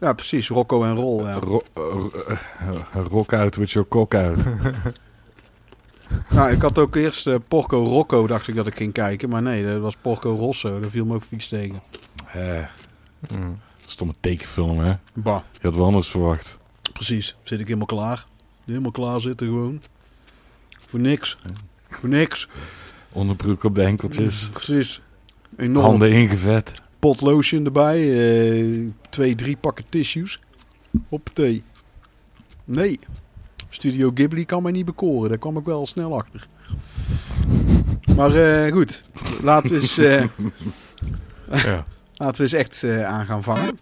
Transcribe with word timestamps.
Ja, 0.00 0.12
precies. 0.12 0.48
Rocco 0.48 0.84
en 0.84 0.94
Roll. 0.94 1.22
Ja. 1.24 1.32
Ro- 1.32 1.62
ro- 1.74 2.10
eh, 2.58 2.78
rock 3.10 3.32
out 3.32 3.56
with 3.56 3.70
your 3.70 3.88
cock 3.88 4.14
out. 4.14 4.44
nou, 6.30 6.50
ik 6.52 6.62
had 6.62 6.78
ook 6.78 6.94
eerst 6.96 7.26
eh, 7.26 7.34
Porco 7.48 7.84
Rocco, 7.84 8.26
dacht 8.26 8.48
ik 8.48 8.54
dat 8.54 8.66
ik 8.66 8.76
ging 8.76 8.92
kijken. 8.92 9.28
Maar 9.28 9.42
nee, 9.42 9.64
dat 9.66 9.80
was 9.80 9.96
Porco 10.00 10.34
Rosso. 10.34 10.80
Daar 10.80 10.90
viel 10.90 11.04
me 11.04 11.14
ook 11.14 11.22
vies 11.24 11.48
tegen. 11.48 11.82
Eh, 12.32 12.64
Mm. 13.32 13.60
stomme 13.86 14.14
tekenfilm, 14.20 14.78
hè? 14.80 14.94
Bah, 15.14 15.40
Je 15.52 15.66
had 15.66 15.76
wel 15.76 15.84
anders 15.84 16.08
verwacht. 16.08 16.58
precies. 16.92 17.36
Zit 17.42 17.60
ik 17.60 17.66
helemaal 17.66 17.86
klaar. 17.86 18.26
Helemaal 18.64 18.90
klaar 18.90 19.20
zitten 19.20 19.46
gewoon. 19.46 19.82
Voor 20.86 21.00
niks. 21.00 21.38
Voor 21.88 22.08
niks. 22.08 22.48
Onderbroek 23.12 23.64
op 23.64 23.74
de 23.74 23.82
enkeltjes. 23.82 24.48
Precies. 24.52 25.00
Enorm 25.56 25.84
Handen 25.84 26.12
ingevet. 26.12 26.74
Pot 27.04 27.20
lotion 27.20 27.64
erbij. 27.64 28.00
eh, 28.00 28.86
twee, 29.10 29.34
drie 29.34 29.56
pakken 29.56 29.84
tissues. 29.88 30.40
Op 31.08 31.28
thee. 31.32 31.62
Nee. 32.64 33.00
Studio 33.68 34.10
Ghibli 34.14 34.46
kan 34.46 34.62
mij 34.62 34.72
niet 34.72 34.84
bekoren. 34.84 35.28
Daar 35.28 35.38
kwam 35.38 35.56
ik 35.56 35.64
wel 35.64 35.86
snel 35.86 36.14
achter. 36.14 36.46
Maar 38.16 38.34
eh, 38.34 38.72
goed. 38.72 39.04
Laten 39.42 39.70
we 39.70 39.76
eens, 39.76 39.98
eh, 39.98 40.24
Ja. 41.64 41.84
laten 42.14 42.36
we 42.36 42.42
eens 42.42 42.52
echt 42.52 42.82
eh, 42.82 43.06
aan 43.06 43.26
gaan 43.26 43.42
vangen. 43.42 43.78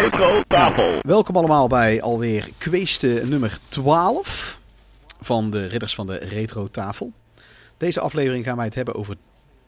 Retro 0.00 0.40
tafel. 0.46 0.98
Welkom 1.02 1.36
allemaal 1.36 1.68
bij 1.68 2.02
alweer 2.02 2.48
kweeste 2.58 3.22
nummer 3.24 3.58
12 3.68 4.58
van 5.20 5.50
de 5.50 5.66
Ridders 5.66 5.94
van 5.94 6.06
de 6.06 6.16
Retro 6.16 6.68
Tafel. 6.70 7.12
Deze 7.76 8.00
aflevering 8.00 8.44
gaan 8.44 8.56
wij 8.56 8.64
het 8.64 8.74
hebben 8.74 8.94
over 8.94 9.16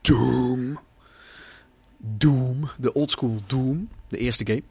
Doom. 0.01 0.79
Doom, 1.99 2.69
de 2.79 2.93
oldschool 2.93 3.43
Doom, 3.47 3.89
de 4.09 4.19
eerste 4.19 4.47
game. 4.47 4.63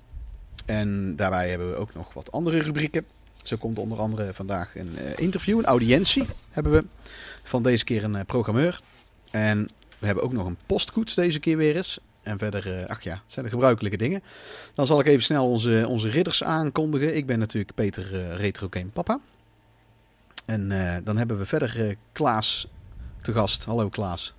En 0.66 1.16
daarbij 1.16 1.50
hebben 1.50 1.72
we 1.72 1.78
ook 1.78 1.94
nog 1.94 2.14
wat 2.14 2.32
andere 2.32 2.60
rubrieken. 2.60 3.06
Zo 3.44 3.58
komt 3.58 3.80
onder 3.80 4.00
andere 4.00 4.34
vandaag 4.34 4.76
een 4.76 4.98
eh, 4.98 5.18
interview, 5.18 5.58
een 5.58 5.66
audiëntie 5.66 6.26
hebben 6.52 6.72
we. 6.72 6.84
Van 7.44 7.64
deze 7.64 7.84
keer 7.84 8.04
een 8.04 8.16
eh, 8.16 8.26
programmeur. 8.26 8.82
En 9.32 9.70
we 10.00 10.06
hebben 10.06 10.24
ook 10.24 10.34
nog 10.34 10.46
een 10.46 10.58
postkoets 10.66 11.14
deze 11.14 11.40
keer 11.40 11.58
weer 11.58 11.76
eens. 11.76 12.00
En 12.24 12.38
verder, 12.38 12.80
eh, 12.80 12.90
ach 12.90 13.02
ja, 13.02 13.14
het 13.14 13.22
zijn 13.28 13.46
de 13.46 13.52
gebruikelijke 13.52 13.98
dingen. 13.98 14.24
Dan 14.74 14.86
zal 14.86 15.00
ik 15.00 15.06
even 15.06 15.24
snel 15.24 15.50
onze, 15.50 15.86
onze 15.88 16.10
ridders 16.10 16.44
aankondigen. 16.44 17.16
Ik 17.16 17.26
ben 17.26 17.40
natuurlijk 17.40 17.76
Peter 17.76 18.20
eh, 18.20 18.38
Retro 18.38 18.68
Game 18.70 18.90
Papa. 18.94 19.20
En 20.46 20.72
eh, 20.72 20.98
dan 21.04 21.18
hebben 21.18 21.38
we 21.38 21.46
verder 21.46 21.88
eh, 21.88 21.96
Klaas 22.12 22.68
te 23.22 23.34
gast. 23.34 23.66
Hallo 23.66 23.90
Klaas. 23.90 24.34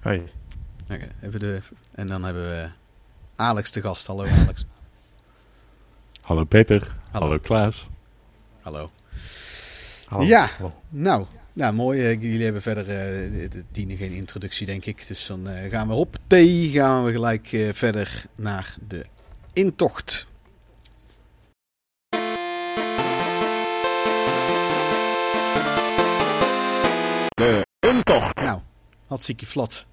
Hoi. 0.00 0.22
Even 1.22 1.40
de, 1.40 1.60
en 1.94 2.06
dan 2.06 2.24
hebben 2.24 2.42
we 2.42 2.68
Alex 3.36 3.70
te 3.70 3.80
gast. 3.80 4.06
Hallo 4.06 4.26
Alex. 4.26 4.66
Hallo 6.20 6.44
Peter. 6.44 6.94
Hallo. 7.10 7.26
Hallo, 7.26 7.38
Klaas. 7.38 7.88
Hallo. 8.60 8.90
Hallo. 10.06 10.24
Ja. 10.24 10.46
Hallo. 10.58 10.74
Nou, 10.88 11.26
nou 11.54 11.74
mooi. 11.74 12.00
eh, 12.00 12.22
Jullie 12.22 12.44
hebben 12.44 12.62
verder, 12.62 12.90
eh, 12.90 13.42
het 13.42 13.62
dienen 13.72 13.96
geen 13.96 14.12
introductie 14.12 14.66
denk 14.66 14.84
ik. 14.84 15.06
Dus 15.06 15.26
dan 15.26 15.48
eh, 15.48 15.70
gaan 15.70 15.88
we 15.88 15.94
op 15.94 16.16
T. 16.26 16.34
Gaan 16.72 17.04
we 17.04 17.12
gelijk 17.12 17.52
eh, 17.52 17.68
verder 17.72 18.24
naar 18.34 18.76
de 18.88 19.04
intocht. 19.52 20.26
De 27.34 27.66
intocht. 27.80 28.34
Nou, 28.40 28.60
hartstikke 29.06 29.46
flat. 29.46 29.86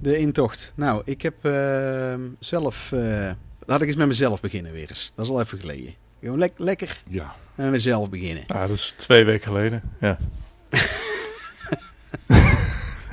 De 0.00 0.18
intocht. 0.18 0.72
Nou, 0.76 1.02
ik 1.04 1.22
heb 1.22 1.34
zelf... 2.38 2.92
eh, 2.92 3.30
laat 3.66 3.80
ik 3.82 3.86
eens 3.88 3.96
met 3.96 4.06
mezelf 4.06 4.40
beginnen 4.40 4.72
weer 4.72 4.88
eens. 4.88 5.12
Dat 5.14 5.24
is 5.24 5.30
al 5.30 5.40
even 5.40 5.58
geleden. 5.58 5.94
Gewoon 6.20 6.38
lek- 6.38 6.58
lekker 6.58 7.02
Ja. 7.08 7.34
met 7.54 7.70
mezelf 7.70 8.10
beginnen. 8.10 8.46
Ah, 8.46 8.60
dat 8.60 8.70
is 8.70 8.94
twee 8.96 9.24
weken 9.24 9.46
geleden. 9.46 9.82
Ja. 10.00 10.18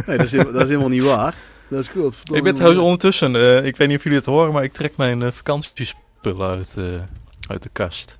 Nee, 0.05 0.17
dat 0.17 0.25
is, 0.25 0.31
helemaal- 0.31 0.53
dat 0.53 0.61
is 0.61 0.67
helemaal 0.67 0.89
niet 0.89 1.03
waar. 1.03 1.33
Dat 1.67 1.79
is 1.79 1.87
goed. 1.87 2.17
Ik 2.33 2.43
ben 2.43 2.55
trouwens 2.55 2.81
ondertussen, 2.83 3.35
eh, 3.35 3.65
ik 3.65 3.75
weet 3.77 3.87
niet 3.87 3.97
of 3.97 4.03
jullie 4.03 4.17
het 4.17 4.27
horen, 4.27 4.53
maar 4.53 4.63
ik 4.63 4.73
trek 4.73 4.97
mijn 4.97 5.21
eh, 5.21 5.31
vakantiespullen 5.31 6.49
uit, 6.49 6.77
eh, 6.77 7.01
uit 7.49 7.63
de 7.63 7.69
kast. 7.71 8.17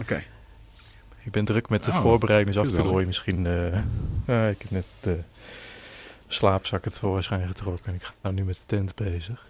Oké. 0.00 0.22
Ik 1.24 1.32
ben 1.32 1.44
druk 1.44 1.68
met 1.68 1.84
de 1.84 1.90
Oh, 1.90 2.00
voorbereiding, 2.00 2.50
dus 2.54 2.58
af 2.58 2.68
en 2.68 2.74
toe 2.74 2.84
gezellig. 2.84 2.90
hoor 2.90 3.00
je 3.00 3.06
misschien... 3.06 3.46
ik 4.50 4.58
heb 4.62 4.70
net 4.70 4.84
de 5.00 5.18
slaapzakken 6.26 6.92
tevoorschijn 6.92 7.46
getrokken 7.48 7.86
en 7.86 7.94
ik 7.94 8.02
ga 8.04 8.12
nou 8.22 8.34
nu 8.34 8.44
met 8.44 8.54
de 8.56 8.62
tent 8.66 8.94
bezig. 8.94 9.46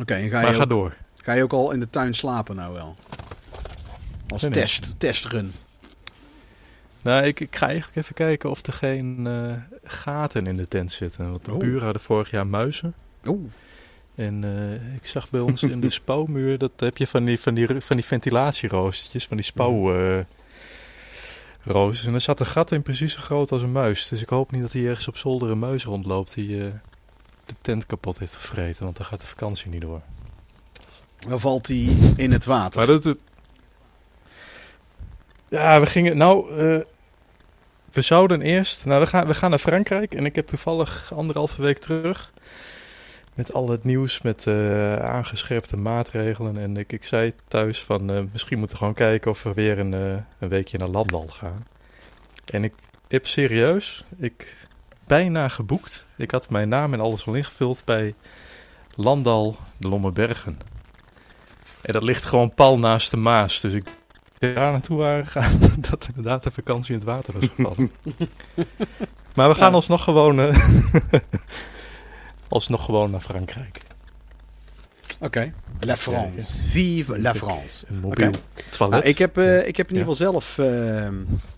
Oké, 0.00 0.14
ga 0.28 0.40
maar 0.40 0.50
je, 0.50 0.56
ga 0.56 0.62
ook, 0.62 0.68
door. 0.68 0.94
ga 1.16 1.32
je 1.32 1.42
ook 1.42 1.52
al 1.52 1.72
in 1.72 1.80
de 1.80 1.90
tuin 1.90 2.14
slapen 2.14 2.56
nou 2.56 2.72
wel? 2.72 2.96
Als 4.28 4.42
Nee, 4.42 4.50
nee. 4.50 4.60
test, 4.62 4.94
testrun. 4.98 5.52
Nou, 7.02 7.24
ik, 7.24 7.40
ik 7.40 7.56
ga 7.56 7.66
eigenlijk 7.66 7.96
even 7.96 8.14
kijken 8.14 8.50
of 8.50 8.66
er 8.66 8.72
geen 8.72 9.26
eh, 9.26 9.54
gaten 9.84 10.46
in 10.46 10.56
de 10.56 10.68
tent 10.68 10.92
zitten. 10.92 11.30
Want 11.30 11.44
de 11.44 11.52
Oh. 11.52 11.58
buren 11.58 11.82
hadden 11.84 12.02
vorig 12.02 12.30
jaar 12.30 12.46
muizen. 12.46 12.94
Oeh. 13.26 13.50
En 14.14 14.44
eh, 14.44 14.94
ik 14.94 15.06
zag 15.06 15.30
bij 15.30 15.40
ons 15.40 15.62
in 15.62 15.80
de 15.80 15.90
spouwmuur, 15.90 16.58
dat 16.58 16.70
heb 16.76 16.96
je 16.96 17.06
van 17.06 17.24
die, 17.24 17.40
van 17.40 17.54
die, 17.54 17.66
van 17.80 17.96
die 17.96 18.04
ventilatieroostertjes, 18.04 19.26
van 19.26 19.36
die 19.36 19.46
spouwroosters. 19.46 20.26
en 22.06 22.14
er 22.14 22.20
zat 22.20 22.40
een 22.40 22.46
gat 22.46 22.72
in 22.72 22.82
precies 22.82 23.12
zo 23.12 23.20
groot 23.20 23.52
als 23.52 23.62
een 23.62 23.72
muis. 23.72 24.08
Dus 24.08 24.22
ik 24.22 24.28
hoop 24.28 24.50
niet 24.52 24.62
dat 24.62 24.72
hier 24.72 24.88
ergens 24.88 25.08
op 25.08 25.16
zolder 25.16 25.50
een 25.50 25.58
muis 25.58 25.84
rondloopt 25.84 26.34
die 26.34 26.64
eh, 26.64 26.72
de 27.46 27.54
tent 27.60 27.86
kapot 27.86 28.18
heeft 28.18 28.34
gevreten. 28.34 28.84
Want 28.84 28.96
dan 28.96 29.06
gaat 29.06 29.20
de 29.20 29.26
vakantie 29.26 29.70
niet 29.70 29.80
door. 29.80 30.00
Dan 31.28 31.40
valt 31.40 31.66
hij 31.66 31.88
in 32.16 32.32
het 32.32 32.44
water. 32.44 32.78
Maar 32.78 32.86
dat... 32.86 33.04
het- 33.04 33.18
Ja, 35.48 35.80
we 35.80 35.86
gingen... 35.86 36.16
Nou, 36.16 36.56
eh, 36.58 36.80
we 37.92 38.00
zouden 38.00 38.42
eerst... 38.42 38.84
Nou, 38.84 39.00
we 39.00 39.06
gaan, 39.06 39.26
we 39.26 39.34
gaan 39.34 39.50
naar 39.50 39.58
Frankrijk. 39.58 40.14
En 40.14 40.26
ik 40.26 40.34
heb 40.34 40.46
toevallig 40.46 41.12
anderhalve 41.14 41.62
week 41.62 41.78
terug... 41.78 42.32
Met 43.34 43.52
al 43.52 43.68
het 43.68 43.84
nieuws, 43.84 44.22
met 44.22 44.46
eh, 44.46 44.96
aangescherpte 44.96 45.76
maatregelen. 45.76 46.56
En 46.56 46.76
ik, 46.76 46.92
ik 46.92 47.04
zei 47.04 47.32
thuis 47.48 47.82
van... 47.82 48.10
eh, 48.10 48.22
misschien 48.32 48.58
moeten 48.58 48.76
we 48.76 48.82
gewoon 48.82 48.96
kijken 48.96 49.30
of 49.30 49.42
we 49.42 49.52
weer 49.52 49.78
een, 49.78 49.94
eh, 49.94 50.16
een 50.38 50.48
weekje 50.48 50.78
naar 50.78 50.88
Landal 50.88 51.26
gaan. 51.28 51.66
En 52.44 52.64
ik 52.64 52.74
heb 53.08 53.26
serieus... 53.26 54.04
Ik 54.16 54.66
bijna 55.06 55.48
geboekt. 55.48 56.06
Ik 56.16 56.30
had 56.30 56.50
mijn 56.50 56.68
naam 56.68 56.92
en 56.92 57.00
alles 57.00 57.26
al 57.26 57.34
ingevuld 57.34 57.82
bij 57.84 58.14
Landal 58.94 59.56
de 59.76 59.88
Lommerbergen. 59.88 60.58
En 61.82 61.92
dat 61.92 62.02
ligt 62.02 62.24
gewoon 62.24 62.54
pal 62.54 62.78
naast 62.78 63.10
de 63.10 63.16
Maas. 63.16 63.60
Dus 63.60 63.72
ik 63.72 63.86
daar 64.42 64.72
naartoe 64.72 64.96
waren 64.96 65.26
gegaan 65.26 65.58
dat 65.90 66.08
inderdaad 66.08 66.42
de 66.42 66.50
vakantie 66.50 66.92
in 66.92 66.98
het 66.98 67.08
water 67.08 67.32
was 67.34 67.48
gevallen. 67.54 67.90
maar 69.34 69.48
we 69.48 69.54
gaan 69.54 69.70
Ja. 69.70 69.74
alsnog 69.74 70.04
gewoon, 70.04 70.40
eh, 70.40 70.66
alsnog 72.48 72.84
gewoon 72.84 73.10
naar 73.10 73.20
Frankrijk. 73.20 73.80
Oké. 75.20 75.52
La 75.80 75.96
France. 75.96 76.62
Vive 76.64 77.20
la 77.20 77.34
France. 77.34 77.86
Een 77.88 78.00
mobiel 78.00 78.30
toilet. 78.70 78.98
Nou, 78.98 79.10
ik, 79.12 79.18
heb, 79.18 79.38
eh, 79.38 79.66
ik 79.66 79.76
heb 79.76 79.90
in 79.90 79.96
ieder 79.96 80.12
geval 80.12 80.32
zelf 80.32 80.58
eh, 80.58 81.08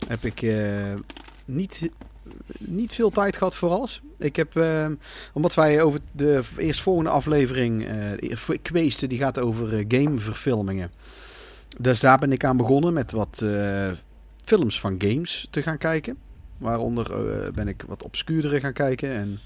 heb 0.08 0.24
ik, 0.24 0.54
niet, 1.44 1.90
niet 2.58 2.94
veel 2.94 3.10
tijd 3.10 3.36
gehad 3.36 3.56
voor 3.56 3.70
alles. 3.70 4.02
Ik 4.18 4.36
heb, 4.36 4.64
omdat 5.32 5.54
wij 5.54 5.82
over 5.82 6.00
de 6.12 6.40
eerstvolgende 6.56 7.10
aflevering, 7.10 7.86
eh 7.86 8.36
de 8.62 9.06
die 9.08 9.18
gaat 9.18 9.40
over 9.40 9.84
gameverfilmingen. 9.88 10.90
Dus 11.78 12.00
daar 12.00 12.18
ben 12.18 12.32
ik 12.32 12.44
aan 12.44 12.56
begonnen 12.56 12.92
met 12.92 13.12
wat 13.12 13.40
eh, 13.42 13.90
films 14.44 14.80
van 14.80 14.94
games 14.98 15.46
te 15.50 15.62
gaan 15.62 15.78
kijken. 15.78 16.16
Waaronder 16.58 17.12
eh, 17.12 17.52
ben 17.52 17.68
ik 17.68 17.84
wat 17.86 18.02
obscuurdere 18.02 18.60
gaan 18.60 18.72
kijken. 18.72 19.10
En 19.10 19.40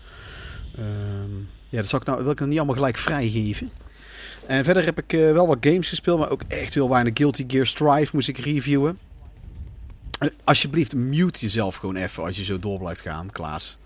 ehm, 0.77 1.37
ja, 1.69 1.81
dat 1.81 1.89
zal 1.89 2.01
ik 2.01 2.07
nou, 2.07 2.23
wil 2.23 2.33
ik 2.33 2.41
nog 2.41 2.49
niet 2.49 2.59
allemaal 2.59 2.77
gelijk 2.77 2.97
vrijgeven. 2.97 3.71
En 4.47 4.65
verder 4.65 4.85
heb 4.85 4.99
ik 4.99 5.13
eh, 5.13 5.33
wel 5.33 5.47
wat 5.47 5.59
games 5.61 5.89
gespeeld, 5.89 6.19
maar 6.19 6.31
ook 6.31 6.43
echt 6.49 6.75
heel 6.75 6.89
weinig. 6.89 7.13
Guilty 7.17 7.45
Gear 7.47 7.67
Strive 7.67 8.11
moest 8.13 8.29
ik 8.29 8.39
reviewen. 8.39 8.99
Alsjeblieft, 10.45 10.95
mute 10.95 11.39
jezelf 11.41 11.77
gewoon 11.77 11.97
even 11.97 12.25
als 12.25 12.37
je 12.37 12.45
zo 12.45 12.59
door 12.59 12.79
blijft 12.79 13.01
gaan, 13.01 13.31
Klaas. 13.31 13.77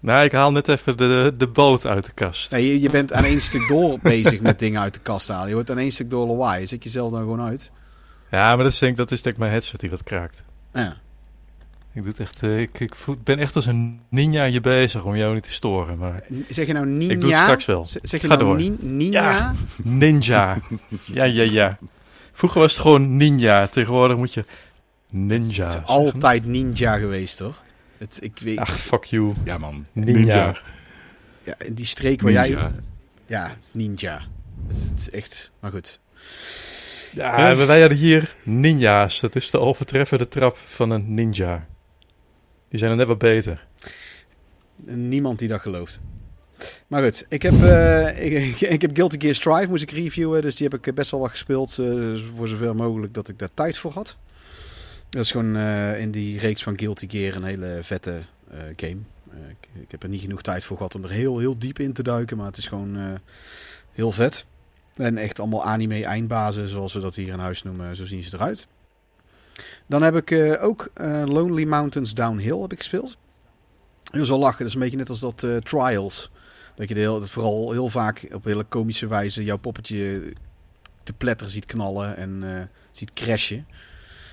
Nou, 0.00 0.24
ik 0.24 0.32
haal 0.32 0.52
net 0.52 0.68
even 0.68 0.96
de, 0.96 1.32
de 1.36 1.46
boot 1.46 1.86
uit 1.86 2.04
de 2.06 2.12
kast. 2.12 2.50
Nee, 2.52 2.66
je, 2.66 2.80
je 2.80 2.90
bent 2.90 3.12
aan 3.12 3.24
één 3.24 3.40
stuk 3.40 3.68
door 3.68 3.98
bezig 4.02 4.40
met 4.40 4.58
dingen 4.58 4.80
uit 4.80 4.94
de 4.94 5.00
kast 5.00 5.28
halen. 5.28 5.48
Je 5.48 5.54
wordt 5.54 5.70
aan 5.70 5.78
één 5.78 5.90
stuk 5.92 6.10
door 6.10 6.26
lawaai. 6.26 6.66
Zet 6.66 6.84
jezelf 6.84 7.10
dan 7.10 7.20
gewoon 7.20 7.42
uit. 7.42 7.70
Ja, 8.30 8.54
maar 8.54 8.64
dat 8.64 8.72
is 8.72 8.78
denk, 8.78 8.96
dat 8.96 9.10
is 9.10 9.22
denk 9.22 9.34
ik 9.34 9.40
mijn 9.40 9.52
headset 9.52 9.80
die 9.80 9.90
wat 9.90 10.02
kraakt. 10.02 10.42
Ja. 10.74 10.96
Ik, 11.92 12.02
doe 12.02 12.10
het 12.10 12.20
echt, 12.20 12.42
eh, 12.42 12.60
ik, 12.60 12.80
ik 12.80 12.94
voel- 12.94 13.16
ben 13.24 13.38
echt 13.38 13.56
als 13.56 13.66
een 13.66 14.00
ninjaje 14.08 14.60
bezig 14.60 15.04
om 15.04 15.16
jou 15.16 15.34
niet 15.34 15.42
te 15.42 15.52
storen. 15.52 15.98
Maar 15.98 16.22
Zeg 16.48 16.66
je 16.66 16.72
nou 16.72 16.86
ninja? 16.86 17.12
Ik 17.14 17.20
doe 17.20 17.30
het 17.30 17.38
straks 17.40 17.64
wel. 17.66 17.86
Zeg 17.86 18.20
je 18.20 18.26
Ga 18.28 18.34
nou 18.34 18.38
door. 18.38 18.56
nin- 18.56 18.78
ninja? 18.80 19.30
Ja. 19.30 19.54
ninja. 19.82 20.58
ja, 21.04 21.24
ja, 21.24 21.42
ja. 21.42 21.78
Vroeger 22.32 22.60
was 22.60 22.72
het 22.72 22.80
gewoon 22.80 23.16
ninja. 23.16 23.66
Tegenwoordig 23.66 24.16
moet 24.16 24.34
je 24.34 24.44
Ninja. 25.12 25.64
Het 25.64 25.80
is 25.80 25.86
altijd 25.86 26.46
ninja 26.46 26.96
geweest, 26.96 27.36
toch? 27.36 27.62
Het, 28.00 28.18
ik 28.22 28.38
weet. 28.38 28.58
Ach, 28.58 28.78
fuck 28.78 29.04
you. 29.04 29.34
Ja, 29.44 29.58
man. 29.58 29.86
Ninja. 29.92 30.56
ja, 31.44 31.54
in 31.58 31.74
die 31.74 31.86
streek 31.86 32.20
waar 32.20 32.32
jij... 32.32 32.48
Ninja. 32.48 32.72
Ja, 33.26 33.48
het 33.48 33.58
is 33.64 33.70
ninja. 33.72 34.22
Het 34.66 34.76
is, 34.76 34.82
het 34.88 34.98
is 34.98 35.10
echt... 35.10 35.50
Maar 35.60 35.70
goed. 35.70 36.00
Ja, 37.14 37.56
wij 37.56 37.80
hadden 37.80 37.98
hier 37.98 38.34
ninja's. 38.44 39.20
Dat 39.20 39.36
is 39.36 39.50
de 39.50 39.58
overtreffende 39.58 40.28
trap 40.28 40.56
van 40.56 40.90
een 40.90 41.14
ninja. 41.14 41.66
Die 42.68 42.78
zijn 42.78 42.90
er 42.90 42.96
net 42.96 43.06
wat 43.06 43.18
beter. 43.18 43.66
Niemand 44.84 45.38
die 45.38 45.48
dat 45.48 45.60
gelooft. 45.60 46.00
Maar 46.86 47.02
goed, 47.02 47.24
ik 47.28 47.42
heb, 47.42 47.62
eh, 47.62 48.24
ik, 48.48 48.60
ik 48.60 48.82
heb 48.82 48.90
Guilty 48.94 49.18
Gear 49.20 49.34
Strive 49.34 49.68
moest 49.70 49.82
ik 49.82 49.90
reviewen. 49.90 50.42
Dus 50.42 50.56
die 50.56 50.68
heb 50.68 50.86
ik 50.86 50.94
best 50.94 51.10
wel 51.10 51.20
wat 51.20 51.30
gespeeld. 51.30 51.78
eh, 51.78 51.86
voor 52.34 52.48
zover 52.48 52.74
mogelijk 52.74 53.14
dat 53.14 53.28
ik 53.28 53.38
daar 53.38 53.54
tijd 53.54 53.78
voor 53.78 53.92
had. 53.92 54.16
Dat 55.10 55.22
is 55.22 55.30
gewoon 55.30 55.56
eh, 55.56 56.00
in 56.00 56.10
die 56.10 56.38
reeks 56.38 56.62
van 56.62 56.78
Guilty 56.78 57.08
Gear 57.08 57.36
een 57.36 57.44
hele 57.44 57.78
vette 57.82 58.20
eh, 58.50 58.58
game. 58.76 58.98
Eh, 59.30 59.48
ik, 59.48 59.68
ik 59.82 59.90
heb 59.90 60.02
er 60.02 60.08
niet 60.08 60.20
genoeg 60.20 60.42
tijd 60.42 60.64
voor 60.64 60.76
gehad 60.76 60.94
om 60.94 61.04
er 61.04 61.10
heel, 61.10 61.38
heel 61.38 61.58
diep 61.58 61.78
in 61.78 61.92
te 61.92 62.02
duiken. 62.02 62.36
Maar 62.36 62.46
het 62.46 62.56
is 62.56 62.66
gewoon 62.66 63.20
heel 63.92 64.12
vet. 64.12 64.44
En 64.94 65.16
echt 65.16 65.40
allemaal 65.40 65.64
anime 65.64 66.04
eindbazen, 66.04 66.68
zoals 66.68 66.92
we 66.92 67.00
dat 67.00 67.14
hier 67.14 67.28
in 67.28 67.38
huis 67.38 67.62
noemen. 67.62 67.96
Zo 67.96 68.04
zien 68.04 68.22
ze 68.22 68.36
eruit. 68.36 68.66
Dan 69.86 70.02
heb 70.02 70.16
ik 70.16 70.58
ook 70.62 70.90
Lonely 71.24 71.64
Mountains 71.64 72.14
Downhill 72.14 72.60
heb 72.60 72.72
ik 72.72 72.78
gespeeld. 72.78 73.16
Is 74.12 74.28
wel 74.28 74.38
lachen. 74.38 74.58
Dat 74.58 74.66
is 74.66 74.74
een 74.74 74.80
beetje 74.80 74.96
net 74.96 75.08
als 75.08 75.20
dat 75.20 75.46
Trials. 75.64 76.30
Dat 76.74 76.88
je 76.88 76.94
de 76.94 77.00
heel, 77.00 77.22
vooral 77.22 77.72
heel 77.72 77.88
vaak 77.88 78.28
op 78.32 78.44
hele 78.44 78.64
komische 78.64 79.06
wijze 79.06 79.44
jouw 79.44 79.58
poppetje 79.58 80.32
te 81.02 81.12
pletter 81.12 81.50
ziet 81.50 81.64
knallen 81.64 82.16
en 82.16 82.70
ziet 82.92 83.12
crashen. 83.12 83.66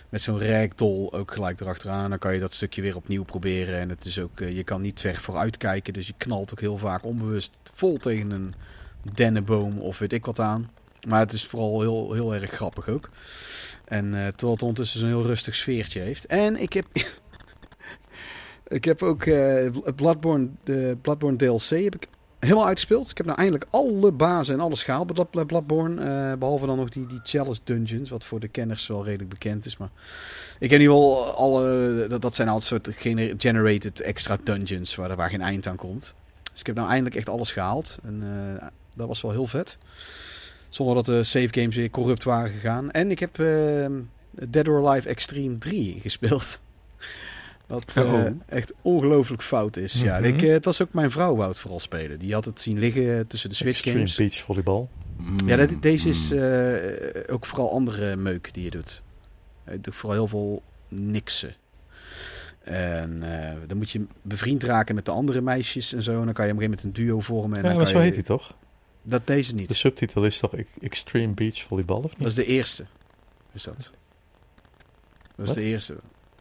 Met 0.09 0.21
zo'n 0.21 0.41
ragdoll 0.41 1.09
ook 1.11 1.31
gelijk 1.31 1.59
erachteraan. 1.59 2.09
Dan 2.09 2.19
kan 2.19 2.33
je 2.33 2.39
dat 2.39 2.53
stukje 2.53 2.81
weer 2.81 2.95
opnieuw 2.95 3.23
proberen. 3.23 3.79
En 3.79 3.89
het 3.89 4.05
is 4.05 4.19
ook, 4.19 4.39
eh, 4.39 4.55
je 4.55 4.63
kan 4.63 4.81
niet 4.81 4.99
ver 4.99 5.15
vooruit 5.15 5.57
kijken. 5.57 5.93
Dus 5.93 6.07
je 6.07 6.13
knalt 6.17 6.51
ook 6.51 6.59
heel 6.59 6.77
vaak 6.77 7.03
onbewust 7.03 7.59
vol 7.73 7.97
tegen 7.97 8.31
een 8.31 8.53
dennenboom 9.13 9.79
of 9.79 9.99
weet 9.99 10.13
ik 10.13 10.25
wat 10.25 10.39
aan. 10.39 10.69
Maar 11.07 11.19
het 11.19 11.31
is 11.31 11.45
vooral 11.45 11.81
heel, 11.81 12.13
heel 12.13 12.33
erg 12.35 12.51
grappig 12.51 12.89
ook. 12.89 13.09
En 13.85 14.05
eh, 14.05 14.27
terwijl 14.27 14.51
het 14.51 14.61
ondertussen 14.61 14.99
zo'n 14.99 15.09
heel 15.09 15.25
rustig 15.25 15.55
sfeertje 15.55 15.99
heeft. 15.99 16.25
En 16.25 16.61
ik 16.61 16.73
heb... 16.73 16.85
ik 18.77 18.85
heb 18.85 19.03
ook 19.03 19.25
het 19.25 19.95
Bloodborne, 19.95 20.49
de 20.63 20.97
Bloodborne 21.01 21.37
DLC 21.37 21.83
heb 21.83 21.95
ik 21.95 22.07
helemaal 22.39 22.65
uitgespeeld. 22.67 23.09
Ik 23.09 23.17
heb 23.17 23.25
nou 23.25 23.37
eindelijk 23.37 23.65
alle 23.69 24.11
bazen 24.11 24.53
en 24.53 24.59
alles 24.59 24.83
gehaald 24.83 25.05
bij 25.05 25.15
Blood- 25.15 25.31
bij 25.31 25.45
Bloodborne. 25.45 26.01
eh, 26.31 26.37
behalve 26.37 26.65
dan 26.65 26.77
nog 26.77 26.89
die, 26.89 27.05
die 27.05 27.19
Chalice 27.23 27.59
Dungeons, 27.63 28.09
wat 28.09 28.25
voor 28.25 28.39
de 28.39 28.47
kenners 28.47 28.87
wel 28.87 29.03
redelijk 29.03 29.29
bekend 29.29 29.65
is. 29.65 29.77
Maar 29.77 29.89
ik 30.59 30.69
heb 30.69 30.79
nu 30.79 30.87
wel 30.87 31.25
alle... 31.25 32.05
Dat, 32.09 32.21
dat 32.21 32.35
zijn 32.35 32.47
altijd 32.47 32.67
soort 32.83 32.95
gener- 32.97 33.33
generated 33.37 34.01
extra 34.01 34.37
dungeons 34.43 34.95
waar, 34.95 35.15
waar 35.15 35.29
geen 35.29 35.41
eind 35.41 35.67
aan 35.67 35.75
komt. 35.75 36.13
Dus 36.51 36.59
ik 36.59 36.65
heb 36.65 36.75
nou 36.75 36.87
eindelijk 36.89 37.15
echt 37.15 37.29
alles 37.29 37.51
gehaald. 37.53 37.97
En 38.03 38.23
eh, 38.59 38.67
dat 38.95 39.07
was 39.07 39.21
wel 39.21 39.31
heel 39.31 39.47
vet. 39.47 39.77
Zonder 40.69 40.95
dat 40.95 41.05
de 41.05 41.23
save 41.23 41.47
games 41.51 41.75
weer 41.75 41.89
corrupt 41.89 42.23
waren 42.23 42.51
gegaan. 42.51 42.91
En 42.91 43.11
ik 43.11 43.19
heb 43.19 43.39
eh, 43.39 43.85
Dead 44.49 44.67
or 44.67 44.87
Alive 44.87 45.07
Extreme 45.09 45.55
3 45.55 45.99
gespeeld. 46.01 46.59
Wat 47.67 47.95
eh, 47.95 48.13
Oh. 48.13 48.25
echt 48.45 48.73
ongelooflijk 48.81 49.41
fout 49.41 49.77
is. 49.77 50.01
Ja, 50.01 50.19
Mhm. 50.19 50.27
ik, 50.27 50.41
eh, 50.41 50.49
het 50.51 50.65
was 50.65 50.81
ook 50.81 50.93
mijn 50.93 51.11
vrouw 51.11 51.35
wou 51.35 51.49
het 51.49 51.59
vooral 51.59 51.79
spelen. 51.79 52.19
Die 52.19 52.33
had 52.33 52.45
het 52.45 52.59
zien 52.61 52.79
liggen 52.79 53.27
tussen 53.27 53.49
de 53.49 53.55
Switch 53.55 53.71
Extreme 53.77 53.97
games. 53.97 54.15
Beach 54.15 54.35
Volleybal. 54.35 54.89
Ja, 55.45 55.55
dat, 55.55 55.81
deze 55.81 56.09
is 56.09 56.31
Mm. 56.31 56.37
eh, 56.39 57.33
ook 57.33 57.45
vooral 57.45 57.71
andere 57.71 58.15
meuk 58.15 58.53
die 58.53 58.63
je 58.63 58.69
doet. 58.69 59.01
Je 59.71 59.81
doet 59.81 59.95
vooral 59.95 60.17
heel 60.17 60.27
veel 60.27 60.63
niksen. 60.87 61.55
En 62.63 63.23
eh, 63.49 63.55
dan 63.67 63.77
moet 63.77 63.91
je 63.91 64.05
bevriend 64.21 64.63
raken 64.63 64.95
met 64.95 65.05
de 65.05 65.11
andere 65.11 65.41
meisjes 65.41 65.93
en 65.93 66.03
zo. 66.03 66.19
En 66.19 66.25
dan 66.25 66.33
kan 66.33 66.45
je 66.45 66.51
op 66.53 66.57
een 66.57 66.63
gegeven 66.63 66.83
moment 66.89 66.99
een 66.99 67.05
duo 67.05 67.19
vormen. 67.19 67.57
En 67.57 67.63
Ja, 67.63 67.67
dan 67.69 67.71
maar 67.77 67.83
kan 67.83 67.87
zo 67.93 67.97
je- 67.97 68.03
heet 68.03 68.13
hij 68.13 68.23
toch? 68.23 68.55
Dat 69.01 69.27
deze 69.27 69.55
niet. 69.55 69.67
De 69.69 69.75
subtitel 69.75 70.25
is 70.25 70.39
toch 70.39 70.53
Extreme 70.81 71.33
Beach 71.33 71.57
Volleybal, 71.61 71.97
of 71.97 72.03
Dat 72.09 72.17
niet? 72.17 72.27
is 72.27 72.35
de 72.35 72.45
eerste. 72.45 72.85
Is 73.53 73.63
dat. 73.63 73.75
Dat 73.75 73.87
is 75.37 75.45
Wat? 75.47 75.53
de 75.55 75.63
eerste. 75.63 75.95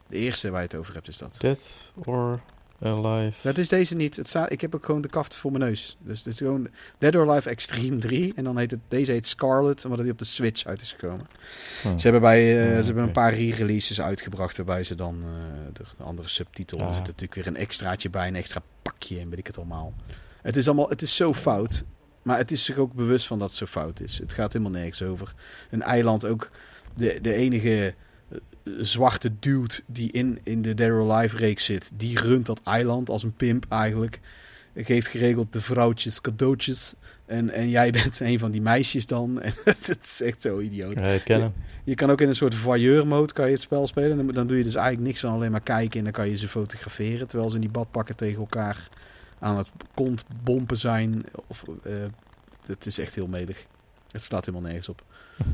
De 0.09 0.17
eerste 0.17 0.51
waar 0.51 0.61
je 0.61 0.67
het 0.67 0.77
over 0.77 0.95
hebt 0.95 1.09
is 1.09 1.19
dat. 1.19 1.37
Dead 1.41 1.93
or 2.05 2.41
Alive. 2.81 3.39
Dat 3.43 3.59
is 3.59 3.69
deze 3.69 3.95
niet. 3.95 4.17
Het 4.17 4.29
staat, 4.29 4.53
ik 4.53 4.61
heb 4.61 4.75
ook 4.75 4.85
gewoon 4.85 5.01
de 5.01 5.09
kaft 5.09 5.35
voor 5.37 5.53
mijn 5.53 5.65
neus. 5.65 5.97
Dus 6.01 6.19
het 6.19 6.27
is 6.27 6.39
gewoon 6.39 6.69
Dead 6.99 7.17
or 7.17 7.31
Alive 7.31 7.49
Extreme 7.49 7.99
3. 7.99 8.33
En 8.37 8.45
dan 8.45 8.59
heet 8.59 8.71
het, 8.71 8.81
deze 8.89 9.13
heet 9.13 9.27
Scarlet, 9.27 9.85
omdat 9.85 10.01
hij 10.01 10.11
op 10.11 10.19
de 10.19 10.25
Switch 10.25 10.65
uit 10.65 10.81
is 10.81 10.93
gekomen. 10.93 11.27
Hm. 11.83 11.89
Ze 11.99 12.03
hebben, 12.03 12.21
bij, 12.21 12.63
eh, 12.67 12.79
ze 12.79 12.85
hebben 12.85 13.03
een 13.05 13.13
paar 13.13 13.35
re-releases 13.35 14.01
uitgebracht 14.01 14.57
waarbij 14.57 14.85
ze 14.85 14.95
dan 14.95 15.23
eh, 15.23 15.29
de, 15.73 15.83
de 15.97 16.03
andere 16.05 16.29
subtitel. 16.29 16.79
Er 16.79 16.85
Ah. 16.85 16.91
zit 16.95 17.07
natuurlijk 17.07 17.35
weer 17.35 17.47
een 17.47 17.57
extraatje 17.57 18.11
bij, 18.11 18.29
een 18.29 18.37
extra 18.37 18.63
pakje 18.83 19.19
en 19.21 19.29
weet 19.31 19.39
ik 19.39 19.47
het 19.47 19.57
allemaal. 19.57 19.95
Het 20.43 20.57
is 20.57 20.67
allemaal, 20.67 20.89
het 20.89 21.03
is 21.03 21.17
zo 21.17 21.35
fout. 21.35 21.85
Maar 22.23 22.39
het 22.39 22.51
is 22.51 22.65
zich 22.65 22.77
ook 22.77 22.93
bewust 22.93 23.27
van 23.27 23.39
dat 23.39 23.49
het 23.49 23.57
zo 23.57 23.67
fout 23.67 24.01
is. 24.01 24.19
Het 24.19 24.33
gaat 24.33 24.53
helemaal 24.53 24.73
nergens 24.75 25.03
over. 25.03 25.35
Een 25.71 25.83
eiland 25.83 26.25
ook. 26.25 26.51
De, 26.95 27.19
de 27.23 27.33
enige 27.35 27.95
zwarte 28.81 29.33
dude 29.39 29.75
die 29.87 30.13
in, 30.13 30.39
in 30.43 30.63
de 30.63 30.75
Dead 30.75 30.91
or 30.91 31.13
Alive 31.13 31.37
reeks 31.37 31.65
zit, 31.65 31.91
die 31.95 32.21
runt 32.21 32.47
dat 32.47 32.61
eiland 32.65 33.09
als 33.09 33.23
een 33.23 33.35
pimp 33.35 33.67
eigenlijk. 33.69 34.21
Geeft 34.75 35.09
geregeld 35.09 35.53
de 35.53 35.61
vrouwtjes 35.61 36.21
cadeautjes. 36.21 36.95
En, 37.27 37.51
en 37.51 37.69
jij 37.69 37.91
bent 38.03 38.21
een 38.21 38.39
van 38.39 38.51
die 38.51 38.61
meisjes 38.61 39.07
dan. 39.07 39.41
En 39.41 39.53
het 39.65 39.99
is 40.03 40.23
echt 40.23 40.43
zo 40.43 40.61
idioot. 40.61 41.01
Ja, 41.01 41.07
ik 41.07 41.25
ken 41.25 41.41
hem. 41.41 41.53
Je 41.85 41.95
kan 41.95 42.11
ook 42.11 42.21
in 42.21 42.29
een 42.29 42.35
soort 42.35 42.55
voyeur 42.55 43.07
mode 43.07 43.33
kan 43.33 43.47
je 43.47 43.53
het 43.53 43.61
spel 43.61 43.87
spelen. 43.87 44.17
Dan, 44.17 44.27
dan 44.27 44.47
doe 44.47 44.57
je 44.57 44.65
dus 44.65 44.75
eigenlijk 44.75 45.07
niks 45.07 45.21
dan 45.21 45.33
alleen 45.33 45.51
maar 45.51 45.61
kijken 45.61 45.99
en 45.99 46.05
dan 46.05 46.13
kan 46.13 46.29
je 46.29 46.37
ze 46.37 46.49
fotograferen. 46.49 47.27
Terwijl 47.27 47.51
ze 47.51 47.55
in 47.57 47.63
die 47.63 47.71
badpakken 47.71 48.17
tegen 48.17 48.41
elkaar 48.41 48.89
aan 49.39 49.57
het 49.57 49.71
kont 49.95 50.25
bompen 50.43 50.77
zijn. 50.79 51.25
Of, 51.47 51.65
eh, 51.83 51.93
het 52.67 52.87
is 52.87 52.99
echt 52.99 53.15
heel 53.15 53.27
medig. 53.27 53.67
Het 54.11 54.23
slaat 54.23 54.47
helemaal 54.47 54.67
nergens 54.69 54.89
op. 54.89 55.03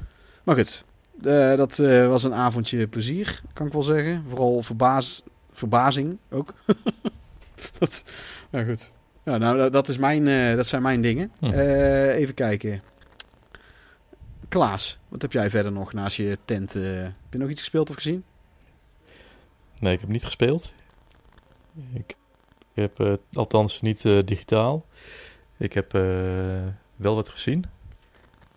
Maar 0.44 0.54
goed, 0.54 0.84
eh, 1.26 1.56
dat 1.56 1.78
eh, 1.78 2.08
was 2.08 2.22
een 2.22 2.34
avondje 2.34 2.86
plezier, 2.86 3.42
kan 3.52 3.66
ik 3.66 3.72
wel 3.72 3.82
zeggen. 3.82 4.24
Vooral 4.28 4.62
verbaas, 4.62 5.22
verbazing 5.52 6.18
ook. 6.30 6.54
dat, 7.78 8.04
nou 8.50 8.64
goed. 8.64 8.90
Ja, 9.24 9.38
nou, 9.38 9.70
dat, 9.70 9.88
is 9.88 9.98
mijn, 9.98 10.28
eh, 10.28 10.56
dat 10.56 10.66
zijn 10.66 10.82
mijn 10.82 11.00
dingen. 11.00 11.32
Hm. 11.38 11.52
Even 11.52 12.34
kijken. 12.34 12.82
Klaas, 14.48 14.98
wat 15.08 15.22
heb 15.22 15.32
jij 15.32 15.50
verder 15.50 15.72
nog 15.72 15.92
naast 15.92 16.16
je 16.16 16.38
tent? 16.44 16.72
heb 16.72 17.12
je 17.30 17.38
nog 17.38 17.48
iets 17.48 17.60
gespeeld 17.60 17.90
of 17.90 17.94
gezien? 17.94 18.24
Nee, 19.78 19.94
ik 19.94 20.00
heb 20.00 20.08
niet 20.08 20.24
gespeeld. 20.24 20.74
Ik 21.92 22.16
heb, 22.72 23.18
althans 23.32 23.80
niet 23.80 24.02
digitaal. 24.02 24.86
Ik 25.58 25.72
heb 25.72 25.92
wel 26.96 27.14
wat 27.14 27.28
gezien. 27.28 27.64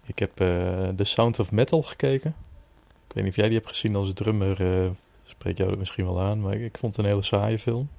Ik 0.05 0.19
heb 0.19 0.35
The 0.95 1.03
Sound 1.03 1.39
of 1.39 1.51
Metal 1.51 1.81
gekeken. 1.81 2.35
Ik 3.15 3.21
weet 3.21 3.29
niet 3.29 3.33
of 3.33 3.39
jij 3.39 3.49
die 3.49 3.57
hebt 3.57 3.69
gezien 3.75 3.95
als 3.95 4.13
drummer. 4.13 4.83
eh 4.83 4.89
spreekt 5.23 5.57
jou 5.57 5.69
dat 5.69 5.79
misschien 5.79 6.05
wel 6.05 6.21
aan, 6.21 6.41
maar 6.41 6.53
ik, 6.53 6.77
vond 6.77 6.95
het 6.95 7.05
een 7.05 7.11
hele 7.11 7.23
saaie 7.23 7.59
film. 7.59 7.89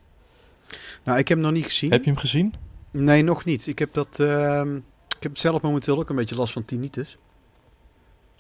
Nou, 1.04 1.18
ik 1.18 1.28
heb 1.28 1.38
hem 1.38 1.46
nog 1.46 1.56
niet 1.56 1.64
gezien. 1.64 1.90
Heb 1.90 2.04
je 2.04 2.11
hem 2.11 2.18
gezien? 2.18 2.54
Nee, 2.90 3.23
nog 3.23 3.44
niet. 3.44 3.66
Ik 3.66 3.78
heb 3.78 3.92
dat. 3.94 4.20
ehm, 4.20 4.76
ik 5.16 5.23
heb 5.23 5.37
zelf 5.37 5.62
momenteel 5.62 5.99
ook 5.99 6.08
een 6.11 6.16
beetje 6.16 6.35
last 6.37 6.52
van 6.52 6.64
tinnitus. 6.64 7.16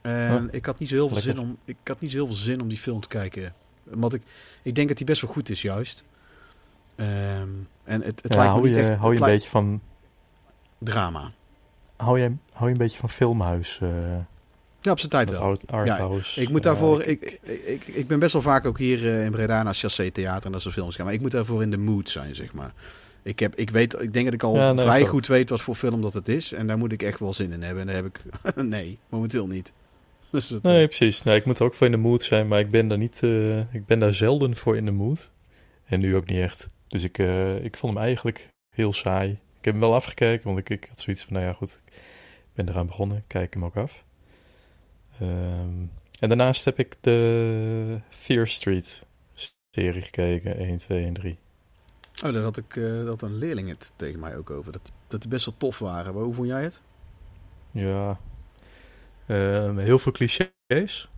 En 0.02 0.30
Huh? 0.42 0.42
ik 0.50 0.66
had 0.66 0.78
niet 0.78 0.88
zo 0.88 0.94
heel 0.94 1.06
veel 1.08 1.16
Lekker. 1.16 1.34
zin 1.34 1.42
om. 1.42 1.56
Ik 1.64 1.76
had 1.84 2.00
niet 2.00 2.10
zo 2.10 2.16
heel 2.16 2.26
veel 2.26 2.36
zin 2.36 2.60
om 2.60 2.68
die 2.68 2.78
film 2.78 3.00
te 3.00 3.08
kijken. 3.08 3.54
Want 3.82 4.14
ik, 4.14 4.22
ik 4.62 4.74
denk 4.74 4.88
dat 4.88 4.96
die 4.96 5.06
best 5.06 5.20
wel 5.20 5.30
goed 5.30 5.48
is, 5.48 5.62
juist. 5.62 6.04
Ehm, 6.96 7.08
en 7.84 8.02
het, 8.02 8.22
het 8.22 8.32
ja, 8.34 8.38
lijkt 8.38 8.52
me 8.54 8.58
hou 8.58 8.66
niet 8.66 8.74
je, 8.74 8.82
echt. 8.82 8.98
hou 8.98 9.14
je 9.14 9.20
een 9.20 9.26
beetje 9.26 9.48
van, 9.48 9.80
drama. 10.78 11.32
hou 11.96 12.20
je, 12.20 12.32
hou 12.52 12.66
je 12.66 12.72
een 12.72 12.78
beetje 12.78 12.98
van 12.98 13.08
filmhuis? 13.10 13.78
eh 13.80 13.88
Ja, 14.86 14.92
op 14.92 14.98
zijn 14.98 15.10
tijd 15.10 15.30
wel. 15.30 15.40
art, 15.40 15.66
arthouse. 15.66 16.40
Ik 16.40 16.48
moet 16.48 16.64
Ja, 16.64 16.70
daarvoor. 16.70 17.02
ik- 17.02 17.38
Ik, 17.42 17.58
ik, 17.66 17.86
ik, 17.86 18.06
ben 18.06 18.18
best 18.18 18.32
wel 18.32 18.42
vaak 18.42 18.66
ook 18.66 18.78
hier 18.78 19.06
eh, 19.08 19.24
in 19.24 19.30
Breda 19.30 19.62
naar 19.62 19.74
Chassé 19.74 20.10
Theater 20.10 20.46
en 20.46 20.52
dat 20.52 20.60
soort 20.60 20.74
films 20.74 20.96
gaan. 20.96 21.04
Maar 21.04 21.14
ik 21.14 21.20
moet 21.20 21.30
daarvoor 21.30 21.62
in 21.62 21.70
de 21.70 21.76
mood 21.78 22.08
zijn, 22.08 22.34
zeg 22.34 22.52
maar. 22.52 22.72
Ik, 23.22 23.38
heb, 23.38 23.54
ik, 23.54 23.70
weet, 23.70 24.00
ik 24.02 24.12
denk 24.12 24.24
dat 24.24 24.34
ik 24.34 24.42
al 24.42 24.54
Ja, 24.56 24.72
nee, 24.72 24.84
vrij 24.84 25.00
ik 25.00 25.06
goed 25.06 25.26
weet 25.26 25.50
wat 25.50 25.60
voor 25.60 25.74
film 25.74 26.02
dat 26.02 26.12
het 26.12 26.28
is. 26.28 26.52
En 26.52 26.66
daar 26.66 26.78
moet 26.78 26.92
ik 26.92 27.02
echt 27.02 27.18
wel 27.20 27.32
zin 27.32 27.52
in 27.52 27.62
hebben. 27.62 27.80
En 27.80 27.86
daar 27.86 27.96
heb 27.96 28.06
ik. 28.06 28.22
nee, 28.62 28.98
momenteel 29.08 29.46
niet. 29.46 29.72
Dus 30.30 30.48
dat, 30.48 30.62
Nee, 30.62 30.80
eh, 30.82 30.86
precies. 30.86 31.22
Nee, 31.22 31.36
ik 31.36 31.44
moet 31.44 31.58
er 31.58 31.64
ook 31.64 31.74
voor 31.74 31.86
in 31.86 31.92
de 31.92 31.98
mood 31.98 32.22
zijn, 32.22 32.48
maar 32.48 32.58
ik 32.58 32.70
ben 32.70 32.88
daar 32.88 32.98
niet. 32.98 33.22
eh, 33.22 33.58
ik 33.74 33.86
ben 33.86 33.98
daar 33.98 34.14
zelden 34.14 34.56
voor 34.56 34.76
in 34.76 34.84
de 34.84 34.90
mood. 34.90 35.30
En 35.84 36.00
nu 36.00 36.16
ook 36.16 36.26
niet 36.26 36.40
echt. 36.40 36.68
Dus 36.88 37.02
ik, 37.04 37.18
eh, 37.18 37.64
ik 37.64 37.76
vond 37.76 37.94
hem 37.94 38.02
eigenlijk 38.02 38.48
heel 38.74 38.92
saai. 38.92 39.30
Ik 39.30 39.64
heb 39.64 39.72
hem 39.74 39.82
wel 39.82 39.94
afgekeken, 39.94 40.44
want 40.46 40.58
ik, 40.58 40.70
ik 40.70 40.86
had 40.88 41.00
zoiets 41.00 41.24
van, 41.24 41.32
nou 41.32 41.46
ja, 41.46 41.52
goed. 41.52 41.80
Ik 41.86 41.92
ben 42.54 42.68
eraan 42.68 42.86
begonnen, 42.86 43.24
kijk 43.26 43.54
hem 43.54 43.64
ook 43.64 43.76
af. 43.76 44.04
Ehm, 45.20 45.86
en 46.18 46.28
daarnaast 46.28 46.64
heb 46.64 46.78
ik 46.78 46.96
de 47.00 48.00
Fear 48.08 48.46
Street 48.46 49.06
serie 49.70 50.02
gekeken, 50.02 50.56
1, 50.58 50.76
2 50.76 51.04
en 51.04 51.12
3. 51.12 51.38
Oh, 52.24 52.32
daar 52.32 52.42
had 52.42 52.56
ik 52.56 52.76
eh, 52.76 53.04
dat 53.04 53.22
een 53.22 53.38
leerling 53.38 53.68
het 53.68 53.92
tegen 53.96 54.20
mij 54.20 54.36
ook 54.36 54.50
over. 54.50 54.72
Dat, 54.72 54.92
dat 55.08 55.20
die 55.20 55.30
best 55.30 55.44
wel 55.44 55.54
tof 55.56 55.78
waren. 55.78 56.14
Maar 56.14 56.22
hoe 56.22 56.34
vond 56.34 56.48
jij 56.48 56.62
het? 56.62 56.82
Ja. 57.70 58.18
Ehm, 59.26 59.76
heel 59.76 59.98
veel 59.98 60.12
clichés. 60.12 61.10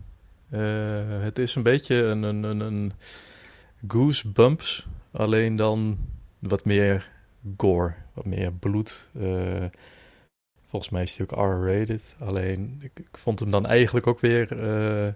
Eh, 0.50 1.20
het 1.20 1.38
is 1.38 1.54
een 1.54 1.62
beetje 1.62 1.94
een, 1.94 2.22
een, 2.22 2.42
een, 2.42 2.60
een 2.60 2.92
Goosebumps, 3.88 4.86
alleen 5.10 5.56
dan 5.56 5.98
wat 6.38 6.64
meer 6.64 7.10
gore, 7.56 7.94
wat 8.14 8.24
meer 8.24 8.52
bloed. 8.52 9.10
Volgens 10.68 10.92
mij 10.92 11.02
is 11.02 11.16
hij 11.16 11.26
ook 11.30 11.46
R-rated. 11.46 12.16
Alleen 12.18 12.78
ik, 12.80 12.90
ik 12.94 13.18
vond 13.18 13.40
hem 13.40 13.50
dan 13.50 13.66
eigenlijk 13.66 14.06
ook 14.06 14.20
weer 14.20 14.52
eh, 14.52 15.12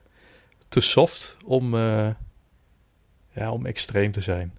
te 0.69 0.81
soft 0.81 1.37
om, 1.45 1.75
eh, 1.75 2.09
ja, 3.31 3.51
om 3.51 3.67
extreem 3.67 4.11
te 4.11 4.21
zijn. 4.21 4.59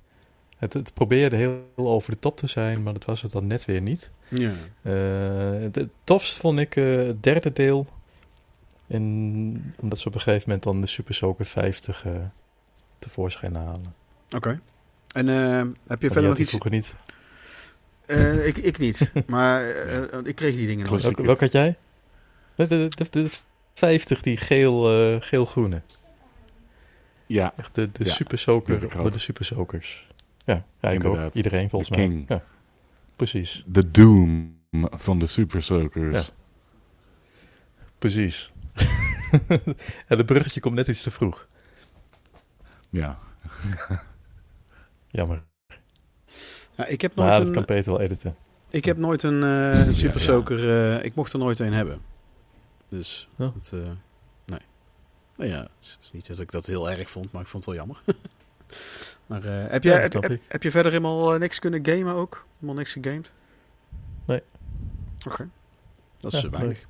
Het, 0.57 0.73
het 0.73 0.93
probeerde 0.93 1.35
heel 1.35 1.63
over 1.75 2.11
de 2.11 2.19
top 2.19 2.37
te 2.37 2.47
zijn, 2.47 2.83
maar 2.83 2.93
dat 2.93 3.05
was 3.05 3.21
het 3.21 3.31
dan 3.31 3.47
net 3.47 3.65
weer 3.65 3.81
niet. 3.81 4.11
Ja. 4.27 4.51
Eh, 4.81 5.61
het, 5.61 5.75
het 5.75 5.89
tofst 6.03 6.37
vond 6.37 6.59
ik 6.59 6.73
het 6.73 7.23
derde 7.23 7.53
deel. 7.53 7.87
En 8.87 9.73
omdat 9.79 9.99
ze 9.99 10.07
op 10.07 10.13
een 10.13 10.21
gegeven 10.21 10.43
moment 10.45 10.63
dan 10.63 10.81
de 10.81 10.87
Super 10.87 11.13
Soaker 11.13 11.45
50 11.45 12.05
eh, 12.05 12.11
tevoorschijn 12.99 13.55
halen. 13.55 13.95
Oké. 14.35 14.59
En 15.13 15.27
heb 15.27 15.65
je 15.65 15.73
Maar 15.87 15.97
verder 15.97 16.29
nog 16.29 16.37
iets? 16.37 16.49
vroeger 16.49 16.71
niet. 16.71 16.95
Eh, 18.05 18.47
ik, 18.47 18.57
ik 18.57 18.77
niet. 18.77 19.11
maar 19.27 19.69
eh, 19.69 20.19
ik 20.23 20.35
kreeg 20.35 20.55
die 20.55 20.67
dingen 20.67 20.85
nooit. 20.85 21.01
Klopt. 21.01 21.03
Welke, 21.03 21.25
welke 21.25 21.43
had 21.43 21.51
jij? 21.51 21.77
De, 22.55 22.67
de, 22.67 22.89
de, 22.89 23.09
de 23.09 23.29
50, 23.73 24.21
die 24.21 24.37
geel, 24.37 24.91
eh, 24.91 25.21
geel-groene. 25.21 25.81
Ja, 27.25 27.53
Echt 27.55 27.75
de, 27.75 27.91
de 27.91 28.05
Ja, 28.05 28.11
Super 28.11 28.37
Soaker 28.37 28.97
onder 28.97 29.11
de 29.11 29.19
Super 29.19 29.45
Soakers. 29.45 30.07
Ja, 30.45 30.65
ja 30.81 30.89
ik 30.89 31.03
ook. 31.03 31.33
Iedereen 31.33 31.69
volgens 31.69 31.89
mij. 31.89 31.99
king. 31.99 32.25
Ja, 32.27 32.43
precies. 33.15 33.63
de 33.67 33.91
Doom 33.91 34.57
van 34.71 35.19
de 35.19 35.27
Super 35.27 35.63
Soakers. 35.63 36.27
Ja. 36.27 36.33
Precies. 37.97 38.51
ja, 40.07 40.15
de 40.15 40.25
bruggetje 40.25 40.59
komt 40.59 40.75
net 40.75 40.87
iets 40.87 41.01
te 41.01 41.11
vroeg. 41.11 41.47
Ja. 42.89 43.19
Jammer. 45.09 45.43
Ja, 46.75 46.85
ik 46.85 47.01
heb 47.01 47.15
nooit 47.15 47.29
Maar 47.29 47.37
dat 47.39 47.47
een, 47.47 47.53
kan 47.53 47.65
Peter 47.65 47.91
wel 47.91 48.01
editen. 48.01 48.35
ik 48.69 48.85
heb 48.85 48.97
nooit 48.97 49.23
een 49.23 49.43
eh, 49.43 49.85
een 49.87 49.95
Super 49.95 50.17
ja. 50.19 50.23
Soaker. 50.23 50.69
eh, 50.97 51.05
ik 51.05 51.15
mocht 51.15 51.33
er 51.33 51.39
nooit 51.39 51.59
een 51.59 51.73
hebben. 51.73 52.01
Dus 52.89 53.27
Oh. 53.37 53.53
het, 53.55 53.71
eh, 53.73 53.79
nee. 54.45 54.59
Nou 55.35 55.49
ja, 55.49 55.57
het 55.61 55.97
is 56.01 56.09
niet 56.11 56.27
dat 56.27 56.39
ik 56.39 56.51
dat 56.51 56.65
heel 56.65 56.89
erg 56.91 57.09
vond, 57.09 57.31
maar 57.31 57.41
ik 57.41 57.47
vond 57.47 57.65
het 57.65 57.75
wel 57.75 57.85
jammer. 57.85 58.03
maar 59.27 59.43
eh, 59.43 59.71
heb, 59.71 59.83
jij, 59.83 60.07
snap 60.09 60.23
heb, 60.47 60.63
je 60.63 60.71
verder 60.71 60.91
helemaal 60.91 61.33
eh, 61.33 61.39
niks 61.39 61.59
kunnen 61.59 61.85
gamen 61.85 62.13
ook? 62.13 62.45
Helemaal 62.55 62.75
niks 62.75 62.91
gegamed? 62.91 63.31
Nee. 64.25 64.41
Oké. 65.27 65.49
Dat 66.19 66.33
is 66.33 66.41
Ja, 66.41 66.45
eh, 66.47 66.53
weinig. 66.53 66.85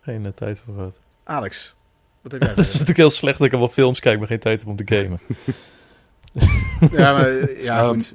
Geen 0.00 0.26
eh, 0.26 0.32
tijd 0.32 0.62
voor 0.64 0.74
gehad. 0.74 0.94
Alex, 1.24 1.74
wat 2.22 2.32
heb 2.32 2.40
jij 2.42 2.50
Het 2.50 2.58
is 2.58 2.72
natuurlijk 2.72 2.98
heel 2.98 3.10
slecht 3.10 3.38
dat 3.38 3.46
ik 3.46 3.52
allemaal 3.52 3.72
films 3.72 4.00
kijk, 4.00 4.18
maar 4.18 4.26
geen 4.26 4.38
tijd 4.38 4.60
heb 4.60 4.68
om 4.68 4.76
te 4.76 4.94
gamen. 4.96 5.20
ja, 6.98 7.12
maar, 7.12 7.28
eh, 7.38 7.62
ja, 7.62 7.78
Ehm, 7.78 7.88
goed. 7.88 8.14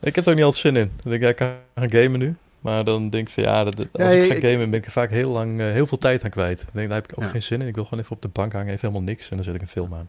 Ik 0.00 0.14
heb 0.14 0.24
er 0.24 0.30
ook 0.30 0.36
niet 0.36 0.44
altijd 0.44 0.62
zin 0.62 0.76
in. 0.76 0.90
Dan 1.02 1.10
denk 1.10 1.14
ik, 1.14 1.20
ja, 1.22 1.28
ik 1.28 1.36
kan 1.36 1.82
gaan 1.88 1.90
gamen 2.02 2.18
nu. 2.18 2.36
Maar 2.60 2.84
dan 2.84 3.10
denk 3.10 3.28
ik 3.28 3.34
van 3.34 3.42
ja, 3.42 3.64
dat, 3.64 3.76
als 3.78 3.86
Ja, 3.92 4.08
ik 4.08 4.28
ga 4.30 4.34
ik- 4.34 4.44
gamen 4.44 4.70
ben 4.70 4.78
ik 4.78 4.86
er 4.86 4.92
vaak 4.92 5.10
heel 5.10 5.30
lang, 5.30 5.60
eh, 5.60 5.66
heel 5.66 5.86
veel 5.86 5.98
tijd 5.98 6.24
aan 6.24 6.30
kwijt. 6.30 6.58
Dan 6.58 6.66
denk 6.72 6.82
ik, 6.84 6.88
daar 6.92 7.00
heb 7.02 7.10
ik 7.10 7.18
ook 7.18 7.24
Ja. 7.24 7.30
geen 7.30 7.42
zin 7.42 7.60
in. 7.60 7.66
Ik 7.68 7.74
wil 7.74 7.84
gewoon 7.84 8.00
even 8.00 8.16
op 8.16 8.22
de 8.22 8.28
bank 8.28 8.52
hangen, 8.52 8.68
even 8.68 8.80
helemaal 8.80 9.02
niks. 9.08 9.28
En 9.30 9.36
dan 9.36 9.44
zet 9.44 9.54
ik 9.54 9.60
een 9.60 9.68
film 9.68 9.94
aan. 9.94 10.08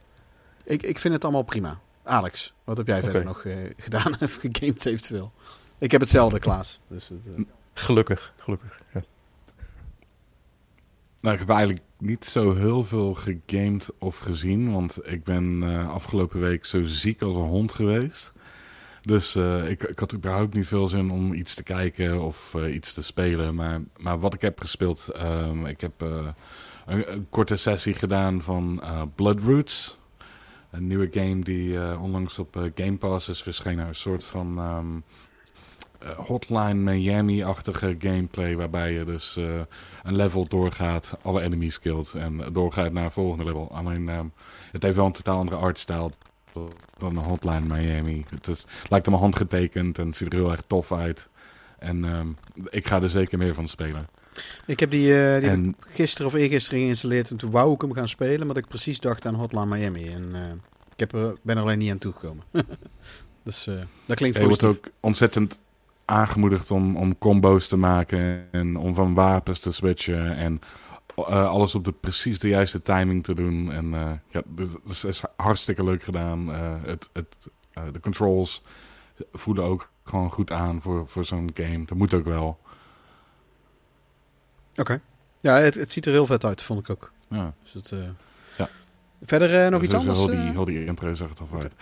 Ik, 0.63 0.83
ik 0.83 0.99
vind 0.99 1.13
het 1.13 1.23
allemaal 1.23 1.43
prima. 1.43 1.79
Alex, 2.03 2.53
wat 2.63 2.77
heb 2.77 2.87
jij 2.87 3.01
verder 3.01 3.23
nog 3.25 3.45
eh, 3.45 3.55
gedaan 3.77 4.13
of 4.21 4.35
gegamed 4.41 4.85
eventueel? 4.85 5.31
Ik 5.79 5.91
heb 5.91 6.01
hetzelfde, 6.01 6.39
Klaas. 6.39 6.79
Dus 6.87 7.07
het, 7.07 7.19
eh, 7.37 7.43
Gelukkig, 7.73 8.33
gelukkig. 8.37 8.79
Ja. 8.93 9.01
Nou, 11.21 11.33
ik 11.33 11.39
heb 11.39 11.49
eigenlijk 11.49 11.79
niet 11.97 12.25
zo 12.25 12.55
heel 12.55 12.83
veel 12.83 13.13
gegamed 13.13 13.89
of 13.99 14.17
gezien. 14.17 14.71
Want 14.73 14.97
ik 15.03 15.23
ben 15.23 15.63
eh, 15.63 15.87
afgelopen 15.87 16.39
week 16.39 16.65
zo 16.65 16.83
ziek 16.83 17.21
als 17.21 17.35
een 17.35 17.41
hond 17.41 17.73
geweest. 17.73 18.31
Dus 19.01 19.35
eh, 19.35 19.69
ik, 19.69 19.83
ik 19.83 19.99
had 19.99 20.13
überhaupt 20.13 20.53
niet 20.53 20.67
veel 20.67 20.87
zin 20.87 21.11
om 21.11 21.33
iets 21.33 21.55
te 21.55 21.63
kijken 21.63 22.21
of 22.21 22.55
eh, 22.55 22.73
iets 22.73 22.93
te 22.93 23.03
spelen. 23.03 23.55
Maar, 23.55 23.81
maar 23.97 24.19
wat 24.19 24.33
ik 24.33 24.41
heb 24.41 24.59
gespeeld, 24.59 25.07
ehm, 25.07 25.65
ik 25.65 25.81
heb 25.81 26.01
eh, 26.01 26.27
een, 26.85 27.27
korte 27.29 27.55
sessie 27.55 27.93
gedaan 27.93 28.41
van 28.41 28.81
Bloodroots. 29.15 29.97
Een 30.71 30.87
nieuwe 30.87 31.07
game 31.11 31.39
die 31.39 31.97
onlangs 31.99 32.39
op 32.39 32.71
Game 32.75 32.97
Pass 32.97 33.29
is 33.29 33.41
verschenen. 33.41 33.87
Een 33.87 33.95
soort 33.95 34.25
van 34.25 34.57
ehm, 34.57 34.99
eh, 35.99 36.17
Hotline 36.17 36.73
Miami-achtige 36.73 37.95
gameplay. 37.99 38.55
Waarbij 38.55 38.93
je 38.93 39.03
dus 39.03 39.35
een 40.03 40.15
level 40.15 40.47
doorgaat, 40.47 41.17
alle 41.21 41.41
enemies 41.41 41.79
killt 41.79 42.13
en 42.13 42.53
doorgaat 42.53 42.91
naar 42.91 43.03
een 43.03 43.11
volgende 43.11 43.43
level. 43.43 43.71
Alleen 43.71 44.09
ehm, 44.09 44.25
het 44.71 44.83
heeft 44.83 44.95
wel 44.95 45.05
een 45.05 45.11
totaal 45.11 45.37
andere 45.37 45.57
artstyle 45.57 46.11
dan 46.97 47.17
een 47.17 47.23
Hotline 47.23 47.75
Miami. 47.75 48.25
Het 48.29 48.47
is, 48.47 48.65
lijkt 48.89 49.07
allemaal 49.07 49.25
handgetekend 49.25 49.97
en 49.97 50.07
het 50.07 50.15
ziet 50.15 50.33
er 50.33 50.39
heel 50.39 50.51
erg 50.51 50.63
tof 50.67 50.91
uit. 50.91 51.29
En 51.79 52.05
ehm, 52.05 52.27
ik 52.69 52.87
ga 52.87 53.01
er 53.01 53.09
zeker 53.09 53.37
meer 53.37 53.53
van 53.53 53.67
spelen. 53.67 54.07
ik 54.65 54.79
heb 54.79 54.91
die, 54.91 55.23
eh, 55.23 55.39
die 55.39 55.49
En 55.49 55.75
gisteren 55.79 56.27
of 56.27 56.33
eergisteren 56.33 56.79
geïnstalleerd 56.79 57.31
en 57.31 57.37
toen 57.37 57.51
wou 57.51 57.73
ik 57.73 57.81
hem 57.81 57.93
gaan 57.93 58.07
spelen, 58.07 58.47
maar 58.47 58.57
ik 58.57 58.67
precies 58.67 58.99
dacht 58.99 59.25
aan 59.25 59.35
Hotline 59.35 59.65
Miami. 59.65 60.07
En 60.07 60.29
eh, 60.33 60.41
ik 60.93 60.99
heb 60.99 61.13
er, 61.13 61.35
ben 61.41 61.55
er 61.57 61.61
alleen 61.61 61.77
niet 61.77 61.91
aan 61.91 61.97
toegekomen. 61.97 62.43
dus 63.43 63.67
eh, 63.67 63.75
dat 64.05 64.17
klinkt 64.17 64.37
je 64.37 64.43
wordt 64.43 64.63
ook 64.63 64.89
ontzettend 64.99 65.57
aangemoedigd 66.05 66.71
om, 66.71 66.97
om 66.97 67.17
combo's 67.17 67.67
te 67.67 67.77
maken 67.77 68.47
en 68.51 68.77
om 68.77 68.93
van 68.93 69.13
wapens 69.13 69.59
te 69.59 69.71
switchen 69.71 70.35
en 70.35 70.61
eh, 71.27 71.49
alles 71.49 71.75
op 71.75 71.83
de 71.83 71.91
precies 71.91 72.39
de 72.39 72.47
juiste 72.47 72.81
timing 72.81 73.23
te 73.23 73.33
doen. 73.33 73.71
En 73.71 73.93
eh, 73.93 74.11
ja, 74.27 74.41
dus, 74.45 74.67
dus 74.85 75.03
is 75.03 75.21
hartstikke 75.35 75.83
leuk 75.83 76.03
gedaan. 76.03 76.53
Eh, 76.53 76.73
het, 76.83 77.09
het, 77.13 77.35
de 77.93 77.99
controls 77.99 78.61
voelen 79.31 79.63
ook 79.63 79.89
gewoon 80.03 80.31
goed 80.31 80.51
aan 80.51 80.81
voor, 80.81 81.07
voor 81.07 81.25
zo'n 81.25 81.49
game. 81.53 81.85
Dat 81.85 81.97
moet 81.97 82.13
ook 82.13 82.25
wel. 82.25 82.59
Oké. 84.75 85.01
Ja, 85.41 85.55
het, 85.55 85.75
het 85.75 85.91
ziet 85.91 86.05
er 86.05 86.11
heel 86.11 86.25
vet 86.25 86.45
uit, 86.45 86.63
vond 86.63 86.79
ik 86.79 86.89
ook. 86.89 87.11
Ja. 87.27 87.53
Dus 87.63 87.73
het, 87.73 87.93
Ja. 88.57 88.69
Verder 89.23 89.71
nog 89.71 89.79
Dus 89.79 89.89
iets 89.89 89.97
anders? 89.97 90.19
Heel 90.19 90.27
die, 90.27 90.51
heel 90.51 90.65
die 90.65 90.85
intro 90.85 91.13
zag 91.13 91.29
er 91.29 91.35
toch 91.35 91.49
uit. 91.55 91.73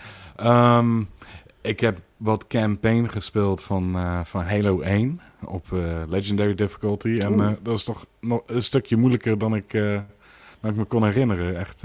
Ik 1.60 1.80
heb 1.80 1.98
wat 2.16 2.46
campaign 2.46 3.06
gespeeld 3.08 3.62
van, 3.62 3.94
eh, 3.96 4.20
van 4.24 4.42
Halo 4.44 4.80
1 4.80 5.20
op 5.44 5.72
eh, 5.72 6.02
Legendary 6.08 6.54
Difficulty. 6.54 7.16
En 7.18 7.40
eh, 7.40 7.50
dat 7.62 7.76
is 7.76 7.84
toch 7.84 8.06
nog 8.20 8.42
een 8.46 8.62
stukje 8.62 8.96
moeilijker 8.96 9.38
dan 9.38 9.54
ik, 9.54 9.72
dan 10.60 10.70
ik 10.70 10.76
me 10.76 10.84
kon 10.84 11.04
herinneren. 11.04 11.58
Echt, 11.58 11.84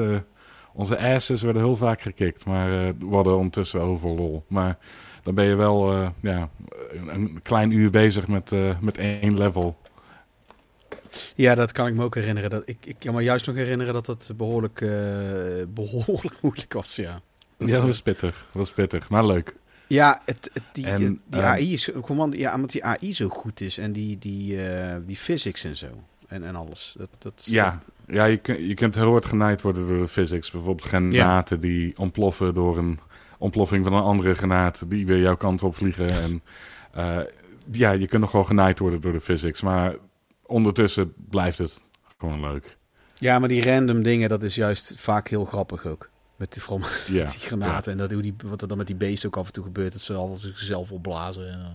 onze 0.73 0.99
asses 0.99 1.41
werden 1.41 1.61
heel 1.61 1.75
vaak 1.75 2.01
gekikt, 2.01 2.45
maar 2.45 2.69
we 2.97 3.15
hadden 3.15 3.35
ondertussen 3.35 3.79
wel 3.79 3.87
heel 3.87 3.97
veel 3.97 4.15
lol. 4.15 4.43
Maar 4.47 4.77
dan 5.23 5.35
ben 5.35 5.45
je 5.45 5.55
wel 5.55 5.93
ja, 6.19 6.49
een, 6.89 7.13
een 7.13 7.39
klein 7.41 7.71
uur 7.71 7.89
bezig 7.89 8.27
met, 8.27 8.51
met 8.81 8.97
één 8.97 9.37
level. 9.37 9.77
Ja, 11.35 11.55
dat 11.55 11.71
kan 11.71 11.87
ik 11.87 11.93
me 11.93 12.03
ook 12.03 12.15
herinneren. 12.15 12.49
Dat, 12.49 12.63
ik, 12.65 12.77
ik 12.85 12.95
kan 12.99 13.13
me 13.13 13.21
juist 13.21 13.47
nog 13.47 13.55
herinneren 13.55 13.93
dat 13.93 14.07
het 14.07 14.31
behoorlijk, 14.37 14.81
eh, 14.81 14.89
behoorlijk 15.79 16.35
moeilijk 16.41 16.73
was, 16.73 16.95
ja. 16.95 17.21
Ja, 17.57 17.67
dat 17.67 17.81
was 17.81 18.01
pittig. 18.01 18.35
Dat 18.35 18.61
was 18.61 18.71
pittig, 18.71 19.09
maar 19.09 19.25
leuk. 19.25 19.55
Ja, 19.93 20.21
het, 20.25 20.49
het- 20.53 20.63
die, 20.71 20.85
En, 20.85 20.99
die 20.99 21.41
ehm, 21.41 21.45
AI 21.45 21.73
is 21.73 21.89
gewoon, 22.03 22.31
ja, 22.31 22.55
omdat 22.55 22.71
die 22.71 22.83
AI 22.85 23.13
zo 23.13 23.29
goed 23.29 23.61
is 23.61 23.77
en 23.77 23.93
die, 23.93 24.17
die, 24.17 24.67
eh, 24.67 24.95
die 25.05 25.15
physics 25.17 25.63
en 25.63 25.75
zo 25.77 25.87
en, 26.27 26.43
en 26.43 26.55
alles. 26.55 26.95
Dat, 26.97 27.09
dat, 27.17 27.43
Ja, 27.45 27.81
ja 28.07 28.25
je, 28.25 28.37
kun- 28.37 28.67
je 28.67 28.73
kunt 28.73 28.95
heel 28.95 29.11
hard 29.11 29.25
genaaid 29.25 29.61
worden 29.61 29.87
door 29.87 29.97
de 29.97 30.07
physics. 30.07 30.51
Bijvoorbeeld 30.51 30.87
granaten 30.87 31.59
die 31.59 31.97
ontploffen 31.97 32.53
door 32.53 32.77
een 32.77 32.99
ontploffing 33.37 33.83
van 33.83 33.93
een 33.93 34.03
andere 34.03 34.33
granaat 34.33 34.89
die 34.89 35.05
weer 35.05 35.19
jouw 35.19 35.37
kant 35.37 35.63
op 35.63 35.75
vliegen. 35.75 36.09
En 36.09 36.41
eh, 36.93 37.19
ja, 37.71 37.91
je 37.91 38.07
kunt 38.07 38.21
nog 38.21 38.31
wel 38.31 38.43
genaaid 38.43 38.79
worden 38.79 39.01
door 39.01 39.11
de 39.13 39.19
physics. 39.21 39.61
Maar 39.61 39.95
ondertussen 40.45 41.13
blijft 41.29 41.57
het 41.57 41.83
gewoon 42.17 42.39
leuk. 42.39 42.77
Ja, 43.15 43.39
maar 43.39 43.49
die 43.49 43.63
random 43.65 44.03
dingen, 44.03 44.29
dat 44.29 44.43
is 44.43 44.55
juist 44.55 44.93
vaak 44.97 45.27
heel 45.27 45.45
grappig 45.45 45.85
ook. 45.85 46.09
Met 46.35 46.53
die, 46.53 46.61
vooral 46.61 46.79
met 46.87 47.07
Ja, 47.11 47.25
die 47.25 47.39
granaten 47.39 47.91
en 47.91 47.97
dat, 47.97 48.11
hoe 48.11 48.21
die, 48.21 48.35
wat 48.45 48.61
er 48.61 48.67
dan 48.67 48.77
met 48.77 48.87
die 48.87 48.95
beesten 48.95 49.29
ook 49.29 49.37
af 49.37 49.45
en 49.47 49.53
toe 49.53 49.63
gebeurt. 49.63 49.91
Dat 49.91 50.01
ze 50.01 50.13
alles 50.13 50.41
zichzelf 50.41 50.91
opblazen. 50.91 51.49
En, 51.51 51.59
eh. 51.59 51.67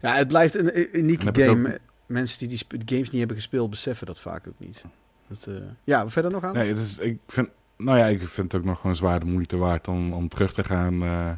ja, 0.00 0.16
het 0.16 0.28
blijft 0.28 0.54
een, 0.54 0.78
een 0.78 0.88
unieke 0.98 1.42
game. 1.44 1.68
ook- 1.72 1.78
Mensen 2.06 2.38
die 2.48 2.48
die 2.68 2.82
games 2.84 3.10
niet 3.10 3.18
hebben 3.18 3.36
gespeeld, 3.36 3.70
beseffen 3.70 4.06
dat 4.06 4.20
vaak 4.20 4.48
ook 4.48 4.58
niet. 4.58 4.84
Dat, 5.28 5.46
eh, 5.48 5.54
ja, 5.84 6.08
verder 6.08 6.30
nog 6.30 6.42
aan? 6.44 6.54
Nee, 6.54 6.72
is, 6.72 6.98
ik 6.98 7.18
vind, 7.26 7.48
nou 7.76 7.98
ja, 7.98 8.06
ik 8.06 8.18
vind 8.28 8.52
het 8.52 8.60
ook 8.60 8.66
nog 8.66 8.80
gewoon 8.80 8.96
zwaar 8.96 9.20
de 9.20 9.26
moeite 9.26 9.56
waard 9.56 9.88
om, 9.88 10.12
om 10.12 10.28
terug 10.28 10.52
te 10.52 10.64
gaan 10.64 11.02
eh, 11.02 11.32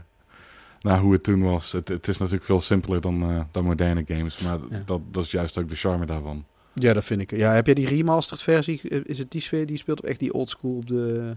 naar 0.81 0.99
hoe 0.99 1.13
het 1.13 1.23
toen 1.23 1.43
was. 1.43 1.73
Het, 1.73 1.89
het 1.89 2.09
is 2.09 2.19
natuurlijk 2.19 2.45
veel 2.45 2.61
simpeler 2.61 3.01
dan, 3.01 3.23
eh, 3.23 3.41
dan 3.51 3.65
moderne 3.65 4.05
games. 4.07 4.39
Maar 4.39 4.59
Ja. 4.71 4.83
dat, 4.85 5.01
dat 5.11 5.25
is 5.25 5.31
juist 5.31 5.59
ook 5.59 5.69
de 5.69 5.75
charme 5.77 6.07
daarvan. 6.07 6.45
Ja, 6.73 6.93
dat 6.93 7.05
vind 7.05 7.21
ik. 7.21 7.31
Ja, 7.37 7.53
heb 7.55 7.67
jij 7.67 7.75
die 7.75 7.87
remastered 7.89 8.43
versie? 8.43 8.81
Eh, 8.89 9.01
Is 9.05 9.19
het 9.19 9.31
die 9.31 9.41
sfeer 9.41 9.67
die 9.67 9.77
speelt 9.77 9.99
op 9.99 10.07
echt 10.07 10.19
die 10.19 10.33
oldschool 10.33 10.77
op 10.77 10.87
de, 10.87 11.33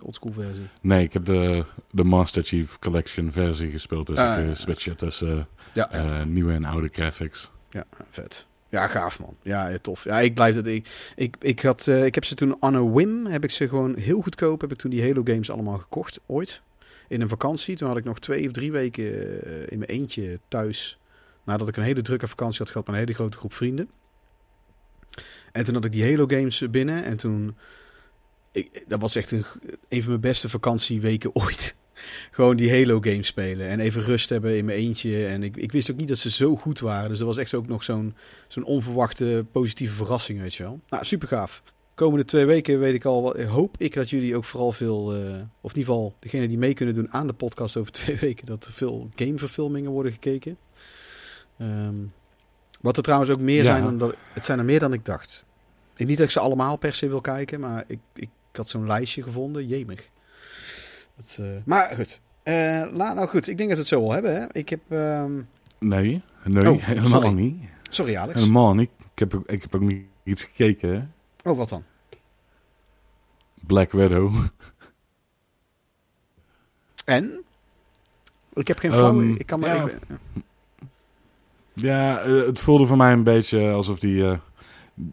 de 0.00 0.06
oldschool 0.06 0.32
versie? 0.32 0.68
Nee, 0.80 1.02
ik 1.04 1.12
heb 1.12 1.24
de, 1.24 1.64
de 1.90 2.04
Master 2.04 2.42
Chief 2.42 2.78
Collection 2.78 3.32
versie 3.32 3.70
gespeeld. 3.70 4.06
Dus 4.06 4.18
Ah, 4.18 4.38
ik 4.38 4.44
ja. 4.44 4.50
uh, 4.50 4.56
switch 4.56 4.94
tussen 4.94 5.48
Ja, 5.72 5.90
eh, 5.90 6.24
nieuwe 6.24 6.52
en 6.52 6.64
oude 6.64 6.88
graphics. 6.92 7.50
ja 7.70 7.84
vet. 8.10 8.46
Ja, 8.68 8.86
gaaf 8.86 9.18
man. 9.20 9.36
Ja, 9.42 9.78
tof. 9.78 10.04
Ja, 10.04 10.20
ik 10.20 10.34
blijf 10.34 10.54
het. 10.54 10.66
Ik, 10.66 11.12
ik, 11.16 11.36
ik, 11.40 11.60
had, 11.60 11.86
eh, 11.86 12.04
ik 12.04 12.14
heb 12.14 12.24
ze 12.24 12.34
toen 12.34 12.56
on 12.60 12.74
a 12.74 12.82
whim, 12.82 13.26
heb 13.26 13.44
ik 13.44 13.50
ze 13.50 13.68
gewoon 13.68 13.96
heel 13.96 14.20
goedkoop, 14.20 14.60
heb 14.60 14.72
ik 14.72 14.78
toen 14.78 14.90
die 14.90 15.02
Halo 15.02 15.20
games 15.24 15.50
allemaal 15.50 15.78
gekocht, 15.78 16.20
ooit. 16.26 16.62
In 17.08 17.20
een 17.20 17.28
vakantie. 17.28 17.76
Toen 17.76 17.88
had 17.88 17.96
ik 17.96 18.04
nog 18.04 18.18
twee 18.18 18.46
of 18.46 18.52
drie 18.52 18.72
weken 18.72 19.04
eh, 19.44 19.52
in 19.68 19.78
mijn 19.78 19.90
eentje 19.90 20.38
thuis. 20.48 20.98
Nadat 21.44 21.68
ik 21.68 21.76
een 21.76 21.82
hele 21.82 22.02
drukke 22.02 22.28
vakantie 22.28 22.58
had 22.58 22.70
gehad 22.70 22.86
met 22.86 22.94
een 22.94 23.00
hele 23.00 23.14
grote 23.14 23.38
groep 23.38 23.52
vrienden. 23.52 23.90
En 25.52 25.64
toen 25.64 25.74
had 25.74 25.84
ik 25.84 25.92
die 25.92 26.04
Halo 26.10 26.26
games 26.26 26.70
binnen. 26.70 27.04
En 27.04 27.16
toen... 27.16 27.56
Ik, 28.52 28.84
dat 28.88 29.00
was 29.00 29.14
echt 29.14 29.30
een, 29.30 29.44
een 29.88 30.00
van 30.00 30.08
mijn 30.08 30.20
beste 30.20 30.48
vakantieweken 30.48 31.34
ooit. 31.44 31.76
Gewoon 32.30 32.56
die 32.56 32.70
Halo 32.70 33.00
games 33.00 33.26
spelen. 33.26 33.68
En 33.68 33.80
even 33.80 34.02
rust 34.02 34.28
hebben 34.28 34.56
in 34.56 34.64
mijn 34.64 34.78
eentje. 34.78 35.26
En 35.26 35.42
ik, 35.42 35.56
ik 35.56 35.72
wist 35.72 35.90
ook 35.90 35.96
niet 35.96 36.08
dat 36.08 36.18
ze 36.18 36.30
zo 36.30 36.56
goed 36.56 36.78
waren. 36.80 37.08
Dus 37.08 37.18
dat 37.18 37.26
was 37.26 37.36
echt 37.36 37.54
ook 37.54 37.66
nog 37.66 37.82
zo'n 37.84 38.14
zo'n 38.48 38.64
onverwachte 38.64 39.44
positieve 39.52 39.94
verrassing, 39.94 40.40
weet 40.40 40.54
je 40.54 40.62
wel. 40.62 40.80
Nou, 40.88 41.04
super 41.04 41.28
gaaf. 41.28 41.62
Komende 41.94 42.24
twee 42.24 42.44
weken 42.44 42.78
weet 42.78 42.94
ik 42.94 43.04
al, 43.04 43.40
hoop 43.42 43.74
ik 43.78 43.94
dat 43.94 44.10
jullie 44.10 44.36
ook 44.36 44.44
vooral 44.44 44.72
veel, 44.72 45.14
eh, 45.14 45.20
of 45.60 45.72
in 45.72 45.78
ieder 45.78 45.94
geval 45.94 46.14
degene 46.18 46.48
die 46.48 46.58
mee 46.58 46.74
kunnen 46.74 46.94
doen 46.94 47.12
aan 47.12 47.26
de 47.26 47.32
podcast 47.32 47.76
over 47.76 47.92
twee 48.02 48.16
weken, 48.16 48.46
dat 48.46 48.64
er 48.64 48.72
veel 48.72 49.08
gameverfilmingen 49.14 49.90
worden 49.90 50.12
gekeken. 50.12 50.56
Ehm, 51.58 51.94
wat 52.80 52.96
er 52.96 53.02
trouwens 53.02 53.30
ook 53.30 53.40
meer 53.40 53.62
Ja. 53.62 53.64
zijn 53.64 53.84
dan 53.84 53.98
dat, 53.98 54.14
het 54.32 54.44
zijn 54.44 54.58
er 54.58 54.64
meer 54.64 54.78
dan 54.80 54.92
ik 54.92 55.04
dacht. 55.04 55.44
Ik, 55.96 56.06
niet 56.06 56.16
dat 56.16 56.26
ik 56.26 56.32
ze 56.32 56.40
allemaal 56.40 56.76
per 56.76 56.94
se 56.94 57.08
wil 57.08 57.20
kijken, 57.20 57.60
maar 57.60 57.84
ik, 57.86 57.98
ik, 58.14 58.28
had 58.60 58.68
zo'n 58.68 58.86
lijstje 58.86 59.22
gevonden, 59.22 59.66
jemig. 59.66 60.10
Dat, 61.16 61.38
eh, 61.40 61.46
maar 61.64 61.90
goed, 61.96 62.20
Eh, 62.42 62.84
la, 62.92 63.12
nou 63.14 63.28
goed, 63.28 63.48
ik 63.48 63.56
denk 63.56 63.68
dat 63.68 63.78
we 63.78 63.84
het 63.84 63.86
zo 63.86 64.00
wel 64.00 64.12
hebben. 64.12 64.34
Hè? 64.40 64.46
Ik 64.52 64.68
heb, 64.68 64.80
ehm, 64.88 65.32
Nee, 65.78 66.22
nee 66.44 66.70
Oh, 66.70 66.84
helemaal 66.84 67.08
sorry. 67.10 67.28
niet. 67.32 67.62
sorry 67.90 68.16
Alex. 68.16 68.38
Helemaal 68.40 68.74
niet. 68.74 68.90
Ik 69.12 69.18
heb, 69.18 69.34
ook- 69.34 69.46
ik 69.50 69.62
heb 69.62 69.74
ook 69.74 69.80
niet 69.80 70.04
iets 70.24 70.44
gekeken, 70.44 70.90
hè. 70.92 71.50
Oh, 71.50 71.56
wat 71.56 71.68
dan? 71.68 71.84
Black 73.66 73.92
Widow. 73.92 74.34
En? 77.04 77.42
Ik 78.54 78.66
heb 78.68 78.78
geen 78.78 78.92
flauw. 78.92 79.20
Ehm, 79.20 79.34
ik 79.34 79.46
kan 79.46 79.60
maar. 79.60 79.74
ja. 79.76 79.84
ik- 79.88 79.98
Ja, 81.72 82.20
eh, 82.20 82.46
het 82.46 82.58
voelde 82.58 82.86
voor 82.86 82.96
mij 82.96 83.12
een 83.12 83.24
beetje 83.24 83.70
alsof 83.70 83.98
die, 83.98 84.24
eh, 84.24 84.38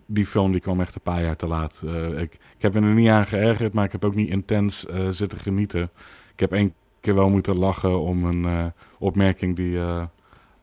die 0.05 0.25
film 0.25 0.51
die 0.51 0.61
kwam 0.61 0.81
echt 0.81 0.95
een 0.95 1.01
paar 1.01 1.21
jaar 1.21 1.35
te 1.35 1.47
laat. 1.47 1.81
Eh, 1.85 2.19
ik, 2.21 2.33
ik 2.33 2.61
heb 2.61 2.73
me 2.73 2.79
er 2.79 2.93
niet 2.93 3.09
aan 3.09 3.27
geërgerd, 3.27 3.73
maar 3.73 3.85
ik 3.85 3.91
heb 3.91 4.05
ook 4.05 4.15
niet 4.15 4.29
intens 4.29 4.85
eh, 4.85 5.07
zitten 5.09 5.39
genieten. 5.39 5.89
Ik 6.33 6.39
heb 6.39 6.51
één 6.51 6.73
keer 7.01 7.15
wel 7.15 7.29
moeten 7.29 7.57
lachen 7.57 7.99
om 8.01 8.25
een 8.25 8.45
eh, 8.45 8.65
opmerking 8.99 9.55
die... 9.55 9.77
eh, 9.77 10.03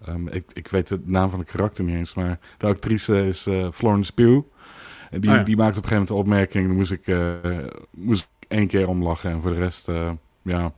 ehm, 0.04 0.28
ik, 0.28 0.44
ik 0.52 0.68
weet 0.68 0.88
de 0.88 1.00
naam 1.04 1.30
van 1.30 1.38
de 1.38 1.44
karakter 1.44 1.84
niet 1.84 1.96
eens, 1.96 2.14
maar 2.14 2.38
de 2.58 2.66
actrice 2.66 3.26
is 3.26 3.48
Florence 3.72 4.12
Pugh. 4.12 4.46
En 5.10 5.20
die, 5.20 5.30
Oh 5.30 5.36
ja. 5.36 5.42
die 5.42 5.56
maakte 5.56 5.78
op 5.78 5.84
een 5.84 5.90
gegeven 5.90 6.14
moment 6.14 6.28
de 6.28 6.32
opmerking, 6.32 6.66
daar 6.66 6.76
moest 6.76 6.92
ik, 6.92 7.06
moest 7.90 8.28
ik 8.40 8.48
één 8.48 8.66
keer 8.66 8.88
om 8.88 9.02
lachen. 9.02 9.30
En 9.30 9.40
voor 9.42 9.50
de 9.50 9.58
rest, 9.58 9.90
ja, 10.42 10.72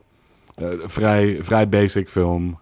vrij, 0.85 1.37
vrij 1.43 1.69
basic 1.69 2.09
film. 2.09 2.59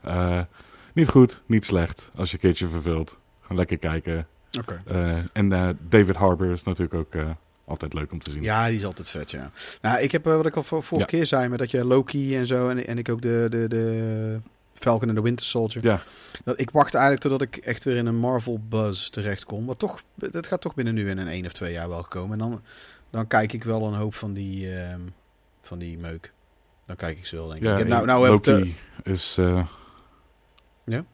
Niet 0.93 1.07
goed, 1.09 1.43
niet 1.45 1.65
slecht. 1.65 2.11
Als 2.15 2.29
je 2.29 2.35
een 2.35 2.41
keertje 2.41 2.67
verveelt. 2.67 3.17
Lekker 3.49 3.77
kijken. 3.77 4.27
Oké. 4.57 4.81
Eh, 4.85 5.13
en 5.33 5.53
eh, 5.53 5.69
David 5.89 6.15
Harbour 6.15 6.51
is 6.51 6.63
natuurlijk 6.63 6.93
ook 6.93 7.13
eh, 7.15 7.29
altijd 7.65 7.93
leuk 7.93 8.11
om 8.11 8.19
te 8.19 8.31
zien. 8.31 8.41
Ja, 8.43 8.67
die 8.67 8.77
is 8.77 8.85
altijd 8.85 9.09
vet, 9.09 9.31
ja. 9.31 9.51
Nou, 9.81 9.99
ik 9.99 10.11
heb 10.11 10.25
wat 10.25 10.45
ik 10.45 10.55
al 10.55 10.63
vor- 10.63 10.83
vorige 10.83 11.07
keer 11.07 11.25
zei, 11.25 11.47
maar 11.47 11.57
dat 11.57 11.71
je 11.71 11.85
Loki 11.85 12.37
en 12.37 12.47
zo, 12.47 12.69
en, 12.69 12.87
en 12.87 12.97
ik 12.97 13.09
ook 13.09 13.21
de, 13.21 13.47
de, 13.49 13.67
de 13.67 14.39
Falcon 14.73 15.09
en 15.09 15.15
de 15.15 15.21
Winter 15.21 15.45
Soldier. 15.45 15.83
Ja. 15.83 16.01
Dat, 16.43 16.59
ik 16.59 16.69
wacht 16.69 16.93
eigenlijk 16.93 17.23
totdat 17.23 17.41
ik 17.41 17.55
echt 17.57 17.83
weer 17.83 17.95
in 17.95 18.05
een 18.05 18.15
Marvel 18.17 18.59
buzz 18.69 19.09
terechtkom. 19.09 19.65
Maar 19.65 19.75
toch, 19.77 20.03
dat 20.15 20.47
gaat 20.47 20.61
toch 20.61 20.73
binnen 20.73 20.93
nu 20.93 21.09
in 21.09 21.17
een 21.17 21.27
één 21.27 21.45
of 21.45 21.51
twee 21.51 21.71
jaar 21.71 21.89
wel 21.89 22.03
komen. 22.03 22.31
En 22.31 22.49
dan, 22.49 22.61
dan 23.09 23.27
kijk 23.27 23.53
ik 23.53 23.63
wel 23.63 23.85
een 23.87 23.93
hoop 23.93 24.13
van 24.15 24.33
die, 24.33 24.75
ehm, 24.75 24.99
van 25.61 25.77
die 25.79 25.97
meuk. 25.97 26.33
Dan 26.85 26.95
kijk 26.95 27.17
ik 27.17 27.25
ze 27.25 27.35
wel, 27.35 27.45
denk 27.47 27.57
ik. 27.59 27.63
Ja, 27.65 27.71
ik 27.71 27.77
heb, 27.77 27.87
nou, 27.87 28.05
nou 28.05 28.21
heb 28.23 28.31
Loki 28.31 28.75
de- 29.03 29.11
is... 29.11 29.35
Ja? 30.85 31.05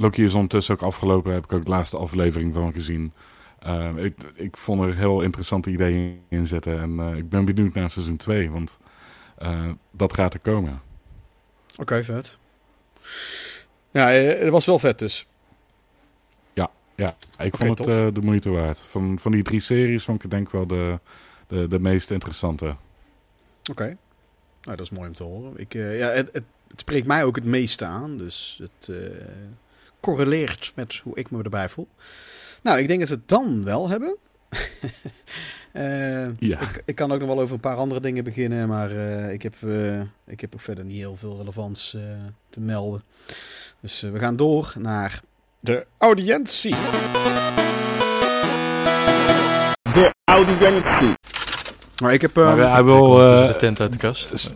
Loki 0.00 0.24
is 0.24 0.34
ondertussen 0.34 0.74
ook 0.74 0.82
afgelopen. 0.82 1.32
Heb 1.32 1.44
ik 1.44 1.52
ook 1.52 1.64
de 1.64 1.70
laatste 1.70 1.96
aflevering 1.96 2.54
van 2.54 2.72
gezien. 2.72 3.12
Eh, 3.58 3.90
ik, 3.96 4.16
ik 4.34 4.56
vond 4.56 4.80
er 4.80 4.96
heel 4.96 5.20
interessante 5.20 5.70
ideeën 5.70 6.20
in 6.28 6.46
zitten. 6.46 6.80
En 6.80 7.00
eh, 7.00 7.16
ik 7.16 7.28
ben 7.28 7.44
benieuwd 7.44 7.74
naar 7.74 7.90
seizoen 7.90 8.16
2. 8.16 8.50
Want 8.50 8.78
eh, 9.36 9.68
dat 9.90 10.14
gaat 10.14 10.34
er 10.34 10.40
komen. 10.40 10.82
Oké, 11.76 12.04
vet. 12.04 12.38
Ja, 13.90 14.12
eh, 14.12 14.40
het 14.40 14.48
was 14.48 14.66
wel 14.66 14.78
vet 14.78 14.98
dus. 14.98 15.26
Ja, 16.94 17.16
ik 17.38 17.54
Oké, 17.54 17.66
vond 17.66 17.78
het 17.78 18.14
de 18.14 18.20
moeite 18.20 18.50
waard. 18.50 18.78
Van, 18.78 19.18
van 19.18 19.32
die 19.32 19.42
drie 19.42 19.60
series 19.60 20.04
vond 20.04 20.16
ik 20.16 20.22
het 20.22 20.30
denk 20.30 20.46
ik 20.46 20.52
wel 20.52 20.66
de, 20.66 20.98
de, 21.46 21.68
de 21.68 21.78
meest 21.78 22.10
interessante. 22.10 22.76
Oké. 23.70 23.84
Nou, 24.62 24.76
dat 24.76 24.80
is 24.80 24.90
mooi 24.90 25.08
om 25.08 25.14
te 25.14 25.22
horen. 25.22 25.52
Ik, 25.56 25.72
ja, 25.72 26.08
het, 26.08 26.28
het, 26.32 26.44
het 26.68 26.80
spreekt 26.80 27.06
mij 27.06 27.24
ook 27.24 27.36
het 27.36 27.44
meeste 27.44 27.84
aan. 27.84 28.18
Dus 28.18 28.60
het 28.62 28.90
correleert 30.00 30.72
met 30.74 31.00
hoe 31.02 31.16
ik 31.16 31.30
me 31.30 31.42
erbij 31.42 31.68
voel. 31.68 31.88
Nou, 32.62 32.78
ik 32.78 32.86
denk 32.88 33.00
dat 33.00 33.08
we 33.08 33.14
het 33.14 33.28
dan 33.28 33.64
wel 33.64 33.88
hebben. 33.88 34.16
Eh, 35.72 36.34
Ja. 36.34 36.60
ik, 36.60 36.82
ik 36.84 36.94
kan 36.94 37.12
ook 37.12 37.18
nog 37.18 37.28
wel 37.28 37.40
over 37.40 37.54
een 37.54 37.60
paar 37.60 37.76
andere 37.76 38.00
dingen 38.00 38.24
beginnen. 38.24 38.68
Maar 38.68 38.90
eh, 38.90 39.32
ik, 39.32 39.42
heb, 39.42 39.54
eh, 39.62 40.00
ik 40.26 40.40
heb 40.40 40.54
ook 40.54 40.60
verder 40.60 40.84
niet 40.84 40.96
heel 40.96 41.16
veel 41.16 41.36
relevants 41.38 41.94
eh, 41.94 42.00
te 42.48 42.60
melden. 42.60 43.02
Dus 43.80 44.00
we 44.00 44.18
gaan 44.18 44.36
door 44.36 44.72
naar 44.78 45.20
de 45.60 45.86
audiëntie. 45.98 46.74
De 49.92 50.14
audiëntie. 50.24 51.14
Maar 52.02 52.12
ik 52.12 52.20
heb... 52.20 52.36
eh, 52.36 52.44
Maar 52.44 52.70
hij 52.72 52.84
wil, 52.84 53.12
de 53.14 53.54
tent 53.58 53.80
uit 53.80 53.92
de 53.92 53.98
kast. 53.98 54.52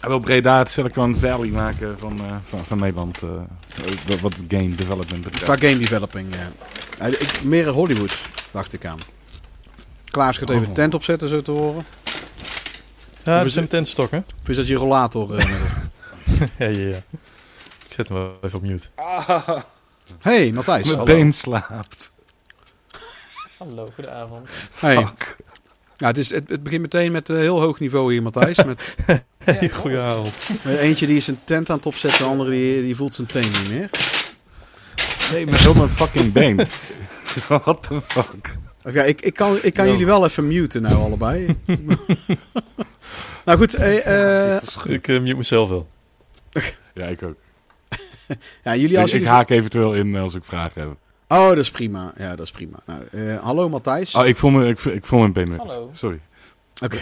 Hij 0.00 0.08
wil 0.08 0.18
Breda 0.18 0.58
het 0.58 0.70
Silicon 0.70 1.16
Valley 1.16 1.48
maken 1.48 1.98
van, 1.98 2.18
eh, 2.20 2.36
van, 2.48 2.64
van 2.64 2.78
Nederland. 2.78 3.22
eh, 3.22 4.20
wat- 4.20 4.34
game 4.48 4.74
development 4.74 5.22
betreft. 5.24 5.44
Qua 5.44 5.56
game 5.56 5.78
developing, 5.78 6.34
ja. 6.34 7.06
Ik, 7.06 7.42
meer 7.44 7.68
Hollywood, 7.68 8.22
dacht 8.50 8.72
ik 8.72 8.84
aan. 8.86 8.98
Klaas 10.04 10.38
gaat 10.38 10.50
even 10.50 10.62
Oh. 10.62 10.68
de 10.68 10.74
tent 10.74 10.94
opzetten, 10.94 11.28
zo 11.28 11.42
te 11.42 11.50
horen. 11.50 11.84
Ja, 13.22 13.36
dat 13.38 13.46
is 13.46 13.54
een 13.56 13.68
tentstok, 13.68 14.10
hè? 14.10 14.18
Of 14.42 14.48
is 14.48 14.56
dat 14.56 14.66
je 14.66 14.74
rollator? 14.74 15.28
met- 15.28 15.48
ja, 16.58 16.66
ja, 16.66 16.88
ja. 16.88 16.96
Ik 17.86 17.94
zet 17.94 18.08
hem 18.08 18.18
wel 18.18 18.38
even 18.42 18.58
op 18.58 18.64
mute. 18.64 18.86
hey, 20.20 20.52
Matthijs. 20.52 20.92
Mijn 20.92 21.04
been 21.04 21.32
slaapt. 21.32 22.12
Hallo, 23.58 23.86
goedenavond. 23.94 24.48
Hey. 24.74 24.96
Fuck. 24.96 25.36
Ja, 25.98 26.06
het, 26.06 26.18
is, 26.18 26.30
het, 26.30 26.48
het 26.48 26.62
begint 26.62 26.82
meteen 26.82 27.12
met 27.12 27.28
eh, 27.28 27.36
heel 27.36 27.60
hoog 27.60 27.80
niveau 27.80 28.12
hier, 28.12 28.22
Matthijs. 28.22 28.64
Met 28.64 28.96
Ja, 29.60 29.68
Goedenavond. 29.68 30.34
met 30.62 30.78
eentje 30.78 31.06
die 31.06 31.16
is 31.16 31.24
zijn 31.24 31.38
tent 31.44 31.70
aan 31.70 31.76
het 31.76 31.86
opzetten, 31.86 32.24
de 32.24 32.30
andere 32.30 32.50
die, 32.50 32.82
die 32.82 32.96
voelt 32.96 33.14
zijn 33.14 33.26
teen 33.26 33.50
niet 33.50 33.70
meer. 33.70 33.90
Nee, 35.32 35.46
met 35.46 35.58
heel 35.58 35.74
mijn 35.74 35.88
fucking 35.88 36.32
been. 36.32 36.56
What 37.48 37.82
the 37.82 38.00
fuck? 38.00 38.56
Oké, 38.84 39.02
ik, 39.02 39.20
ik 39.20 39.34
kan, 39.34 39.58
ik 39.62 39.74
kan 39.74 39.90
jullie 39.90 40.06
wel 40.06 40.24
even 40.24 40.46
muten 40.46 40.82
nou 40.82 40.94
allebei. 40.94 41.56
nou 43.44 43.58
goed, 43.58 43.74
eh, 43.74 44.54
eh, 44.56 44.62
Ik 44.84 45.08
eh, 45.08 45.20
mute 45.20 45.36
mezelf 45.36 45.68
wel. 45.68 45.88
Ja, 46.94 47.06
ik 47.06 47.22
ook. 47.22 47.36
ja, 48.64 48.76
jullie 48.76 48.96
Ik, 48.96 48.96
als 48.96 49.06
ik 49.06 49.12
jullie... 49.12 49.28
haak 49.28 49.50
eventueel 49.50 49.94
in 49.94 50.16
als 50.16 50.34
ik 50.34 50.44
vragen 50.44 50.80
heb. 50.80 50.96
Oh, 51.28 51.48
dat 51.48 51.56
is 51.58 51.70
prima. 51.70 52.12
Ja, 52.16 52.28
dat 52.36 52.44
is 52.44 52.50
prima. 52.50 52.78
Nou, 52.86 53.02
eh, 53.12 53.38
hallo 53.42 53.68
Matthijs. 53.68 54.14
Oh, 54.14 54.26
ik 54.26 54.36
voel, 54.36 54.50
me, 54.50 54.68
ik, 54.68 54.78
ik 54.84 55.04
voel 55.04 55.18
mijn 55.18 55.32
been 55.32 55.48
weer. 55.48 55.58
Hallo. 55.58 55.90
Sorry. 55.92 56.20
Oké. 56.84 56.98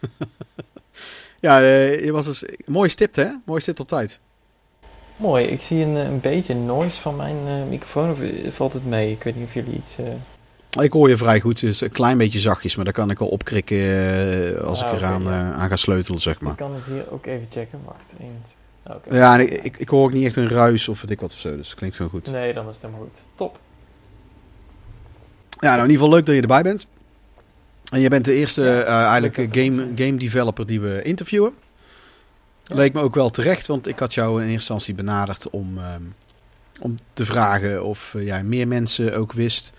ja, 1.46 1.60
eh, 1.60 2.04
je 2.04 2.12
was 2.12 2.26
dus... 2.26 2.44
Mooi 2.66 2.88
stipt, 2.88 3.16
hè? 3.16 3.26
Mooi 3.44 3.60
stipt 3.60 3.80
op 3.80 3.88
tijd. 3.88 4.20
Mooi, 5.16 5.44
ik 5.44 5.60
zie 5.62 5.84
een, 5.84 5.96
eh, 5.96 6.04
een 6.04 6.20
beetje 6.20 6.54
noise 6.54 7.00
van 7.00 7.16
mijn 7.16 7.36
eh, 7.46 7.64
microfoon. 7.68 8.10
Of 8.10 8.18
valt 8.54 8.72
het 8.72 8.86
mee? 8.86 9.10
Ik 9.10 9.22
weet 9.22 9.36
niet 9.36 9.44
of 9.44 9.54
jullie 9.54 9.74
iets... 9.74 9.96
eh, 9.98 10.82
Ik 10.84 10.92
hoor 10.92 11.08
je 11.08 11.16
vrij 11.16 11.40
goed. 11.40 11.60
Dus 11.60 11.80
een 11.80 11.90
klein 11.90 12.18
beetje 12.18 12.38
zachtjes, 12.40 12.76
maar 12.76 12.84
daar 12.84 12.94
kan 12.94 13.10
ik 13.10 13.18
wel 13.18 13.28
opkrikken 13.28 14.64
als 14.64 14.82
Ah, 14.82 14.92
ik 14.92 14.98
eraan 14.98 15.22
ja. 15.22 15.28
eh, 15.52 15.60
aan 15.60 15.68
ga 15.68 15.76
sleutelen, 15.76 16.20
zeg 16.20 16.40
maar. 16.40 16.50
Ik 16.50 16.56
kan 16.58 16.74
het 16.74 16.84
hier 16.84 17.10
ook 17.12 17.26
even 17.26 17.46
checken. 17.50 17.80
Wacht, 17.84 18.12
één. 18.20 18.36
Oké. 18.96 19.16
Ja, 19.16 19.34
en 19.34 19.40
ik, 19.40 19.50
ik, 19.62 19.76
ik 19.78 19.88
hoor 19.88 20.04
ook 20.04 20.12
niet 20.12 20.24
echt 20.24 20.36
een 20.36 20.48
ruis 20.48 20.88
of 20.88 21.00
weet 21.00 21.10
ik 21.10 21.20
wat 21.20 21.32
of 21.32 21.38
zo, 21.38 21.56
dus 21.56 21.68
het 21.68 21.76
klinkt 21.78 21.96
gewoon 21.96 22.10
goed. 22.10 22.30
Nee, 22.30 22.52
dan 22.52 22.68
is 22.68 22.74
het 22.74 22.82
helemaal 22.82 23.02
goed. 23.04 23.24
Top. 23.34 23.58
Ja, 25.60 25.68
nou 25.74 25.84
in 25.84 25.90
ieder 25.90 26.02
geval 26.04 26.10
leuk 26.16 26.26
dat 26.26 26.34
je 26.34 26.40
erbij 26.40 26.62
bent. 26.62 26.86
En 27.92 28.00
je 28.00 28.08
bent 28.08 28.24
de 28.24 28.34
eerste 28.34 28.82
eh, 28.82 29.02
eigenlijk 29.02 29.36
game, 29.36 29.86
game 29.94 30.16
developer 30.16 30.66
die 30.66 30.80
we 30.80 31.02
interviewen. 31.02 31.54
Leek 32.66 32.92
me 32.92 33.00
ook 33.00 33.14
wel 33.14 33.30
terecht, 33.30 33.66
want 33.66 33.86
ik 33.86 33.98
had 33.98 34.14
jou 34.14 34.30
in 34.34 34.38
eerste 34.40 34.52
instantie 34.52 34.94
benaderd 34.94 35.50
om, 35.50 35.78
ehm, 35.78 36.02
om 36.80 36.96
te 37.12 37.24
vragen 37.24 37.84
of 37.84 38.14
eh, 38.14 38.24
jij 38.26 38.42
meer 38.42 38.68
mensen 38.68 39.16
ook 39.16 39.32
wist. 39.32 39.72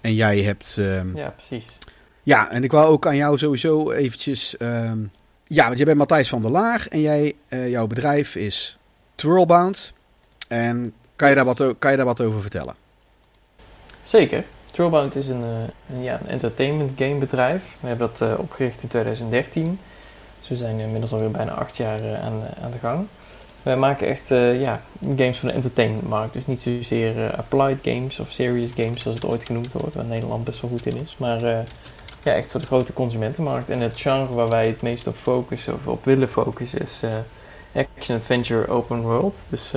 En 0.00 0.14
jij 0.14 0.40
hebt... 0.40 0.76
ehm, 0.78 1.16
Ja, 1.16 1.28
precies. 1.28 1.78
Ja, 2.22 2.50
en 2.50 2.64
ik 2.64 2.70
wou 2.72 2.86
ook 2.92 3.06
aan 3.06 3.16
jou 3.16 3.38
sowieso 3.38 3.90
eventjes... 3.90 4.56
ehm, 4.56 4.98
ja, 5.46 5.64
want 5.64 5.76
jij 5.76 5.86
bent 5.86 5.98
Matthijs 5.98 6.28
van 6.28 6.40
der 6.40 6.50
Laar 6.50 6.86
en 6.88 7.00
jij, 7.00 7.34
eh, 7.48 7.70
jouw 7.70 7.86
bedrijf 7.86 8.34
is 8.36 8.78
Twirlbound. 9.14 9.92
En 10.48 10.92
kan 11.16 11.28
je, 11.28 11.34
daar 11.34 11.44
wat, 11.44 11.64
kan 11.78 11.90
je 11.90 11.96
daar 11.96 12.06
wat 12.06 12.20
over 12.20 12.40
vertellen? 12.40 12.74
Zeker. 14.02 14.44
Trollbound 14.72 15.16
is 15.16 15.28
een, 15.28 15.42
eh, 15.42 15.94
een, 15.96 16.02
ja, 16.02 16.18
een 16.20 16.28
entertainment 16.28 16.92
game 16.96 17.14
bedrijf. 17.14 17.62
We 17.80 17.88
hebben 17.88 18.08
dat 18.08 18.20
eh, 18.20 18.38
opgericht 18.38 18.82
in 18.82 18.88
2013. 18.88 19.78
Dus 20.38 20.48
we 20.48 20.56
zijn 20.56 20.78
inmiddels 20.78 21.12
alweer 21.12 21.30
bijna 21.30 21.52
acht 21.52 21.76
jaar 21.76 22.00
eh, 22.00 22.24
aan, 22.24 22.42
aan 22.62 22.70
de 22.70 22.78
gang. 22.78 23.06
Wij 23.62 23.76
maken 23.76 24.06
echt 24.06 24.28
ja, 24.60 24.82
games 25.16 25.38
voor 25.38 25.48
de 25.48 25.54
entertainmentmarkt. 25.54 26.32
Dus 26.32 26.46
niet 26.46 26.60
zozeer 26.60 27.36
applied 27.36 27.78
games 27.82 28.18
of 28.18 28.30
serious 28.30 28.70
games 28.76 29.02
zoals 29.02 29.16
het 29.16 29.26
ooit 29.26 29.44
genoemd 29.44 29.72
wordt. 29.72 29.94
Waar 29.94 30.04
Nederland 30.04 30.44
best 30.44 30.60
wel 30.60 30.70
goed 30.70 30.86
in 30.86 30.96
is. 30.96 31.16
Maar 31.18 31.40
ja, 32.22 32.32
echt 32.32 32.50
voor 32.50 32.60
de 32.60 32.66
grote 32.66 32.92
consumentenmarkt. 32.92 33.70
En 33.70 33.80
het 33.80 34.00
genre 34.00 34.34
waar 34.34 34.48
wij 34.48 34.66
het 34.66 34.82
meest 34.82 35.06
op 35.06 35.16
focussen 35.16 35.74
of 35.74 35.86
op 35.86 36.04
willen 36.04 36.28
focussen 36.28 36.80
is 36.80 37.00
action 37.72 38.16
adventure 38.16 38.68
open 38.68 39.00
world. 39.00 39.44
Dus 39.48 39.72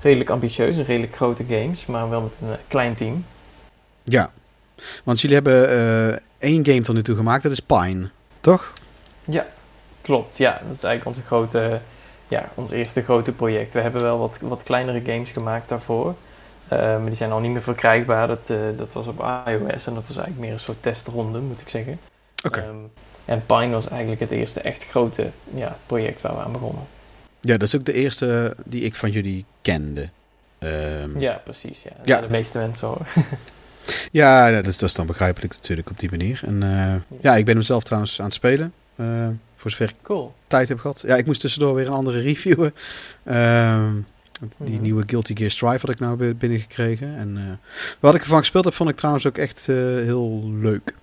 redelijk 0.00 0.30
ambitieus 0.30 0.76
en 0.76 0.84
redelijk 0.84 1.14
grote 1.14 1.44
games. 1.48 1.86
Maar 1.86 2.10
wel 2.10 2.20
met 2.20 2.38
een 2.42 2.56
klein 2.68 2.94
team. 2.94 3.24
Ja, 4.08 4.30
want 5.04 5.20
jullie 5.20 5.36
hebben 5.36 5.68
eh, 5.68 6.18
één 6.38 6.66
game 6.66 6.80
tot 6.80 6.94
nu 6.94 7.02
toe 7.02 7.16
gemaakt, 7.16 7.42
dat 7.42 7.52
is 7.52 7.60
Pine, 7.60 8.08
toch? 8.40 8.72
Klopt, 10.06 10.36
ja. 10.36 10.60
Dat 10.66 10.76
is 10.76 10.82
eigenlijk 10.82 11.04
onze 11.16 11.22
grote, 11.26 11.80
ja, 12.28 12.48
ons 12.54 12.70
eerste 12.70 13.02
grote 13.02 13.32
project. 13.32 13.72
We 13.72 13.80
hebben 13.80 14.02
wel 14.02 14.18
wat, 14.18 14.38
wat 14.40 14.62
kleinere 14.62 15.00
games 15.04 15.30
gemaakt 15.30 15.68
daarvoor. 15.68 16.14
Eh, 16.68 16.78
maar 16.78 17.06
die 17.06 17.14
zijn 17.14 17.30
al 17.32 17.40
niet 17.40 17.52
meer 17.52 17.62
verkrijgbaar. 17.62 18.26
Dat, 18.26 18.50
eh, 18.50 18.56
dat 18.76 18.92
was 18.92 19.06
op 19.06 19.18
iOS 19.46 19.86
en 19.86 19.94
dat 19.94 20.06
was 20.06 20.16
eigenlijk 20.16 20.38
meer 20.38 20.52
een 20.52 20.58
soort 20.58 20.82
testronde, 20.82 21.38
moet 21.38 21.60
ik 21.60 21.68
zeggen. 21.68 21.98
Oké. 22.44 22.60
Ehm, 22.60 22.76
en 23.24 23.46
Pine 23.46 23.68
was 23.68 23.88
eigenlijk 23.88 24.20
het 24.20 24.30
eerste 24.30 24.60
echt 24.60 24.84
grote 24.84 25.30
ja, 25.54 25.76
project 25.86 26.20
waar 26.20 26.34
we 26.36 26.42
aan 26.42 26.52
begonnen. 26.52 26.82
Ja, 27.40 27.52
dat 27.56 27.62
is 27.68 27.76
ook 27.76 27.84
de 27.84 27.92
eerste 27.92 28.56
die 28.64 28.82
ik 28.82 28.94
van 28.94 29.10
jullie 29.10 29.44
kende. 29.62 30.08
Ehm, 30.58 31.18
Ja, 31.18 31.40
precies. 31.44 31.82
Ja. 31.82 31.90
Ja. 32.04 32.20
De 32.20 32.30
meeste 32.30 32.58
mensen 32.58 32.88
hoor. 32.88 33.06
Ja, 34.12 34.50
dat 34.50 34.66
is, 34.66 34.78
dat 34.78 34.88
is 34.88 34.94
dan 34.94 35.06
begrijpelijk 35.06 35.52
natuurlijk 35.54 35.90
op 35.90 35.98
die 35.98 36.10
manier. 36.10 36.40
En 36.44 36.62
eh, 36.62 37.18
ja, 37.22 37.36
ik 37.36 37.44
ben 37.44 37.54
hem 37.54 37.62
zelf 37.64 37.84
trouwens 37.84 38.18
aan 38.18 38.24
het 38.24 38.34
spelen. 38.34 38.72
eh, 38.96 39.28
voor 39.56 39.70
zover 39.70 39.88
ik 39.88 39.94
Cool. 40.02 40.34
tijd 40.46 40.68
heb 40.68 40.78
gehad. 40.78 41.04
Ja, 41.06 41.16
ik 41.16 41.26
moest 41.26 41.40
tussendoor 41.40 41.74
weer 41.74 41.86
een 41.86 41.92
andere 41.92 42.20
reviewen. 42.20 42.74
Ehm, 43.24 43.92
die 44.58 44.72
Mhm. 44.74 44.82
nieuwe 44.82 45.02
Guilty 45.06 45.36
Gear 45.36 45.50
Strive 45.50 45.78
had 45.80 45.90
ik 45.90 45.98
nou 46.00 46.16
bi- 46.16 46.34
binnengekregen. 46.34 47.16
En 47.16 47.36
eh, 47.36 47.42
wat 48.00 48.14
ik 48.14 48.20
ervan 48.22 48.38
gespeeld 48.38 48.64
heb, 48.64 48.74
vond 48.74 48.90
ik 48.90 48.96
trouwens 48.96 49.26
ook 49.26 49.38
echt 49.38 49.68
eh, 49.68 49.76
heel 49.76 50.50
leuk. 50.54 50.94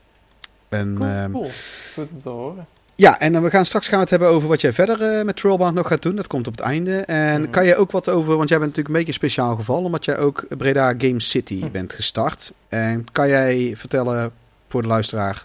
En, 0.69 0.93
Cool, 0.97 1.09
ehm, 1.09 1.31
cool. 1.31 1.49
Goed 1.93 2.11
om 2.11 2.21
te 2.21 2.29
horen. 2.29 2.65
Ja, 3.03 3.19
en 3.19 3.33
dan 3.33 3.41
we 3.43 3.49
gaan 3.49 3.65
straks 3.65 3.85
gaan 3.87 3.95
we 3.95 4.01
het 4.01 4.09
hebben 4.09 4.27
over 4.29 4.47
wat 4.49 4.61
jij 4.61 4.73
verder 4.73 5.01
eh, 5.01 5.23
met 5.25 5.35
Trailbound 5.35 5.75
nog 5.75 5.87
gaat 5.87 6.01
doen. 6.01 6.15
Dat 6.15 6.27
komt 6.27 6.47
op 6.47 6.55
het 6.57 6.65
einde. 6.65 6.97
En 7.01 7.41
Mhm. 7.41 7.49
kan 7.49 7.65
je 7.65 7.75
ook 7.75 7.91
wat 7.91 8.09
over, 8.09 8.37
want 8.37 8.49
jij 8.49 8.57
bent 8.57 8.69
natuurlijk 8.69 8.87
een 8.87 9.05
beetje 9.05 9.07
een 9.21 9.29
speciaal 9.29 9.55
geval, 9.55 9.83
omdat 9.83 10.05
jij 10.05 10.17
ook 10.17 10.45
Breda 10.57 10.93
Game 10.97 11.19
City 11.19 11.59
Hm. 11.61 11.71
bent 11.71 11.93
gestart. 11.93 12.51
En 12.67 13.05
kan 13.11 13.27
jij 13.27 13.73
vertellen 13.77 14.31
voor 14.67 14.81
de 14.81 14.87
luisteraar 14.87 15.43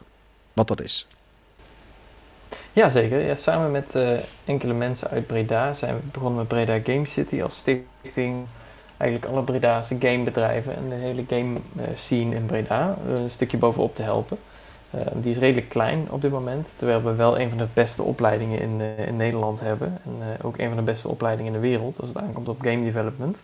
wat 0.52 0.68
dat 0.68 0.82
is? 0.82 1.06
Ja, 2.72 2.88
zeker. 2.88 3.20
Ja, 3.20 3.34
samen 3.34 3.70
met 3.70 3.94
eh, 3.94 4.08
enkele 4.44 4.74
mensen 4.74 5.08
uit 5.10 5.26
Breda 5.26 5.72
zijn 5.72 5.94
we 5.94 6.00
begonnen 6.12 6.38
met 6.38 6.48
Breda 6.48 6.78
Game 6.92 7.06
City 7.06 7.42
als 7.42 7.56
stichting. 7.56 8.46
Eigenlijk 8.96 9.32
alle 9.32 9.42
Bredaanse 9.44 9.96
gamebedrijven 10.00 10.76
en 10.76 10.88
de 10.88 10.94
hele 10.94 11.24
game 11.28 11.58
eh, 11.76 11.96
scene 11.96 12.34
in 12.34 12.46
Breda 12.46 12.96
eh, 13.06 13.12
een 13.14 13.30
stukje 13.30 13.56
bovenop 13.56 13.94
te 13.96 14.02
helpen. 14.02 14.38
Eh, 14.90 15.00
die 15.14 15.30
is 15.30 15.38
redelijk 15.38 15.68
klein 15.68 16.06
op 16.10 16.22
dit 16.22 16.30
moment, 16.30 16.72
terwijl 16.76 17.02
we 17.02 17.14
wel 17.14 17.38
een 17.38 17.48
van 17.48 17.58
de 17.58 17.66
beste 17.72 18.02
opleidingen 18.02 18.60
in, 18.60 18.80
eh, 18.80 19.06
in 19.06 19.16
Nederland 19.16 19.60
hebben. 19.60 19.98
En 20.04 20.16
eh, 20.20 20.46
ook 20.46 20.58
een 20.58 20.68
van 20.68 20.76
de 20.76 20.82
beste 20.82 21.08
opleidingen 21.08 21.54
in 21.54 21.60
de 21.60 21.68
wereld 21.68 22.00
als 22.00 22.08
het 22.08 22.18
aankomt 22.18 22.48
op 22.48 22.60
game 22.60 22.84
development. 22.84 23.42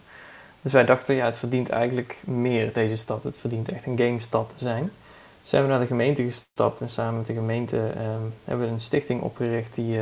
Dus 0.63 0.73
wij 0.73 0.85
dachten, 0.85 1.15
ja, 1.15 1.25
het 1.25 1.37
verdient 1.37 1.69
eigenlijk 1.69 2.19
meer 2.25 2.73
deze 2.73 2.97
stad. 2.97 3.25
Het 3.25 3.39
verdient 3.39 3.69
echt 3.69 3.87
een 3.87 3.99
gamestad 3.99 4.55
te 4.57 4.65
zijn 4.65 4.91
zijn 5.43 5.63
we 5.63 5.69
naar 5.69 5.81
de 5.81 5.87
gemeente 5.87 6.23
gestapt 6.23 6.81
en 6.81 6.89
samen 6.89 7.17
met 7.17 7.27
de 7.27 7.35
gemeente 7.35 7.77
ehm, 7.77 8.21
hebben 8.45 8.67
we 8.67 8.73
een 8.73 8.81
stichting 8.81 9.23
opgericht 9.23 9.75
die, 9.75 9.99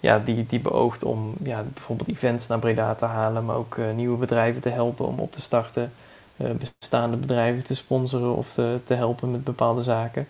ja, 0.00 0.18
die, 0.18 0.46
die 0.46 0.60
beoogt 0.60 1.04
om 1.04 1.34
ja, 1.42 1.64
bijvoorbeeld 1.74 2.08
events 2.08 2.46
naar 2.46 2.58
Breda 2.58 2.94
te 2.94 3.04
halen, 3.04 3.44
maar 3.44 3.56
ook 3.56 3.76
nieuwe 3.94 4.16
bedrijven 4.16 4.62
te 4.62 4.68
helpen 4.68 5.06
om 5.06 5.18
op 5.18 5.32
te 5.32 5.40
starten, 5.40 5.92
bestaande 6.36 7.16
bedrijven 7.16 7.62
te 7.62 7.74
sponsoren 7.74 8.36
of 8.36 8.52
te, 8.52 8.78
te 8.84 8.94
helpen 8.94 9.30
met 9.30 9.44
bepaalde 9.44 9.82
zaken, 9.82 10.26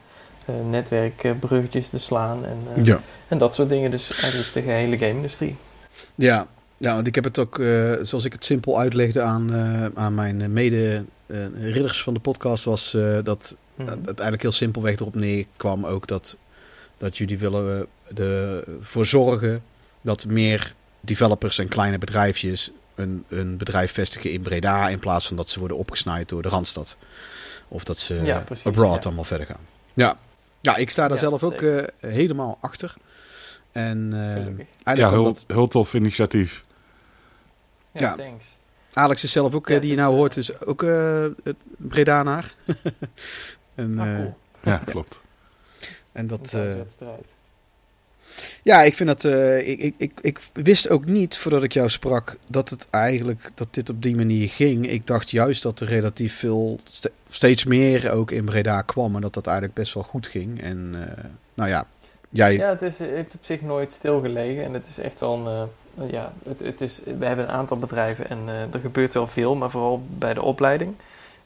netwerkbruggetjes 0.70 1.88
te 1.88 1.98
slaan 1.98 2.44
en, 2.44 2.58
eh, 2.76 2.84
Ja. 2.84 3.00
en 3.28 3.38
dat 3.38 3.54
soort 3.54 3.68
dingen. 3.68 3.90
Dus 3.90 4.20
eigenlijk 4.22 4.52
de 4.52 4.62
gehele 4.62 4.98
game-industrie. 4.98 5.56
Ja, 6.14 6.46
ja, 6.76 6.94
want 6.94 7.06
ik 7.06 7.14
heb 7.14 7.24
het 7.24 7.38
ook, 7.38 7.58
eh, 7.58 7.92
zoals 8.02 8.24
ik 8.24 8.32
het 8.32 8.44
simpel 8.44 8.78
uitlegde 8.78 9.22
aan, 9.22 9.54
eh, 9.54 10.02
aan 10.02 10.14
mijn 10.14 10.52
mede 10.52 11.04
eh, 11.26 11.36
ridders 11.72 12.02
van 12.02 12.14
de 12.14 12.20
podcast, 12.20 12.64
was 12.64 12.94
eh, 12.94 13.18
dat 13.22 13.56
Mhm. 13.74 13.88
het 13.90 14.06
eigenlijk 14.06 14.42
heel 14.42 14.52
simpelweg 14.52 14.94
erop 14.98 15.14
neerkwam 15.14 15.86
ook 15.86 16.06
dat, 16.06 16.36
dat 16.98 17.16
jullie 17.18 17.38
willen 17.38 17.86
eh, 18.16 18.56
ervoor 18.78 19.06
zorgen 19.06 19.62
dat 20.00 20.26
meer 20.26 20.74
developers 21.00 21.58
en 21.58 21.68
kleine 21.68 21.98
bedrijfjes 21.98 22.70
een, 22.94 23.24
een 23.28 23.56
bedrijf 23.56 23.92
vestigen 23.92 24.30
in 24.32 24.42
Breda 24.42 24.88
in 24.88 24.98
plaats 24.98 25.26
van 25.26 25.36
dat 25.36 25.48
ze 25.50 25.58
worden 25.58 25.76
opgesnaaid 25.76 26.28
door 26.28 26.42
de 26.42 26.48
Randstad. 26.48 26.96
Of 27.68 27.84
dat 27.84 27.98
ze 27.98 28.14
Ja, 28.24 28.38
precies, 28.38 28.66
abroad 28.66 28.94
ja. 29.02 29.08
allemaal 29.08 29.24
verder 29.24 29.46
gaan. 29.46 29.60
Ja, 29.94 30.16
ja 30.66 30.76
ik 30.76 30.90
sta 30.90 31.08
daar 31.08 31.16
Ja, 31.16 31.22
zelf 31.22 31.42
ook 31.42 31.60
eh, 31.60 31.84
helemaal 32.00 32.58
achter. 32.60 32.94
En 33.72 34.08
eh. 34.12 34.18
Ja, 34.18 34.64
eigenlijk 34.82 35.10
heel, 35.10 35.24
omdat 35.24 35.44
heel 35.46 35.68
tof 35.68 35.94
initiatief. 35.94 36.64
Ja, 37.92 38.06
ja. 38.06 38.14
thanks. 38.14 38.58
Alex 38.92 39.24
is 39.24 39.32
zelf 39.32 39.54
ook, 39.54 39.68
Ja, 39.68 39.74
eh, 39.74 39.80
die 39.80 39.90
je 39.90 39.96
nou 39.96 40.12
is, 40.12 40.18
hoort, 40.18 40.36
is 40.36 40.60
ook 40.60 40.82
eh 40.82 41.22
het 41.44 41.56
Bredanaar. 41.76 42.54
en, 43.74 43.98
Ah, 43.98 44.18
eh. 44.18 44.26
Ja, 44.62 44.76
klopt. 44.76 45.20
en 46.12 46.26
dat... 46.26 46.40
Eh, 46.40 46.50
thuiswedstrijd. 46.50 47.35
Ja, 48.62 48.82
ik 48.82 48.94
vind 48.94 49.08
dat. 49.08 49.24
eh, 49.24 49.68
ik, 49.68 49.80
ik, 49.80 49.94
ik, 49.98 50.12
ik 50.22 50.40
wist 50.52 50.88
ook 50.90 51.04
niet 51.06 51.36
voordat 51.38 51.62
ik 51.62 51.72
jou 51.72 51.88
sprak 51.88 52.36
dat 52.46 52.68
het 52.68 52.90
eigenlijk 52.90 53.50
dat 53.54 53.68
dit 53.74 53.90
op 53.90 54.02
die 54.02 54.16
manier 54.16 54.48
ging. 54.48 54.88
Ik 54.90 55.06
dacht 55.06 55.30
juist 55.30 55.62
dat 55.62 55.80
er 55.80 55.86
relatief 55.86 56.34
veel, 56.38 56.78
ste- 56.84 57.10
steeds 57.28 57.64
meer 57.64 58.12
ook 58.12 58.30
in 58.30 58.44
Breda 58.44 58.82
kwam 58.82 59.14
en 59.14 59.20
dat 59.20 59.34
dat 59.34 59.46
eigenlijk 59.46 59.76
best 59.76 59.94
wel 59.94 60.02
goed 60.02 60.26
ging. 60.26 60.62
En 60.62 60.94
eh, 60.94 61.24
nou 61.54 61.70
ja, 61.70 61.86
jij. 62.28 62.54
Ja, 62.54 62.68
het 62.68 62.82
is, 62.82 62.98
heeft 62.98 63.34
op 63.34 63.44
zich 63.44 63.62
nooit 63.62 63.92
stilgelegen 63.92 64.64
en 64.64 64.72
het 64.72 64.86
is 64.88 64.98
echt 64.98 65.20
wel 65.20 65.34
een. 65.46 65.46
eh, 65.46 66.10
ja, 66.10 66.32
het, 66.44 66.60
het 66.60 66.80
is, 66.80 67.00
we 67.18 67.26
hebben 67.26 67.44
een 67.44 67.50
aantal 67.54 67.76
bedrijven 67.76 68.28
en 68.28 68.48
er 68.72 68.80
gebeurt 68.80 69.14
wel 69.14 69.26
veel, 69.26 69.54
maar 69.54 69.70
vooral 69.70 70.02
bij 70.08 70.34
de 70.34 70.42
opleiding. 70.42 70.94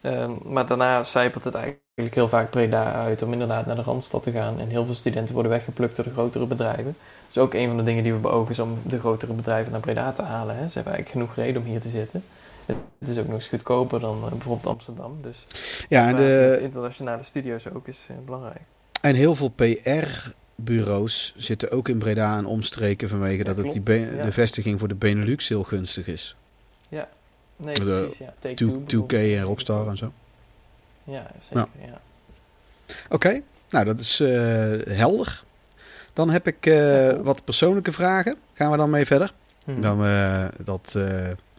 Ehm, 0.03 0.33
maar 0.45 0.67
daarna 0.67 1.03
zijpelt 1.05 1.45
het 1.45 1.55
eigenlijk 1.55 1.85
heel 2.15 2.29
vaak 2.29 2.51
Breda 2.51 2.93
uit 2.93 3.23
om 3.23 3.33
inderdaad 3.33 3.67
naar 3.67 3.77
de 3.77 3.83
Randstad 3.83 4.23
te 4.23 4.31
gaan. 4.31 4.61
En 4.61 4.69
heel 4.69 4.85
veel 4.85 4.95
studenten 4.95 5.35
worden 5.35 5.53
weggeplukt 5.53 5.97
door 5.97 6.05
de 6.05 6.11
grotere 6.11 6.47
bedrijven. 6.47 6.97
Dus 7.27 7.39
ook 7.39 7.55
een 7.55 7.67
van 7.69 7.77
de 7.77 7.83
dingen 7.83 8.03
die 8.03 8.13
we 8.13 8.19
beogen 8.19 8.51
is 8.51 8.59
om 8.59 8.79
de 8.83 8.99
grotere 8.99 9.33
bedrijven 9.33 9.73
naar 9.73 9.81
Breda 9.81 10.13
te 10.13 10.23
halen. 10.23 10.57
Hè. 10.57 10.69
Ze 10.69 10.75
hebben 10.75 10.93
eigenlijk 10.93 11.09
genoeg 11.09 11.47
reden 11.47 11.63
om 11.63 11.69
hier 11.69 11.81
te 11.81 11.89
zitten. 11.89 12.25
Het 12.99 13.09
is 13.09 13.19
ook 13.19 13.27
nog 13.27 13.35
eens 13.35 13.49
goedkoper 13.49 14.01
dan 14.01 14.17
eh, 14.17 14.31
bijvoorbeeld 14.31 14.67
Amsterdam. 14.67 15.19
Dus 15.23 15.47
ja, 15.89 16.09
en, 16.09 16.17
de, 16.17 16.59
internationale 16.63 17.23
studio's 17.23 17.67
ook 17.75 17.89
is 17.89 18.07
eh, 18.09 18.17
belangrijk. 18.25 18.63
en 19.01 19.15
heel 19.15 19.35
veel 19.35 19.49
PR-bureaus 19.49 21.35
zitten 21.37 21.71
ook 21.71 21.89
in 21.89 21.99
Breda 21.99 22.37
en 22.37 22.45
omstreken 22.45 23.09
vanwege 23.09 23.39
Ja, 23.39 23.45
dat 23.45 23.57
het 23.57 23.73
die 23.73 24.01
ja. 24.01 24.23
de 24.23 24.33
vestiging 24.33 24.79
voor 24.79 24.89
de 24.89 24.95
Benelux 24.95 25.49
heel 25.49 25.65
gunstig 25.65 26.07
is. 26.07 26.35
Nee, 27.61 27.75
De 27.75 27.83
precies. 27.83 28.19
Ja. 28.19 28.35
Take 28.39 28.55
2, 28.55 28.85
Two 28.85 29.03
2K 29.03 29.07
bijvoorbeeld. 29.07 29.39
en 29.39 29.43
Rockstar 29.43 29.89
en 29.89 29.97
zo. 29.97 30.13
Ja, 31.05 31.31
zeker. 31.39 31.69
Ja. 31.87 32.01
Oké, 33.09 33.41
nou 33.71 33.85
dat 33.85 33.99
is 33.99 34.21
eh, 34.21 34.31
helder. 34.89 35.43
Dan 36.13 36.31
heb 36.31 36.47
ik 36.47 36.67
eh, 36.67 37.09
cool. 37.09 37.23
wat 37.23 37.45
persoonlijke 37.45 37.93
vragen. 37.93 38.37
Gaan 38.53 38.71
we 38.71 38.77
dan 38.77 38.91
mee 38.91 39.07
verder? 39.07 39.33
Mhm. 39.65 39.81
Dan, 39.81 40.05
eh, 40.05 40.45
dat, 40.65 40.99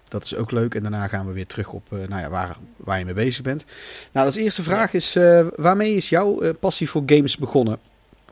dat 0.08 0.24
is 0.24 0.36
ook 0.36 0.52
leuk. 0.52 0.76
En 0.76 0.82
daarna 0.82 1.08
gaan 1.08 1.28
we 1.28 1.34
weer 1.34 1.48
terug 1.48 1.72
op 1.72 1.88
nou 1.92 2.22
ja, 2.22 2.30
waar, 2.30 2.58
waar 2.78 3.00
je 3.00 3.06
mee 3.06 3.14
bezig 3.14 3.44
bent. 3.44 3.66
Nou, 4.12 4.26
als 4.26 4.36
eerste 4.36 4.64
vraag 4.64 4.94
is: 4.94 5.18
waarmee 5.56 5.96
is 5.96 6.10
jouw 6.10 6.54
passie 6.60 6.90
voor 6.90 7.04
games 7.06 7.38
begonnen? 7.38 7.80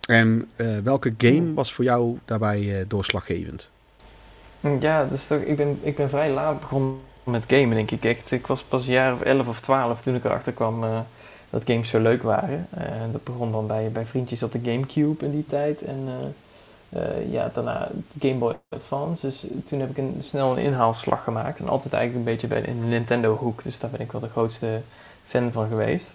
En 0.08 0.50
welke 0.84 1.14
game 1.18 1.54
was 1.54 1.74
voor 1.74 1.84
jou 1.84 2.18
daarbij 2.26 2.86
doorslaggevend? 2.88 3.70
Ja, 4.80 5.06
dus 5.06 5.28
toch, 5.28 5.40
ik, 5.40 5.58
ben, 5.58 5.80
ik 5.82 5.96
ben 5.96 6.10
vrij 6.10 6.32
laat 6.32 6.60
begonnen 6.60 7.00
met 7.30 7.44
gamen, 7.48 7.76
denk 7.76 7.92
ik. 7.92 8.06
Echt, 8.06 8.32
ik 8.32 8.48
was 8.48 8.64
pas 8.64 8.88
een 8.88 8.94
jaar 8.94 9.14
of 9.14 9.22
11 9.22 9.48
of 9.48 9.60
12 9.60 10.02
toen 10.02 10.16
ik 10.16 10.24
erachter 10.24 10.54
kwam 10.54 10.84
eh, 10.84 11.00
dat 11.50 11.64
games 11.66 11.90
zo 11.90 12.00
leuk 12.00 12.24
waren. 12.24 12.68
En 12.70 13.12
dat 13.12 13.24
begon 13.24 13.52
dan 13.52 13.68
bij, 13.68 13.92
bij 13.92 14.06
vriendjes 14.06 14.44
op 14.44 14.52
de 14.52 14.60
Gamecube 14.64 15.26
in 15.26 15.32
die 15.32 15.46
tijd. 15.46 15.82
En 15.82 16.08
eh, 16.08 16.28
eh, 16.90 17.32
ja, 17.32 17.50
daarna 17.54 17.90
de 18.12 18.28
Game 18.28 18.40
Boy 18.40 18.56
Advance. 18.70 19.26
Dus 19.26 19.46
toen 19.66 19.80
heb 19.80 19.90
ik 19.90 19.98
een, 19.98 20.16
snel 20.20 20.52
een 20.52 20.64
inhaalslag 20.64 21.24
gemaakt. 21.24 21.60
En 21.60 21.70
altijd 21.70 21.94
eigenlijk 21.94 22.26
een 22.26 22.34
beetje 22.34 22.48
bij 22.48 22.62
de 22.62 22.72
Nintendo-hoek. 22.72 23.64
Dus 23.64 23.80
daar 23.80 23.90
ben 23.90 24.00
ik 24.00 24.12
wel 24.12 24.22
de 24.22 24.30
grootste 24.30 24.82
fan 25.26 25.52
van 25.52 25.68
geweest. 25.68 26.14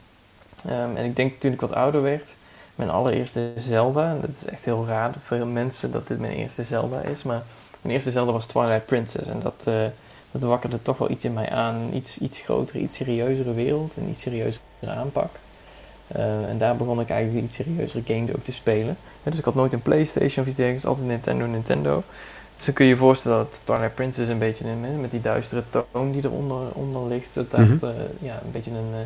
Ehm, 0.67 0.97
en 0.97 1.05
ik 1.05 1.17
denk 1.17 1.41
toen 1.41 1.53
ik 1.53 1.61
wat 1.61 1.73
ouder 1.73 2.03
werd, 2.03 2.35
mijn 2.75 2.91
allereerste 2.91 3.53
Zelda. 3.57 4.17
Dat 4.21 4.31
is 4.31 4.45
echt 4.45 4.65
heel 4.65 4.87
raar 4.87 5.13
voor 5.13 5.37
veel 5.37 5.47
mensen 5.47 5.93
dat 5.93 6.09
dit 6.09 6.19
mijn 6.19 6.33
eerste 6.33 6.63
Zelda 6.63 7.01
is. 7.01 7.23
Maar 7.23 7.43
mijn 7.81 7.95
eerste 7.95 8.11
Zelda 8.11 8.33
was 8.33 8.47
Twilight 8.47 8.87
Princess. 8.87 9.29
En 9.29 9.41
dat, 9.41 9.63
eh, 9.65 9.85
dat 10.41 10.43
wakkerde 10.51 10.83
toch 10.83 10.99
wel 10.99 11.11
iets 11.11 11.25
in 11.25 11.33
mij 11.33 11.51
aan. 11.51 11.75
Een 11.75 11.97
iets, 11.97 12.19
iets 12.19 12.39
grotere, 12.39 12.79
iets 12.79 12.97
serieuzere 12.97 13.55
wereld, 13.55 13.97
een 13.97 14.09
iets 14.09 14.21
serieuzere 14.21 14.61
aanpak. 14.87 15.31
Eh, 16.07 16.49
en 16.49 16.59
daar 16.59 16.77
begon 16.77 17.01
ik 17.01 17.11
eigenlijk 17.11 17.45
iets 17.47 17.55
serieuzere 17.55 18.03
games 18.07 18.35
ook 18.37 18.45
te 18.45 18.53
spelen. 18.53 18.97
Ja, 19.23 19.31
dus 19.31 19.39
ik 19.39 19.45
had 19.45 19.55
nooit 19.55 19.73
een 19.73 19.83
Playstation 19.83 20.43
of 20.45 20.47
iets 20.47 20.57
dergelijks, 20.57 20.87
altijd 20.87 21.07
Nintendo, 21.07 21.47
Nintendo. 21.47 22.03
Dus 22.57 22.65
dan 22.65 22.75
kun 22.75 22.85
je 22.85 22.91
je 22.91 22.97
voorstellen 22.97 23.37
dat 23.39 23.61
Twilight 23.65 23.95
Princess 23.95 24.29
een 24.31 24.39
beetje 24.39 24.65
een, 24.69 25.01
met 25.01 25.11
die 25.11 25.21
duistere 25.21 25.63
toon 25.71 26.13
die 26.13 26.25
eronder 26.25 26.73
onder 26.73 27.07
ligt, 27.07 27.35
dat 27.35 27.51
dat 27.51 27.61
Mhm. 27.61 27.85
eh, 27.85 27.91
ja, 28.19 28.41
een 28.45 28.51
beetje 28.51 28.71
een 28.71 28.93
eh, 28.95 28.99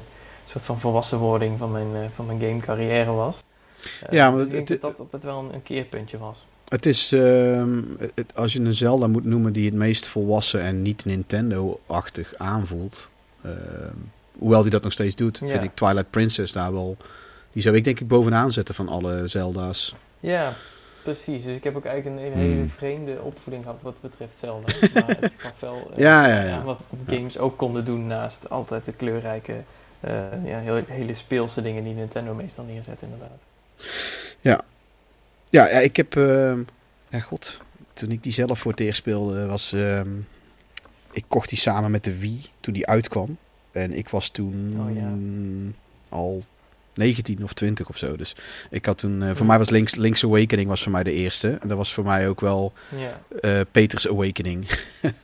soort 0.46 0.64
van 0.64 0.80
volwassenwording 0.80 1.58
van 1.58 1.70
mijn, 1.72 1.88
eh, 1.94 2.00
van 2.14 2.26
mijn 2.26 2.40
game 2.40 2.58
carrière 2.60 3.10
was. 3.12 3.42
Eh, 4.06 4.12
Ja, 4.12 4.30
maar 4.30 4.40
ik 4.42 4.50
denk 4.50 4.68
het- 4.68 4.80
dat 4.80 4.96
dat 5.10 5.22
wel 5.22 5.38
een, 5.38 5.54
een 5.54 5.62
keerpuntje 5.62 6.18
was. 6.18 6.46
Het 6.68 6.86
is, 6.86 7.12
ehm, 7.12 7.78
het- 8.14 8.34
als 8.34 8.52
je 8.52 8.60
een 8.60 8.74
Zelda 8.74 9.06
moet 9.06 9.24
noemen 9.24 9.52
die 9.52 9.64
het 9.66 9.74
meest 9.74 10.06
volwassen 10.06 10.60
en 10.60 10.82
niet 10.82 11.04
Nintendo-achtig 11.04 12.34
aanvoelt. 12.36 13.08
ehm, 13.42 13.94
hoewel 14.38 14.62
die 14.62 14.70
dat 14.70 14.82
nog 14.82 14.92
steeds 14.92 15.14
doet, 15.16 15.38
Ja. 15.38 15.46
vind 15.46 15.62
ik 15.62 15.74
Twilight 15.74 16.10
Princess 16.10 16.52
daar 16.52 16.72
wel. 16.72 16.96
Die 17.52 17.62
zou 17.62 17.76
ik 17.76 17.84
denk 17.84 18.00
ik 18.00 18.08
bovenaan 18.08 18.50
zetten 18.50 18.74
van 18.74 18.88
alle 18.88 19.28
Zelda's. 19.28 19.94
Ja, 20.20 20.52
precies. 21.02 21.44
Dus 21.44 21.56
ik 21.56 21.64
heb 21.64 21.76
ook 21.76 21.84
eigenlijk 21.84 22.16
een, 22.22 22.32
hele 22.32 22.54
Hmm. 22.54 22.68
vreemde 22.70 23.20
opvoeding 23.22 23.64
gehad 23.64 23.82
wat 23.82 24.00
betreft 24.00 24.38
Zelda. 24.38 24.66
maar 24.94 25.16
het 25.20 25.34
gaf 25.36 25.60
wel 25.60 25.90
eh, 25.94 25.98
Ja, 25.98 26.26
ja, 26.28 26.42
ja. 26.42 26.62
wat 26.62 26.80
games 27.08 27.38
ook 27.38 27.56
konden 27.56 27.84
doen 27.84 28.06
naast 28.06 28.50
altijd 28.50 28.84
de 28.84 28.92
kleurrijke, 28.92 29.54
eh, 30.00 30.10
ja, 30.44 30.58
heel, 30.58 30.80
hele 30.86 31.14
speelse 31.14 31.62
dingen 31.62 31.84
die 31.84 31.94
Nintendo 31.94 32.34
meestal 32.34 32.64
neerzet 32.64 33.02
inderdaad. 33.02 33.40
Ja, 34.40 34.60
ja 35.50 35.66
ik 35.68 35.96
heb. 35.96 36.16
ehm, 36.16 36.58
ja, 37.08 37.20
god. 37.20 37.60
Toen 37.92 38.10
ik 38.10 38.22
die 38.22 38.32
zelf 38.32 38.58
voor 38.58 38.70
het 38.70 38.80
eerst 38.80 38.98
speelde, 38.98 39.46
was. 39.46 39.72
ehm, 39.72 40.08
ik 41.12 41.24
kocht 41.28 41.48
die 41.48 41.58
samen 41.58 41.90
met 41.90 42.04
de 42.04 42.18
Wii 42.18 42.46
toen 42.60 42.74
die 42.74 42.86
uitkwam. 42.86 43.36
En 43.72 43.92
ik 43.92 44.08
was 44.08 44.28
toen 44.28 44.76
Oh, 44.88 44.96
ja. 44.96 45.12
al 46.08 46.44
19 46.94 47.44
of 47.44 47.52
20 47.52 47.88
of 47.88 47.96
zo. 47.96 48.16
Dus 48.16 48.36
ik 48.70 48.86
had 48.86 48.98
toen. 48.98 49.22
eh, 49.22 49.34
voor 49.34 49.46
mij 49.46 49.58
was 49.58 49.68
Link's, 49.68 49.94
Link's 49.94 50.24
Awakening 50.24 50.68
was 50.68 50.82
voor 50.82 50.92
mij 50.92 51.02
de 51.02 51.12
eerste. 51.12 51.58
En 51.60 51.68
dat 51.68 51.76
was 51.76 51.92
voor 51.94 52.04
mij 52.04 52.28
ook 52.28 52.40
wel 52.40 52.72
Ja, 52.96 53.20
eh, 53.40 53.60
Peters 53.70 54.08
Awakening. 54.08 54.66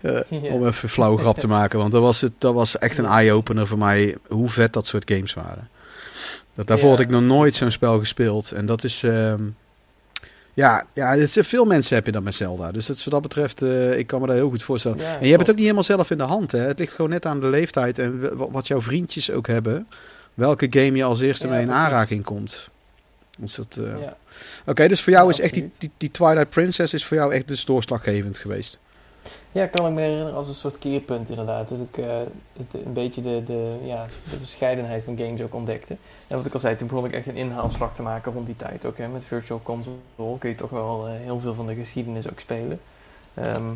Eh. 0.00 0.20
Om 0.30 0.66
even 0.66 0.88
flauw 0.88 1.16
grap 1.16 1.38
te 1.38 1.46
maken. 1.46 1.78
Want 1.78 1.92
dat 1.92 2.02
was, 2.02 2.20
het, 2.20 2.32
dat 2.38 2.54
was 2.54 2.78
echt 2.78 2.98
een 2.98 3.04
eye-opener 3.04 3.66
voor 3.66 3.78
mij. 3.78 4.16
Hoe 4.28 4.48
vet 4.48 4.72
dat 4.72 4.86
soort 4.86 5.10
games 5.10 5.34
waren. 5.34 5.68
Dat, 6.54 6.66
daarvoor 6.66 6.88
Ja, 6.88 6.94
had 6.94 7.04
ik 7.04 7.10
nog 7.10 7.22
nooit 7.22 7.54
zo'n 7.54 7.70
spel 7.70 7.98
gespeeld. 7.98 8.52
En 8.52 8.66
dat 8.66 8.84
is... 8.84 9.02
ehm, 9.02 9.42
ja, 10.54 10.84
ja 10.94 11.14
dit 11.14 11.38
veel 11.40 11.64
mensen 11.64 11.96
heb 11.96 12.06
je 12.06 12.12
dat 12.12 12.22
met 12.22 12.34
Zelda. 12.34 12.72
Dus 12.72 12.86
dat, 12.86 13.04
wat 13.04 13.12
dat 13.12 13.22
betreft, 13.22 13.62
eh, 13.62 13.98
ik 13.98 14.06
kan 14.06 14.20
me 14.20 14.26
dat 14.26 14.36
heel 14.36 14.48
goed 14.50 14.62
voorstellen. 14.62 14.98
Ja, 14.98 15.16
en 15.18 15.24
je 15.24 15.28
hebt 15.28 15.40
het 15.40 15.48
ook 15.48 15.54
niet 15.54 15.64
helemaal 15.64 15.82
zelf 15.82 16.10
in 16.10 16.18
de 16.18 16.24
hand. 16.24 16.52
Hè? 16.52 16.58
Het 16.58 16.78
ligt 16.78 16.92
gewoon 16.92 17.10
net 17.10 17.26
aan 17.26 17.40
de 17.40 17.46
leeftijd 17.46 17.98
en 17.98 18.36
wat 18.36 18.66
jouw 18.66 18.80
vriendjes 18.80 19.30
ook 19.30 19.46
hebben. 19.46 19.88
Welke 20.34 20.66
game 20.70 20.96
je 20.96 21.04
als 21.04 21.20
eerste 21.20 21.46
Ja, 21.46 21.52
mee 21.52 21.62
in 21.62 21.70
aanraking 21.70 22.24
komt. 22.24 22.68
Dus 23.38 23.54
dat, 23.54 23.78
eh, 23.80 24.00
Ja. 24.00 24.16
Oké, 24.66 24.88
dus 24.88 25.00
voor 25.00 25.12
jou 25.12 25.30
is 25.30 25.40
echt 25.40 25.54
die, 25.54 25.70
die, 25.78 25.90
die 25.96 26.10
Twilight 26.10 26.50
Princess 26.50 26.94
is 26.94 27.04
voor 27.04 27.16
jou 27.16 27.34
echt 27.34 27.48
dus 27.48 27.64
doorslaggevend 27.64 28.38
geweest. 28.38 28.78
Ja, 29.52 29.66
kan 29.66 29.86
ik 29.86 29.92
me 29.92 30.00
herinneren 30.00 30.34
als 30.34 30.48
een 30.48 30.54
soort 30.54 30.78
keerpunt 30.78 31.28
inderdaad. 31.30 31.68
Dat 31.68 31.78
ik 31.92 31.98
eh, 32.04 32.16
het, 32.56 32.84
een 32.86 32.92
beetje 32.92 33.22
de, 33.22 33.42
de, 33.46 33.76
ja, 33.84 34.06
de 34.30 34.36
verscheidenheid 34.38 35.02
van 35.04 35.16
games 35.18 35.42
ook 35.42 35.54
ontdekte. 35.54 35.96
En 36.26 36.36
wat 36.36 36.46
ik 36.46 36.52
al 36.52 36.58
zei, 36.58 36.76
toen 36.76 36.86
begon 36.88 37.04
ik 37.04 37.12
echt 37.12 37.26
een 37.26 37.36
inhaalslag 37.36 37.94
te 37.94 38.02
maken 38.02 38.32
rond 38.32 38.46
die 38.46 38.56
tijd 38.56 38.84
ook. 38.84 38.98
Hè. 38.98 39.08
Met 39.08 39.24
Virtual 39.24 39.60
Console 39.62 40.38
kun 40.38 40.48
je 40.48 40.54
toch 40.54 40.70
wel 40.70 41.06
eh, 41.06 41.12
heel 41.22 41.38
veel 41.40 41.54
van 41.54 41.66
de 41.66 41.74
geschiedenis 41.74 42.30
ook 42.30 42.40
spelen. 42.40 42.80
Ehm, 43.34 43.66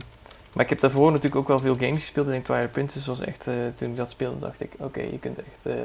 maar 0.53 0.65
ik 0.65 0.71
heb 0.71 0.81
daarvoor 0.81 1.07
natuurlijk 1.09 1.37
ook 1.37 1.49
wel 1.49 1.59
veel 1.59 1.75
games 1.75 2.01
gespeeld. 2.01 2.27
Ik 2.27 2.33
denk 2.33 2.45
Twilight 2.45 2.73
Princess 2.73 3.07
was 3.07 3.21
echt, 3.21 3.47
eh, 3.47 3.55
toen 3.75 3.91
ik 3.91 3.97
dat 3.97 4.11
speelde, 4.11 4.39
dacht 4.39 4.61
ik, 4.61 4.73
oké, 4.79 5.01
je 5.01 5.19
kunt 5.19 5.39
echt 5.39 5.77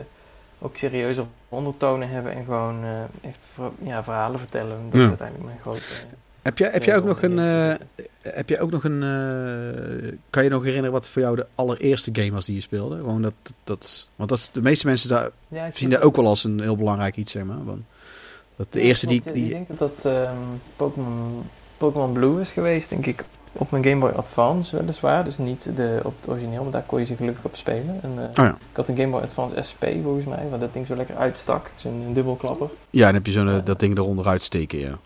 ook 0.59 0.77
serieuze 0.77 1.23
ondertonen 1.49 2.09
hebben 2.09 2.33
en 2.33 2.43
gewoon 2.45 2.83
echt 3.21 3.45
ver- 3.53 3.71
ja, 3.81 4.03
verhalen 4.03 4.39
vertellen. 4.39 4.77
Dat 4.89 4.93
Ja. 4.97 5.01
is 5.01 5.07
uiteindelijk 5.07 5.47
mijn 5.47 5.59
grote... 5.61 5.81
Heb 6.43 6.57
jij, 6.57 6.69
heb 6.71 6.83
jij 6.83 6.97
ook 6.97 7.03
nog 7.05 7.21
een, 7.21 7.37
games 7.37 7.77
eh, 7.95 8.05
heb 8.33 8.49
jij 8.49 8.59
ook 8.61 8.71
nog 8.71 8.83
een, 8.83 9.03
eh, 9.03 10.11
kan 10.29 10.43
je 10.43 10.49
nog 10.49 10.61
herinneren 10.63 10.91
wat 10.91 11.09
voor 11.09 11.21
jou 11.21 11.35
de 11.35 11.45
allereerste 11.55 12.09
game 12.13 12.31
was 12.31 12.45
die 12.45 12.55
je 12.55 12.61
speelde? 12.61 12.97
Gewoon 12.97 13.21
dat, 13.21 13.33
dat, 13.63 14.07
want 14.15 14.29
dat 14.29 14.49
de 14.51 14.61
meeste 14.61 14.87
mensen 14.87 15.09
daar, 15.09 15.29
Ja, 15.47 15.65
ik 15.65 15.75
zien 15.77 15.89
dat 15.89 16.01
ook 16.01 16.15
wel 16.15 16.27
als 16.27 16.43
een 16.43 16.61
heel 16.61 16.77
belangrijk 16.77 17.15
iets, 17.15 17.31
zeg 17.31 17.43
maar. 17.43 17.65
Want 17.65 17.81
dat 18.55 18.67
de 18.73 18.79
Ja, 18.79 18.85
eerste 18.85 19.05
die, 19.05 19.21
die, 19.33 19.43
Ik 19.45 19.51
denk 19.51 19.67
dat 19.67 19.77
dat 19.77 20.05
ehm, 20.05 20.35
Pokémon, 20.75 21.43
Pokémon 21.77 22.13
Blue 22.13 22.41
is 22.41 22.49
geweest, 22.49 22.89
denk 22.89 23.05
ik. 23.05 23.23
Op 23.57 23.71
mijn 23.71 23.83
Game 23.83 23.99
Boy 23.99 24.09
Advance 24.09 24.77
weliswaar, 24.77 25.23
dus 25.23 25.37
niet 25.37 25.69
de, 25.75 25.99
op 26.03 26.13
het 26.19 26.29
origineel, 26.29 26.63
maar 26.63 26.71
daar 26.71 26.83
kon 26.85 26.99
je 26.99 27.05
ze 27.05 27.15
gelukkig 27.15 27.43
op 27.45 27.55
spelen. 27.55 27.99
En, 28.01 28.11
eh, 28.17 28.23
Oh 28.23 28.31
ja. 28.33 28.49
Ik 28.49 28.75
had 28.75 28.87
een 28.87 28.95
Game 28.97 29.09
Boy 29.09 29.21
Advance 29.21 29.61
SP 29.69 29.83
volgens 30.03 30.25
mij, 30.25 30.49
waar 30.49 30.59
dat 30.59 30.73
ding 30.73 30.87
zo 30.87 30.95
lekker 30.95 31.15
uitstak. 31.15 31.71
Zo'n 31.75 32.11
dubbelklapper. 32.13 32.69
ja, 32.89 33.05
dan 33.05 33.13
heb 33.13 33.25
je 33.25 33.31
zo'n 33.31 33.49
eh, 33.49 33.57
dat 33.63 33.79
ding 33.79 33.97
eronder 33.97 34.27
uitsteken, 34.27 34.79
ja. 34.79 34.99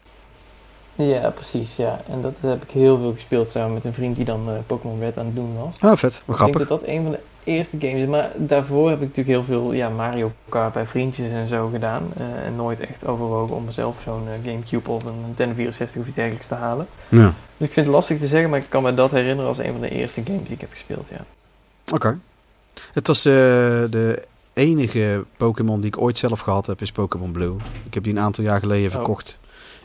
Ja, 0.98 1.30
precies, 1.30 1.76
ja. 1.76 2.02
En 2.10 2.22
dat 2.22 2.34
heb 2.40 2.64
ik 2.64 2.72
heel 2.72 2.98
veel 2.98 3.14
gespeeld 3.14 3.50
samen 3.50 3.74
met 3.74 3.86
een 3.86 3.94
vriend 3.94 4.16
die 4.16 4.26
dan 4.26 4.48
eh, 4.48 4.54
Pokémon 4.68 5.00
Red 5.00 5.18
aan 5.18 5.26
het 5.26 5.36
doen 5.36 5.56
was. 5.58 5.76
Oh, 5.92 5.98
vet. 5.98 6.02
Wat 6.02 6.12
Ik 6.12 6.26
denk 6.26 6.38
grappig. 6.38 6.68
dat 6.68 6.80
dat 6.80 6.88
een 6.90 7.04
van 7.04 7.12
de 7.12 7.20
eerste 7.44 7.78
games 7.80 8.02
is. 8.02 8.08
Maar 8.08 8.32
daarvoor 8.36 8.90
heb 8.90 9.02
ik 9.02 9.08
natuurlijk 9.08 9.28
heel 9.28 9.44
veel 9.44 9.74
ja, 9.74 9.90
Mario 9.90 10.32
Kart 10.50 10.74
bij 10.74 10.86
vriendjes 10.86 11.32
en 11.32 11.48
zo 11.48 11.68
gedaan. 11.70 12.04
eh, 12.18 12.46
en 12.46 12.56
nooit 12.56 12.80
echt 12.80 13.06
overwogen 13.08 13.56
om 13.56 13.66
mezelf 13.66 13.98
zo'n 14.04 14.22
eh, 14.28 14.52
Gamecube 14.52 14.90
of 14.92 15.04
een 15.04 15.22
Nintendo 15.26 15.54
64 15.56 16.02
of 16.02 16.08
iets 16.08 16.16
dergelijks 16.16 16.48
te 16.48 16.56
halen. 16.56 16.88
Ja. 17.10 17.34
Dus 17.58 17.68
ik 17.68 17.74
vind 17.74 17.86
het 17.86 17.96
lastig 17.96 18.20
te 18.20 18.28
zeggen, 18.28 18.50
maar 18.50 18.60
ik 18.60 18.66
kan 18.70 18.84
me 18.84 18.94
dat 18.94 19.12
herinneren 19.12 19.48
als 19.50 19.58
een 19.58 19.72
van 19.72 19.82
de 19.82 19.90
eerste 19.90 20.24
games 20.24 20.44
die 20.44 20.54
ik 20.54 20.62
heb 20.62 20.72
gespeeld, 20.72 21.08
ja. 21.12 21.26
Oké. 21.94 22.20
Het 22.94 23.08
was 23.08 23.22
de 23.22 24.24
enige 24.54 25.24
Pokémon 25.38 25.80
die 25.80 25.88
ik 25.90 26.02
ooit 26.02 26.18
zelf 26.18 26.40
gehad 26.40 26.66
heb, 26.68 26.82
is 26.82 26.92
Pokémon 26.92 27.32
Blue. 27.32 27.56
Ik 27.86 27.94
heb 27.94 28.04
die 28.04 28.14
een 28.14 28.20
aantal 28.20 28.44
jaar 28.44 28.60
geleden 28.60 28.86
Oh. 28.90 28.92
verkocht. 28.96 29.38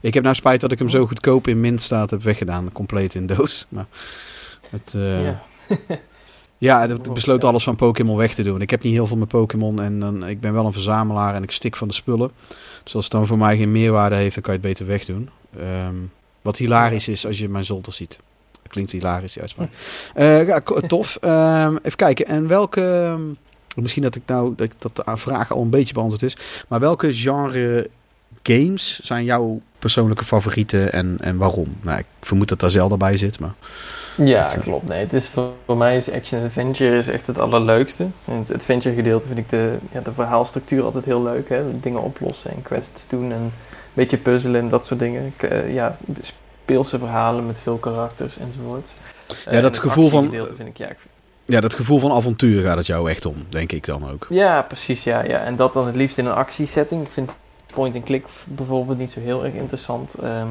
Ik 0.02 0.14
heb 0.14 0.22
nou 0.22 0.34
spijt 0.34 0.60
dat 0.60 0.72
ik 0.72 0.78
hem 0.78 0.88
zo 0.88 1.06
goedkoop 1.06 1.48
in 1.48 1.60
mint 1.60 1.80
staat 1.80 2.10
heb 2.10 2.22
weggedaan, 2.22 2.72
compleet 2.72 3.14
in 3.14 3.26
doos. 3.26 3.66
Maar 3.68 3.86
het, 4.70 4.94
eh, 4.94 5.24
ja. 5.24 5.42
Ja, 6.62 6.84
ik 6.84 7.12
besloot 7.12 7.44
alles 7.44 7.64
van 7.64 7.76
Pokémon 7.76 8.16
weg 8.16 8.34
te 8.34 8.42
doen. 8.42 8.60
Ik 8.60 8.70
heb 8.70 8.82
niet 8.82 8.92
heel 8.92 9.06
veel 9.06 9.16
met 9.16 9.28
Pokémon 9.28 9.80
en 9.80 10.00
dan, 10.00 10.26
ik 10.26 10.40
ben 10.40 10.52
wel 10.52 10.66
een 10.66 10.72
verzamelaar 10.72 11.34
en 11.34 11.42
ik 11.42 11.50
stik 11.50 11.76
van 11.76 11.88
de 11.88 11.94
spullen. 11.94 12.30
Dus 12.82 12.94
als 12.94 13.04
het 13.04 13.12
dan 13.12 13.26
voor 13.26 13.38
mij 13.38 13.56
geen 13.56 13.72
meerwaarde 13.72 14.14
heeft, 14.14 14.34
dan 14.34 14.42
kan 14.42 14.52
je 14.52 14.58
het 14.58 14.68
beter 14.68 14.86
wegdoen. 14.86 15.30
Ehm, 15.58 15.94
wat 16.42 16.56
hilarisch 16.56 17.08
is 17.08 17.26
als 17.26 17.38
je 17.38 17.48
mijn 17.48 17.64
zolder 17.64 17.92
ziet. 17.92 18.18
Dat 18.62 18.72
klinkt 18.72 18.90
hilarisch, 18.90 19.32
die 19.32 19.42
uitspraak. 19.42 19.68
Eh, 20.14 20.46
ja, 20.46 20.60
tof. 20.86 21.16
Ehm, 21.20 21.76
even 21.82 21.96
kijken. 21.96 22.26
En 22.26 22.46
welke... 22.46 23.16
Misschien 23.76 24.02
dat 24.02 24.14
ik 24.14 24.22
nou 24.26 24.54
dat, 24.56 24.70
dat 24.78 24.96
de 24.96 25.16
vraag 25.16 25.52
al 25.52 25.62
een 25.62 25.70
beetje 25.70 25.94
beantwoord 25.94 26.22
is. 26.22 26.36
Maar 26.68 26.80
welke 26.80 27.12
genre 27.12 27.88
games 28.42 29.00
zijn 29.00 29.24
jouw 29.24 29.60
persoonlijke 29.82 30.24
favorieten 30.24 30.92
en, 30.92 31.16
en 31.20 31.36
waarom? 31.36 31.76
Nou, 31.80 31.98
ik 31.98 32.04
vermoed 32.20 32.48
dat 32.48 32.60
daar 32.60 32.70
Zelda 32.70 32.96
bij 32.96 33.16
zit, 33.16 33.40
maar... 33.40 33.52
Ja, 34.16 34.42
Dat, 34.42 34.54
eh, 34.54 34.60
klopt. 34.60 34.88
Nee, 34.88 35.00
het 35.00 35.12
is 35.12 35.28
voor, 35.28 35.50
voor 35.66 35.76
mij 35.76 35.96
is 35.96 36.10
action 36.10 36.44
adventure 36.44 36.98
is 36.98 37.08
echt 37.08 37.26
het 37.26 37.38
allerleukste. 37.38 38.02
En 38.26 38.34
het 38.46 38.54
adventure 38.54 38.94
gedeelte 38.94 39.26
vind 39.26 39.38
ik 39.38 39.48
de, 39.48 39.76
ja, 39.92 40.00
de 40.00 40.12
verhaalstructuur 40.12 40.82
altijd 40.84 41.04
heel 41.04 41.22
leuk. 41.22 41.48
Hè? 41.48 41.80
Dingen 41.80 42.02
oplossen 42.02 42.50
en 42.50 42.62
quests 42.62 43.04
doen 43.08 43.24
en 43.32 43.38
een 43.40 43.52
beetje 43.92 44.16
puzzelen 44.16 44.60
en 44.60 44.68
dat 44.68 44.86
soort 44.86 45.00
dingen. 45.00 45.26
Ik, 45.36 45.42
eh, 45.42 45.74
ja, 45.74 45.96
speelse 46.20 46.98
verhalen 46.98 47.46
met 47.46 47.58
veel 47.58 47.76
karakters 47.76 48.38
enzovoort. 48.38 48.92
Ja, 49.50 49.60
dat 49.60 49.78
gevoel 49.78 50.08
van- 50.08 50.30
Vind 50.56 50.68
ik, 50.68 50.76
ja, 50.76 50.88
ik 50.88 50.96
Ja, 51.44 51.60
dat 51.60 51.74
gevoel 51.74 51.98
van 52.00 52.12
avontuur 52.12 52.62
gaat 52.62 52.76
het 52.76 52.86
jou 52.86 53.10
echt 53.10 53.24
om, 53.26 53.34
denk 53.48 53.72
ik 53.72 53.84
dan 53.86 54.10
ook. 54.10 54.26
Ja, 54.28 54.62
precies. 54.62 55.04
Ja, 55.04 55.24
ja. 55.24 55.38
En 55.40 55.56
dat 55.56 55.72
dan 55.72 55.86
het 55.86 55.96
liefst 55.96 56.18
in 56.18 56.26
een 56.26 56.32
actiesetting. 56.34 57.02
Ik 57.04 57.10
vind 57.12 57.30
point-and-click 57.74 58.26
bijvoorbeeld 58.44 58.98
niet 58.98 59.10
zo 59.10 59.20
heel 59.20 59.44
erg 59.44 59.54
interessant. 59.54 60.14
Ehm, 60.14 60.46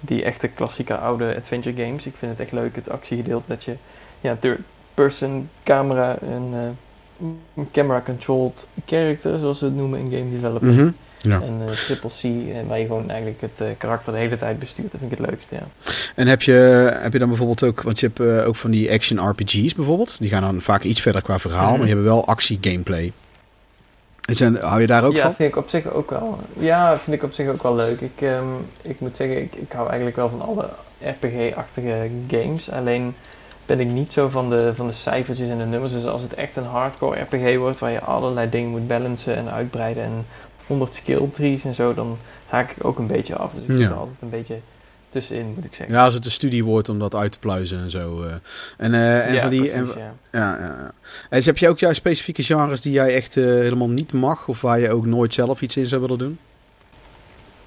die 0.00 0.22
echte 0.24 0.48
klassieke 0.48 0.96
oude 0.96 1.36
adventure 1.36 1.84
games. 1.84 2.06
Ik 2.06 2.14
vind 2.18 2.30
het 2.32 2.40
echt 2.40 2.52
leuk, 2.52 2.74
het 2.76 2.90
actiegedeelte. 2.90 3.48
Dat 3.48 3.64
je 3.64 3.76
ja, 4.20 4.36
third-person 4.40 5.48
camera 5.62 6.18
en 6.18 6.48
eh, 6.52 7.62
camera-controlled 7.72 8.66
character, 8.86 9.38
zoals 9.38 9.60
we 9.60 9.66
het 9.66 9.74
noemen 9.74 9.98
in 9.98 10.04
game 10.10 10.30
development. 10.30 10.76
Mhm. 10.76 10.90
Ja. 11.18 11.40
En 11.42 11.62
eh, 11.66 11.72
triple 11.74 12.08
C, 12.08 12.22
eh, 12.22 12.68
waar 12.68 12.78
je 12.78 12.86
gewoon 12.86 13.10
eigenlijk 13.10 13.40
het 13.40 13.62
karakter 13.78 14.12
de 14.12 14.18
hele 14.18 14.36
tijd 14.36 14.58
bestuurt. 14.58 14.90
Dat 14.92 15.00
vind 15.00 15.12
ik 15.12 15.18
het 15.18 15.28
leukste, 15.30 15.54
ja. 15.54 15.62
En 16.14 16.26
heb 16.26 16.42
je, 16.42 16.52
heb 17.00 17.12
je 17.12 17.18
dan 17.18 17.28
bijvoorbeeld 17.28 17.62
ook, 17.62 17.82
want 17.82 18.00
je 18.00 18.10
hebt 18.14 18.46
ook 18.46 18.56
van 18.56 18.70
die 18.70 18.92
action 18.92 19.28
RPG's 19.28 19.74
bijvoorbeeld. 19.74 20.16
Die 20.18 20.28
gaan 20.28 20.42
dan 20.42 20.60
vaak 20.60 20.82
iets 20.82 21.00
verder 21.00 21.22
qua 21.22 21.38
verhaal, 21.38 21.60
Mhm. 21.68 21.70
maar 21.70 21.86
die 21.86 21.94
hebben 21.94 22.12
wel 22.12 22.26
actie 22.26 22.58
gameplay. 22.60 23.12
En 24.40 24.56
hou 24.60 24.80
je 24.80 24.86
daar 24.86 25.04
ook 25.04 25.12
ja, 25.14 25.22
van? 25.22 25.34
vind 25.34 25.48
ik 25.48 25.56
op 25.56 25.68
zich 25.68 25.92
ook 25.92 26.10
wel. 26.10 26.38
Ja, 26.58 26.98
vind 26.98 27.16
ik 27.16 27.22
op 27.22 27.32
zich 27.32 27.48
ook 27.48 27.62
wel 27.62 27.74
leuk. 27.74 28.00
Ik, 28.00 28.20
ehm, 28.20 28.44
ik 28.82 29.00
moet 29.00 29.16
zeggen, 29.16 29.42
ik, 29.42 29.54
ik 29.54 29.72
hou 29.72 29.86
eigenlijk 29.86 30.16
wel 30.16 30.28
van 30.28 30.40
alle 30.42 30.68
RPG-achtige 31.00 32.10
games. 32.28 32.70
Alleen 32.70 33.14
ben 33.66 33.80
ik 33.80 33.86
niet 33.86 34.12
zo 34.12 34.28
van 34.28 34.50
de, 34.50 34.72
van 34.74 34.86
de 34.86 34.92
cijfertjes 34.92 35.48
en 35.48 35.58
de 35.58 35.64
nummers. 35.64 35.92
Dus 35.92 36.06
als 36.06 36.22
het 36.22 36.34
echt 36.34 36.56
een 36.56 36.64
hardcore 36.64 37.20
RPG 37.20 37.56
wordt, 37.58 37.78
waar 37.78 37.90
je 37.90 38.00
allerlei 38.00 38.48
dingen 38.50 38.70
moet 38.70 38.86
balancen 38.86 39.36
en 39.36 39.50
uitbreiden 39.50 40.02
en 40.02 40.26
100 40.66 40.94
skill 40.94 41.28
trees 41.32 41.64
en 41.64 41.74
zo, 41.74 41.94
dan 41.94 42.18
haak 42.48 42.70
ik 42.70 42.84
ook 42.84 42.98
een 42.98 43.06
beetje 43.06 43.36
af. 43.36 43.52
Dus 43.52 43.62
ik 43.62 43.70
zit 43.70 43.78
Ja. 43.78 43.84
er 43.90 43.96
altijd 43.96 44.16
een 44.20 44.30
beetje 44.30 44.56
tussenin, 45.12 45.46
moet 45.46 45.64
ik 45.64 45.74
zeggen. 45.74 45.94
Ja, 45.94 46.04
als 46.04 46.14
het 46.14 46.24
een 46.24 46.30
studie 46.30 46.64
wordt 46.64 46.88
om 46.88 46.98
dat 46.98 47.14
uit 47.14 47.32
te 47.32 47.38
pluizen 47.38 47.78
en 47.78 47.90
zo. 47.90 48.22
eh. 48.22 48.32
En, 48.76 48.94
eh, 48.94 49.26
en 49.28 49.34
Ja, 49.34 49.40
van 49.40 49.50
die. 49.50 49.70
Precies, 49.70 49.94
ja. 49.94 50.14
ja, 50.32 50.58
ja, 50.58 50.66
ja. 50.66 50.92
En 51.30 51.36
dus 51.36 51.46
heb 51.46 51.58
je 51.58 51.68
ook 51.68 51.78
juist 51.78 51.96
specifieke 51.98 52.42
genres 52.42 52.80
die 52.80 52.92
jij 52.92 53.14
echt 53.14 53.36
eh, 53.36 53.44
helemaal 53.44 53.88
niet 53.90 54.12
mag? 54.12 54.48
Of 54.48 54.60
waar 54.60 54.80
je 54.80 54.90
ook 54.90 55.06
nooit 55.06 55.34
zelf 55.34 55.62
iets 55.62 55.76
in 55.76 55.86
zou 55.86 56.00
willen 56.00 56.18
doen? 56.18 56.38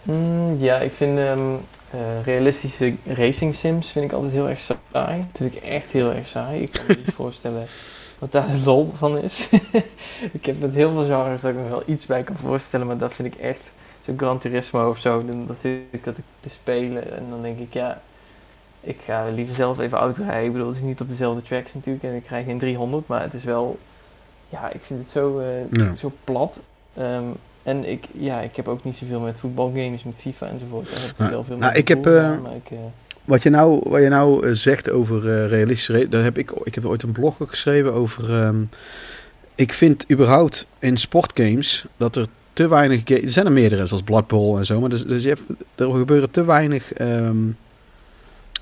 Mm, 0.02 0.56
ja, 0.60 0.78
ik 0.78 0.94
vind 0.94 1.18
ehm, 1.18 1.40
eh, 1.90 2.00
realistische 2.26 2.94
racing 3.08 3.56
sims 3.56 3.92
vind 3.92 4.06
ik 4.06 4.12
altijd 4.12 4.32
heel 4.32 4.50
erg 4.50 4.60
saai. 4.60 5.18
Dat 5.18 5.28
vind 5.38 5.56
ik 5.56 5.62
echt 5.64 5.92
heel 5.92 6.14
erg 6.14 6.28
saai. 6.28 6.62
Ik 6.62 6.72
kan 6.72 6.84
me 6.88 6.96
niet 7.06 7.16
voorstellen 7.24 7.68
wat 8.20 8.32
daar 8.32 8.46
de 8.48 8.62
lol 8.66 8.94
van 8.98 9.18
is. 9.18 9.50
ik 10.38 10.46
heb 10.46 10.60
met 10.60 10.74
heel 10.74 10.92
veel 10.92 11.06
genres 11.06 11.42
dat 11.42 11.52
ik 11.52 11.58
me 11.58 11.70
wel 11.70 11.84
iets 11.86 12.06
bij 12.06 12.24
kan 12.24 12.36
voorstellen, 12.42 12.88
maar 12.88 12.98
dat 12.98 13.14
vind 13.14 13.34
ik 13.34 13.40
echt 13.40 13.70
zo'n 14.06 14.18
Gran 14.18 14.40
Turismo 14.40 14.90
of 14.90 14.98
zo. 15.00 15.26
Dan, 15.26 15.46
dan 15.48 15.56
zit 15.56 15.78
ik 15.90 16.04
dat 16.04 16.16
te 16.40 16.50
spelen 16.50 17.16
en 17.18 17.24
dan 17.30 17.42
denk 17.42 17.60
ik, 17.60 17.74
ja, 17.74 18.02
ik 18.82 18.98
ga 19.06 19.26
liever 19.36 19.56
zelf 19.56 19.80
even 19.80 19.98
autorijden. 19.98 20.46
Ik 20.46 20.52
bedoel, 20.52 20.68
het 20.68 20.76
is 20.76 20.82
niet 20.82 21.02
op 21.02 21.10
dezelfde 21.10 21.42
tracks 21.42 21.74
natuurlijk 21.74 22.04
en 22.04 22.14
ik 22.16 22.24
krijg 22.24 22.46
geen 22.46 22.60
300, 22.60 23.08
maar 23.08 23.22
het 23.22 23.34
is 23.34 23.44
wel, 23.44 23.80
ja, 24.50 24.72
ik 24.72 24.82
vind 24.82 25.00
het 25.00 25.10
zo, 25.10 25.40
eh, 25.40 25.72
Ja. 25.72 25.96
zo 25.96 26.12
plat. 26.24 26.60
Ehm, 26.94 27.24
en 27.64 27.90
ik, 27.90 28.06
ja, 28.12 28.40
ik 28.42 28.56
heb 28.56 28.68
ook 28.68 28.84
niet 28.84 28.96
zoveel 28.96 29.20
met 29.20 29.40
voetbalgames, 29.40 30.04
met 30.04 30.16
FIFA 30.18 30.48
enzovoort. 30.48 30.90
Daar 30.90 31.00
heb 31.02 31.10
ik 31.12 31.18
Nou, 31.18 31.32
wel 31.32 31.44
veel 31.44 31.58
nou, 31.58 31.72
met 31.72 31.80
ik 31.82 31.88
heb, 31.88 32.06
eh, 32.06 32.24
aan, 32.26 32.42
maar 32.42 32.56
ik, 32.56 32.72
eh, 32.72 32.78
Wat 33.24 33.44
je 33.44 33.50
nou, 33.50 33.82
wat 33.90 34.02
je 34.02 34.10
nou 34.10 34.48
eh, 34.48 34.54
zegt 34.54 34.90
over 34.90 35.48
realistische... 35.48 36.00
ra- 36.00 36.08
Daar 36.10 36.24
heb 36.24 36.38
ik, 36.38 36.52
ik 36.52 36.76
heb 36.76 36.86
ooit 36.86 37.04
een 37.04 37.12
blog 37.12 37.36
geschreven 37.48 37.94
over... 37.94 38.42
ehm, 38.44 38.56
ik 39.56 39.74
vind 39.74 40.12
überhaupt 40.12 40.68
in 40.80 40.98
sportgames 40.98 41.86
dat 41.98 42.16
er 42.16 42.28
te 42.56 42.68
weinig... 42.68 43.10
Er 43.10 43.32
zijn 43.32 43.46
er 43.46 43.52
meerdere, 43.52 43.86
zoals 43.86 44.04
Blood 44.04 44.32
en 44.32 44.66
zo. 44.66 44.80
Maar 44.80 44.90
dus, 44.90 45.06
dus 45.06 45.24
je 45.24 45.30
hebt, 45.30 45.42
er 45.76 45.92
gebeuren 45.92 46.32
te 46.32 46.46
weinig 46.46 46.94
ehm, 46.94 47.38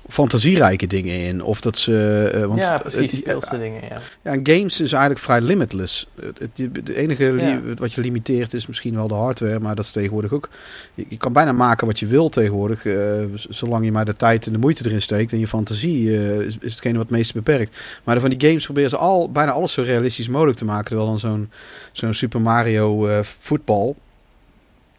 fantasierijke 0.08 0.86
dingen 0.86 1.20
in. 1.20 1.42
Of 1.42 1.60
dat 1.60 1.78
ze... 1.78 2.30
eh, 2.34 2.44
want, 2.44 2.60
ja, 2.60 2.78
precies, 2.78 3.12
eh, 3.12 3.18
speelse 3.18 3.58
dingen, 3.58 3.82
ja. 3.88 4.00
Ja, 4.22 4.32
en 4.32 4.40
games 4.42 4.80
is 4.80 4.92
eigenlijk 4.92 5.22
vrij 5.24 5.40
limitless. 5.40 6.06
Het, 6.20 6.88
enige 6.88 7.24
Ja. 7.24 7.60
wat 7.76 7.92
je 7.92 8.00
limiteert 8.00 8.54
is 8.54 8.66
misschien 8.66 8.94
wel 8.94 9.08
de 9.08 9.14
hardware, 9.14 9.60
maar 9.60 9.74
dat 9.74 9.84
is 9.84 9.90
tegenwoordig 9.90 10.32
ook. 10.32 10.48
Je, 10.94 11.06
je 11.08 11.16
kan 11.16 11.32
bijna 11.32 11.52
maken 11.52 11.86
wat 11.86 11.98
je 11.98 12.06
wil 12.06 12.28
tegenwoordig, 12.28 12.86
eh, 12.86 12.96
zolang 13.34 13.84
je 13.84 13.92
maar 13.92 14.04
de 14.04 14.16
tijd 14.16 14.46
en 14.46 14.52
de 14.52 14.58
moeite 14.58 14.84
erin 14.86 15.02
steekt. 15.02 15.32
En 15.32 15.38
je 15.38 15.46
fantasie 15.46 16.16
eh, 16.16 16.40
is, 16.40 16.56
is 16.60 16.72
hetgene 16.72 16.98
wat 16.98 17.08
het 17.08 17.16
meeste 17.16 17.32
beperkt. 17.32 17.78
Maar 18.04 18.20
van 18.20 18.30
die 18.30 18.48
games 18.48 18.64
proberen 18.64 18.90
ze 18.90 18.96
al 18.96 19.30
bijna 19.30 19.52
alles 19.52 19.72
zo 19.72 19.82
realistisch 19.82 20.28
mogelijk 20.28 20.58
te 20.58 20.64
maken. 20.64 20.84
Terwijl 20.84 21.08
dan 21.08 21.18
zo'n 21.18 21.50
zo'n 21.92 22.14
Super 22.14 22.40
Mario 22.40 23.06
eh, 23.06 23.18
voetbal. 23.38 23.96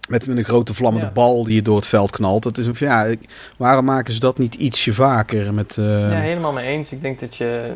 Met, 0.08 0.28
een 0.28 0.44
grote 0.44 0.74
vlammende 0.74 1.08
Ja. 1.08 1.14
bal 1.14 1.44
die 1.44 1.56
je 1.56 1.62
door 1.62 1.76
het 1.76 1.88
veld 1.88 2.12
knalt. 2.12 2.44
Dat 2.44 2.58
is 2.58 2.80
ja, 2.80 3.14
waarom 3.58 3.86
maken 3.86 4.14
ze 4.14 4.20
dat 4.20 4.38
niet 4.38 4.56
ietsje 4.56 4.94
vaker? 4.94 5.54
Met, 5.54 5.78
eh, 5.78 5.86
Ja, 5.86 6.10
helemaal 6.20 6.52
mee 6.54 6.68
eens. 6.68 6.92
Ik 6.92 7.02
denk 7.02 7.20
dat 7.20 7.36
je, 7.36 7.72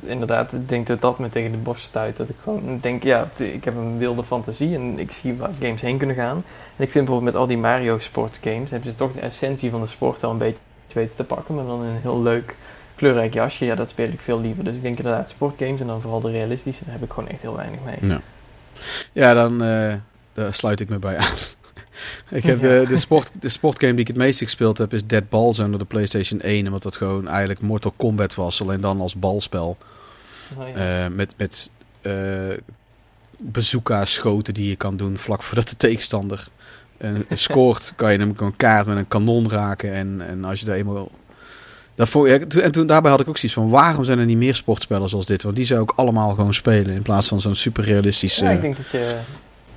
inderdaad, 0.00 0.52
ik 0.52 0.68
denk 0.68 0.86
dat 0.86 1.00
dat 1.00 1.18
me 1.18 1.28
tegen 1.28 1.50
de 1.50 1.56
borst 1.56 1.84
stuit. 1.84 2.16
Dat 2.16 2.28
ik 2.28 2.36
gewoon 2.42 2.78
denk, 2.80 3.02
ja, 3.02 3.26
ik 3.38 3.64
heb 3.64 3.76
een 3.76 3.98
wilde 3.98 4.24
fantasie 4.24 4.74
en 4.74 4.98
ik 4.98 5.12
zie 5.12 5.34
waar 5.34 5.50
games 5.60 5.80
heen 5.80 5.98
kunnen 5.98 6.16
gaan. 6.16 6.36
En 6.76 6.84
ik 6.84 6.90
vind 6.90 7.04
bijvoorbeeld 7.04 7.32
met 7.32 7.34
al 7.42 7.46
die 7.46 7.58
Mario 7.58 7.98
Sport 7.98 8.38
games, 8.42 8.70
hebben 8.70 8.90
ze 8.90 8.96
toch 8.96 9.12
de 9.12 9.20
essentie 9.20 9.70
van 9.70 9.80
de 9.80 9.86
sport 9.86 10.20
wel 10.20 10.30
een 10.30 10.38
beetje 10.38 10.60
weten 10.92 11.16
te 11.16 11.24
pakken. 11.24 11.54
Maar 11.54 11.64
dan 11.64 11.84
in 11.84 11.90
een 11.90 12.00
heel 12.02 12.22
leuk, 12.22 12.56
kleurrijk 12.94 13.34
jasje. 13.34 13.64
Ja, 13.64 13.74
dat 13.74 13.88
speel 13.88 14.08
ik 14.08 14.20
veel 14.20 14.40
liever. 14.40 14.64
Dus 14.64 14.76
ik 14.76 14.82
denk 14.82 14.96
inderdaad 14.96 15.28
sportgames 15.30 15.80
en 15.80 15.86
dan 15.86 16.00
vooral 16.00 16.20
de 16.20 16.30
realistische, 16.30 16.84
daar 16.84 16.94
heb 16.94 17.02
ik 17.02 17.12
gewoon 17.12 17.28
echt 17.28 17.40
heel 17.42 17.56
weinig 17.56 17.78
mee. 17.84 18.10
Ja. 18.10 18.20
Ja, 19.12 19.34
dan 19.34 19.62
eh, 19.62 19.94
daar 20.32 20.54
sluit 20.54 20.80
ik 20.80 20.88
me 20.88 20.98
bij 20.98 21.16
aan. 21.16 21.34
ik 22.38 22.42
heb 22.42 22.62
Ja. 22.62 22.68
de, 22.68 22.84
de, 22.88 22.98
sport, 22.98 23.30
de 23.40 23.48
sportgame 23.48 23.92
die 23.92 24.00
ik 24.00 24.08
het 24.08 24.16
meest 24.16 24.38
gespeeld 24.38 24.78
heb 24.78 24.92
is 24.92 25.06
Dead 25.06 25.28
Balls 25.28 25.58
onder 25.58 25.78
de 25.78 25.84
PlayStation 25.84 26.40
1. 26.40 26.66
Omdat 26.66 26.82
dat 26.82 26.96
gewoon 26.96 27.28
eigenlijk 27.28 27.60
Mortal 27.60 27.94
Kombat 27.96 28.34
was, 28.34 28.60
alleen 28.60 28.80
dan 28.80 29.00
als 29.00 29.14
balspel. 29.14 29.76
Oh, 30.58 30.68
ja. 30.68 31.04
Eh, 31.04 31.10
met 31.10 31.34
met 31.36 31.70
eh 32.02 32.56
bazooka 33.42 34.04
schoten 34.04 34.54
die 34.54 34.68
je 34.68 34.76
kan 34.76 34.96
doen 34.96 35.18
vlak 35.18 35.42
voordat 35.42 35.68
de 35.68 35.76
tegenstander 35.76 36.48
eh, 36.96 37.10
scoort. 37.34 37.92
kan 37.96 38.12
je 38.12 38.18
hem 38.18 38.34
een 38.36 38.56
kaart 38.56 38.86
met 38.86 38.96
een 38.96 39.08
kanon 39.08 39.50
raken. 39.50 39.92
En, 39.92 40.22
en 40.28 40.44
als 40.44 40.60
je 40.60 40.66
daar 40.66 40.76
eenmaal... 40.76 41.10
Dat 41.94 42.12
ja, 42.12 42.38
en 42.62 42.72
toen 42.72 42.86
daarbij 42.86 43.10
had 43.10 43.20
ik 43.20 43.28
ook 43.28 43.38
zoiets 43.38 43.58
van... 43.58 43.68
waarom 43.68 44.04
zijn 44.04 44.18
er 44.18 44.24
niet 44.24 44.36
meer 44.36 44.54
sportspellen 44.54 45.08
zoals 45.08 45.26
dit? 45.26 45.42
Want 45.42 45.56
die 45.56 45.64
zou 45.64 45.82
ik 45.82 45.90
allemaal 45.90 46.34
gewoon 46.34 46.54
spelen... 46.54 46.94
in 46.94 47.02
plaats 47.02 47.28
van 47.28 47.40
zo'n 47.40 47.54
super 47.54 47.84
realistische... 47.84 48.44
Ja, 48.44 48.50
ik 48.50 48.60
denk 48.60 48.76
dat 48.76 48.90
je... 48.90 49.16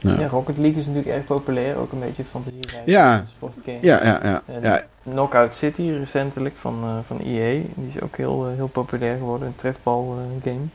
ja. 0.06 0.20
Ja, 0.20 0.28
Rocket 0.28 0.58
League 0.58 0.80
is 0.80 0.86
natuurlijk 0.86 1.16
erg 1.16 1.26
populair, 1.26 1.78
ook 1.78 1.92
een 1.92 2.00
beetje 2.00 2.24
fantasie. 2.24 2.60
Ja. 2.86 3.24
sportgame. 3.36 3.78
Ja, 3.82 4.04
ja, 4.04 4.20
ja. 4.24 4.42
En 4.46 4.62
ja. 4.62 4.84
Knockout 5.04 5.54
City 5.54 5.92
recentelijk 5.92 6.56
van, 6.56 6.84
eh, 6.84 6.98
van 7.08 7.20
EA. 7.20 7.62
Die 7.76 7.88
is 7.88 8.02
ook 8.02 8.18
heel, 8.18 8.48
eh, 8.48 8.56
heel 8.56 8.68
populair 8.68 9.18
geworden, 9.18 9.48
een 9.48 9.56
trefbal 9.56 10.18
eh, 10.18 10.52
game. 10.52 10.66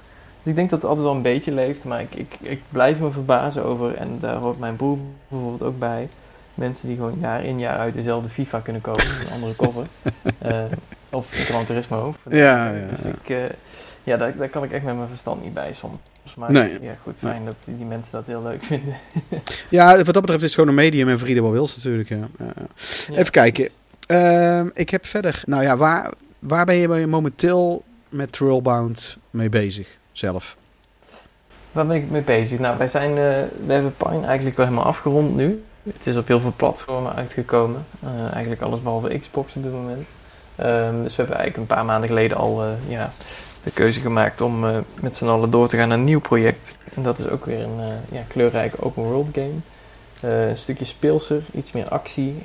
Dus 0.42 0.50
ik 0.50 0.54
denk 0.54 0.70
dat 0.70 0.80
het 0.80 0.88
altijd 0.88 1.06
wel 1.06 1.16
een 1.16 1.22
beetje 1.22 1.52
leeft, 1.52 1.84
maar 1.84 2.00
ik, 2.00 2.14
ik, 2.14 2.36
ik 2.40 2.62
blijf 2.68 2.98
me 2.98 3.10
verbazen 3.10 3.64
over, 3.64 3.94
en 3.94 4.18
daar 4.20 4.36
hoort 4.36 4.58
mijn 4.58 4.76
broer 4.76 4.98
bijvoorbeeld 5.28 5.62
ook 5.62 5.78
bij, 5.78 6.08
mensen 6.54 6.88
die 6.88 6.96
gewoon 6.96 7.18
jaar 7.20 7.44
in 7.44 7.58
jaar 7.58 7.78
uit 7.78 7.94
dezelfde 7.94 8.28
FIFA 8.28 8.60
kunnen 8.60 8.82
kopen, 8.82 9.04
een 9.04 9.32
andere 9.32 9.56
cover. 9.56 9.86
Eh, 10.38 10.64
of 11.10 11.28
Gran 11.30 11.64
Turismo. 11.64 12.14
Ja, 12.30 12.72
ja, 12.72 12.86
dus 12.90 13.02
ja. 13.02 13.08
ik, 13.08 13.28
eh, 13.28 13.56
ja, 14.04 14.16
daar, 14.16 14.36
daar 14.36 14.48
kan 14.48 14.64
ik 14.64 14.72
echt 14.72 14.84
met 14.84 14.96
mijn 14.96 15.08
verstand 15.08 15.42
niet 15.42 15.54
bij 15.54 15.72
soms. 15.72 15.98
Maar 16.37 16.52
Nee. 16.52 16.78
ja, 16.80 16.94
goed, 17.02 17.14
fijn 17.18 17.44
dat 17.44 17.54
die, 17.64 17.87
mensen 17.87 18.12
dat 18.12 18.26
heel 18.26 18.42
leuk 18.42 18.62
vinden. 18.62 18.94
Ja, 19.68 19.96
wat 19.96 20.14
dat 20.14 20.20
betreft 20.20 20.42
is 20.42 20.42
het 20.42 20.52
gewoon 20.52 20.68
een 20.68 20.74
medium 20.74 21.09
en 21.09 21.42
wat 21.42 21.52
wils 21.52 21.76
natuurlijk. 21.76 22.09
Ja. 22.09 22.28
Even 23.11 23.30
kijken. 23.30 23.68
Ehm, 24.06 24.68
ik 24.74 24.90
heb 24.90 25.06
verder... 25.06 25.42
Nou 25.46 25.62
ja, 25.62 25.76
waar, 25.76 26.12
waar 26.38 26.64
ben 26.64 26.74
je 26.74 27.06
momenteel 27.06 27.85
met 28.09 28.33
Trailbound 28.33 29.16
mee 29.30 29.48
bezig 29.48 29.98
zelf? 30.12 30.56
Waar 31.72 31.87
ben 31.87 31.96
ik 31.96 32.11
mee 32.11 32.22
bezig? 32.22 32.59
Nou, 32.59 32.78
wij 32.78 32.88
zijn, 32.88 33.11
eh, 33.11 33.16
we 33.66 33.72
hebben 33.72 33.94
Pine 33.96 34.26
eigenlijk 34.26 34.56
wel 34.56 34.66
helemaal 34.66 34.87
afgerond 34.87 35.35
nu. 35.35 35.64
Het 35.83 36.06
is 36.06 36.16
op 36.16 36.26
heel 36.26 36.40
veel 36.40 36.52
platformen 36.56 37.14
uitgekomen. 37.14 37.87
Eh, 38.02 38.33
eigenlijk 38.33 38.62
alles 38.62 38.83
behalve 38.83 39.18
Xbox 39.18 39.54
op 39.56 39.62
dit 39.62 39.72
moment. 39.72 40.06
Ehm, 40.56 41.02
dus 41.02 41.16
we 41.16 41.22
hebben 41.22 41.37
eigenlijk 41.37 41.56
een 41.56 41.76
paar 41.76 41.85
maanden 41.85 42.09
geleden 42.09 42.37
al 42.37 42.64
eh, 42.64 42.70
ja, 42.88 43.11
de 43.62 43.70
keuze 43.70 44.00
gemaakt 44.00 44.40
om 44.40 44.64
eh, 44.64 44.78
met 45.00 45.16
z'n 45.16 45.26
allen 45.26 45.50
door 45.50 45.68
te 45.68 45.76
gaan 45.76 45.88
naar 45.88 45.98
een 45.98 46.04
nieuw 46.04 46.20
project. 46.20 46.76
En 46.94 47.02
dat 47.02 47.18
is 47.18 47.28
ook 47.28 47.44
weer 47.44 47.62
een 47.62 47.80
eh, 47.80 48.12
ja, 48.12 48.22
kleurrijke 48.28 48.82
open 48.82 49.02
world 49.02 49.28
game. 49.32 49.54
Eh, 50.20 50.48
een 50.48 50.56
stukje 50.56 50.84
speelser, 50.84 51.42
iets 51.54 51.72
meer 51.72 51.88
actie. 51.88 52.42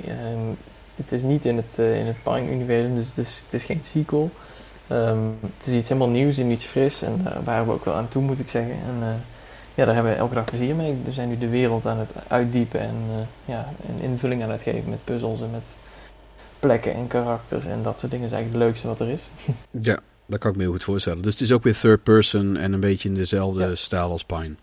Het 0.96 1.12
is 1.12 1.22
niet 1.22 1.44
in 1.44 1.56
het, 1.56 1.78
in 1.78 2.06
het 2.06 2.22
Pine-universum, 2.22 2.94
dus 2.94 3.08
het 3.08 3.18
is, 3.18 3.42
het 3.44 3.54
is 3.54 3.64
geen 3.64 3.82
sequel. 3.82 4.30
Ehm, 4.86 5.18
het 5.40 5.66
is 5.66 5.72
iets 5.72 5.88
helemaal 5.88 6.10
nieuws 6.10 6.38
en 6.38 6.50
iets 6.50 6.64
fris. 6.64 7.02
En 7.02 7.20
daar 7.22 7.44
waren 7.44 7.66
we 7.66 7.72
ook 7.72 7.84
wel 7.84 7.94
aan 7.94 8.08
toe, 8.08 8.22
moet 8.22 8.40
ik 8.40 8.48
zeggen. 8.48 8.72
En 8.72 9.22
ja, 9.74 9.84
daar 9.84 9.94
hebben 9.94 10.12
we 10.12 10.18
elke 10.18 10.34
dag 10.34 10.44
plezier 10.44 10.74
mee. 10.74 10.96
We 11.04 11.12
zijn 11.12 11.28
nu 11.28 11.38
de 11.38 11.48
wereld 11.48 11.86
aan 11.86 11.98
het 11.98 12.14
uitdiepen 12.28 12.80
en 12.80 12.96
ja, 13.44 13.68
invulling 14.00 14.42
aan 14.42 14.50
het 14.50 14.62
geven 14.62 14.90
met 14.90 15.04
puzzels 15.04 15.40
en 15.40 15.50
met 15.50 15.74
plekken 16.58 16.94
en 16.94 17.06
karakters. 17.06 17.64
En 17.64 17.82
dat 17.82 17.98
soort 17.98 18.10
dingen 18.12 18.26
is 18.26 18.32
eigenlijk 18.32 18.62
het 18.62 18.70
leukste 18.70 18.86
wat 18.86 19.00
er 19.00 19.08
is. 19.08 19.28
Ja, 19.80 19.98
dat 20.26 20.38
kan 20.38 20.50
ik 20.50 20.56
me 20.56 20.62
heel 20.62 20.72
goed 20.72 20.84
voorstellen. 20.84 21.22
Dus 21.22 21.32
het 21.32 21.42
is 21.42 21.52
ook 21.52 21.62
weer 21.62 21.76
third 21.78 22.02
person 22.02 22.56
en 22.56 22.72
een 22.72 22.80
beetje 22.80 23.08
in 23.08 23.14
dezelfde 23.14 23.64
Ja. 23.64 23.74
stijl 23.74 24.10
als 24.10 24.24
Pine. 24.24 24.54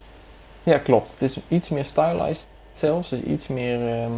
Ja, 0.64 0.78
klopt. 0.78 1.12
Het 1.12 1.22
is 1.22 1.38
iets 1.48 1.70
meer 1.70 1.86
stylized 1.86 2.48
zelfs. 2.74 3.10
Dus 3.10 3.20
iets 3.22 3.48
meer, 3.48 3.88
ehm, 3.88 4.12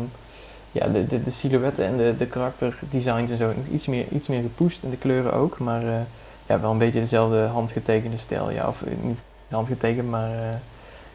ja, 0.72 0.88
de, 0.88 1.08
de, 1.08 1.24
de 1.24 1.30
silhouetten 1.32 1.86
en 1.86 1.98
de, 1.98 2.14
de 2.18 2.26
karakterdesigns 2.26 3.32
en 3.32 3.38
zo. 3.38 3.54
Iets 3.72 3.86
meer, 3.88 4.06
iets 4.12 4.28
meer 4.28 4.42
gepusht 4.42 4.84
en 4.84 4.90
de 4.90 4.98
kleuren 4.98 5.34
ook. 5.34 5.60
Maar 5.60 5.82
eh, 5.88 6.00
ja, 6.48 6.60
wel 6.60 6.72
een 6.72 6.78
beetje 6.78 7.00
dezelfde 7.00 7.38
handgetekende 7.38 8.18
stijl. 8.18 8.52
Ja, 8.52 8.68
of 8.68 8.82
eh, 8.82 8.92
niet 9.02 9.20
handgetekend, 9.50 10.10
maar 10.10 10.32
eh 10.32 10.56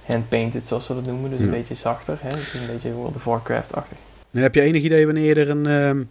handpainted 0.06 0.66
zoals 0.66 0.88
we 0.88 0.94
dat 0.94 1.06
noemen. 1.06 1.30
Dus 1.30 1.38
Ja. 1.38 1.44
een 1.44 1.50
beetje 1.50 1.74
zachter. 1.74 2.18
Hè? 2.20 2.28
Het 2.28 2.38
is 2.38 2.54
een 2.54 2.66
beetje 2.66 2.92
World 2.92 3.16
of 3.16 3.24
Warcraft-achtig. 3.24 3.96
En 4.30 4.42
heb 4.42 4.54
je 4.54 4.60
enig 4.60 4.82
idee 4.82 5.04
wanneer 5.06 5.38
er 5.38 5.50
een, 5.50 5.66
ehm, 5.66 6.02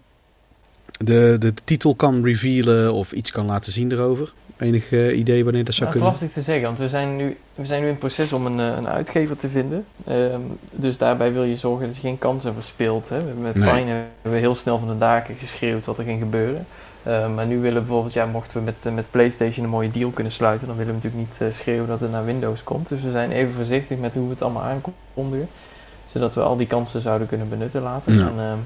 de, 1.03 1.35
de 1.39 1.53
titel 1.63 1.95
kan 1.95 2.23
revealen 2.23 2.93
of 2.93 3.11
iets 3.11 3.31
kan 3.31 3.45
laten 3.45 3.71
zien 3.71 3.91
erover? 3.91 4.33
Enig 4.57 4.91
eh, 4.91 5.17
idee 5.17 5.43
wanneer 5.43 5.63
dat 5.63 5.73
zou 5.73 5.89
Nou, 5.89 6.01
dat 6.01 6.11
is 6.13 6.17
kunnen? 6.19 6.29
lastig 6.29 6.31
te 6.31 6.41
zeggen, 6.41 6.63
want 6.65 6.77
we 6.77 6.89
zijn 6.89 7.15
nu, 7.15 7.37
we 7.55 7.65
zijn 7.65 7.79
nu 7.79 7.85
in 7.85 7.91
het 7.91 7.99
proces 8.01 8.33
om 8.33 8.45
een, 8.45 8.59
eh, 8.59 8.77
een 8.77 8.87
uitgever 8.87 9.37
te 9.37 9.49
vinden. 9.49 9.85
Ehm, 10.07 10.39
dus 10.71 10.97
daarbij 10.97 11.33
wil 11.33 11.43
je 11.43 11.55
zorgen 11.55 11.85
dat 11.87 11.95
je 11.95 12.01
geen 12.01 12.17
kansen 12.17 12.53
verspeelt. 12.53 13.09
Hè. 13.09 13.17
Met 13.41 13.55
Nee. 13.55 13.69
Pine 13.73 13.89
hebben 13.91 14.31
we 14.31 14.37
heel 14.37 14.55
snel 14.55 14.79
van 14.79 14.87
de 14.87 14.97
daken 14.97 15.35
geschreeuwd 15.35 15.85
wat 15.85 15.97
er 15.97 16.03
ging 16.03 16.19
gebeuren. 16.19 16.65
Ehm, 17.03 17.33
maar 17.33 17.45
nu 17.45 17.59
willen 17.59 17.73
we 17.77 17.79
bijvoorbeeld, 17.85 18.13
ja, 18.13 18.25
mochten 18.25 18.57
we 18.57 18.63
met, 18.63 18.75
eh, 18.83 18.91
met 18.93 19.05
PlayStation 19.11 19.63
een 19.65 19.71
mooie 19.71 19.91
deal 19.91 20.09
kunnen 20.09 20.33
sluiten, 20.33 20.67
dan 20.67 20.77
willen 20.77 20.93
we 20.95 20.99
natuurlijk 21.03 21.39
niet 21.41 21.53
schreeuwen 21.55 21.87
dat 21.87 21.99
het 21.99 22.11
naar 22.11 22.25
Windows 22.25 22.63
komt. 22.63 22.89
Dus 22.89 23.01
we 23.01 23.11
zijn 23.11 23.31
even 23.31 23.53
voorzichtig 23.53 23.97
met 23.97 24.13
hoe 24.13 24.23
we 24.23 24.29
het 24.29 24.41
allemaal 24.41 24.63
aankondigen. 24.63 25.49
Zodat 26.05 26.35
we 26.35 26.41
al 26.41 26.55
die 26.55 26.67
kansen 26.67 27.01
zouden 27.01 27.27
kunnen 27.27 27.49
benutten 27.49 27.81
later. 27.81 28.13
Ja. 28.13 28.19
En, 28.19 28.33
ehm, 28.37 28.57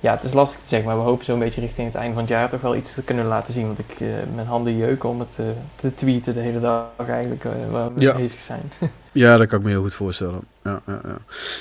ja, 0.00 0.14
het 0.14 0.24
is 0.24 0.32
lastig 0.32 0.60
te 0.60 0.66
zeggen, 0.68 0.88
maar 0.88 0.96
we 0.98 1.04
hopen 1.04 1.24
zo'n 1.24 1.38
beetje 1.38 1.60
richting 1.60 1.86
het 1.86 1.96
einde 1.96 2.12
van 2.12 2.22
het 2.22 2.30
jaar 2.32 2.48
toch 2.48 2.60
wel 2.60 2.76
iets 2.76 2.94
te 2.94 3.02
kunnen 3.02 3.26
laten 3.26 3.54
zien. 3.54 3.66
Want 3.66 3.78
ik, 3.78 3.90
eh, 4.00 4.06
mijn 4.34 4.46
handen 4.46 4.76
jeuken 4.76 5.08
om 5.08 5.20
het 5.20 5.36
eh, 5.38 5.44
te 5.74 5.94
tweeten 5.94 6.34
de 6.34 6.40
hele 6.40 6.60
dag 6.60 6.84
eigenlijk 7.08 7.44
eh, 7.44 7.50
waar 7.70 7.94
we 7.94 8.00
Ja. 8.00 8.12
mee 8.12 8.22
bezig 8.22 8.40
zijn. 8.40 8.62
Ja, 9.12 9.36
dat 9.36 9.46
kan 9.48 9.58
ik 9.58 9.64
me 9.64 9.70
heel 9.70 9.82
goed 9.82 9.94
voorstellen. 9.94 10.40
Ja, 10.64 10.80
ja, 10.86 11.00
ja. 11.04 11.16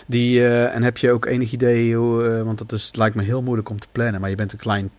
Die, 0.06 0.48
en 0.48 0.84
heb 0.84 0.98
je 0.98 1.12
ook 1.12 1.26
enig 1.26 1.52
idee, 1.52 1.96
hoe, 1.96 2.44
want 2.44 2.58
dat 2.58 2.72
is, 2.72 2.92
lijkt 2.96 3.16
me 3.16 3.24
heel 3.24 3.42
moeilijk 3.42 3.70
om 3.70 3.80
te 3.80 3.88
plannen, 3.92 4.22
maar 4.22 4.30
je 4.30 4.36
bent 4.36 4.52
een 4.52 4.58
klein 4.58 4.90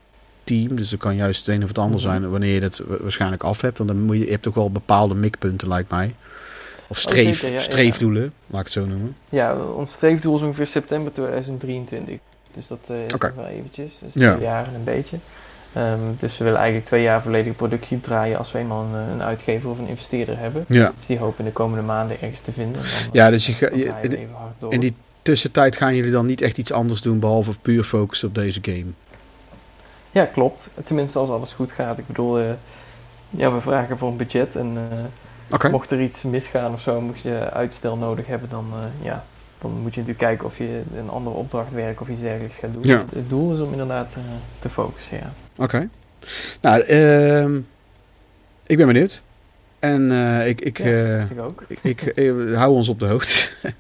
team. 0.45 0.77
Dus 0.77 0.89
dat 0.91 0.99
kan 1.01 1.17
juist 1.17 1.47
het 1.47 1.55
een 1.55 1.63
of 1.63 1.69
het 1.69 1.79
ander 1.79 2.01
Mhm. 2.01 2.09
zijn 2.09 2.31
wanneer 2.31 2.55
je 2.55 2.61
het 2.61 2.83
wa- 2.87 2.97
waarschijnlijk 3.01 3.43
af 3.43 3.61
hebt. 3.61 3.79
Want 3.79 3.91
dan 3.91 4.03
moet 4.03 4.17
je, 4.17 4.25
je 4.25 4.31
hebt 4.31 4.43
toch 4.43 4.55
wel 4.55 4.71
bepaalde 4.71 5.15
mikpunten, 5.15 5.69
lijkt 5.69 5.91
mij. 5.91 6.15
Of 6.89 6.97
Oh, 6.97 7.03
streef, 7.03 7.35
zeker, 7.39 7.49
ja, 7.49 7.55
ja. 7.55 7.61
streefdoelen, 7.61 8.33
laat 8.47 8.59
ik 8.61 8.65
het 8.65 8.73
zo 8.73 8.87
noemen. 8.87 9.17
Ja, 9.29 9.57
ons 9.57 9.93
streefdoel 9.93 10.37
is 10.37 10.43
ongeveer 10.43 10.67
september 10.67 11.13
2023. 11.13 12.19
Dus 12.57 12.67
dat 12.67 12.79
eh, 12.89 13.05
is 13.05 13.13
nog 13.13 13.33
wel 13.37 13.47
eventjes. 13.47 13.93
Dus 14.01 14.15
Ja. 14.15 14.31
twee 14.35 14.45
jaar 14.47 14.67
en 14.67 14.75
een 14.75 14.85
beetje. 14.85 15.17
Ehm, 15.73 15.99
dus 16.19 16.39
we 16.39 16.45
willen 16.45 16.59
eigenlijk 16.59 16.89
twee 16.89 17.03
jaar 17.03 17.23
volledige 17.23 17.55
productie 17.57 18.01
draaien 18.01 18.39
als 18.39 18.53
we 18.53 18.59
eenmaal 18.59 18.85
een, 18.85 18.95
een 19.11 19.23
uitgever 19.23 19.71
of 19.71 19.79
een 19.79 19.89
investeerder 19.89 20.39
hebben. 20.39 20.65
Ja. 20.69 20.93
Dus 20.99 21.07
die 21.07 21.19
hopen 21.19 21.39
in 21.39 21.45
de 21.45 21.51
komende 21.53 21.83
maanden 21.85 22.21
ergens 22.21 22.41
te 22.41 22.53
vinden. 22.53 22.83
Dan, 22.83 22.91
Ja, 23.13 23.31
dus 23.31 23.47
je 23.47 23.53
ga- 23.53 23.69
in- 24.69 24.81
die 24.81 24.95
tussentijd 25.23 25.77
gaan 25.77 25.95
jullie 25.95 26.11
dan 26.11 26.27
niet 26.27 26.41
echt 26.41 26.59
iets 26.59 26.73
anders 26.73 27.01
doen 27.03 27.19
behalve 27.19 27.53
puur 27.63 27.85
focussen 27.85 28.29
op 28.29 28.35
deze 28.35 28.59
game. 28.63 28.85
Ja, 30.11 30.25
klopt. 30.25 30.69
Tenminste 30.85 31.19
als 31.19 31.29
alles 31.29 31.53
goed 31.53 31.73
gaat. 31.73 31.99
Ik 31.99 32.07
bedoel, 32.07 32.39
eh, 32.39 32.45
ja, 33.31 33.53
we 33.53 33.61
vragen 33.61 33.99
voor 33.99 34.09
een 34.09 34.17
budget 34.17 34.57
en 34.57 34.77
eh, 35.61 35.71
mocht 35.71 35.91
er 35.91 36.01
iets 36.01 36.23
misgaan 36.23 36.73
of 36.73 36.81
zo, 36.81 37.01
mocht 37.01 37.21
je 37.21 37.51
uitstel 37.53 37.97
nodig 37.97 38.27
hebben, 38.27 38.49
dan, 38.49 38.65
eh, 38.73 39.05
ja, 39.05 39.25
dan 39.73 39.81
moet 39.83 39.95
je 39.95 40.01
natuurlijk 40.01 40.27
kijken 40.27 40.47
of 40.47 40.59
je 40.59 40.83
een 40.97 41.09
andere 41.09 41.37
opdrachtwerk 41.37 42.01
of 42.01 42.09
iets 42.09 42.21
dergelijks 42.21 42.59
gaat 42.59 42.73
doen. 42.73 42.85
Ja. 42.85 43.05
Het, 43.15 43.29
doel 43.29 43.55
is 43.55 43.61
om 43.61 43.71
inderdaad 43.73 44.15
eh, 44.17 44.23
te 44.59 44.69
focussen, 44.69 45.17
ja. 45.17 45.33
Oké. 45.65 45.89
Nou, 46.61 46.81
ehm, 46.81 47.57
ik 48.67 48.77
ben 48.77 48.87
benieuwd. 48.87 49.23
En 49.79 50.13
eh, 50.13 50.49
ik, 50.49 50.61
ik, 50.61 50.79
Ja. 50.79 50.85
eh, 50.85 51.31
Ik 51.31 51.41
ook. 51.41 51.65
ik, 51.83 52.03
ik 52.03 52.15
hou 52.55 52.73
ons 52.75 52.89
op 52.89 52.99
de 52.99 53.07
hoogte. 53.07 53.49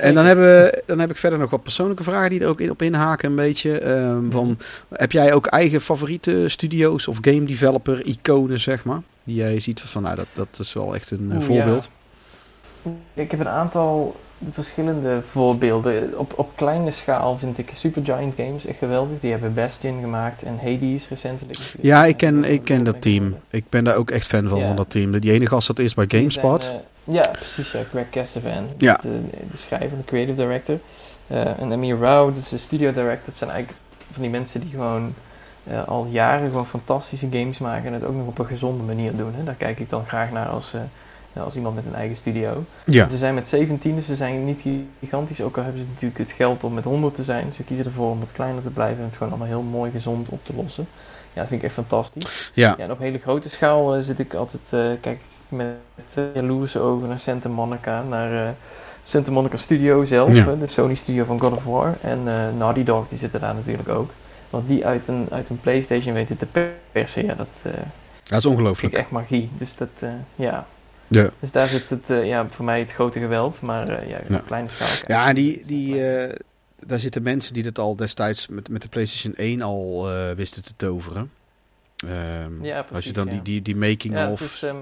En 0.00 0.14
dan, 0.14 0.24
hebben 0.24 0.82
dan 0.86 0.98
heb 0.98 1.10
ik 1.10 1.16
verder 1.16 1.38
nog 1.38 1.50
wat 1.50 1.62
persoonlijke 1.62 2.02
vragen 2.02 2.30
die 2.30 2.40
er 2.40 2.46
ook 2.48 2.60
in, 2.60 2.70
op 2.70 2.82
inhaken 2.82 3.28
een 3.28 3.36
beetje. 3.36 3.78
Ehm, 3.78 4.30
van, 4.30 4.58
heb 4.88 5.12
jij 5.12 5.32
ook 5.32 5.46
eigen 5.46 5.80
favoriete 5.80 6.44
studio's 6.48 7.06
of 7.06 7.18
game 7.20 7.44
developer 7.44 8.06
iconen, 8.06 8.60
zeg 8.60 8.84
maar? 8.84 9.00
Die 9.24 9.34
jij 9.36 9.60
ziet 9.60 9.80
van, 9.80 10.02
nou, 10.02 10.14
dat, 10.16 10.26
dat 10.32 10.58
is 10.58 10.72
wel 10.72 10.94
echt 10.94 11.10
een 11.10 11.30
Oeh, 11.34 11.42
voorbeeld. 11.44 11.90
Ik 13.14 13.30
heb 13.30 13.40
een 13.40 13.48
aantal 13.48 14.16
verschillende 14.50 15.22
voorbeelden. 15.30 16.18
Op, 16.18 16.32
op 16.36 16.50
kleine 16.54 16.90
schaal 16.90 17.38
vind 17.38 17.58
ik 17.58 17.70
Supergiant 17.74 18.34
Games 18.36 18.66
echt 18.66 18.78
geweldig. 18.78 19.20
Die 19.20 19.30
hebben 19.30 19.54
Bastion 19.54 20.00
gemaakt 20.00 20.42
en 20.42 20.58
Hades 20.62 21.08
recentelijk. 21.08 21.74
Ja, 21.80 22.04
ik 22.04 22.16
ken, 22.16 22.44
ik 22.44 22.64
ken 22.64 22.84
dat 22.84 23.00
team. 23.00 23.36
Ik 23.50 23.64
ben 23.68 23.84
daar 23.84 23.96
ook 23.96 24.10
echt 24.10 24.26
fan 24.26 24.48
van, 24.48 24.58
Ja. 24.58 24.66
van 24.66 24.76
dat 24.76 24.90
team. 24.90 25.20
Die 25.20 25.32
ene 25.32 25.46
gast 25.46 25.66
dat 25.66 25.78
is 25.78 25.94
bij 25.94 26.04
GameSpot. 26.08 26.64
zijn, 26.64 26.76
eh, 27.04 27.14
ja, 27.14 27.30
precies. 27.32 27.72
Ja. 27.72 27.80
Greg 27.90 28.10
Castavan. 28.10 28.66
Ja. 28.78 28.98
De, 29.02 29.20
de 29.50 29.56
schrijver, 29.56 29.96
de 29.96 30.04
creative 30.04 30.36
director. 30.36 30.78
Eh, 31.26 31.60
en 31.60 31.72
Amir 31.72 31.98
Rao, 31.98 32.28
dat 32.28 32.42
is 32.42 32.48
de 32.48 32.58
studio 32.58 32.92
director. 32.92 33.24
Dat 33.26 33.34
zijn 33.34 33.50
eigenlijk 33.50 33.80
van 34.12 34.22
die 34.22 34.30
mensen 34.30 34.60
die 34.60 34.70
gewoon 34.70 35.14
eh, 35.64 35.88
al 35.88 36.06
jaren 36.10 36.48
gewoon 36.48 36.66
fantastische 36.66 37.28
games 37.30 37.58
maken. 37.58 37.86
En 37.86 37.92
het 37.92 38.04
ook 38.04 38.14
nog 38.14 38.26
op 38.26 38.38
een 38.38 38.46
gezonde 38.46 38.82
manier 38.82 39.16
doen. 39.16 39.34
Hè. 39.36 39.44
Daar 39.44 39.54
kijk 39.54 39.78
ik 39.78 39.88
dan 39.88 40.06
graag 40.06 40.30
naar 40.32 40.46
als, 40.46 40.72
eh, 40.74 40.80
als 41.42 41.56
iemand 41.56 41.74
met 41.74 41.86
een 41.86 41.94
eigen 41.94 42.16
studio. 42.16 42.64
ja. 42.84 43.08
Ze 43.08 43.16
zijn 43.16 43.34
met 43.34 43.48
17, 43.48 43.94
dus 43.94 44.06
ze 44.06 44.16
zijn 44.16 44.44
niet 44.44 44.64
gigantisch. 45.00 45.40
Ook 45.40 45.56
al 45.56 45.62
hebben 45.62 45.80
ze 45.82 45.88
natuurlijk 45.92 46.18
het 46.18 46.32
geld 46.32 46.64
om 46.64 46.74
met 46.74 46.84
100 46.84 47.14
te 47.14 47.22
zijn. 47.22 47.52
Ze 47.52 47.62
kiezen 47.62 47.84
ervoor 47.86 48.10
om 48.10 48.18
wat 48.20 48.32
kleiner 48.32 48.62
te 48.62 48.68
blijven 48.70 48.98
en 48.98 49.04
het 49.04 49.16
gewoon 49.16 49.28
allemaal 49.32 49.48
heel 49.48 49.62
mooi 49.62 49.90
gezond 49.90 50.28
op 50.28 50.40
te 50.46 50.52
lossen. 50.56 50.86
Ja, 51.32 51.40
dat 51.40 51.48
vind 51.48 51.60
ik 51.60 51.66
echt 51.66 51.74
fantastisch. 51.76 52.50
ja. 52.54 52.74
Ja, 52.78 52.84
en 52.84 52.90
op 52.90 52.98
hele 52.98 53.18
grote 53.18 53.48
schaal 53.48 53.94
eh, 53.94 54.02
zit 54.02 54.18
ik 54.18 54.34
altijd, 54.34 54.62
eh, 54.70 54.80
kijk 55.00 55.20
met 55.48 55.74
uh, 56.18 56.24
jaloerse 56.34 56.78
ogen 56.78 57.08
naar 57.08 57.18
Santa 57.18 57.48
Monica, 57.48 58.02
naar 58.02 58.54
Santa 59.04 59.30
Monica 59.30 59.56
Studio 59.56 60.04
zelf, 60.04 60.34
Ja. 60.34 60.44
de 60.44 60.66
Sony 60.66 60.94
Studio 60.94 61.24
van 61.24 61.40
God 61.40 61.52
of 61.52 61.64
War. 61.64 61.94
En 62.00 62.22
Naughty 62.56 62.84
Dog, 62.84 63.08
die 63.08 63.18
zitten 63.18 63.40
daar 63.40 63.54
natuurlijk 63.54 63.88
ook. 63.88 64.10
Want 64.50 64.68
die 64.68 64.86
uit 64.86 65.08
een, 65.08 65.26
uit 65.30 65.48
een 65.48 65.60
Playstation 65.60 66.14
weten 66.14 66.36
te 66.36 66.46
persen, 66.92 67.24
ja, 67.24 67.34
dat 67.34 67.46
Dat 67.62 67.72
is 67.72 67.80
vind 68.28 68.44
ik 68.44 68.50
ongelooflijk. 68.50 68.94
echt 68.94 69.10
magie. 69.10 69.50
Dus 69.58 69.76
dat, 69.76 69.88
ja. 70.34 70.66
Ja. 71.14 71.30
Dus 71.40 71.50
daar 71.52 71.66
zit 71.66 71.88
het, 71.88 72.10
eh, 72.10 72.26
ja, 72.26 72.46
voor 72.50 72.64
mij 72.64 72.78
het 72.78 72.92
grote 72.92 73.18
geweld, 73.18 73.60
maar 73.60 73.88
eh, 73.88 74.08
ja, 74.08 74.20
Ja. 74.28 74.42
kleine 74.46 74.68
schaal. 74.68 75.16
Ja, 75.16 75.32
die, 75.32 75.62
die, 75.66 76.06
eh, 76.08 76.36
daar 76.86 76.98
zitten 76.98 77.22
mensen 77.22 77.54
die 77.54 77.62
dat 77.62 77.78
al 77.78 77.96
destijds 77.96 78.48
met, 78.48 78.68
met 78.68 78.82
de 78.82 78.88
PlayStation 78.88 79.34
1 79.36 79.62
al 79.62 80.10
eh, 80.10 80.30
wisten 80.30 80.62
te 80.64 80.72
toveren. 80.76 81.30
Ehm, 82.06 82.64
Ja, 82.64 82.76
als 82.78 82.86
je 82.86 82.92
precies, 82.92 83.12
dan 83.12 83.24
ja. 83.26 83.30
die, 83.32 83.42
die, 83.42 83.62
die 83.62 83.76
making 83.76 84.14
Ja, 84.14 84.30
of... 84.30 84.62
ehm, 84.62 84.76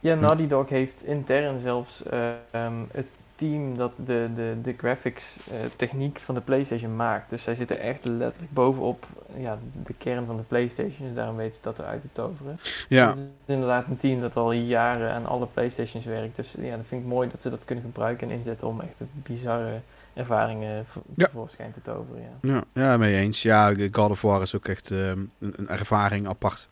ja, 0.00 0.14
Naughty 0.14 0.46
Dog 0.46 0.68
heeft 0.68 1.04
intern 1.04 1.60
zelfs 1.60 2.02
eh, 2.02 2.28
ehm, 2.50 2.72
het 2.92 3.06
team 3.36 3.76
dat 3.76 3.96
de, 4.04 4.28
de, 4.34 4.56
de 4.62 4.74
graphics 4.78 5.36
eh, 5.50 5.56
techniek 5.76 6.18
van 6.18 6.34
de 6.34 6.40
PlayStation 6.40 6.96
maakt. 6.96 7.30
Dus 7.30 7.42
zij 7.42 7.54
zitten 7.54 7.80
echt 7.80 8.04
letterlijk 8.04 8.52
bovenop 8.52 9.06
ja, 9.36 9.58
de 9.84 9.94
kern 9.98 10.26
van 10.26 10.36
de 10.36 10.42
PlayStation. 10.42 11.06
Dus 11.06 11.14
daarom 11.14 11.36
weten 11.36 11.54
ze 11.54 11.60
dat 11.62 11.78
eruit 11.78 12.02
te 12.02 12.08
toveren. 12.12 12.56
ja, 12.88 13.08
Het 13.08 13.18
is 13.46 13.54
inderdaad 13.54 13.86
een 13.88 13.96
team 13.96 14.20
dat 14.20 14.36
al 14.36 14.52
jaren 14.52 15.12
aan 15.12 15.26
alle 15.26 15.46
PlayStations 15.46 16.04
werkt. 16.04 16.36
Dus 16.36 16.54
ja, 16.60 16.76
dat 16.76 16.86
vind 16.86 17.02
ik 17.02 17.08
mooi 17.08 17.28
dat 17.28 17.42
ze 17.42 17.50
dat 17.50 17.64
kunnen 17.64 17.84
gebruiken 17.84 18.30
en 18.30 18.36
inzetten 18.36 18.68
om 18.68 18.80
echt 18.80 19.00
bizarre 19.12 19.80
ervaringen 20.14 20.84
Ja. 21.14 21.24
tevoorschijn 21.26 21.72
te 21.72 21.82
toveren. 21.82 22.22
Ja. 22.40 22.50
ja, 22.72 22.82
ja, 22.90 22.96
mee 22.96 23.16
eens. 23.16 23.42
Ja, 23.42 23.72
God 23.90 24.10
of 24.10 24.22
War 24.22 24.42
is 24.42 24.54
ook 24.56 24.66
echt 24.66 24.90
ehm, 24.90 25.18
een, 25.38 25.52
een 25.56 25.68
ervaring 25.68 26.28
apart. 26.28 26.68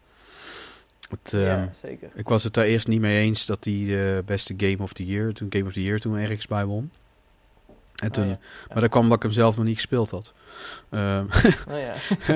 Het, 1.10 1.32
ehm, 1.32 1.42
ja, 1.44 1.68
zeker. 1.72 2.08
Ik 2.14 2.28
was 2.28 2.44
het 2.44 2.54
daar 2.54 2.64
eerst 2.64 2.88
niet 2.88 3.00
mee 3.00 3.18
eens 3.20 3.46
dat 3.46 3.62
die 3.62 3.86
de 3.86 4.22
beste 4.26 4.54
Game 4.56 4.78
of 4.82 4.92
the 4.92 5.06
Year, 5.06 5.32
toen 5.32 5.46
Game 5.50 5.66
of 5.66 5.72
the 5.72 5.82
Year 5.82 5.98
toen 5.98 6.16
ergens 6.16 6.46
bij 6.46 6.64
won. 6.64 6.90
En 8.02 8.12
toen, 8.12 8.24
Oh, 8.24 8.30
ja. 8.30 8.38
Maar 8.72 8.80
dat 8.80 8.90
kwam 8.90 9.02
omdat 9.02 9.16
ik 9.16 9.22
hem 9.22 9.32
zelf 9.32 9.56
nog 9.56 9.64
niet 9.64 9.74
gespeeld 9.74 10.10
had. 10.10 10.32
Ehm, 10.90 11.24
Oh 11.70 11.78
ja. 11.78 11.94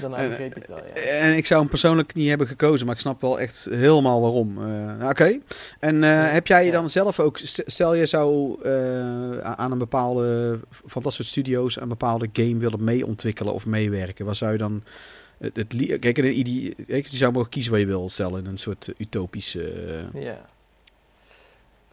Daarna 0.00 0.16
En, 0.16 0.44
ik 0.44 0.54
het 0.54 0.68
wel, 0.68 0.76
ja. 0.76 0.92
En 1.00 1.36
ik 1.36 1.46
zou 1.46 1.60
hem 1.60 1.68
persoonlijk 1.68 2.14
niet 2.14 2.28
hebben 2.28 2.46
gekozen, 2.46 2.86
maar 2.86 2.94
ik 2.94 3.00
snap 3.00 3.20
wel 3.20 3.40
echt 3.40 3.66
helemaal 3.70 4.20
waarom. 4.20 4.58
Eh, 4.58 4.64
nou, 4.98 5.10
Oké. 5.10 5.38
En 5.78 6.04
eh, 6.04 6.32
heb 6.32 6.46
jij 6.46 6.64
Ja. 6.64 6.72
dan 6.72 6.90
zelf 6.90 7.20
ook, 7.20 7.38
st- 7.38 7.62
stel 7.66 7.94
je 7.94 8.06
zou 8.06 8.60
eh, 8.62 9.38
aan 9.38 9.72
een 9.72 9.78
bepaalde, 9.78 10.58
van 10.84 11.02
dat 11.02 11.12
soort 11.12 11.28
studio's, 11.28 11.80
een 11.80 11.88
bepaalde 11.88 12.28
game 12.32 12.56
willen 12.56 12.84
meeontwikkelen 12.84 13.54
of 13.54 13.66
meewerken, 13.66 14.24
waar 14.24 14.36
zou 14.36 14.52
je 14.52 14.58
dan 14.58 14.82
het, 15.40 15.56
het 15.56 15.98
kijk, 16.00 16.18
een 16.18 16.38
idee, 16.38 16.74
kijk, 16.86 17.06
je 17.06 17.16
zou 17.16 17.32
mogen 17.32 17.50
kiezen 17.50 17.72
wat 17.72 17.80
je 17.80 17.86
wil, 17.86 18.08
stel 18.08 18.36
in 18.36 18.46
een 18.46 18.58
soort 18.58 18.92
utopische. 18.98 19.72
eh, 20.14 20.22
Ja. 20.22 20.38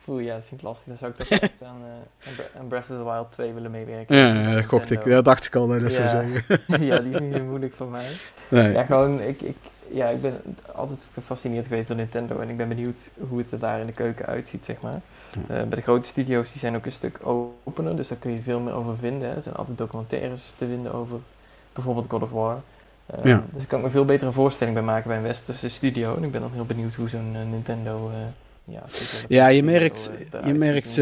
Oeh, 0.10 0.24
ja, 0.24 0.36
dat 0.36 0.46
vind 0.48 0.60
ik 0.62 0.68
lastig. 0.68 0.88
Dan 0.88 0.98
zou 0.98 1.12
ik 1.12 1.18
toch 1.18 1.40
echt 1.40 1.64
aan, 1.64 1.82
eh, 1.86 2.28
aan 2.30 2.34
Bre- 2.36 2.60
aan 2.60 2.68
Breath 2.68 2.90
of 2.90 2.98
the 2.98 3.04
Wild 3.04 3.32
2 3.32 3.54
willen 3.54 3.72
meewerken. 3.72 4.16
ja, 4.18 4.54
dat 4.56 4.66
gokte 4.66 4.94
ik. 4.94 5.04
Dat 5.04 5.26
dacht 5.26 5.46
ik 5.46 5.56
al 5.56 5.68
dat 5.68 5.80
dat 5.80 5.94
zou 5.94 6.08
Ja. 6.08 6.12
zeggen. 6.12 6.60
ja, 6.86 7.00
die 7.00 7.12
is 7.14 7.20
niet 7.20 7.34
zo 7.36 7.44
moeilijk 7.44 7.74
voor 7.74 7.88
mij. 7.88 8.12
Nee. 8.50 8.72
Ja, 8.72 8.84
gewoon, 8.84 9.22
ik, 9.22 9.42
ik, 9.42 9.56
ja, 9.94 10.08
ik 10.08 10.22
ben 10.22 10.42
altijd 10.76 11.00
gefascineerd 11.14 11.68
geweest 11.68 11.88
door 11.88 11.98
Nintendo 11.98 12.40
en 12.40 12.50
ik 12.50 12.58
ben 12.58 12.68
benieuwd 12.68 13.12
hoe 13.30 13.38
het 13.38 13.52
er 13.52 13.60
daar 13.60 13.80
in 13.80 13.86
de 13.86 13.92
keuken 13.94 14.26
uitziet, 14.26 14.66
zeg 14.66 14.82
maar. 14.82 15.02
Ja. 15.48 15.56
Eh, 15.56 15.64
bij 15.68 15.76
de 15.76 15.82
grote 15.82 16.08
studio's 16.08 16.52
die 16.52 16.60
zijn 16.60 16.76
ook 16.76 16.86
een 16.86 16.92
stuk 16.92 17.20
opener, 17.64 17.96
dus 17.96 18.08
daar 18.08 18.18
kun 18.18 18.32
je 18.32 18.42
veel 18.42 18.60
meer 18.60 18.74
over 18.74 18.98
vinden. 18.98 19.30
hè. 19.30 19.36
Er 19.36 19.42
zijn 19.42 19.56
altijd 19.56 19.78
documentaires 19.78 20.54
te 20.58 20.68
vinden 20.68 20.94
over 20.94 21.20
bijvoorbeeld 21.74 22.10
God 22.10 22.22
of 22.22 22.32
War. 22.32 22.62
Eh, 23.08 23.24
Ja. 23.24 23.46
Dus 23.54 23.62
ik 23.62 23.68
kan 23.68 23.82
me 23.82 23.90
veel 23.90 24.06
betere 24.06 24.32
voorstelling 24.32 24.76
bij 24.76 24.86
maken 24.86 25.08
bij 25.08 25.18
een 25.18 25.24
westerse 25.24 25.70
studio. 25.70 26.16
En 26.16 26.24
ik 26.24 26.32
ben 26.32 26.42
dan 26.42 26.52
heel 26.54 26.66
benieuwd 26.66 26.94
hoe 26.94 27.10
zo'n 27.10 27.32
eh, 27.36 27.42
Nintendo... 27.52 28.10
eh, 28.14 28.16
ja, 28.74 28.84
Ja, 29.28 29.48
je 29.48 29.64
merkt, 29.64 30.10
je 30.46 30.54
merkt 30.54 30.98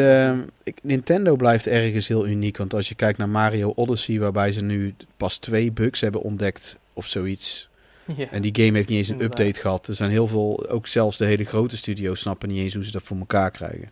ik, 0.64 0.78
Nintendo 0.82 1.36
blijft 1.36 1.68
ergens 1.68 2.08
heel 2.08 2.28
uniek. 2.28 2.58
Want 2.58 2.74
als 2.74 2.89
je 2.89 2.95
kijkt 2.95 3.18
naar 3.18 3.30
Mario 3.30 3.72
Odyssey, 3.76 4.20
waarbij 4.20 4.51
ze 4.51 4.62
nu 4.62 4.95
pas 5.18 5.38
twee 5.38 5.72
bugs 5.72 6.01
hebben 6.01 6.22
ontdekt 6.22 6.78
of 6.93 7.06
zoiets. 7.06 7.70
Ja. 8.16 8.26
En 8.32 8.41
die 8.41 8.56
game 8.56 8.78
heeft 8.78 8.89
niet 8.89 8.97
eens 8.97 9.08
een 9.08 9.14
Inderdaad. 9.14 9.39
update 9.39 9.60
gehad. 9.60 9.88
Er 9.88 9.95
zijn 9.95 10.10
heel 10.10 10.28
veel, 10.28 10.66
ook 10.70 10.88
zelfs 10.88 11.18
de 11.18 11.26
hele 11.26 11.43
grote 11.43 11.78
studio's 11.78 12.20
snappen 12.20 12.49
niet 12.49 12.58
eens 12.60 12.74
hoe 12.74 12.84
ze 12.84 12.91
dat 12.91 13.03
voor 13.03 13.18
elkaar 13.18 13.51
krijgen. 13.51 13.91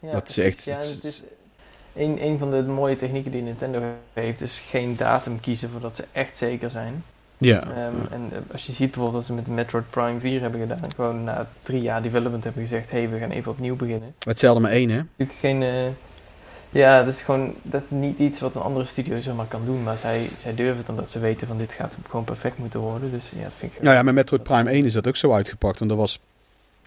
Ja, 0.00 0.12
Dat 0.12 0.28
is 0.28 0.38
echt- 0.38 0.64
Ja, 0.64 0.74
het 0.74 0.84
is- 0.84 0.94
het 0.94 1.04
is 1.04 1.22
een, 1.94 2.24
een 2.24 2.38
van 2.38 2.50
de 2.50 2.62
mooie 2.62 2.96
technieken 2.96 3.30
die 3.30 3.42
Nintendo 3.42 3.82
heeft, 4.12 4.40
is 4.40 4.62
geen 4.68 4.96
datum 4.96 5.40
kiezen 5.40 5.70
voordat 5.70 5.94
ze 5.94 6.04
echt 6.12 6.36
zeker 6.36 6.70
zijn. 6.70 7.04
Ja. 7.38 7.60
Ehm, 7.62 7.94
En 8.10 8.28
eh, 8.32 8.38
als 8.52 8.66
je 8.66 8.72
ziet 8.72 8.90
bijvoorbeeld 8.90 9.26
dat 9.26 9.36
ze 9.36 9.42
met 9.42 9.46
Metroid 9.56 9.90
Prime 9.90 10.20
4 10.20 10.40
hebben 10.40 10.60
gedaan, 10.60 10.78
gewoon 10.94 11.24
na 11.24 11.46
drie 11.62 11.80
jaar 11.82 12.02
development 12.02 12.44
hebben 12.44 12.62
gezegd, 12.62 12.90
hé, 12.90 12.98
hey, 12.98 13.08
we 13.08 13.18
gaan 13.18 13.30
even 13.30 13.50
opnieuw 13.50 13.76
beginnen. 13.76 14.14
Hetzelfde 14.18 14.60
met 14.60 14.70
één, 14.72 14.88
hè? 14.90 14.96
Natuurlijk 15.16 15.38
geen, 15.38 15.62
eh, 15.62 15.86
ja, 16.70 17.04
dat 17.04 17.14
is 17.14 17.20
gewoon, 17.20 17.54
dat 17.62 17.82
is 17.82 17.90
niet 17.90 18.18
iets 18.18 18.40
wat 18.40 18.54
een 18.54 18.60
andere 18.62 18.84
studio 18.84 19.20
zomaar 19.20 19.46
kan 19.46 19.64
doen, 19.64 19.82
maar 19.82 19.96
zij, 19.96 20.28
zij 20.40 20.54
durven 20.54 20.76
het 20.76 20.88
omdat 20.88 21.10
ze 21.10 21.18
weten 21.18 21.46
van 21.46 21.56
dit 21.58 21.72
gaat 21.72 21.96
gewoon 22.08 22.24
perfect 22.24 22.58
moeten 22.58 22.80
worden. 22.80 23.10
Dus 23.10 23.24
ja, 23.36 23.42
dat 23.42 23.52
vind 23.56 23.72
ik. 23.74 23.82
Nou 23.82 23.96
ja, 23.96 24.02
met 24.02 24.14
Metroid 24.14 24.42
Prime 24.42 24.70
1 24.70 24.84
is 24.84 24.92
dat 24.92 25.08
ook 25.08 25.16
zo 25.16 25.32
uitgepakt. 25.32 25.78
Want 25.78 25.90
dat 25.90 26.00
was 26.00 26.20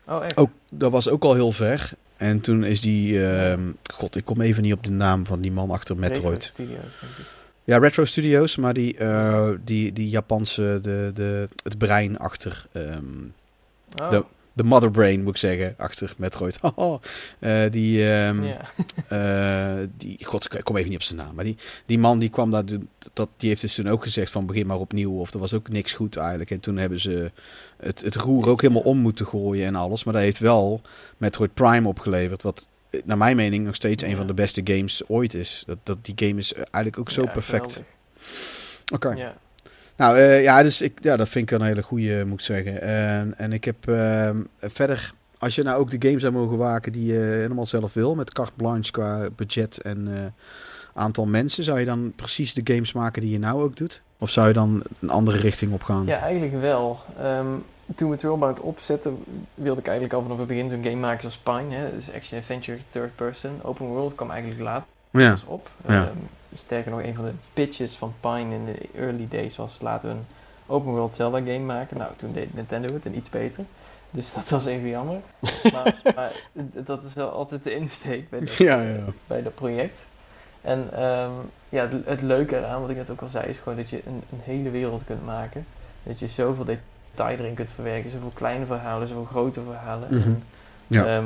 Oh, 0.08 0.24
echt? 0.24 0.38
ook, 0.38 0.50
dat 0.70 0.92
was 0.92 1.10
ook 1.10 1.24
al 1.24 1.34
heel 1.34 1.52
ver. 1.52 1.92
En 2.18 2.42
toen 2.42 2.64
is 2.64 2.82
die... 2.82 3.28
ehm, 3.28 3.62
God, 3.94 4.16
ik 4.16 4.26
kom 4.26 4.42
even 4.42 4.64
niet 4.64 4.74
op 4.74 4.84
de 4.84 4.92
naam 4.92 5.26
van 5.26 5.42
die 5.42 5.52
man 5.52 5.72
achter 5.72 5.96
Metroid. 5.98 6.44
Studios, 6.44 6.80
denk 7.02 7.14
ik. 7.18 7.26
Ja, 7.70 7.78
Retro 7.78 8.06
Studios, 8.06 8.56
maar 8.56 8.74
die, 8.74 8.98
eh, 8.98 9.50
die, 9.64 9.94
die 9.94 10.10
Japanse, 10.10 10.80
de, 10.82 11.12
de, 11.14 11.48
het 11.64 11.78
brein 11.78 12.18
achter 12.18 12.66
ehm, 12.72 13.04
Oh, 14.02 14.10
De- 14.10 14.24
de 14.54 14.64
motherbrain 14.64 15.24
moet 15.24 15.30
ik 15.34 15.38
zeggen, 15.38 15.74
achter 15.78 16.14
Metroid. 16.18 16.60
Eh, 17.40 17.72
die, 17.72 18.12
ehm, 18.12 18.44
eh, 19.08 19.88
die, 19.98 20.26
god, 20.26 20.54
ik 20.54 20.64
kom 20.64 20.78
even 20.78 20.90
niet 20.90 21.00
op 21.00 21.04
zijn 21.04 21.18
naam. 21.20 21.36
Maar 21.36 21.44
die, 21.44 21.58
die 21.86 22.00
man 22.00 22.20
die 22.20 22.30
kwam 22.30 22.52
daar, 22.52 22.64
dat, 23.14 23.30
die 23.38 23.50
heeft 23.50 23.62
dus 23.62 23.76
toen 23.76 23.88
ook 23.90 24.04
gezegd 24.04 24.32
van 24.32 24.46
begin 24.46 24.68
maar 24.68 24.78
opnieuw. 24.80 25.20
Of 25.20 25.34
er 25.34 25.40
was 25.40 25.54
ook 25.54 25.70
niks 25.70 25.94
goed 25.94 26.18
eigenlijk. 26.18 26.52
En 26.52 26.60
toen 26.62 26.78
hebben 26.78 27.00
ze 27.00 27.32
het, 27.78 28.02
het 28.02 28.16
roer 28.16 28.50
ook 28.50 28.62
helemaal 28.62 28.82
om 28.82 28.98
moeten 28.98 29.26
gooien 29.26 29.66
en 29.66 29.76
alles. 29.76 30.04
Maar 30.04 30.14
dat 30.14 30.24
heeft 30.24 30.40
wel 30.40 30.82
Metroid 31.18 31.54
Prime 31.54 31.88
opgeleverd. 31.88 32.44
Wat 32.44 32.68
naar 33.06 33.18
mijn 33.18 33.36
mening 33.36 33.66
nog 33.66 33.76
steeds 33.76 34.04
een 34.04 34.16
van 34.16 34.28
de 34.28 34.34
beste 34.34 34.62
games 34.64 35.02
ooit 35.08 35.34
is. 35.34 35.64
Dat, 35.66 35.78
dat 35.84 35.98
die 36.02 36.28
game 36.28 36.40
is 36.40 36.54
eigenlijk 36.54 37.00
ook 37.00 37.10
zo 37.10 37.26
perfect. 37.26 37.82
Oké. 38.94 39.10
Ja. 39.10 39.34
Nou 39.96 40.18
eh, 40.18 40.44
ja, 40.44 40.64
dus 40.64 40.82
ik, 40.82 40.98
ja, 41.02 41.18
dat 41.18 41.30
vind 41.30 41.52
ik 41.52 41.60
een 41.60 41.66
hele 41.66 41.82
goede, 41.82 42.26
moet 42.26 42.40
ik 42.40 42.46
zeggen. 42.46 42.82
En, 42.82 43.34
en 43.38 43.52
ik 43.52 43.64
heb 43.64 43.88
ehm, 43.88 44.38
verder, 44.62 45.14
als 45.38 45.56
je 45.56 45.64
nou 45.64 45.80
ook 45.80 45.92
de 45.92 46.08
games 46.08 46.22
zou 46.22 46.34
mogen 46.34 46.58
waken 46.58 46.92
die 46.92 47.06
je 47.06 47.20
helemaal 47.20 47.66
zelf 47.66 47.94
wil, 47.94 48.16
met 48.16 48.34
carte 48.34 48.54
blanche 48.56 48.92
qua 48.92 49.30
budget 49.36 49.82
en 49.82 50.08
eh, 50.08 50.46
aantal 50.94 51.26
mensen, 51.26 51.64
zou 51.64 51.80
je 51.80 51.86
dan 51.86 52.14
precies 52.16 52.54
de 52.54 52.74
games 52.74 52.94
maken 52.94 53.22
die 53.22 53.32
je 53.32 53.40
nou 53.40 53.64
ook 53.64 53.76
doet? 53.76 54.02
Of 54.18 54.30
zou 54.30 54.48
je 54.48 54.54
dan 54.54 54.84
een 55.00 55.10
andere 55.10 55.38
richting 55.38 55.74
op 55.74 55.84
gaan? 55.84 56.06
Ja, 56.06 56.20
eigenlijk 56.20 56.62
wel. 56.62 57.00
Ehm, 57.20 57.48
toen 57.96 58.08
we 58.10 58.14
het 58.14 58.24
Worldbound 58.24 58.60
opzetten, 58.60 59.24
wilde 59.54 59.80
ik 59.80 59.88
eigenlijk 59.88 60.16
al 60.16 60.22
vanaf 60.22 60.38
het 60.38 60.48
begin 60.48 60.70
zo'n 60.70 60.84
game 60.84 60.96
maken 60.96 61.20
zoals 61.22 61.38
Pine. 61.38 61.76
Hè? 61.76 61.96
Dus 61.96 62.14
action 62.14 62.40
adventure, 62.40 62.78
third 62.90 63.16
person. 63.16 63.60
Open 63.64 63.86
world 63.86 64.16
kwam 64.16 64.32
eigenlijk 64.32 64.62
later 64.62 64.88
Ja, 65.10 65.38
op. 65.46 65.70
Ja. 65.88 65.94
Ehm, 65.94 66.18
sterker 66.54 66.92
nog, 66.92 67.04
een 67.04 67.16
van 67.16 67.26
de 67.26 67.32
pitches 67.54 67.96
van 67.96 68.14
Pine 68.20 68.56
in 68.56 68.66
de 68.66 68.90
early 68.96 69.28
days 69.30 69.56
was 69.56 69.78
laten 69.82 70.10
we 70.10 70.16
een 70.16 70.26
open 70.66 70.92
world 70.92 71.16
Zelda 71.16 71.38
game 71.38 71.60
maken. 71.60 71.98
Nou, 71.98 72.12
toen 72.16 72.34
deed 72.34 72.54
Nintendo 72.54 72.94
het 72.94 73.06
en 73.06 73.16
iets 73.16 73.30
beter. 73.30 73.64
Dus 74.12 74.34
dat 74.34 74.50
was 74.50 74.66
even 74.66 74.90
jammer. 74.90 75.20
maar, 76.16 76.34
dat 76.74 77.04
is 77.04 77.14
wel 77.14 77.30
altijd 77.30 77.64
de 77.64 77.74
insteek 77.74 78.30
bij 78.30 78.40
dat, 78.40 78.56
Ja, 78.56 78.82
ja, 78.82 79.04
bij 79.28 79.42
dat 79.42 79.56
project. 79.56 80.06
En 80.62 80.90
ehm, 80.94 81.32
ja, 81.70 81.88
het, 81.88 82.06
het 82.06 82.22
leuke 82.22 82.58
eraan, 82.58 82.82
wat 82.82 82.90
ik 82.90 82.96
net 82.96 83.10
ook 83.10 83.22
al 83.22 83.30
zei, 83.30 83.50
is 83.50 83.58
gewoon 83.58 83.78
dat 83.78 83.90
je 83.90 84.02
een, 84.06 84.24
een 84.32 84.42
hele 84.44 84.70
wereld 84.70 85.04
kunt 85.06 85.26
maken. 85.26 85.66
Dat 86.04 86.20
je 86.20 86.28
zoveel 86.28 86.66
detail 87.12 87.38
erin 87.38 87.54
kunt 87.54 87.70
verwerken. 87.76 88.10
Zoveel 88.12 88.32
kleine 88.34 88.66
verhalen, 88.66 89.08
zoveel 89.08 89.26
grote 89.32 89.62
verhalen. 89.66 90.18
Mhm. 90.18 90.32
Ja. 90.88 91.06
ehm, 91.06 91.26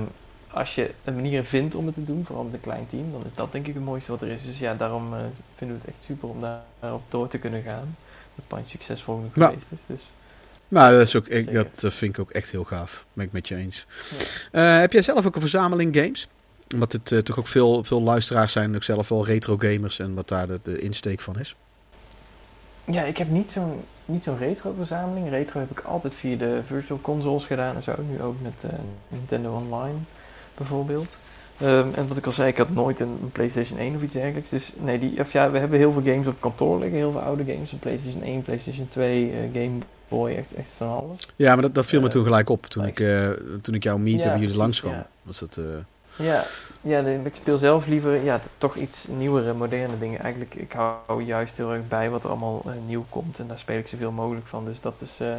als 0.52 0.76
je 0.76 0.92
een 1.04 1.16
manier 1.16 1.44
vindt 1.44 1.76
om 1.76 1.86
het 1.86 1.94
te 1.94 2.04
doen, 2.04 2.26
vooral 2.26 2.44
met 2.44 2.54
een 2.54 2.62
klein 2.62 2.88
team, 2.88 3.12
dan 3.12 3.22
is 3.26 3.34
dat 3.34 3.52
denk 3.52 3.68
ik 3.68 3.74
het 3.74 3.84
mooiste 3.84 4.12
wat 4.12 4.22
er 4.22 4.28
is. 4.28 4.44
Dus 4.46 4.60
ja, 4.60 4.74
daarom 4.74 5.14
eh, 5.14 5.20
vinden 5.56 5.78
we 5.78 5.82
het 5.86 5.94
echt 5.96 6.04
super 6.04 6.30
om 6.30 6.42
daar- 6.42 6.62
daarop 6.80 7.02
door 7.10 7.28
te 7.28 7.38
kunnen 7.38 7.64
gaan. 7.64 7.96
Dat 8.36 8.48
Pine 8.48 8.66
succesvol 8.66 9.24
Ja. 9.34 9.48
geweest 9.48 9.66
is. 9.72 9.78
Dus 9.86 10.00
Nou, 10.68 10.92
dat, 10.98 11.08
is 11.08 11.16
ook, 11.16 11.28
ik, 11.28 11.54
dat 11.54 11.84
eh, 11.84 11.92
vind 11.92 12.14
ik 12.18 12.20
ook 12.20 12.30
echt 12.32 12.52
heel 12.52 12.64
gaaf. 12.64 13.06
Ben 13.14 13.26
ik 13.26 13.32
met 13.32 13.48
je 13.48 13.56
eens. 13.56 13.86
Eh, 14.52 14.80
heb 14.80 14.92
jij 14.92 15.02
zelf 15.02 15.26
ook 15.26 15.36
een 15.36 15.42
verzameling 15.42 15.96
games? 15.96 16.28
Omdat 16.74 16.92
het 16.92 17.26
toch 17.26 17.40
ook 17.40 17.48
veel, 17.48 17.84
veel 17.84 18.02
luisteraars 18.02 18.52
zijn, 18.52 18.76
ook 18.76 18.84
zelf 18.84 19.10
wel 19.10 19.26
retro 19.26 19.58
gamers 19.58 20.00
en 20.00 20.14
wat 20.14 20.28
daar 20.28 20.48
de, 20.48 20.60
de 20.64 20.80
insteek 20.80 21.22
van 21.22 21.40
is. 21.40 21.56
Ja, 22.86 23.04
ik 23.04 23.18
heb 23.18 23.30
niet 23.30 23.52
zo'n 23.52 23.84
niet 24.06 24.24
zo'n 24.24 24.38
retro 24.38 24.74
verzameling. 24.78 25.30
Retro 25.30 25.60
heb 25.60 25.72
ik 25.72 25.80
altijd 25.80 26.16
via 26.16 26.38
de 26.38 26.60
virtual 26.66 27.00
consoles 27.00 27.46
gedaan 27.46 27.76
en 27.76 27.84
zo. 27.84 27.94
Nu 28.10 28.22
ook 28.22 28.36
met 28.42 28.72
eh, 28.72 28.80
Nintendo 29.08 29.56
Online 29.56 29.98
bijvoorbeeld. 30.58 31.08
Ehm, 31.58 31.88
en 31.96 32.08
wat 32.08 32.18
ik 32.18 32.26
al 32.26 32.32
zei, 32.32 32.48
ik 32.50 32.58
had 32.58 32.70
nooit 32.70 33.00
een, 33.00 33.30
PlayStation 33.32 33.80
1 33.80 33.96
of 33.96 34.02
iets 34.02 34.14
dergelijks. 34.14 34.50
Dus 34.50 34.72
nee, 34.80 35.00
die, 35.00 35.20
of 35.20 35.32
ja, 35.32 35.52
we 35.52 35.58
hebben 35.58 35.78
heel 35.80 35.94
veel 35.94 36.02
games 36.02 36.28
op 36.28 36.36
kantoor 36.42 36.80
liggen. 36.80 36.98
Heel 36.98 37.12
veel 37.12 37.22
oude 37.22 37.44
games. 37.44 37.72
Een 37.72 37.80
PlayStation 37.80 38.24
1, 38.24 38.42
PlayStation 38.42 38.88
2, 38.90 39.32
eh, 39.32 39.38
Game 39.62 39.78
Boy, 40.08 40.32
echt, 40.32 40.54
echt 40.54 40.70
van 40.78 40.90
alles. 40.90 41.28
Ja, 41.36 41.54
maar 41.54 41.62
dat, 41.62 41.76
dat 41.76 41.86
viel 41.86 42.00
me 42.00 42.06
Eh, 42.06 42.12
toen 42.12 42.24
gelijk 42.24 42.50
op. 42.50 42.66
Toen 42.66 42.86
ik, 42.86 43.00
eh, 43.00 43.30
toen 43.62 43.74
ik 43.76 43.84
jou 43.84 44.00
meet 44.00 44.14
en 44.14 44.24
jullie 44.24 44.38
precies, 44.40 44.56
langskwam. 44.58 44.94
ja. 44.94 45.08
Was 45.24 45.40
dat, 45.40 45.60
Ja, 46.16 46.44
ja 46.82 47.00
ik 47.00 47.36
speel 47.36 47.58
zelf 47.58 47.86
liever 47.86 48.24
ja, 48.24 48.42
toch 48.58 48.76
iets 48.76 49.06
nieuwere, 49.08 49.54
moderne 49.54 49.98
dingen. 49.98 50.20
Eigenlijk, 50.20 50.56
ik 50.56 50.72
hou 50.72 51.24
juist 51.24 51.58
heel 51.58 51.74
erg 51.74 51.88
bij 51.88 52.10
wat 52.10 52.24
er 52.24 52.30
allemaal 52.30 52.62
eh, 52.66 52.72
nieuw 52.88 53.06
komt. 53.10 53.40
En 53.40 53.48
daar 53.48 53.58
speel 53.58 53.78
ik 53.78 53.88
zoveel 53.88 54.12
mogelijk 54.12 54.48
van. 54.48 54.66
Dus 54.66 54.82
dat 54.82 55.02
is... 55.02 55.18
eh, 55.20 55.36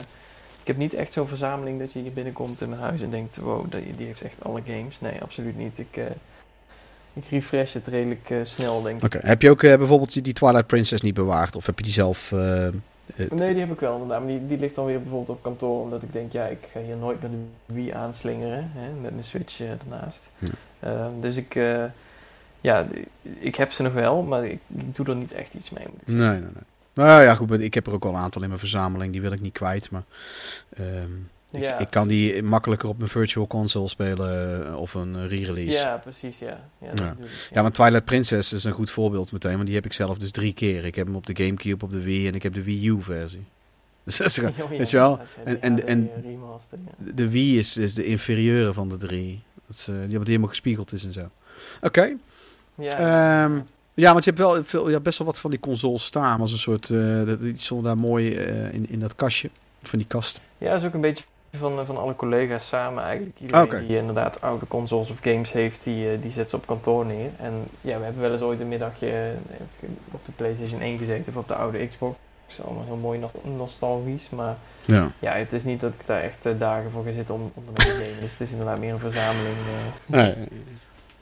ik 0.60 0.66
heb 0.66 0.76
niet 0.76 0.94
echt 0.94 1.12
zo'n 1.12 1.28
verzameling 1.28 1.78
dat 1.78 1.92
je 1.92 1.98
hier 1.98 2.12
binnenkomt 2.12 2.60
in 2.60 2.68
mijn 2.68 2.80
huis 2.80 3.00
en 3.00 3.10
denkt... 3.10 3.36
Wow, 3.36 3.70
die, 3.70 3.96
die 3.96 4.06
heeft 4.06 4.22
echt 4.22 4.36
alle 4.42 4.62
games. 4.62 5.00
Nee, 5.00 5.22
absoluut 5.22 5.56
niet. 5.56 5.78
Ik, 5.78 5.96
eh, 5.96 6.04
ik 7.12 7.24
refresh 7.30 7.72
het 7.72 7.86
redelijk 7.86 8.34
snel, 8.42 8.82
denk 8.82 8.96
ik. 8.96 9.04
Oké. 9.04 9.26
Heb 9.26 9.42
je 9.42 9.50
ook 9.50 9.60
bijvoorbeeld 9.60 10.24
die 10.24 10.32
Twilight 10.32 10.66
Princess 10.66 11.02
niet 11.02 11.14
bewaard? 11.14 11.56
Of 11.56 11.66
heb 11.66 11.78
je 11.78 11.84
die 11.84 11.92
zelf... 11.92 12.32
eh, 13.16 13.30
Nee, 13.30 13.52
die 13.52 13.62
heb 13.62 13.72
ik 13.72 13.80
wel 13.80 13.92
inderdaad. 13.92 14.18
Maar 14.18 14.28
die, 14.28 14.46
die 14.46 14.58
ligt 14.58 14.74
dan 14.74 14.84
weer 14.86 15.00
bijvoorbeeld 15.00 15.36
op 15.36 15.42
kantoor. 15.42 15.82
Omdat 15.82 16.02
ik 16.02 16.12
denk, 16.12 16.32
ja, 16.32 16.46
ik 16.46 16.68
ga 16.72 16.80
hier 16.80 16.96
nooit 16.96 17.22
met 17.22 17.30
de 17.30 17.36
Wii 17.66 17.90
aanslingeren. 17.90 18.70
Hè, 18.72 18.92
met 19.00 19.10
mijn 19.10 19.24
Switch 19.24 19.60
eh, 19.60 19.70
ernaast. 19.70 20.30
Ja. 20.38 20.48
Ehm, 20.80 21.20
dus 21.20 21.36
ik, 21.36 21.54
eh, 21.54 21.84
ja, 22.60 22.86
ik 23.22 23.56
heb 23.56 23.72
ze 23.72 23.82
nog 23.82 23.92
wel. 23.92 24.22
Maar 24.22 24.44
ik, 24.44 24.60
ik 24.76 24.96
doe 24.96 25.06
er 25.06 25.16
niet 25.16 25.32
echt 25.32 25.54
iets 25.54 25.70
mee, 25.70 25.84
moet 25.90 26.00
ik 26.00 26.06
nee, 26.06 26.18
zeggen. 26.18 26.40
nee, 26.40 26.50
nee. 26.52 26.62
Nou 27.06 27.22
ja, 27.22 27.34
goed. 27.34 27.60
Ik 27.60 27.74
heb 27.74 27.86
er 27.86 27.92
ook 27.92 28.02
wel 28.02 28.14
een 28.14 28.20
aantal 28.20 28.42
in 28.42 28.48
mijn 28.48 28.60
verzameling. 28.60 29.12
Die 29.12 29.20
wil 29.20 29.32
ik 29.32 29.40
niet 29.40 29.52
kwijt. 29.52 29.90
Maar 29.90 30.04
ehm, 30.76 31.10
ik, 31.54 31.62
Ja, 31.62 31.78
ik 31.78 31.90
kan 31.90 32.08
die 32.08 32.42
makkelijker 32.42 32.88
op 32.88 32.98
mijn 32.98 33.10
virtual 33.10 33.46
console 33.46 33.88
spelen. 33.88 34.66
eh, 34.66 34.80
of 34.80 34.94
een 34.94 35.16
eh, 35.16 35.26
re-release. 35.28 35.78
Ja, 35.78 35.96
precies, 35.96 36.38
ja. 36.38 36.60
Ja, 36.80 36.88
dat 36.88 36.98
Ja. 36.98 37.10
ik, 37.24 37.48
Ja, 37.52 37.62
maar 37.62 37.72
Twilight 37.72 38.04
Princess 38.04 38.52
is 38.52 38.64
een 38.64 38.72
goed 38.72 38.90
voorbeeld 38.90 39.32
meteen. 39.32 39.52
Want 39.54 39.66
die 39.66 39.74
heb 39.74 39.84
ik 39.84 39.92
zelf 39.92 40.18
dus 40.18 40.30
drie 40.30 40.52
keer. 40.52 40.84
Ik 40.84 40.94
heb 40.94 41.06
hem 41.06 41.16
op 41.16 41.26
de 41.26 41.36
Gamecube, 41.44 41.84
op 41.84 41.90
de 41.90 42.02
Wii 42.02 42.26
en 42.28 42.34
ik 42.34 42.42
heb 42.42 42.54
de 42.54 42.62
Wii 42.62 42.88
U 42.88 43.02
versie. 43.02 43.44
Dus 44.04 44.16
dat 44.16 44.26
is 44.26 44.34
gewoon- 44.38 44.50
Oh, 44.50 44.56
ja, 44.58 44.68
weet 44.68 44.90
je 44.90 44.96
wel? 44.96 45.20
En- 45.44 45.62
en- 45.62 45.86
en- 45.86 46.10
ja. 46.24 47.12
de 47.14 47.28
Wii 47.30 47.58
is, 47.58 47.76
is 47.76 47.94
de 47.94 48.04
inferieure 48.04 48.72
van 48.72 48.88
de 48.88 48.96
drie. 48.96 49.42
Dat 49.66 49.76
is, 49.76 49.80
eh, 49.80 49.86
die 49.86 49.94
hebben 50.00 50.18
die 50.18 50.26
helemaal 50.26 50.48
gespiegeld 50.48 50.92
is 50.92 51.04
en 51.04 51.12
zo. 51.12 51.30
Oké. 51.82 52.16
Ja, 52.76 53.44
Ehm. 53.44 53.60
Ja, 53.96 54.12
want 54.12 54.24
je 54.24 54.30
hebt 54.30 54.42
wel 54.42 54.64
veel, 54.64 54.90
ja, 54.90 55.00
best 55.00 55.18
wel 55.18 55.26
wat 55.26 55.38
van 55.38 55.50
die 55.50 55.60
consoles 55.60 56.04
staan. 56.04 56.40
Als 56.40 56.52
een 56.52 56.58
soort, 56.58 56.90
eh, 56.90 57.24
dat- 57.24 57.40
die 57.40 57.52
stonden 57.56 57.86
daar 57.86 58.04
mooi 58.04 58.34
eh, 58.34 58.72
in, 58.72 58.88
in 58.90 59.00
dat 59.00 59.14
kastje. 59.14 59.50
Van 59.82 59.98
die 59.98 60.08
kast. 60.08 60.40
Ja, 60.58 60.70
dat 60.70 60.80
is 60.80 60.86
ook 60.86 60.94
een 60.94 61.00
beetje 61.00 61.24
van, 61.58 61.78
eh, 61.78 61.86
van 61.86 61.96
alle 61.96 62.16
collega's 62.16 62.66
samen 62.68 63.02
eigenlijk. 63.02 63.36
Iedereen 63.40 63.64
Oké. 63.64 63.86
die 63.86 63.96
inderdaad 63.96 64.40
oude 64.40 64.66
consoles 64.68 65.10
of 65.10 65.18
games 65.22 65.52
heeft, 65.52 65.84
die, 65.84 66.10
eh, 66.10 66.20
die 66.22 66.30
zet 66.30 66.50
ze 66.50 66.56
op 66.56 66.66
kantoor 66.66 67.06
neer. 67.06 67.30
En 67.38 67.52
ja, 67.80 67.98
we 67.98 68.04
hebben 68.04 68.22
wel 68.22 68.32
eens 68.32 68.40
ooit 68.42 68.60
een 68.60 68.68
middagje 68.68 69.08
eh, 69.10 69.88
op 70.10 70.24
de 70.24 70.32
PlayStation 70.36 70.80
1 70.80 70.98
gezeten 70.98 71.24
of 71.28 71.36
op 71.36 71.48
de 71.48 71.54
oude 71.54 71.86
Xbox. 71.88 72.16
Dat 72.46 72.58
is 72.58 72.64
allemaal 72.64 72.84
heel 72.84 72.96
mooi 72.96 73.18
nos- 73.18 73.56
nostalgisch, 73.56 74.28
maar 74.30 74.56
Ja. 74.84 75.10
ja, 75.18 75.32
het 75.32 75.52
is 75.52 75.64
niet 75.64 75.80
dat 75.80 75.94
ik 75.94 76.06
daar 76.06 76.20
echt 76.22 76.46
eh, 76.46 76.52
dagen 76.58 76.90
voor 76.90 77.04
ga 77.04 77.10
zitten 77.10 77.34
om, 77.34 77.50
om 77.54 77.62
ermee 77.74 77.96
te 77.96 78.04
gamen. 78.04 78.20
Dus 78.20 78.30
het 78.30 78.40
is 78.40 78.50
inderdaad 78.50 78.78
meer 78.78 78.92
een 78.92 78.98
verzameling. 78.98 79.56
eh. 79.56 80.16
Nee. 80.16 80.34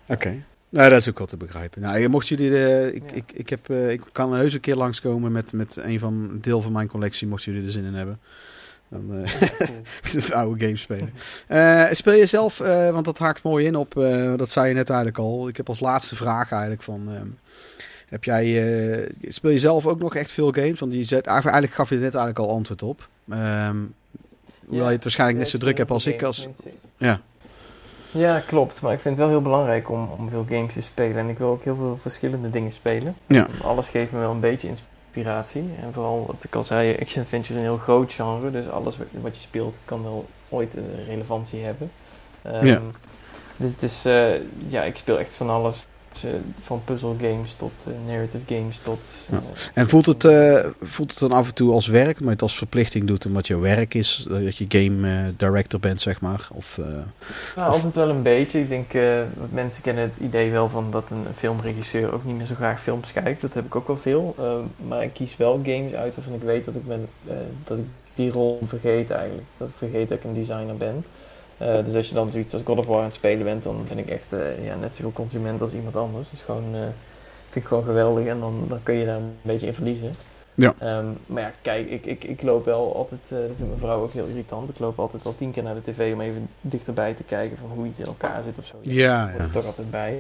Oké. 0.09 0.35
Nou, 0.69 0.91
dat 0.91 0.99
is 1.01 1.09
ook 1.09 1.19
wel 1.19 1.27
te 1.27 1.37
begrijpen. 1.37 1.81
Nou, 1.83 1.99
ja, 1.99 2.09
mochten 2.09 2.37
jullie 2.37 2.51
de, 2.53 2.91
ik, 2.95 3.03
Ja. 3.11 3.15
ik, 3.17 3.33
ik, 3.33 3.49
heb, 3.51 3.71
eh, 3.71 3.91
ik 3.91 4.03
kan 4.13 4.35
heus 4.35 4.55
een 4.55 4.61
keer 4.61 4.77
langskomen 4.77 5.33
met, 5.33 5.53
met 5.53 5.77
een 5.77 5.99
van 5.99 6.39
deel 6.41 6.61
van 6.61 6.73
mijn 6.73 6.89
collectie, 6.89 7.27
mochten 7.27 7.53
jullie 7.53 7.67
er 7.67 7.73
zin 7.73 7.85
in 7.85 7.95
hebben. 7.95 8.21
Dan 8.93 9.25
eh 9.25 9.33
het 10.13 10.33
oude 10.43 10.65
games 10.65 10.81
spelen. 10.81 11.13
Eh, 11.47 11.85
speel 11.91 12.15
je 12.15 12.27
zelf, 12.27 12.61
eh, 12.61 12.91
want 12.91 13.05
dat 13.05 13.19
haakt 13.19 13.43
mooi 13.43 13.67
in 13.67 13.77
op, 13.77 13.99
eh, 13.99 14.33
dat 14.37 14.51
zei 14.51 14.69
je 14.69 14.75
net 14.75 14.89
eigenlijk 14.89 15.19
al. 15.19 15.49
Ik 15.49 15.57
heb 15.57 15.69
als 15.69 15.81
laatste 15.81 16.17
vraag 16.17 16.51
eigenlijk 16.51 16.83
van, 16.83 17.09
ehm, 17.09 17.27
heb 18.09 18.25
jij, 18.25 18.45
eh, 18.45 19.11
speel 19.29 19.51
je 19.51 19.59
zelf 19.59 19.87
ook 19.87 19.99
nog 19.99 20.15
echt 20.15 20.31
veel 20.31 20.53
games? 20.53 20.81
Want 20.81 20.93
die 20.93 21.05
zet, 21.05 21.27
eigenlijk 21.27 21.73
gaf 21.73 21.89
je 21.89 21.95
er 21.95 22.01
net 22.01 22.15
eigenlijk 22.15 22.49
al 22.49 22.55
antwoord 22.55 22.83
op. 22.83 23.09
Ehm 23.31 23.77
hoewel 24.67 24.89
je 24.89 24.95
het 24.95 25.03
waarschijnlijk 25.03 25.39
net 25.39 25.49
zo 25.49 25.59
druk 25.59 25.79
hebt 25.79 25.91
als 25.91 26.07
ik. 26.07 26.23
Als, 26.23 26.49
Ja. 26.97 27.21
Ja, 28.11 28.43
klopt. 28.47 28.81
Maar 28.81 28.93
ik 28.93 29.01
vind 29.01 29.17
het 29.17 29.25
wel 29.25 29.35
heel 29.35 29.43
belangrijk 29.43 29.91
om, 29.91 30.09
om 30.19 30.31
veel 30.31 30.47
games 30.49 30.73
te 30.73 30.83
spelen. 30.83 31.17
En 31.17 31.29
ik 31.29 31.39
wil 31.39 31.49
ook 31.49 31.65
heel 31.65 31.77
veel 31.77 31.97
verschillende 31.97 32.51
dingen 32.51 32.73
spelen. 32.73 33.15
Ja. 33.27 33.47
Alles 33.63 33.89
geeft 33.89 34.13
me 34.13 34.19
wel 34.19 34.31
een 34.31 34.41
beetje 34.41 34.69
inspiratie. 34.69 34.92
En 35.83 35.93
vooral, 35.93 36.25
wat 36.27 36.45
ik 36.45 36.55
al 36.55 36.63
zei, 36.65 36.97
action 37.01 37.23
adventure 37.23 37.53
is 37.55 37.59
een 37.59 37.71
heel 37.71 37.77
groot 37.79 38.13
genre. 38.13 38.51
Dus 38.51 38.69
alles 38.69 38.97
wat- 38.97 39.37
je 39.37 39.43
speelt 39.43 39.79
kan 39.85 40.03
wel 40.03 40.27
ooit 40.49 40.77
een 40.77 41.05
relevantie 41.07 41.61
hebben. 41.65 41.91
Ehm, 42.43 42.67
Ja. 42.67 42.81
Dus 43.57 43.73
het 43.73 43.83
is, 43.83 44.05
eh, 44.05 44.35
ja, 44.69 44.83
ik 44.83 44.97
speel 44.97 45.19
echt 45.19 45.35
van 45.35 45.51
alles. 45.51 45.87
Dus, 46.13 46.23
eh, 46.25 46.31
van 46.61 46.83
puzzle 46.85 47.15
games 47.21 47.55
tot 47.55 47.73
eh, 47.87 47.93
narrative 48.13 48.55
games 48.55 48.79
tot... 48.79 48.99
Ja. 49.31 49.37
eh, 49.37 49.43
En 49.75 49.89
voelt 49.89 50.07
het, 50.07 50.23
voelt 50.81 51.11
het 51.11 51.19
dan 51.19 51.33
af 51.33 51.47
en 51.47 51.55
toe 51.55 51.73
als 51.73 51.87
werk, 51.87 52.19
maar 52.19 52.27
je 52.27 52.33
het 52.33 52.43
als 52.43 52.57
verplichting 52.57 53.07
doet 53.07 53.27
omdat 53.27 53.47
je 53.47 53.59
werk 53.59 53.95
is, 53.95 54.27
dat 54.29 54.57
je 54.57 54.65
game 54.69 55.33
director 55.37 55.81
bent, 55.81 56.01
zeg 56.01 56.21
maar? 56.21 56.49
Of, 56.53 56.79
altijd 57.57 57.95
wel 57.95 58.09
een 58.09 58.23
beetje. 58.23 58.61
Ik 58.61 58.69
denk, 58.69 58.93
mensen 59.51 59.83
kennen 59.83 60.05
het 60.05 60.19
idee 60.19 60.51
wel 60.51 60.69
van 60.69 60.91
dat 60.91 61.11
een 61.11 61.25
filmregisseur 61.35 62.13
ook 62.13 62.25
niet 62.25 62.37
meer 62.37 62.47
zo 62.47 62.55
graag 62.55 62.83
films 62.83 63.13
kijkt. 63.13 63.41
Dat 63.41 63.55
heb 63.55 63.65
ik 63.65 63.77
ook 63.77 63.87
wel 63.87 63.97
veel. 63.97 64.35
Maar 64.89 65.03
ik 65.03 65.13
kies 65.13 65.37
wel 65.37 65.61
games 65.63 65.93
uit 65.93 66.15
waarvan 66.15 66.35
ik 66.35 66.43
weet 66.43 66.65
dat 66.65 66.75
ik, 66.75 66.87
ben, 66.87 67.09
dat 67.65 67.79
ik 67.79 67.85
die 68.15 68.31
rol 68.31 68.61
vergeet 68.67 69.11
eigenlijk. 69.11 69.47
Dat 69.57 69.69
ik 69.69 69.75
vergeet 69.77 70.09
dat 70.09 70.19
ik 70.19 70.25
een 70.25 70.35
designer 70.35 70.77
ben. 70.77 71.05
Eh, 71.63 71.85
dus 71.85 71.95
als 71.95 72.09
je 72.09 72.15
dan 72.15 72.31
zoiets 72.31 72.53
als 72.55 72.63
God 72.65 72.79
of 72.79 72.87
War 72.87 72.99
aan 72.99 73.05
het 73.05 73.15
spelen 73.15 73.45
bent, 73.45 73.63
dan 73.63 73.85
ben 73.89 73.99
ik 73.99 74.09
echt 74.09 74.33
eh, 74.33 74.65
ja, 74.65 74.75
net 74.77 74.91
zoveel 74.95 75.13
consument 75.13 75.63
als 75.63 75.73
iemand 75.73 75.97
anders. 75.97 76.31
Dus 76.31 76.41
gewoon, 76.45 76.65
eh, 76.75 76.81
vind 77.51 77.65
ik 77.65 77.67
gewoon 77.67 77.85
geweldig 77.85 78.27
en 78.27 78.41
dan, 78.41 78.65
dan 78.69 78.83
kun 78.83 78.95
je 78.95 79.07
daar 79.07 79.17
een 79.17 79.33
beetje 79.43 79.67
in 79.67 79.75
verliezen. 79.75 80.11
Ja. 80.55 80.75
Ehm, 80.79 81.05
maar 81.27 81.43
ja, 81.43 81.53
kijk, 81.63 81.91
ik, 81.91 82.07
ik, 82.07 82.25
ik 82.25 82.43
loop 82.43 82.65
wel 82.65 82.97
altijd, 82.97 83.21
dat 83.29 83.39
vindt 83.57 83.59
mijn 83.67 83.79
vrouw 83.79 84.03
ook 84.03 84.13
heel 84.13 84.27
irritant, 84.27 84.69
ik 84.71 84.79
loop 84.79 84.99
altijd 84.99 85.23
wel 85.23 85.35
tien 85.39 85.51
keer 85.51 85.63
naar 85.63 85.75
de 85.75 85.93
tv 85.93 86.13
om 86.13 86.21
even 86.21 86.49
dichterbij 86.61 87.15
te 87.15 87.23
kijken 87.23 87.57
van 87.59 87.71
hoe 87.75 87.87
iets 87.87 87.99
in 87.99 88.07
elkaar 88.07 88.43
zit 88.45 88.59
of 88.59 88.67
zo. 88.67 88.77
Ja, 88.81 89.23
hoort 89.23 89.37
ja. 89.37 89.43
er 89.45 89.51
toch 89.51 89.67
altijd 89.67 89.91
bij. 89.91 90.19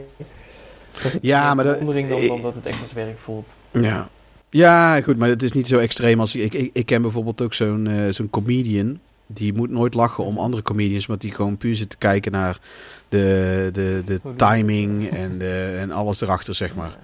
Ja, 1.21 1.55
maar 1.55 1.65
dat- 1.65 1.81
dan, 1.81 2.09
dan 2.29 2.43
dat 2.43 2.55
het 2.55 2.67
echt 2.67 2.81
als 2.83 2.93
werk 2.93 3.19
voelt. 3.19 3.55
Ja. 3.71 4.09
Ja, 4.51 5.01
goed, 5.01 5.17
maar 5.17 5.29
het 5.29 5.43
is 5.43 5.53
niet 5.53 5.67
zo 5.69 5.79
extreem 5.79 6.21
als... 6.21 6.37
Ik, 6.37 6.55
ik, 6.55 6.71
ik 6.73 6.87
ken 6.87 7.03
bijvoorbeeld 7.03 7.43
ook 7.43 7.55
zo'n 7.55 7.89
zo'n 8.11 8.31
comedian. 8.31 8.99
Die 9.33 9.53
moet 9.53 9.71
nooit 9.71 9.95
lachen 9.95 10.25
om 10.25 10.39
andere 10.39 10.63
comedians, 10.63 11.07
want 11.07 11.21
die 11.21 11.33
gewoon 11.35 11.57
puur 11.57 11.77
zit 11.77 11.91
te 11.91 11.97
kijken 11.97 12.33
naar 12.33 12.59
de, 13.09 13.69
de, 13.73 14.03
de 14.05 14.21
timing 14.37 15.11
en, 15.11 15.39
de, 15.39 15.77
en 15.79 15.91
alles 15.91 16.21
erachter, 16.21 16.55
zeg 16.55 16.75
maar. 16.75 16.97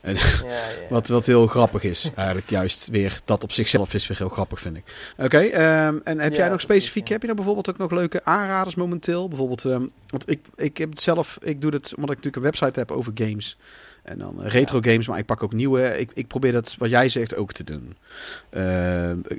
En- 0.00 0.14
Ja, 0.14 0.20
ja. 0.48 0.58
Wat, 0.90 1.08
wat 1.08 1.26
heel 1.26 1.46
grappig 1.46 1.82
is, 1.82 2.10
eigenlijk 2.16 2.50
juist 2.50 2.88
weer. 2.88 3.20
Dat 3.24 3.42
op 3.42 3.52
zichzelf 3.52 3.94
is 3.94 4.06
weer 4.06 4.18
heel 4.18 4.28
grappig, 4.28 4.60
vind 4.60 4.76
ik. 4.76 4.84
Oké, 5.16 5.38
ehm, 5.38 5.96
en 6.04 6.18
heb 6.18 6.32
Ja, 6.32 6.38
jij 6.38 6.48
nog 6.48 6.60
specifiek, 6.60 7.08
heb 7.08 7.20
je 7.20 7.24
nou 7.26 7.36
bijvoorbeeld 7.36 7.70
ook 7.70 7.78
nog 7.78 7.90
leuke 7.90 8.24
aanraders 8.24 8.74
momenteel? 8.74 9.28
Bijvoorbeeld, 9.28 9.64
ehm, 9.64 9.82
want 10.06 10.30
ik, 10.30 10.40
ik 10.56 10.76
heb 10.78 10.90
het 10.90 11.00
zelf, 11.00 11.38
ik 11.42 11.60
doe 11.60 11.70
het 11.70 11.94
omdat 11.96 12.10
ik 12.10 12.16
natuurlijk 12.16 12.36
een 12.36 12.42
website 12.50 12.78
heb 12.78 12.90
over 12.90 13.12
games. 13.14 13.56
En 14.02 14.18
dan 14.18 14.44
eh, 14.44 14.50
retro 14.50 14.80
games, 14.80 15.06
maar 15.08 15.18
ik 15.18 15.26
pak 15.26 15.42
ook 15.42 15.52
nieuwe. 15.52 15.98
Ik, 15.98 16.10
ik 16.14 16.26
probeer 16.26 16.52
dat, 16.52 16.74
wat 16.78 16.90
jij 16.90 17.08
zegt, 17.08 17.36
ook 17.36 17.52
te 17.52 17.64
doen. 17.64 17.96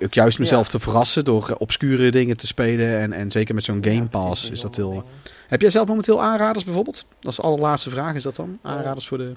Ook 0.03 0.13
juist 0.13 0.39
mezelf 0.39 0.65
Ja. 0.65 0.71
te 0.71 0.79
verrassen 0.79 1.25
door 1.25 1.49
eh, 1.49 1.55
obscure 1.57 2.11
dingen 2.11 2.37
te 2.37 2.47
spelen. 2.47 2.97
En, 2.99 3.13
en 3.13 3.31
zeker 3.31 3.55
met 3.55 3.63
zo'n 3.63 3.83
Game 3.83 4.05
Pass 4.05 4.49
is 4.49 4.61
dat 4.61 4.75
heel... 4.75 4.89
dingen. 4.89 5.03
Heb 5.47 5.61
jij 5.61 5.69
zelf 5.69 5.87
momenteel 5.87 6.21
aanraders 6.21 6.63
bijvoorbeeld? 6.63 7.05
Dat 7.19 7.31
is 7.31 7.37
de 7.37 7.41
allerlaatste 7.41 7.89
vraag, 7.89 8.15
is 8.15 8.23
dat 8.23 8.35
dan? 8.35 8.59
Aanraders 8.61 9.07
voor 9.07 9.17
de... 9.17 9.33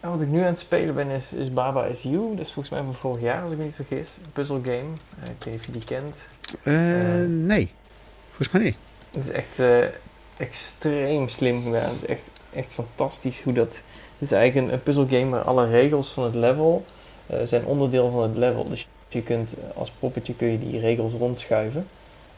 Wat 0.00 0.20
ik 0.20 0.28
nu 0.28 0.38
aan 0.40 0.44
het 0.46 0.58
spelen 0.58 0.94
ben 0.94 1.08
is, 1.08 1.32
is 1.32 1.52
Baba 1.52 1.84
is 1.84 2.02
You. 2.02 2.36
Dat 2.36 2.46
is 2.46 2.52
volgens 2.52 2.74
mij 2.74 2.84
van 2.84 2.94
vorig 2.94 3.22
jaar, 3.22 3.42
als 3.42 3.52
ik 3.52 3.58
me 3.58 3.64
niet 3.64 3.74
vergis. 3.74 4.08
Een 4.24 4.32
puzzle 4.32 4.60
game. 4.62 4.72
Eh, 5.22 5.30
ik 5.38 5.44
weet 5.44 5.52
niet 5.52 5.60
of 5.60 5.66
je 5.66 5.72
die 5.72 5.84
kent. 5.84 6.16
Nee, 7.46 7.70
volgens 8.26 8.50
mij 8.50 8.62
niet. 8.62 8.76
Het 9.10 9.24
is 9.24 9.30
echt 9.30 9.58
extreem 10.36 11.28
slim 11.28 11.62
gedaan. 11.64 11.92
Het 11.92 12.02
is 12.02 12.06
echt, 12.08 12.22
echt 12.52 12.72
fantastisch 12.72 13.42
hoe 13.42 13.52
dat... 13.52 13.82
Het 14.18 14.30
is 14.30 14.32
eigenlijk 14.32 14.72
een, 14.72 14.82
puzzelgame 14.82 15.30
waar 15.30 15.42
alle 15.42 15.66
regels 15.66 16.08
van 16.08 16.24
het 16.24 16.34
level 16.34 16.84
eh, 17.26 17.38
zijn 17.44 17.64
onderdeel 17.64 18.10
van 18.10 18.22
het 18.22 18.36
level. 18.36 18.68
Dus 18.68 18.88
je 19.08 19.22
kunt 19.22 19.54
eh, 19.58 19.76
als 19.76 19.90
poppetje 19.98 20.34
kun 20.34 20.48
je 20.48 20.58
die 20.58 20.80
regels 20.80 21.12
rondschuiven. 21.12 21.86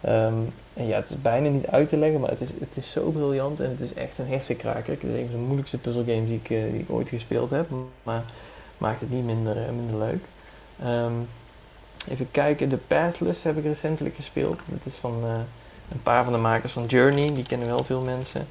Ehm, 0.01 0.35
en 0.75 0.87
ja, 0.87 0.97
het 0.97 1.11
is 1.11 1.23
bijna 1.23 1.49
niet 1.49 1.67
uit 1.67 1.89
te 1.89 1.97
leggen, 1.97 2.21
maar 2.21 2.31
het 2.31 2.41
is, 2.41 2.49
het 2.61 2.77
is 2.77 2.91
zo 2.91 3.11
briljant 3.11 3.61
en 3.61 3.71
het 3.71 3.81
is 3.81 3.95
echt 3.95 4.19
een 4.19 4.27
hersenkraker. 4.29 4.93
Het 4.93 5.03
is 5.03 5.13
een 5.13 5.29
van 5.31 5.41
de 5.41 5.45
moeilijkste 5.45 5.79
puzzelgames 5.79 6.29
die 6.29 6.41
ik, 6.43 6.51
eh, 6.51 6.73
die 6.73 6.85
ooit 6.89 7.09
gespeeld 7.09 7.51
heb, 7.51 7.69
maar 8.03 8.23
maakt 8.79 9.01
het 9.01 9.11
niet 9.11 9.25
minder, 9.25 9.57
minder 9.75 9.99
leuk. 9.99 10.25
Ehm, 10.83 11.13
even 12.09 12.31
kijken, 12.31 12.69
The 12.69 12.77
Pathless 12.77 13.43
heb 13.43 13.57
ik 13.57 13.65
recentelijk 13.65 14.15
gespeeld. 14.15 14.61
Dat 14.67 14.85
is 14.85 14.95
van 14.95 15.25
een 15.93 16.03
paar 16.03 16.25
van 16.25 16.33
de 16.33 16.39
makers 16.39 16.73
van 16.73 16.87
Journey, 16.87 17.35
die 17.35 17.47
kennen 17.47 17.69
wel 17.69 17.85
veel 17.85 18.01
mensen. 18.01 18.47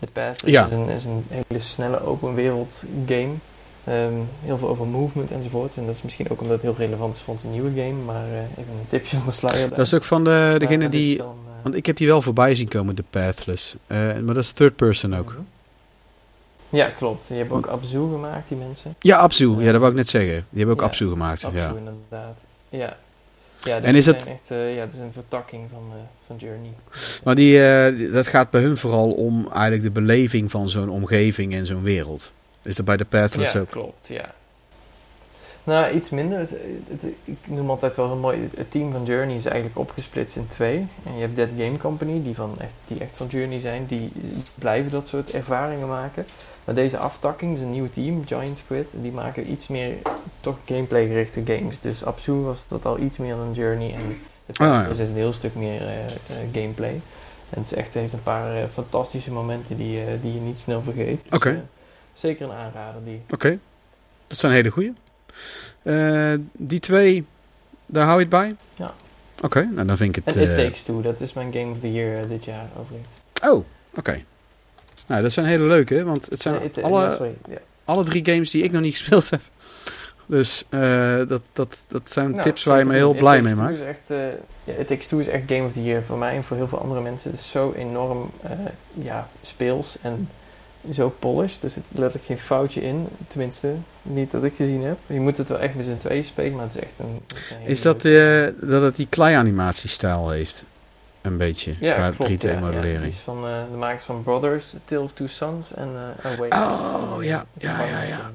The 0.00 0.06
Pathless 0.12 0.52
Ja. 0.54 0.66
is, 0.66 0.72
een, 0.72 0.88
is 0.88 1.04
een 1.04 1.24
hele 1.28 1.60
snelle 1.60 2.00
open 2.04 2.34
wereld 2.34 2.84
game. 3.06 3.30
Ehm, 3.84 4.12
heel 4.44 4.58
veel 4.58 4.68
over 4.68 4.86
movement 4.86 5.30
enzovoort. 5.30 5.76
En 5.76 5.86
dat 5.86 5.94
is 5.94 6.02
misschien 6.02 6.30
ook 6.30 6.40
omdat 6.40 6.54
het 6.62 6.62
heel 6.62 6.74
relevant 6.86 7.14
is 7.14 7.20
voor 7.20 7.34
onze 7.34 7.46
nieuwe 7.46 7.70
game. 7.70 7.92
Maar 8.04 8.24
eh, 8.24 8.38
even 8.38 8.72
een 8.80 8.86
tipje 8.88 9.16
van 9.16 9.26
de 9.26 9.32
sluier. 9.32 9.68
Dat 9.68 9.78
is 9.78 9.94
ook 9.94 10.04
van 10.04 10.24
de, 10.24 10.54
degene 10.58 10.88
dit 10.88 10.94
is 11.00 11.06
die... 11.06 11.16
dan, 11.16 11.26
eh, 11.26 11.62
Want 11.62 11.74
ik 11.74 11.86
heb 11.86 11.96
die 11.96 12.06
wel 12.06 12.22
voorbij 12.22 12.54
zien 12.54 12.68
komen, 12.68 12.94
de 12.96 13.04
Pathless. 13.10 13.74
Eh, 13.86 13.96
maar 13.98 14.34
dat 14.34 14.36
is 14.36 14.52
third 14.52 14.76
person 14.76 15.16
ook. 15.16 15.28
mhm. 15.32 15.40
Ja, 16.76 16.86
klopt. 16.88 17.26
Je 17.28 17.34
hebt 17.34 17.52
ook 17.52 17.66
Abzu 17.66 17.98
gemaakt, 17.98 18.48
die 18.48 18.56
mensen. 18.58 18.94
Ja, 19.00 19.16
Absu. 19.16 19.48
Ja, 19.62 19.70
dat 19.72 19.80
wou 19.80 19.90
ik 19.92 19.96
net 19.96 20.08
zeggen. 20.08 20.34
Die 20.50 20.58
hebben 20.58 20.74
ook 20.74 20.80
Ja, 20.80 20.86
Absu 20.86 21.08
gemaakt. 21.08 21.44
Abzu 21.44 21.58
Ja. 21.58 21.68
inderdaad. 21.76 22.38
Ja. 22.68 22.96
Ja, 23.64 23.80
dus 23.80 23.88
En 23.88 23.94
is 23.94 24.06
het- 24.06 24.16
Echt, 24.30 24.50
eh, 24.50 24.74
ja, 24.74 24.80
het 24.80 24.92
is 24.92 24.98
een 24.98 25.12
vertakking 25.12 25.68
van, 25.72 25.82
eh, 25.90 25.96
van 26.26 26.36
Journey. 26.36 26.70
Maar 27.24 27.34
die, 27.34 27.64
eh, 27.68 28.12
dat 28.12 28.26
gaat 28.26 28.50
bij 28.50 28.60
hun 28.60 28.76
vooral 28.76 29.10
om 29.10 29.48
eigenlijk 29.52 29.82
de 29.82 29.90
beleving 29.90 30.50
van 30.50 30.68
zo'n 30.68 30.88
omgeving 30.88 31.54
en 31.54 31.66
zo'n 31.66 31.82
wereld. 31.82 32.32
Is 32.62 32.76
dat 32.76 32.84
bij 32.84 32.96
de 32.96 33.04
Pathless 33.04 33.52
ja, 33.52 33.60
ook? 33.60 33.70
klopt, 33.70 34.08
ja. 34.08 34.34
Nou, 35.64 35.94
iets 35.94 36.10
minder. 36.10 36.38
Het, 36.38 36.54
het- 36.88 37.06
ik 37.24 37.36
noem 37.46 37.70
altijd 37.70 37.96
wel 37.96 38.06
heel 38.06 38.16
mooi. 38.16 38.48
Het, 38.56 38.70
team 38.70 38.92
van 38.92 39.04
Journey 39.04 39.36
is 39.36 39.44
eigenlijk 39.44 39.78
opgesplitst 39.78 40.36
in 40.36 40.46
twee. 40.46 40.86
En 41.06 41.14
je 41.14 41.20
hebt 41.20 41.36
Dead 41.36 41.48
Game 41.58 41.76
Company, 41.78 42.22
die, 42.22 42.34
van 42.34 42.54
echt, 42.58 42.72
die 42.86 42.98
echt 43.00 43.16
van 43.16 43.26
Journey 43.26 43.58
zijn. 43.60 43.86
Die 43.86 44.12
blijven 44.54 44.90
dat 44.90 45.08
soort 45.08 45.30
ervaringen 45.30 45.88
maken. 45.88 46.24
Maar 46.64 46.74
deze 46.74 46.98
aftakking, 46.98 47.52
dus 47.54 47.62
een 47.62 47.70
nieuw 47.70 47.90
team, 47.90 48.22
Giant 48.26 48.58
Squid, 48.58 48.90
die 49.02 49.12
maken 49.12 49.50
iets 49.50 49.68
meer 49.68 49.94
toch 50.40 50.56
gameplay 50.64 51.06
gerichte 51.06 51.42
games. 51.44 51.80
Dus 51.80 52.04
Absu 52.04 52.32
was 52.32 52.64
dat 52.68 52.86
al 52.86 52.98
iets 52.98 53.16
meer 53.18 53.34
dan 53.36 53.52
Journey. 53.52 53.94
En 53.94 54.18
het 54.46 54.58
Ah, 54.58 54.66
ja. 54.66 54.86
is 54.86 54.98
een 54.98 55.14
heel 55.14 55.32
stuk 55.32 55.54
meer 55.54 55.80
eh, 55.80 56.04
eh, 56.06 56.12
gameplay. 56.52 57.00
En 57.50 57.60
het 57.60 57.64
is 57.64 57.74
echt, 57.74 57.94
heeft 57.94 58.12
een 58.12 58.22
paar 58.22 58.56
eh, 58.56 58.62
fantastische 58.72 59.32
momenten 59.32 59.76
die, 59.76 60.00
die 60.22 60.34
je 60.34 60.40
niet 60.40 60.58
snel 60.58 60.82
vergeet. 60.82 61.20
Dus, 61.22 61.32
Oké. 61.32 61.48
eh, 61.50 61.56
zeker 62.12 62.44
een 62.46 62.56
aanrader 62.56 63.04
die. 63.04 63.20
Oké. 63.30 63.58
Dat 64.26 64.38
zijn 64.38 64.52
hele 64.52 64.70
goeie. 64.70 64.92
Eh, 65.82 66.32
die 66.52 66.80
twee, 66.80 67.24
daar 67.86 68.04
hou 68.04 68.14
je 68.14 68.20
het 68.20 68.28
bij? 68.28 68.56
Ja. 68.74 68.94
Oké, 69.42 69.68
nou 69.72 69.86
dan 69.86 69.96
vind 69.96 70.16
ik 70.16 70.24
het... 70.24 70.36
En 70.36 70.42
It 70.42 70.48
eh, 70.48 70.64
Takes 70.64 70.82
Two, 70.82 71.02
dat 71.02 71.20
is 71.20 71.32
mijn 71.32 71.52
Game 71.52 71.70
of 71.72 71.80
the 71.80 71.92
Year 71.92 72.22
eh, 72.22 72.28
dit 72.28 72.44
jaar 72.44 72.68
overigens. 72.80 73.12
Oh, 73.44 73.64
oké. 73.94 74.22
Nou, 75.06 75.22
dat 75.22 75.32
zijn 75.32 75.46
hele 75.46 75.64
leuke, 75.64 76.04
want 76.04 76.26
het 76.30 76.40
zijn 76.40 76.62
It- 76.62 76.82
alle, 76.82 77.10
sorry, 77.10 77.34
alle 77.84 78.04
drie 78.04 78.24
games 78.24 78.50
die 78.50 78.62
ik 78.62 78.72
nog 78.72 78.82
niet 78.82 78.96
gespeeld 78.98 79.30
heb. 79.30 79.40
Dus 80.26 80.64
dat, 81.28 81.42
dat, 81.52 81.84
dat 81.88 82.10
zijn 82.10 82.30
Nou, 82.30 82.42
tips 82.42 82.64
waar 82.64 82.78
je 82.78 82.84
me 82.84 82.94
heel 82.94 83.14
blij 83.14 83.36
It 83.36 83.42
mee 83.42 83.54
maakt. 83.54 83.78
Is 83.78 83.84
echt, 83.84 84.08
ja, 84.64 84.72
It 84.78 84.86
Takes 84.86 85.06
Two 85.06 85.18
is 85.18 85.28
echt 85.28 85.42
Game 85.46 85.64
of 85.64 85.72
the 85.72 85.82
Year 85.82 86.02
voor 86.02 86.18
mij 86.18 86.36
en 86.36 86.44
voor 86.44 86.56
heel 86.56 86.68
veel 86.68 86.80
andere 86.80 87.00
mensen. 87.00 87.30
Het 87.30 87.40
is 87.40 87.50
zo 87.50 87.72
enorm 87.76 88.30
ja, 88.92 89.28
speels 89.42 89.96
en 90.02 90.28
zo 90.92 91.14
polished. 91.18 91.62
Er 91.62 91.70
zit 91.70 91.82
letterlijk 91.92 92.24
geen 92.24 92.38
foutje 92.38 92.82
in. 92.82 93.06
Tenminste, 93.28 93.72
niet 94.02 94.30
dat 94.30 94.44
ik 94.44 94.54
gezien 94.56 94.82
heb. 94.82 94.98
Je 95.06 95.20
moet 95.20 95.36
het 95.36 95.48
wel 95.48 95.58
echt 95.58 95.74
met 95.74 95.84
z'n 95.84 95.96
tweeën 95.96 96.24
spelen, 96.24 96.54
maar 96.56 96.64
het 96.64 96.74
is 96.76 96.82
echt 96.82 96.92
een... 96.98 97.22
Is 97.64 97.82
dat, 97.82 98.02
leuke- 98.02 98.54
eh, 98.62 98.68
dat 98.70 98.82
het 98.82 98.96
die 98.96 99.06
klei-animatiestijl 99.10 100.30
heeft? 100.30 100.64
Een 101.22 101.36
beetje, 101.36 101.72
ja, 101.80 101.94
qua 101.94 102.10
klopt, 102.10 102.46
3D 102.46 102.48
ja, 102.48 103.00
is 103.06 103.16
van 103.16 103.46
eh, 103.46 103.52
de 103.70 103.76
makers 103.76 104.04
van 104.04 104.22
Brothers, 104.22 104.74
Tale 104.84 105.00
of 105.00 105.12
Two 105.12 105.26
Sons 105.26 105.74
en 105.74 105.88
Awakened. 106.22 106.52
Oh, 106.54 107.16
ja, 107.20 107.44
ja, 107.58 107.84
ja, 107.84 108.02
ja. 108.02 108.30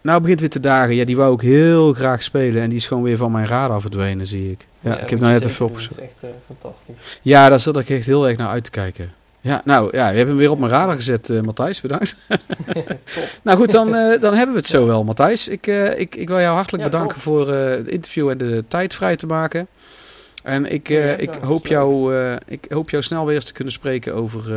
Nou, 0.00 0.20
begint 0.20 0.40
weer 0.40 0.50
te 0.50 0.60
dagen. 0.60 0.94
Ja, 0.94 1.04
die 1.04 1.16
wou 1.16 1.34
ik 1.34 1.40
heel 1.40 1.92
graag 1.92 2.22
spelen. 2.22 2.62
En 2.62 2.68
die 2.68 2.78
is 2.78 2.86
gewoon 2.86 3.02
weer 3.02 3.16
van 3.16 3.32
mijn 3.32 3.46
radar 3.46 3.80
verdwenen, 3.80 4.26
zie 4.26 4.50
ik. 4.50 4.66
Ja, 4.80 4.98
ik 4.98 5.10
heb 5.10 5.20
nou 5.20 5.32
net 5.32 5.44
even 5.44 5.66
opgezocht. 5.66 5.96
Het 6.00 6.04
is 6.20 6.28
echt 6.28 6.34
fantastisch. 6.46 7.20
Ja, 7.22 7.48
daar 7.48 7.60
zat 7.60 7.78
ik 7.78 7.90
echt 7.90 8.06
heel 8.06 8.28
erg 8.28 8.36
naar 8.36 8.48
uit 8.48 8.64
te 8.64 8.70
kijken. 8.70 9.12
Ja, 9.42 9.62
nou, 9.64 9.96
ja, 9.96 10.08
je 10.08 10.16
hebt 10.16 10.28
hem 10.28 10.36
weer 10.36 10.50
op 10.50 10.58
mijn 10.58 10.72
radar 10.72 10.94
gezet, 10.94 11.30
eh, 11.30 11.40
Matthijs. 11.40 11.80
Bedankt. 11.80 12.16
Nou 13.42 13.58
goed, 13.58 13.70
dan, 13.70 13.94
eh, 13.94 14.20
dan 14.20 14.34
hebben 14.34 14.54
we 14.54 14.60
het 14.60 14.66
zo 14.66 14.86
wel, 14.86 15.04
Matthijs. 15.04 15.48
Ik, 15.48 15.66
eh, 15.66 15.98
ik, 15.98 16.14
ik 16.14 16.28
wil 16.28 16.40
jou 16.40 16.54
hartelijk 16.54 16.84
Ja, 16.84 16.90
bedanken 16.90 17.14
top. 17.14 17.22
voor 17.22 17.48
het 17.52 17.88
interview 17.88 18.28
en 18.28 18.38
de 18.38 18.64
tijd 18.68 18.94
vrij 18.94 19.16
te 19.16 19.26
maken. 19.26 19.66
En 20.42 20.72
ik, 20.72 20.88
Ja, 20.88 21.14
ik, 21.14 21.34
hoop 21.34 21.66
jou, 21.66 22.16
ik 22.46 22.66
hoop 22.68 22.90
jou 22.90 23.02
snel 23.02 23.26
weer 23.26 23.34
eens 23.34 23.44
te 23.44 23.52
kunnen 23.52 23.72
spreken 23.72 24.14
over, 24.14 24.54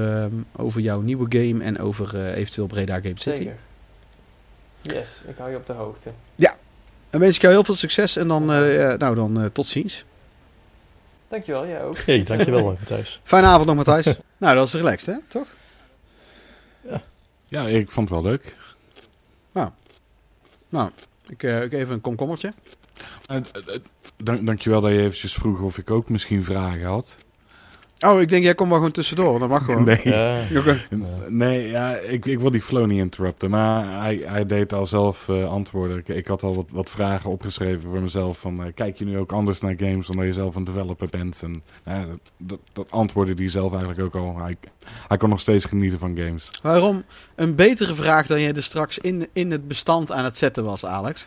over 0.55 0.81
jouw 0.81 1.01
nieuwe 1.01 1.25
game 1.29 1.63
en 1.63 1.79
over 1.79 2.33
eventueel 2.33 2.67
Breda 2.67 2.95
Game 2.95 3.13
City. 3.15 3.37
Zeker. 3.37 3.57
Yes, 4.81 5.21
ik 5.27 5.35
hou 5.37 5.49
je 5.49 5.57
op 5.57 5.67
de 5.67 5.73
hoogte. 5.73 6.09
En 7.09 7.19
wens 7.19 7.35
ik 7.35 7.41
jou 7.41 7.53
heel 7.53 7.63
veel 7.63 7.73
succes 7.73 8.15
en 8.15 8.27
dan, 8.27 8.43
ja, 8.71 8.95
nou, 8.95 9.15
dan 9.15 9.49
tot 9.53 9.67
ziens. 9.67 10.05
Dankjewel, 11.27 11.67
jij 11.67 11.83
ook. 11.83 11.97
Hey, 11.97 12.23
dankjewel 12.23 12.63
Matthijs. 12.63 13.21
Fijne 13.23 13.47
avond 13.47 13.65
nog, 13.65 13.75
Matthijs. 13.75 14.15
nou, 14.37 14.55
dat 14.55 14.67
is 14.67 14.73
relaxed, 14.73 15.15
hè? 15.15 15.21
Toch? 15.27 15.47
Ja, 17.47 17.67
ik 17.67 17.91
vond 17.91 18.09
het 18.09 18.21
wel 18.21 18.31
leuk. 18.31 18.55
Nou, 20.75 20.89
ik, 21.27 21.43
eh, 21.43 21.61
ik 21.61 21.73
even 21.73 21.93
een 21.93 22.01
komkommertje. 22.01 22.51
Eh, 23.27 23.35
eh, 23.35 23.43
dank, 24.17 24.45
dankjewel 24.45 24.81
dat 24.81 24.91
je 24.91 24.99
eventjes 24.99 25.33
vroeg 25.33 25.61
of 25.61 25.77
ik 25.77 25.91
ook 25.91 26.09
misschien 26.09 26.43
vragen 26.43 26.85
had. 26.85 27.17
Oh, 28.05 28.21
ik 28.21 28.29
denk, 28.29 28.43
jij 28.43 28.55
komt 28.55 28.69
maar 28.69 28.77
gewoon 28.77 28.93
tussendoor. 28.93 29.39
Dat 29.39 29.49
mag 29.49 29.65
gewoon. 29.65 29.83
Nee. 29.83 29.99
Ja. 30.03 30.41
Oké. 30.57 30.81
Nee, 31.27 31.67
ja, 31.67 31.95
ik, 31.95 32.25
ik 32.25 32.39
wil 32.39 32.51
die 32.51 32.61
flow 32.61 32.85
niet 32.85 32.99
interrupten, 32.99 33.49
maar 33.49 34.01
hij, 34.01 34.21
hij 34.25 34.45
deed 34.45 34.73
al 34.73 34.87
zelf 34.87 35.29
eh, 35.29 35.47
antwoorden. 35.47 35.97
Ik, 35.97 36.07
ik 36.07 36.27
had 36.27 36.43
al 36.43 36.55
wat, 36.55 36.65
wat 36.69 36.89
vragen 36.89 37.29
opgeschreven 37.29 37.89
voor 37.89 38.01
mezelf 38.01 38.39
van, 38.39 38.63
eh, 38.63 38.71
kijk 38.75 38.97
je 38.97 39.05
nu 39.05 39.17
ook 39.17 39.31
anders 39.31 39.61
naar 39.61 39.75
games 39.77 40.07
dan 40.07 40.15
dat 40.15 40.25
je 40.25 40.33
zelf 40.33 40.55
een 40.55 40.63
developer 40.63 41.07
bent? 41.09 41.39
En 41.43 41.63
nou 41.83 42.07
dat, 42.07 42.19
dat, 42.37 42.59
dat 42.73 42.91
antwoordde 42.91 43.33
hij 43.33 43.49
zelf 43.49 43.71
eigenlijk 43.71 44.01
ook 44.01 44.15
al. 44.23 44.37
Hij, 44.37 44.55
hij 45.07 45.17
kon 45.17 45.29
nog 45.29 45.39
steeds 45.39 45.65
genieten 45.65 45.99
van 45.99 46.17
games. 46.17 46.59
Waarom 46.63 47.03
een 47.35 47.55
betere 47.55 47.95
vraag 47.95 48.27
dan 48.27 48.41
jij 48.41 48.53
er 48.53 48.63
straks 48.63 48.97
in, 48.97 49.27
in 49.33 49.51
het 49.51 49.67
bestand 49.67 50.11
aan 50.11 50.23
het 50.23 50.37
zetten 50.37 50.63
was, 50.63 50.85
Alex? 50.85 51.25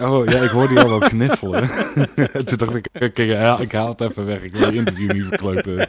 Oh 0.00 0.26
ja, 0.26 0.40
ik 0.42 0.50
hoorde 0.50 0.82
al 0.82 0.88
wel 0.98 1.08
kniffelen. 1.14 1.68
Toen 2.44 2.58
dacht 2.58 2.74
ik, 2.74 2.88
oké, 3.00 3.22
ja, 3.22 3.58
ik 3.58 3.72
haal 3.72 3.88
het 3.88 4.00
even 4.00 4.24
weg. 4.24 4.42
Ik 4.42 4.52
wil 4.56 4.68
je 4.72 4.76
interview 4.78 5.12
niet 5.12 5.24
verkloten. 5.26 5.88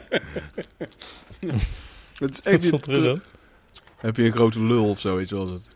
Het 2.18 2.40
is 2.46 2.70
Wat 2.70 2.86
er 2.86 3.02
dan? 3.02 3.20
Heb 3.96 4.16
je 4.16 4.22
een 4.24 4.32
grote 4.32 4.62
lul 4.62 4.88
of 4.88 5.00
zoiets 5.00 5.30
was 5.30 5.50
het? 5.50 5.70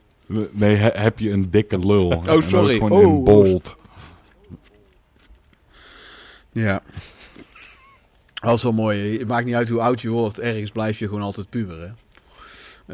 Nee, 0.51 0.76
he- 0.76 1.01
heb 1.01 1.18
je 1.18 1.30
een 1.30 1.51
dikke 1.51 1.78
lul. 1.78 2.22
Ook 2.28 2.43
sorry. 2.43 2.74
Gewoon 2.76 2.91
Oh. 2.93 3.03
in 3.03 3.24
bold. 3.24 3.74
Ja. 6.53 6.82
Dat 8.35 8.57
is 8.57 8.62
wel 8.62 8.72
mooi. 8.72 9.18
Het 9.18 9.28
maakt 9.28 9.45
niet 9.47 9.55
uit 9.55 9.68
hoe 9.68 9.80
oud 9.80 10.01
je 10.01 10.09
wordt. 10.11 10.41
Ergens 10.41 10.70
blijf 10.70 10.99
je 10.99 11.07
gewoon 11.07 11.22
altijd 11.22 11.49
puber, 11.51 11.80
hè? 11.80 11.89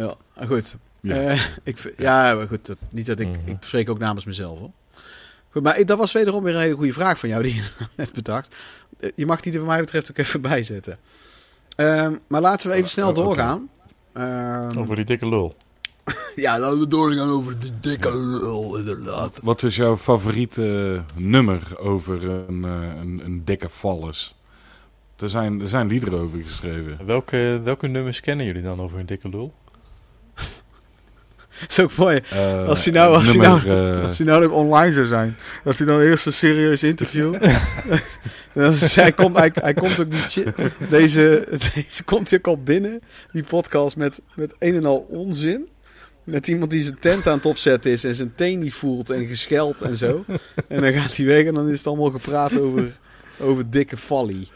Ja, 0.03 0.15
maar 0.37 0.47
goed. 0.47 0.77
Ja. 1.01 1.15
Eh, 1.17 1.41
ik, 1.63 1.95
ja, 1.99 2.35
maar 2.35 2.47
goed. 2.49 2.67
dat- 2.67 2.77
niet 2.91 3.07
dat 3.07 3.19
ik... 3.21 3.29
Mhm. 3.29 3.49
Ik 3.51 3.57
spreek 3.61 3.91
ook 3.91 3.99
namens 3.99 4.25
mezelf, 4.25 4.59
hoor. 4.59 4.71
Goed, 5.51 5.63
maar 5.63 5.85
dat 5.85 5.99
was 5.99 6.13
wederom 6.13 6.43
weer 6.45 6.55
een 6.55 6.61
hele 6.61 6.75
goede 6.75 6.93
vraag 6.93 7.19
van 7.19 7.29
jou, 7.29 7.43
die 7.43 7.55
je 7.55 7.63
net 7.97 8.13
bedacht. 8.13 8.55
Eh, 8.99 9.11
Je 9.15 9.27
mag 9.27 9.41
die 9.41 9.53
er 9.53 9.59
wat 9.59 9.69
mij 9.69 9.81
betreft 9.81 10.11
ook 10.11 10.19
even 10.19 10.41
bijzetten. 10.53 10.99
Ehm, 11.77 12.15
maar 12.27 12.41
laten 12.41 12.67
we 12.69 12.73
even 12.73 12.85
Oh, 12.87 12.91
snel 12.93 13.09
oké. 13.09 13.21
doorgaan. 13.23 13.69
Ehm, 14.13 14.79
Over 14.79 14.97
die 14.97 15.05
dikke 15.05 15.29
lul. 15.29 15.55
Ja, 16.37 16.59
laten 16.59 16.79
we 16.79 16.87
doorgaan 16.89 17.29
over 17.31 17.59
de 17.59 17.81
dikke 17.81 18.17
lul, 18.19 18.77
inderdaad. 18.77 19.39
Wat 19.43 19.63
is 19.63 19.77
jouw 19.77 19.97
favoriete 19.97 21.03
nummer 21.15 21.79
over 21.79 22.25
een, 22.31 22.65
eh, 22.65 23.01
een, 23.01 23.21
een 23.25 23.43
dikke 23.45 23.69
vallus? 23.69 24.35
Er 25.17 25.29
zijn, 25.29 25.61
er 25.61 25.69
zijn 25.69 25.87
liederen 25.87 26.19
over 26.21 26.39
geschreven. 26.43 26.99
Welke, 27.07 27.61
welke 27.65 27.87
nummers 27.87 28.21
kennen 28.21 28.47
jullie 28.47 28.63
dan 28.63 28.81
over 28.81 28.99
een 28.99 29.07
dikke 29.07 29.29
lul? 29.29 29.53
Dat 31.61 31.71
is 31.71 31.81
ook 31.81 31.97
mooi. 31.97 32.19
Eh, 32.31 32.67
Als 32.69 32.85
hij 32.85 32.93
nou- 32.95 33.15
als 33.15 33.27
hij 33.27 33.37
nou- 33.37 33.69
eh, 33.99 34.07
Als 34.07 34.19
hij 34.19 34.27
nou 34.27 34.45
ook 34.45 34.53
online 34.53 34.93
zou 34.93 35.07
zijn, 35.07 35.37
dat 35.65 35.79
hij 35.79 35.87
dan 35.87 36.01
eerst 36.01 36.27
een 36.27 36.33
serieus 36.33 36.83
interview. 36.83 37.35
Hij, 38.95 39.13
komt, 39.13 39.37
hij, 39.37 39.51
hij 39.55 39.75
komt 39.75 40.01
ook 40.01 40.09
niet. 40.13 40.31
shit- 40.31 40.47
Deze, 40.91 41.47
deze 41.75 42.03
komt 42.05 42.35
ook 42.35 42.47
al 42.47 42.63
binnen, 42.63 43.01
die 43.33 43.43
podcast, 43.43 43.97
met, 43.97 44.21
met 44.35 44.55
een 44.59 44.75
en 44.75 44.85
al 44.85 45.07
onzin. 45.09 45.69
Met 46.25 46.49
iemand 46.49 46.71
die 46.71 46.83
zijn 46.83 46.99
tent 46.99 47.27
aan 47.27 47.37
het 47.37 47.47
opzetten 47.47 47.91
is 47.91 48.05
en 48.05 48.15
zijn 48.15 48.33
teen 48.35 48.59
niet 48.59 48.75
voelt 48.75 49.11
en 49.11 49.27
gescheld 49.27 49.83
en 49.83 49.97
zo. 49.97 50.25
En 50.69 50.81
dan 50.81 50.93
gaat 50.93 51.17
hij 51.17 51.27
weg 51.27 51.45
en 51.47 51.55
dan 51.55 51.69
is 51.69 51.79
het 51.79 51.87
allemaal 51.87 52.11
gepraat 52.11 52.61
over, 52.61 52.85
over 53.41 53.71
dikke 53.71 53.97
folly. 53.97 54.49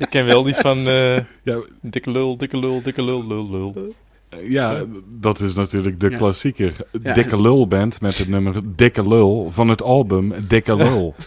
Ik 0.00 0.10
ken 0.10 0.24
wel 0.24 0.42
die 0.42 0.54
van 0.54 0.86
eh, 0.86 1.16
ja, 1.50 1.62
dikke 1.82 2.10
lul, 2.10 2.36
dikke 2.36 2.58
lul, 2.58 2.82
dikke 2.82 3.02
lul, 3.04 3.26
lul, 3.26 3.50
lul. 3.50 3.94
ja, 4.40 4.84
dat 5.06 5.40
is 5.40 5.54
natuurlijk 5.54 6.00
de 6.00 6.10
Ja. 6.10 6.16
klassieker. 6.16 6.76
Ja. 7.02 7.12
Dikke 7.14 7.40
Lul 7.40 7.66
Band 7.66 8.00
met 8.00 8.18
het 8.18 8.28
nummer 8.28 8.60
Dikke 8.76 9.08
Lul 9.08 9.50
van 9.50 9.68
het 9.68 9.82
album 9.82 10.34
Dikke 10.48 10.76
Lul. 10.76 11.14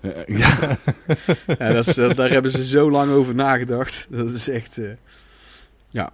Eh, 0.00 0.38
ja, 0.38 0.76
Ja, 1.58 1.72
dat 1.72 1.86
is, 1.86 1.94
dat- 1.94 2.16
daar 2.16 2.30
hebben 2.30 2.50
ze 2.50 2.66
zo 2.66 2.90
lang 2.90 3.10
over 3.12 3.34
nagedacht. 3.34 4.06
Dat 4.10 4.30
is 4.30 4.48
echt. 4.48 4.78
eh, 4.78 4.90
ja. 5.90 6.12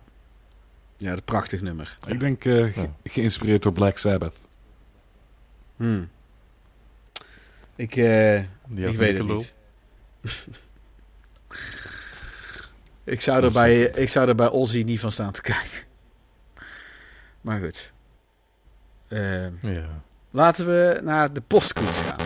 Ja, 0.96 1.12
een 1.12 1.22
prachtig 1.24 1.60
nummer. 1.60 1.98
ik 2.06 2.20
denk 2.20 2.44
eh, 2.44 2.64
ge- 2.72 2.88
geïnspireerd 3.04 3.62
door 3.62 3.72
Black 3.72 3.98
Sabbath. 3.98 4.36
Hmm. 5.76 6.08
Ik, 7.76 7.96
eh, 7.96 8.38
ik 8.38 8.46
weet 8.74 9.18
het 9.18 9.26
lul. 9.26 9.36
niet. 9.36 9.54
ik, 13.10 13.20
zou 13.20 13.44
er 13.44 13.52
bij, 13.52 13.80
ik 13.80 14.08
zou 14.08 14.28
er 14.28 14.34
bij 14.34 14.48
Ozzy 14.50 14.82
niet 14.82 15.00
van 15.00 15.12
staan 15.12 15.32
te 15.32 15.40
kijken. 15.52 15.82
Maar 17.40 17.60
goed. 17.62 17.92
Eh, 19.08 19.60
Ja. 19.60 20.02
laten 20.30 20.66
we 20.66 21.00
naar 21.02 21.32
de 21.32 21.40
postkoets 21.40 21.98
gaan. 21.98 22.18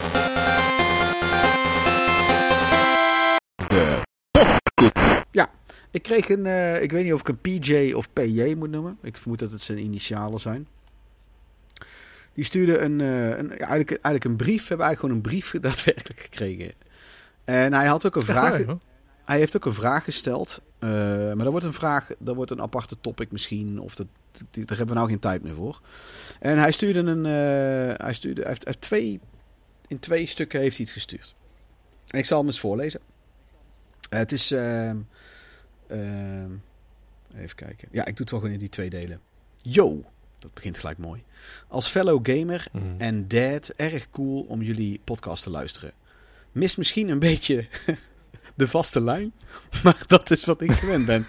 Ja, 5.30 5.50
ik 5.90 6.02
kreeg 6.02 6.28
een... 6.28 6.46
eh, 6.46 6.82
ik 6.82 6.92
weet 6.92 7.04
niet 7.04 7.12
of 7.12 7.20
ik 7.20 7.28
een 7.28 7.38
PJ 7.40 7.92
of 7.92 8.12
PJ 8.12 8.54
moet 8.58 8.70
noemen. 8.70 8.98
Ik 9.02 9.16
vermoed 9.16 9.38
dat 9.38 9.50
het 9.50 9.60
zijn 9.60 9.78
initialen 9.78 10.40
zijn. 10.40 10.66
Die 12.34 12.44
stuurde 12.44 12.78
een, 12.78 13.00
eh, 13.00 13.28
een, 13.38 13.46
ja, 13.46 13.56
eigenlijk, 13.58 13.90
eigenlijk 13.90 14.24
een 14.24 14.36
brief. 14.36 14.62
We 14.62 14.68
hebben 14.68 14.86
eigenlijk 14.86 14.98
gewoon 15.00 15.14
een 15.14 15.20
brief 15.20 15.50
daadwerkelijk 15.70 16.20
gekregen. 16.20 16.72
En 17.44 17.72
hij 17.72 17.86
had 17.86 18.06
ook 18.06 18.16
een 18.16 18.22
vraag. 18.22 18.64
Waar. 18.64 18.76
Hij 19.24 19.38
heeft 19.38 19.56
ook 19.56 19.64
een 19.64 19.74
vraag 19.74 20.04
gesteld. 20.04 20.60
Eh, 20.84 21.26
maar 21.26 21.36
dat 21.44 21.50
wordt 21.50 21.66
een 21.66 21.72
vraag, 21.72 22.10
dat 22.18 22.34
wordt 22.34 22.50
een 22.50 22.60
aparte 22.62 22.96
topic 23.00 23.30
misschien. 23.32 23.80
Of 23.80 23.94
dat, 23.94 24.06
die- 24.50 24.64
daar 24.64 24.76
hebben 24.76 24.94
we 24.94 25.00
nou 25.00 25.08
geen 25.10 25.18
tijd 25.20 25.42
meer 25.42 25.54
voor. 25.54 25.80
En 26.40 26.58
hij 26.58 26.72
stuurde 26.72 26.98
een. 26.98 27.26
eh, 27.26 28.04
hij 28.04 28.14
stuurde, 28.14 28.40
hij 28.40 28.50
heeft, 28.50 28.64
hij 28.64 28.72
heeft 28.72 28.80
twee. 28.80 29.20
In 29.88 29.98
twee 29.98 30.26
stukken 30.26 30.60
heeft 30.60 30.76
hij 30.76 30.84
het 30.84 30.94
gestuurd. 30.94 31.34
En 32.08 32.18
ik 32.18 32.24
zal 32.24 32.38
hem 32.38 32.46
eens 32.46 32.60
voorlezen. 32.60 33.00
Eh, 34.10 34.18
het 34.18 34.32
is. 34.32 34.50
ehm, 34.50 34.98
ehm, 35.86 36.50
even 37.36 37.56
kijken. 37.56 37.88
Ja, 37.90 38.00
ik 38.00 38.16
doe 38.16 38.18
het 38.20 38.30
wel 38.30 38.38
gewoon 38.38 38.54
in 38.54 38.60
die 38.60 38.68
twee 38.68 38.90
delen. 38.90 39.20
Yo, 39.62 40.04
dat 40.38 40.54
begint 40.54 40.78
gelijk 40.78 40.98
mooi. 40.98 41.22
Als 41.68 41.86
fellow 41.88 42.28
gamer 42.30 42.66
Mhm. 42.72 42.84
en 42.98 43.28
dad, 43.28 43.68
erg 43.68 44.10
cool 44.10 44.40
om 44.40 44.62
jullie 44.62 45.00
podcast 45.04 45.42
te 45.42 45.50
luisteren. 45.50 45.92
Mist 46.52 46.78
misschien 46.78 47.08
een 47.08 47.18
beetje 47.18 47.66
de 48.54 48.68
vaste 48.68 49.00
lijn, 49.00 49.32
maar 49.82 50.02
dat 50.06 50.30
is 50.30 50.44
wat 50.44 50.60
ik 50.60 50.72
gewend 50.72 51.06
ben. 51.06 51.24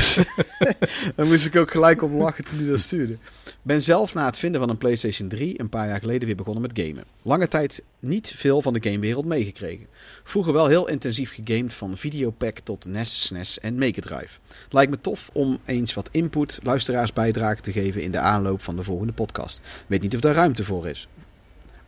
Daar 1.16 1.26
moest 1.26 1.46
ik 1.46 1.56
ook 1.56 1.70
gelijk 1.70 2.02
om 2.02 2.14
lachen 2.14 2.44
toen 2.44 2.58
hij 2.58 2.68
dat 2.68 2.80
stuurde. 2.80 3.18
Ben 3.62 3.82
zelf 3.82 4.14
na 4.14 4.26
het 4.26 4.38
vinden 4.38 4.60
van 4.60 4.70
een 4.70 4.78
PlayStation 4.78 5.28
3 5.28 5.60
een 5.60 5.68
paar 5.68 5.88
jaar 5.88 5.98
geleden 5.98 6.26
weer 6.26 6.36
begonnen 6.36 6.62
met 6.62 6.78
gamen. 6.80 7.04
Lange 7.22 7.48
tijd 7.48 7.82
niet 7.98 8.32
veel 8.36 8.62
van 8.62 8.72
de 8.72 8.90
gamewereld 8.90 9.24
meegekregen. 9.24 9.86
Vroeger 10.24 10.52
wel 10.52 10.66
heel 10.66 10.88
intensief 10.88 11.34
gegamed 11.34 11.74
van 11.74 11.96
Videopack 11.96 12.58
tot 12.58 12.84
NES, 12.84 13.26
SNES 13.26 13.60
en 13.60 13.74
Mega 13.74 14.00
Drive. 14.00 14.38
Lijkt 14.68 14.90
me 14.90 15.00
tof 15.00 15.30
om 15.32 15.58
eens 15.64 15.94
wat 15.94 16.08
input, 16.12 16.58
luisteraarsbijdrage 16.62 17.60
te 17.60 17.72
geven 17.72 18.02
in 18.02 18.10
de 18.10 18.18
aanloop 18.18 18.62
van 18.62 18.76
de 18.76 18.82
volgende 18.82 19.12
podcast. 19.12 19.60
Weet 19.86 20.02
niet 20.02 20.14
of 20.14 20.20
daar 20.20 20.34
ruimte 20.34 20.64
voor 20.64 20.88
is. 20.88 21.08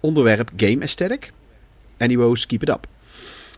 Onderwerp 0.00 0.50
Game 0.56 0.82
Aesthetic. 0.82 1.32
Anyways, 1.98 2.46
keep 2.46 2.62
it 2.62 2.68
up. 2.68 2.91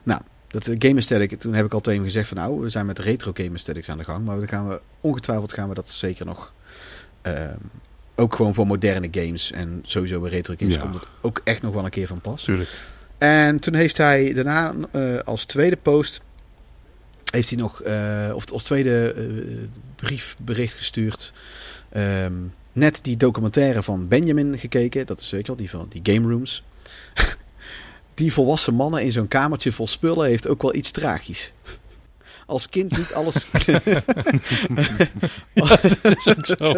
Nou, 0.04 0.20
dat 0.46 0.66
eh, 0.66 0.74
Game 0.78 0.94
Aesthetic, 0.96 1.38
toen 1.38 1.54
heb 1.54 1.64
ik 1.66 1.72
al 1.72 1.80
tegen 1.80 1.98
hem 1.98 2.08
gezegd 2.08 2.28
van 2.28 2.36
nou, 2.36 2.60
we 2.60 2.68
zijn 2.68 2.86
met 2.86 2.98
retro 2.98 3.30
Game 3.34 3.50
Aesthetics 3.52 3.88
aan 3.88 3.98
de 3.98 4.04
gang. 4.04 4.24
Maar 4.24 4.36
dan 4.38 4.48
gaan 4.48 4.68
we, 4.68 4.80
ongetwijfeld 5.00 5.52
gaan 5.52 5.68
we 5.68 5.74
dat 5.74 5.88
zeker 5.88 6.26
nog, 6.26 6.52
ehm, 7.22 7.56
ook 8.14 8.34
gewoon 8.34 8.54
voor 8.54 8.66
moderne 8.66 9.08
games 9.10 9.52
en 9.52 9.80
sowieso 9.82 10.20
bij 10.20 10.30
retro 10.30 10.54
games 10.58 10.74
Ja. 10.74 10.80
komt 10.80 10.94
het 10.94 11.06
ook 11.20 11.40
echt 11.44 11.62
nog 11.62 11.74
wel 11.74 11.84
een 11.84 11.90
keer 11.90 12.06
van 12.06 12.20
pas. 12.20 12.42
Tuurlijk. 12.42 12.70
En 13.18 13.58
toen 13.60 13.74
heeft 13.74 13.96
hij 13.96 14.32
daarna 14.32 14.74
eh, 14.90 15.18
als 15.18 15.44
tweede 15.44 15.76
post 15.76 16.20
heeft 17.30 17.48
hij 17.48 17.58
nog 17.58 17.82
eh, 17.82 18.32
of 18.34 18.50
als 18.52 18.62
tweede 18.62 19.12
eh, 19.12 19.24
briefbericht 19.96 20.74
gestuurd. 20.74 21.32
Ehm, 21.88 22.32
net 22.72 22.98
die 23.02 23.16
documentaire 23.16 23.82
van 23.82 24.08
Benjamin 24.08 24.58
gekeken. 24.58 25.06
Dat 25.06 25.20
is 25.20 25.28
zeker 25.28 25.46
wel 25.46 25.56
die 25.56 25.70
van 25.70 25.86
die 25.88 26.14
game 26.14 26.28
rooms. 26.28 26.62
die 28.14 28.32
volwassen 28.32 28.74
mannen 28.74 29.02
in 29.02 29.12
zo'n 29.12 29.28
kamertje 29.28 29.72
vol 29.72 29.86
spullen 29.86 30.28
heeft 30.28 30.48
ook 30.48 30.62
wel 30.62 30.74
iets 30.74 30.90
tragisch. 30.90 31.52
Als 32.46 32.68
kind 32.68 32.96
niet 32.96 33.14
alles. 33.14 33.46
Dat 35.54 35.84
is 35.84 36.28
ook 36.36 36.46
zo. 36.46 36.74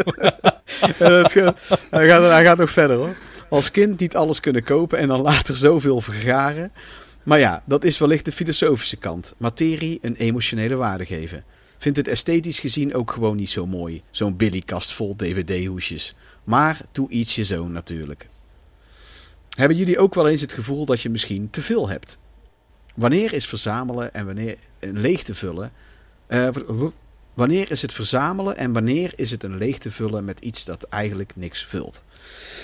Ja, 0.99 1.09
dat 1.09 1.33
gaat, 1.33 1.81
hij, 1.91 2.07
gaat, 2.07 2.23
hij 2.23 2.45
gaat 2.45 2.59
nog 2.59 2.71
verder 2.71 2.97
hoor. 2.97 3.17
Als 3.49 3.71
kind 3.71 4.01
niet 4.01 4.17
alles 4.17 4.41
kunnen 4.41 4.65
kopen 4.65 4.99
en 4.99 5.09
dan 5.09 5.21
later 5.21 5.57
zoveel 5.57 6.01
vergaren. 6.01 6.73
Maar 7.23 7.39
ja, 7.39 7.63
dat 7.65 7.85
is 7.85 7.99
wellicht 7.99 8.25
de 8.25 8.33
filosofische 8.33 8.97
kant. 8.97 9.35
Materie 9.37 9.99
een 10.03 10.17
emotionele 10.17 10.75
waarde 10.75 11.05
geven. 11.05 11.45
Vindt 11.79 11.99
het 11.99 12.09
esthetisch 12.09 12.59
gezien 12.59 12.95
ook 12.95 13.11
gewoon 13.11 13.37
niet 13.37 13.51
zo 13.51 13.67
mooi. 13.67 14.03
Zo'n 14.11 14.37
billykast 14.37 14.93
vol 14.93 15.17
dvd-hoesjes. 15.17 16.15
Maar 16.45 16.81
doe 16.93 17.09
iets 17.09 17.35
je 17.35 17.45
zoon 17.45 17.73
natuurlijk. 17.73 18.29
Hebben 19.57 19.77
jullie 19.77 19.99
ook 19.99 20.15
wel 20.15 20.29
eens 20.29 20.41
het 20.41 20.53
gevoel 20.53 20.85
dat 20.85 21.01
je 21.01 21.11
misschien 21.11 21.51
te 21.51 21.63
veel 21.63 21.89
hebt? 21.89 22.19
Wanneer 22.95 23.33
is 23.33 23.47
verzamelen 23.47 24.15
en 24.15 24.27
wanneer 24.27 24.57
een 24.81 24.99
leeg 24.99 25.23
te 25.23 25.35
vullen... 25.35 25.73
eh, 26.27 26.49
Wanneer 27.35 27.71
is 27.71 27.83
het 27.83 27.93
verzamelen 27.93 28.57
en 28.57 28.73
wanneer 28.73 29.13
is 29.17 29.31
het 29.31 29.43
een 29.43 29.57
leeg 29.57 29.79
te 29.79 29.91
vullen 29.91 30.25
met 30.25 30.41
iets 30.41 30.65
dat 30.65 30.83
eigenlijk 30.83 31.33
niks 31.37 31.65
vult? 31.65 32.03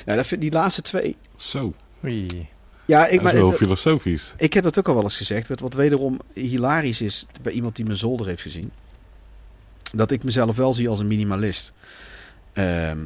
Nou, 0.05 0.16
dat 0.18 0.26
vind, 0.26 0.40
die 0.40 0.53
laatste 0.53 0.82
twee. 0.82 1.16
Zo, 1.36 1.74
Oei. 2.05 2.49
Ja, 2.86 2.99
dat 3.03 3.07
ik, 3.12 3.18
is 3.18 3.22
maar, 3.24 3.34
wel 3.34 3.49
dat- 3.51 3.59
filosofisch. 3.59 4.34
ik 4.36 4.53
heb 4.53 4.64
dat 4.64 4.78
ook 4.78 4.88
al 4.88 4.95
wel 4.95 5.03
eens 5.03 5.16
gezegd. 5.16 5.49
Wat, 5.49 5.61
wat 5.61 5.74
wederom 5.74 6.20
hilarisch 6.34 7.01
is 7.01 7.26
bij 7.43 7.53
iemand 7.53 7.76
die 7.76 7.84
mijn 7.84 7.97
zolder 7.99 8.26
heeft 8.26 8.43
gezien. 8.43 8.72
Dat 9.95 10.11
ik 10.11 10.24
mezelf 10.24 10.57
wel 10.57 10.74
zie 10.74 10.88
als 10.88 11.01
een 11.01 11.07
minimalist. 11.07 11.72
Ehm, 12.53 12.99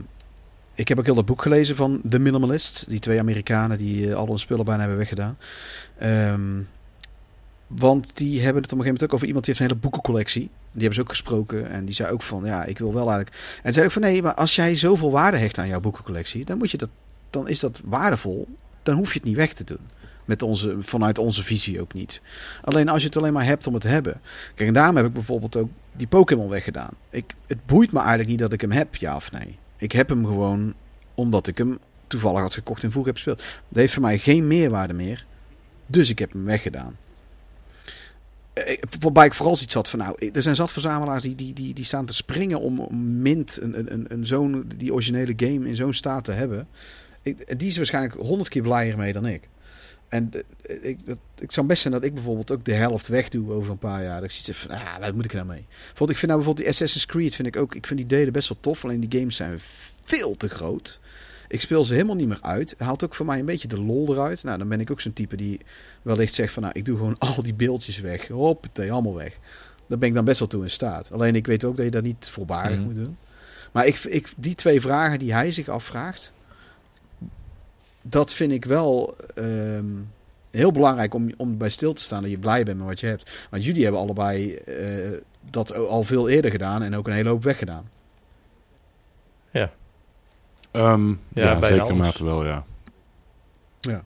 ik 0.77 0.89
heb 0.89 0.99
ook 0.99 1.05
heel 1.05 1.15
dat 1.15 1.27
boek 1.27 1.43
gelezen 1.43 1.77
van 1.77 2.01
The 2.09 2.19
Minimalist. 2.19 2.85
Die 2.89 3.01
twee 3.01 3.19
Amerikanen 3.19 3.79
die 3.79 4.11
eh, 4.11 4.17
al 4.17 4.27
hun 4.27 4.39
spullen 4.39 4.65
bijna 4.65 4.81
hebben 4.81 4.99
weggedaan. 4.99 5.39
Ehm, 5.99 6.61
want 7.67 8.17
die 8.17 8.43
hebben 8.43 8.63
het 8.63 8.73
op 8.73 8.79
een 8.79 8.85
gegeven 8.85 8.85
moment 8.85 9.03
ook 9.03 9.15
over 9.15 9.27
iemand 9.27 9.45
die 9.45 9.55
heeft 9.55 9.65
een 9.65 9.71
hele 9.73 9.89
boekencollectie. 9.89 10.43
Die 10.43 10.81
hebben 10.81 10.95
ze 10.95 11.01
ook 11.01 11.09
gesproken. 11.09 11.71
En 11.71 11.85
die 11.85 11.95
zei 11.95 12.13
ook 12.13 12.23
van, 12.23 12.45
ja, 12.45 12.65
ik 12.65 12.79
wil 12.79 12.93
wel 12.93 13.11
eigenlijk... 13.11 13.61
En 13.63 13.73
zei 13.73 13.87
ook 13.87 13.93
van, 13.93 14.03
nee, 14.03 14.23
maar 14.23 14.35
als 14.35 14.55
jij 14.55 14.77
zoveel 14.77 15.11
waarde 15.11 15.37
hecht 15.37 15.59
aan 15.59 15.69
jouw 15.69 15.81
boekencollectie... 15.81 16.45
dan, 16.45 16.59
moet 16.59 16.71
je 16.71 16.77
dat, 16.77 16.89
dan 17.31 17.49
is 17.49 17.61
dat 17.61 17.81
waardevol. 17.85 18.49
Dan 18.83 18.97
hoef 18.97 19.13
je 19.13 19.19
het 19.19 19.29
niet 19.29 19.37
weg 19.37 19.53
te 19.53 19.65
doen. 19.65 19.81
Met 20.25 20.43
onze, 20.43 20.77
vanuit 20.81 21.19
onze 21.19 21.43
visie 21.43 21.81
ook 21.81 21.93
niet. 21.93 22.21
Alleen 22.63 22.89
als 22.89 23.01
je 23.01 23.07
het 23.07 23.17
alleen 23.17 23.33
maar 23.33 23.45
hebt 23.45 23.67
om 23.67 23.73
het 23.73 23.83
te 23.83 23.89
hebben. 23.89 24.21
Kijk, 24.55 24.69
en 24.69 24.75
daarom 24.75 24.97
heb 24.97 25.07
ik 25.07 25.13
bijvoorbeeld 25.13 25.57
ook 25.57 25.71
die 25.93 26.07
Pokémon 26.07 26.49
weggedaan. 26.49 26.91
Ik, 27.11 27.35
het 27.47 27.67
boeit 27.67 27.93
me 27.93 27.99
eigenlijk 27.99 28.29
niet 28.29 28.39
dat 28.39 28.53
ik 28.53 28.61
hem 28.61 28.73
heb, 28.73 28.97
ja 28.97 29.17
of 29.17 29.33
nee. 29.33 29.59
Ik 29.77 29.93
heb 29.93 30.09
hem 30.09 30.25
gewoon 30.25 30.75
omdat 31.15 31.47
ik 31.47 31.59
hem 31.59 31.79
toevallig 32.07 32.41
had 32.41 32.55
gekocht 32.55 32.83
en 32.83 32.91
vroeger 32.91 33.13
heb 33.13 33.23
gespeeld. 33.23 33.59
Dat 33.69 33.79
heeft 33.79 33.93
voor 33.93 34.03
mij 34.03 34.19
geen 34.19 34.47
meerwaarde 34.47 34.95
meer. 34.95 35.27
Dus 35.87 36.11
ik 36.11 36.19
heb 36.19 36.33
hem 36.33 36.45
weggedaan. 36.45 36.97
Eh, 38.53 38.79
Waarbij 39.01 39.27
ik 39.27 39.35
vooral 39.35 39.57
zoiets 39.57 39.75
had 39.75 39.89
van, 39.91 39.99
nou, 39.99 40.31
er 40.33 40.43
zijn 40.43 40.57
zat 40.57 40.73
verzamelaars 40.73 41.23
die, 41.23 41.35
die, 41.35 41.53
die, 41.53 41.75
die 41.75 41.85
staan 41.85 42.07
te 42.07 42.15
springen 42.15 42.61
om, 42.61 42.87
Mint, 43.23 43.61
een, 43.63 43.93
een, 43.93 44.05
een, 44.09 44.27
zo'n, 44.27 44.71
die 44.77 44.93
originele 44.93 45.33
game 45.37 45.69
in 45.69 45.77
zo'n 45.77 45.93
staat 45.93 46.25
te 46.25 46.33
hebben. 46.33 46.69
Die 47.57 47.69
is 47.69 47.77
waarschijnlijk 47.77 48.15
honderd 48.15 48.49
keer 48.49 48.63
blijer 48.63 48.97
mee 48.97 49.13
dan 49.13 49.27
ik. 49.27 49.49
En 50.09 50.31
ik, 50.83 51.07
dat, 51.07 51.19
ik 51.39 51.53
zou 51.53 51.67
best 51.67 51.83
zijn 51.83 51.95
dat 51.95 52.05
ik 52.05 52.15
bijvoorbeeld 52.15 52.51
ook 52.53 52.65
de 52.65 52.73
helft 52.73 53.09
wegdoe 53.09 53.53
over 53.53 53.71
een 53.71 53.79
paar 53.79 54.03
jaar. 54.03 54.15
Dat 54.21 54.25
ik 54.25 54.31
zoiets 54.31 54.47
heb 54.47 54.57
van, 54.57 54.71
ah, 54.71 54.99
wat 55.01 55.15
moet 55.15 55.25
ik 55.25 55.33
nou 55.33 55.47
mee? 55.47 55.65
Bijvoorbeeld, 55.69 56.11
ik 56.11 56.17
vind 56.17 56.27
nou 56.33 56.37
bijvoorbeeld 56.37 56.57
die 56.57 56.69
Assassin's 56.69 57.07
Creed, 57.07 57.35
vind 57.35 57.49
ik 57.49 57.57
ook, 57.57 57.75
ik 57.75 57.87
vind 57.87 57.99
die 57.99 58.09
delen 58.09 58.33
best 58.33 58.49
wel 58.49 58.59
tof. 58.61 58.85
Alleen 58.85 59.01
die 59.01 59.19
games 59.21 59.37
zijn 59.37 59.59
veel 60.05 60.37
te 60.37 60.49
groot. 60.49 61.01
Ik 61.49 61.61
speel 61.61 61.85
ze 61.85 61.93
helemaal 61.93 62.15
niet 62.15 62.29
meer 62.29 62.43
uit. 62.43 62.75
Haalt 62.79 63.05
ook 63.05 63.15
voor 63.15 63.27
mij 63.27 63.39
een 63.39 63.45
beetje 63.45 63.69
de 63.69 63.81
lol 63.81 64.13
eruit. 64.13 64.43
Nou, 64.43 64.59
dan 64.59 64.69
ben 64.69 64.81
ik 64.81 64.91
ook 64.91 65.01
zo'n 65.01 65.13
type 65.13 65.37
die 65.37 65.61
wellicht 66.03 66.35
zegt 66.35 66.53
van... 66.53 66.63
Nou, 66.63 66.75
ik 66.79 66.85
doe 66.85 66.97
gewoon 66.97 67.19
al 67.37 67.43
die 67.43 67.55
beeldjes 67.55 68.01
weg. 68.01 68.29
Hoppatee, 68.29 68.93
allemaal 68.93 69.15
weg. 69.15 69.39
Daar 69.89 69.99
ben 69.99 70.09
ik 70.09 70.15
dan 70.15 70.25
best 70.25 70.39
wel 70.39 70.49
toe 70.49 70.63
in 70.63 70.71
staat. 70.71 71.13
Alleen 71.13 71.35
ik 71.35 71.47
weet 71.47 71.65
ook 71.65 71.77
dat 71.77 71.85
je 71.85 71.91
dat 71.91 72.03
niet 72.03 72.29
voorbarig 72.29 72.77
Mhm. 72.77 72.85
moet 72.85 72.95
doen. 72.95 73.17
Maar 73.73 73.87
ik, 73.87 73.97
ik, 73.99 74.29
die 74.37 74.55
twee 74.55 74.81
vragen 74.81 75.19
die 75.19 75.33
hij 75.33 75.51
zich 75.51 75.69
afvraagt... 75.69 76.33
Dat 78.09 78.33
vind 78.35 78.53
ik 78.53 78.65
wel 78.65 79.17
ehm, 79.35 79.85
heel 80.51 80.73
belangrijk 80.73 81.15
om, 81.15 81.31
om 81.37 81.59
bij 81.59 81.69
stil 81.69 81.93
te 81.93 82.03
staan. 82.03 82.23
Dat 82.23 82.31
je 82.31 82.39
blij 82.39 82.63
bent 82.65 82.79
met 82.79 82.87
wat 82.87 83.01
je 83.01 83.07
hebt. 83.07 83.47
Want 83.51 83.65
jullie 83.65 83.83
hebben 83.83 84.01
allebei 84.01 84.55
eh, 84.55 84.77
dat 85.51 85.75
al 85.75 86.03
veel 86.03 86.29
eerder 86.29 86.51
gedaan. 86.51 86.83
En 86.83 86.97
ook 86.97 87.07
een 87.07 87.13
hele 87.13 87.29
hoop 87.29 87.43
weggedaan. 87.43 87.91
Ehm, 90.71 91.09
ja, 91.09 91.17
bijna 91.35 91.67
zeker 91.67 91.83
alles. 91.83 91.97
mate 91.97 92.25
wel, 92.25 92.45
ja. 92.45 92.65
Ja. 93.81 94.05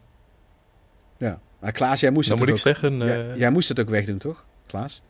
Maar 1.58 1.72
Klaas, 1.72 2.00
jij 2.00 2.10
moest 2.10 2.28
Dan 2.28 2.38
het 2.38 2.48
moet 2.48 2.58
ik 2.58 2.66
ook, 2.66 2.74
zeggen... 2.74 2.98
jij, 2.98 3.30
eh, 3.30 3.36
jij 3.36 3.50
moest 3.50 3.68
het 3.68 3.80
ook 3.80 3.88
wegdoen, 3.88 4.18
toch? 4.18 4.44
Klaas? 4.66 5.02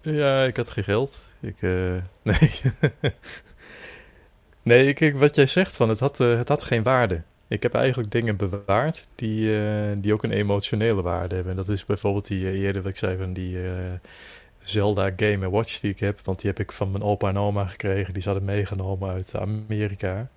Ja, 0.00 0.44
ik 0.44 0.56
had 0.56 0.70
geen 0.70 0.84
geld. 0.84 1.20
Ik, 1.40 1.62
eh, 1.62 1.70
nee. 2.22 2.60
nee, 4.62 4.86
ik, 4.88 5.00
ik- 5.00 5.16
wat 5.16 5.34
jij 5.34 5.46
zegt, 5.46 5.76
van 5.76 5.88
het, 5.88 6.00
had, 6.00 6.18
het 6.18 6.48
had 6.48 6.62
geen 6.64 6.82
waarde. 6.82 7.22
Ik 7.48 7.62
heb 7.62 7.74
eigenlijk 7.74 8.10
dingen 8.10 8.36
bewaard 8.36 9.08
die, 9.14 9.60
eh, 9.60 9.92
die 9.98 10.12
ook 10.12 10.22
een 10.22 10.30
emotionele 10.30 11.02
waarde 11.02 11.34
hebben. 11.34 11.52
En 11.52 11.58
dat 11.58 11.68
is 11.68 11.84
bijvoorbeeld 11.84 12.26
die 12.26 12.46
eh, 12.46 12.60
eerder 12.60 12.82
wat 12.82 12.90
ik 12.90 12.98
zei 12.98 13.16
van 13.16 13.32
die 13.32 13.62
eh, 13.62 13.72
Zelda 14.58 15.10
Game 15.16 15.50
Watch 15.50 15.80
die 15.80 15.90
ik 15.90 15.98
heb. 15.98 16.20
Want 16.24 16.40
die 16.40 16.50
heb 16.50 16.58
ik 16.60 16.72
van 16.72 16.90
mijn 16.90 17.02
opa 17.02 17.28
en 17.28 17.38
oma 17.38 17.66
gekregen. 17.66 18.12
Die 18.12 18.22
ze 18.22 18.28
hadden 18.28 18.46
meegenomen 18.46 19.10
uit 19.10 19.36
Amerika. 19.36 20.28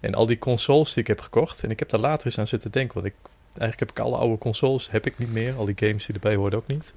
En 0.00 0.14
al 0.14 0.26
die 0.26 0.38
consoles 0.38 0.92
die 0.92 1.02
ik 1.02 1.08
heb 1.08 1.20
gekocht. 1.20 1.64
En 1.64 1.70
ik 1.70 1.78
heb 1.78 1.88
daar 1.88 2.00
later 2.00 2.26
eens 2.26 2.38
aan 2.38 2.46
zitten 2.46 2.72
denken. 2.72 2.94
Want 2.94 3.06
ik, 3.06 3.14
eigenlijk 3.46 3.80
heb 3.80 3.90
ik 3.90 3.98
alle 3.98 4.16
oude 4.16 4.38
consoles 4.38 4.90
heb 4.90 5.06
ik 5.06 5.18
niet 5.18 5.32
meer. 5.32 5.56
Al 5.56 5.64
die 5.64 5.78
games 5.78 6.06
die 6.06 6.14
erbij 6.14 6.34
hoorden 6.34 6.58
ook 6.58 6.66
niet. 6.66 6.94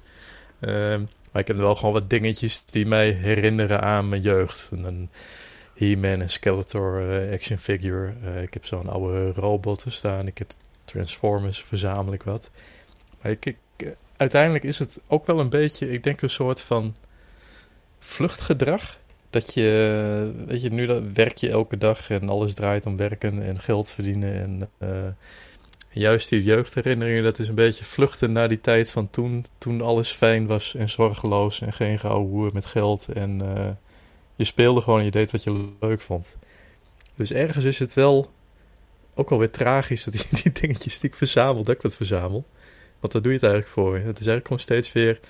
Ehm, 0.60 1.00
maar 1.32 1.42
ik 1.42 1.46
heb 1.46 1.56
wel 1.56 1.74
gewoon 1.74 1.92
wat 1.92 2.10
dingetjes 2.10 2.64
die 2.64 2.86
mij 2.86 3.10
herinneren 3.10 3.80
aan 3.80 4.08
mijn 4.08 4.22
jeugd. 4.22 4.68
En 4.72 4.84
Een 4.84 5.10
He-Man 5.74 6.20
en 6.20 6.30
Skeletor 6.30 7.10
eh, 7.10 7.32
action 7.32 7.58
figure. 7.58 8.12
Eh, 8.24 8.42
ik 8.42 8.54
heb 8.54 8.64
zo'n 8.64 8.88
oude 8.88 9.32
robot 9.32 9.84
staan. 9.88 10.26
Ik 10.26 10.38
heb 10.38 10.50
Transformers, 10.84 11.62
verzamel 11.62 12.12
ik 12.12 12.22
wat. 12.22 12.50
Maar 13.22 13.32
ik, 13.32 13.56
eh, 13.76 13.88
uiteindelijk 14.16 14.64
is 14.64 14.78
het 14.78 15.00
ook 15.06 15.26
wel 15.26 15.40
een 15.40 15.48
beetje, 15.48 15.90
ik 15.90 16.02
denk 16.02 16.22
een 16.22 16.30
soort 16.30 16.62
van 16.62 16.94
vluchtgedrag. 17.98 19.00
Dat 19.30 19.54
je, 19.54 20.44
weet 20.46 20.62
je, 20.62 20.72
nu 20.72 20.86
dat 20.86 21.02
werk 21.14 21.36
je 21.36 21.50
elke 21.50 21.78
dag 21.78 22.10
en 22.10 22.28
alles 22.28 22.54
draait 22.54 22.86
om 22.86 22.96
werken 22.96 23.42
en 23.42 23.60
geld 23.60 23.90
verdienen. 23.90 24.34
En 24.34 24.70
juist 25.88 26.28
die 26.28 26.42
jeugdherinneringen, 26.42 27.22
dat 27.22 27.38
is 27.38 27.48
een 27.48 27.54
beetje 27.54 27.84
vluchten 27.84 28.32
naar 28.32 28.48
die 28.48 28.60
tijd 28.60 28.90
van 28.90 29.10
toen. 29.10 29.44
Toen 29.58 29.80
alles 29.80 30.10
fijn 30.10 30.46
was 30.46 30.74
en 30.74 30.88
zorgeloos 30.88 31.60
en 31.60 31.72
geen 31.72 31.98
hoer 32.00 32.50
met 32.52 32.66
geld. 32.66 33.08
En 33.08 33.40
je 34.42 34.48
speelde 34.48 34.80
gewoon 34.80 34.98
en 34.98 35.04
je 35.04 35.10
deed 35.10 35.30
wat 35.30 35.42
je 35.42 35.68
leuk 35.80 36.00
vond. 36.00 36.36
Dus 37.14 37.32
ergens 37.32 37.64
is 37.64 37.78
het 37.78 37.94
wel 37.94 38.30
ook 39.14 39.30
alweer 39.30 39.50
tragisch 39.50 40.04
dat 40.04 40.14
die, 40.30 40.42
die 40.42 40.52
dingetjes 40.52 40.98
die 41.00 41.10
ik 41.10 41.16
verzamel, 41.16 41.62
dat 41.62 41.74
ik 41.74 41.80
dat 41.80 41.96
verzamel. 41.96 42.44
Want 43.00 43.12
daar 43.12 43.22
doe 43.22 43.32
je 43.32 43.38
het 43.38 43.46
eigenlijk 43.46 43.72
voor. 43.74 43.94
Het 43.94 44.04
is 44.04 44.26
eigenlijk 44.26 44.46
gewoon 44.46 44.62
steeds 44.62 44.92
weer 44.92 45.20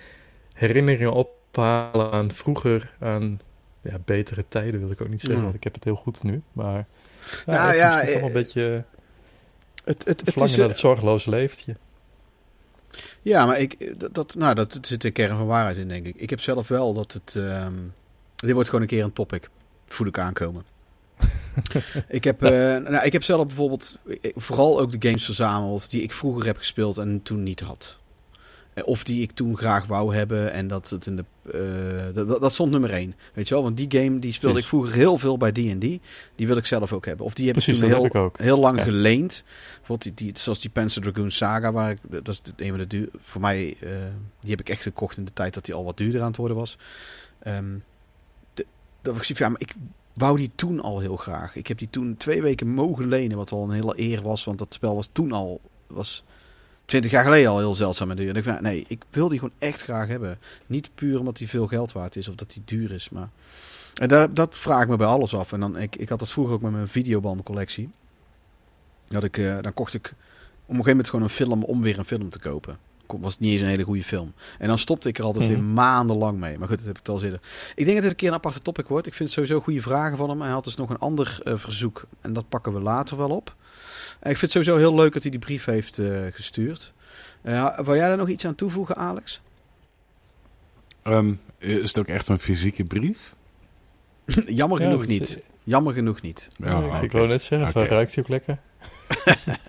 herinneringen 0.52 1.12
ophalen 1.12 2.10
aan 2.10 2.32
vroeger, 2.32 2.94
aan 3.00 3.40
ja, 3.80 3.98
betere 4.04 4.44
tijden 4.48 4.80
wil 4.80 4.90
ik 4.90 5.00
ook 5.00 5.08
niet 5.08 5.20
zeggen, 5.20 5.36
Ja. 5.38 5.42
want 5.44 5.54
ik 5.54 5.64
heb 5.64 5.74
het 5.74 5.84
heel 5.84 5.94
goed 5.96 6.22
nu. 6.22 6.42
Maar 6.52 6.86
Nou 7.46 7.58
het 7.66 7.76
ja, 7.76 8.00
is 8.00 8.04
toch 8.04 8.14
wel 8.14 8.20
eh, 8.20 8.26
een 8.26 8.32
beetje 8.32 8.84
Het, 9.84 10.04
het, 10.04 10.20
het 10.20 10.28
is, 10.36 10.56
naar 10.56 10.64
eh, 10.64 10.68
het 10.68 10.78
zorgeloze 10.78 11.30
leeftje. 11.30 11.76
ja, 13.22 13.46
maar 13.46 13.60
ik, 13.60 14.00
dat, 14.00 14.14
dat, 14.14 14.34
nou, 14.34 14.54
dat 14.54 14.78
zit 14.80 15.00
de 15.00 15.10
kern 15.10 15.36
van 15.36 15.46
waarheid 15.46 15.76
in, 15.76 15.88
denk 15.88 16.06
ik. 16.06 16.16
Ik 16.16 16.30
heb 16.30 16.40
zelf 16.40 16.68
wel 16.68 16.92
dat 16.94 17.12
het... 17.12 17.36
ehm, 17.36 17.74
dit 18.46 18.52
wordt 18.52 18.68
gewoon 18.68 18.84
een 18.84 18.90
keer 18.90 19.04
een 19.04 19.12
topic. 19.12 19.50
Voel 19.86 20.06
ik 20.06 20.18
aankomen. 20.18 20.62
ik, 22.08 22.24
heb, 22.24 22.42
eh, 22.42 22.50
nou, 22.50 23.04
ik 23.04 23.12
heb 23.12 23.22
zelf 23.22 23.46
bijvoorbeeld 23.46 23.98
eh, 24.20 24.30
vooral 24.34 24.80
ook 24.80 24.90
de 25.00 25.08
games 25.08 25.24
verzameld 25.24 25.90
die 25.90 26.02
ik 26.02 26.12
vroeger 26.12 26.46
heb 26.46 26.56
gespeeld 26.56 26.98
en 26.98 27.22
toen 27.22 27.42
niet 27.42 27.60
had. 27.60 27.98
Eh, 28.74 28.86
Of 28.86 29.04
die 29.04 29.22
ik 29.22 29.30
toen 29.30 29.56
graag 29.58 29.86
wou 29.86 30.14
hebben 30.14 30.52
en 30.52 30.66
dat 30.66 30.90
het 30.90 31.06
in 31.06 31.16
de. 31.16 31.24
dat, 32.14 32.40
dat- 32.40 32.52
stond 32.52 32.70
nummer 32.70 32.90
één. 32.90 33.14
Weet 33.34 33.48
je 33.48 33.54
wel? 33.54 33.62
Want 33.62 33.76
die 33.76 33.86
game 34.00 34.18
die 34.18 34.32
speelde 34.32 34.38
Precies. 34.54 34.62
ik 34.62 34.68
vroeger 34.68 34.92
heel 34.94 35.18
veel 35.18 35.36
bij 35.36 35.52
DD. 35.52 35.80
Die 36.36 36.46
wil 36.46 36.56
ik 36.56 36.66
zelf 36.66 36.92
ook 36.92 37.06
hebben. 37.06 37.26
Of 37.26 37.34
die 37.34 37.44
heb 37.44 37.54
Precies, 37.54 37.80
ik 37.80 37.88
toen 37.88 38.10
heel, 38.10 38.26
ik 38.26 38.36
heel 38.36 38.58
lang 38.58 38.76
Ja. 38.78 38.82
geleend. 38.82 39.44
Bijvoorbeeld 39.76 40.02
die, 40.02 40.26
die, 40.32 40.38
zoals 40.38 40.60
die 40.60 40.70
Panzer 40.70 41.02
Dragoon 41.02 41.30
Saga, 41.30 41.72
waar 41.72 41.90
ik, 41.90 41.98
dat 42.10 42.28
is 42.28 42.40
een 42.56 42.68
van 42.68 42.78
de 42.78 42.86
duur, 42.86 43.08
voor 43.18 43.40
mij, 43.40 43.76
die 44.40 44.50
heb 44.50 44.60
ik 44.60 44.68
echt 44.68 44.82
gekocht 44.82 45.16
in 45.16 45.24
de 45.24 45.32
tijd 45.32 45.54
dat 45.54 45.64
die 45.64 45.74
al 45.74 45.84
wat 45.84 45.96
duurder 45.96 46.20
aan 46.20 46.26
het 46.26 46.36
worden 46.36 46.56
was. 46.56 46.78
Ehm, 47.42 47.74
dat 49.02 49.28
ik 49.28 49.38
ja, 49.38 49.48
maar 49.48 49.60
ik 49.60 49.74
wou 50.14 50.36
die 50.36 50.50
toen 50.54 50.80
al 50.80 51.00
heel 51.00 51.16
graag. 51.16 51.56
Ik 51.56 51.66
heb 51.66 51.78
die 51.78 51.90
toen 51.90 52.16
twee 52.16 52.42
weken 52.42 52.68
mogen 52.68 53.08
lenen, 53.08 53.36
wat 53.36 53.50
wel 53.50 53.62
een 53.62 53.70
hele 53.70 54.00
eer 54.00 54.22
was, 54.22 54.44
want 54.44 54.58
dat 54.58 54.74
spel 54.74 54.94
was 54.94 55.08
toen 55.12 55.32
al, 55.32 55.60
was 55.86 56.24
20 56.84 57.10
jaar 57.10 57.24
geleden 57.24 57.50
al 57.50 57.58
heel 57.58 57.74
zeldzaam 57.74 58.10
en 58.10 58.16
duur. 58.16 58.28
En 58.28 58.36
ik 58.36 58.60
nee, 58.60 58.84
ik 58.88 59.02
wil 59.10 59.28
die 59.28 59.38
gewoon 59.38 59.54
echt 59.58 59.82
graag 59.82 60.08
hebben. 60.08 60.38
Niet 60.66 60.90
puur 60.94 61.18
omdat 61.18 61.36
die 61.36 61.48
veel 61.48 61.66
geld 61.66 61.92
waard 61.92 62.16
is 62.16 62.28
of 62.28 62.34
dat 62.34 62.50
die 62.52 62.62
duur 62.64 62.92
is, 62.92 63.10
maar... 63.10 63.28
En 63.92 64.08
daar, 64.08 64.34
dat 64.34 64.58
vraag 64.58 64.82
ik 64.82 64.88
me 64.88 64.96
bij 64.96 65.06
alles 65.06 65.34
af. 65.34 65.52
En 65.52 65.60
dan, 65.60 65.78
ik, 65.78 65.96
ik 65.96 66.08
had 66.08 66.18
dat 66.18 66.30
vroeger 66.30 66.54
ook 66.54 66.62
met 66.62 66.72
mijn 66.72 66.88
videobandencollectie. 66.88 67.90
Dat 69.06 69.24
ik, 69.24 69.38
eh, 69.38 69.58
dan 69.60 69.74
kocht 69.74 69.94
ik 69.94 70.06
op 70.06 70.14
een 70.68 70.84
gegeven 70.84 70.90
moment 70.90 71.08
gewoon 71.08 71.24
een 71.24 71.30
film 71.30 71.62
om 71.62 71.82
weer 71.82 71.98
een 71.98 72.04
film 72.04 72.30
te 72.30 72.38
kopen. 72.38 72.78
Was 73.20 73.38
niet 73.38 73.52
eens 73.52 73.60
een 73.60 73.66
hele 73.68 73.82
goede 73.82 74.02
film. 74.02 74.32
En 74.58 74.68
dan 74.68 74.78
stopte 74.78 75.08
ik 75.08 75.18
er 75.18 75.24
altijd 75.24 75.44
Mhm. 75.44 75.54
weer 75.54 75.62
maandenlang 75.62 76.38
mee. 76.38 76.58
Maar 76.58 76.68
goed, 76.68 76.76
dat 76.78 76.86
heb 76.86 76.98
ik 76.98 77.08
al 77.08 77.22
eerder. 77.22 77.40
Ik 77.74 77.84
denk 77.84 77.92
dat 77.92 78.02
dit 78.02 78.10
een 78.10 78.16
keer 78.16 78.28
een 78.28 78.34
aparte 78.34 78.62
topic 78.62 78.88
wordt. 78.88 79.06
Ik 79.06 79.14
vind 79.14 79.28
het 79.28 79.38
sowieso 79.38 79.64
goede 79.64 79.82
vragen 79.82 80.16
van 80.16 80.28
hem. 80.30 80.40
Hij 80.40 80.50
had 80.50 80.64
dus 80.64 80.76
nog 80.76 80.90
een 80.90 80.98
ander 80.98 81.38
eh, 81.44 81.52
verzoek. 81.56 82.04
En 82.20 82.32
dat 82.32 82.48
pakken 82.48 82.72
we 82.72 82.80
later 82.80 83.16
wel 83.16 83.28
op. 83.30 83.54
En 84.20 84.30
ik 84.30 84.36
vind 84.36 84.40
het 84.40 84.64
sowieso 84.64 84.76
heel 84.76 84.94
leuk 84.94 85.12
dat 85.12 85.22
hij 85.22 85.30
die 85.30 85.40
brief 85.40 85.64
heeft 85.64 85.98
eh, 85.98 86.06
gestuurd. 86.30 86.92
Eh, 87.42 87.78
wil 87.78 87.94
jij 87.94 88.08
daar 88.08 88.16
nog 88.16 88.28
iets 88.28 88.46
aan 88.46 88.54
toevoegen, 88.54 88.96
Alex? 88.96 89.40
Ehm, 91.02 91.32
is 91.58 91.88
het 91.88 91.98
ook 91.98 92.06
echt 92.08 92.28
een 92.28 92.38
fysieke 92.38 92.84
brief? 92.84 93.34
Jammer 94.46 94.80
Ja, 94.80 94.84
genoeg 94.88 95.06
niet. 95.06 95.44
Jammer 95.64 95.94
genoeg 95.94 96.20
niet. 96.22 96.48
Ja, 96.56 97.00
ik, 97.00 97.12
wou 97.12 97.26
net 97.28 97.42
zeggen, 97.42 97.72
van, 97.72 97.82
Oké. 97.82 97.90
ruikt 97.94 98.14
hij 98.14 98.24
ook 98.24 98.30
lekker? 98.30 98.58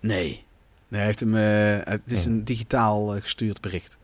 Nee. 0.00 0.44
Nee, 0.92 1.00
hij 1.00 1.06
heeft 1.10 1.20
hem, 1.20 1.36
eh, 1.36 1.92
het 1.92 2.10
is 2.10 2.24
een 2.24 2.44
digitaal 2.44 3.14
eh, 3.14 3.20
gestuurd 3.22 3.60
bericht. 3.60 3.98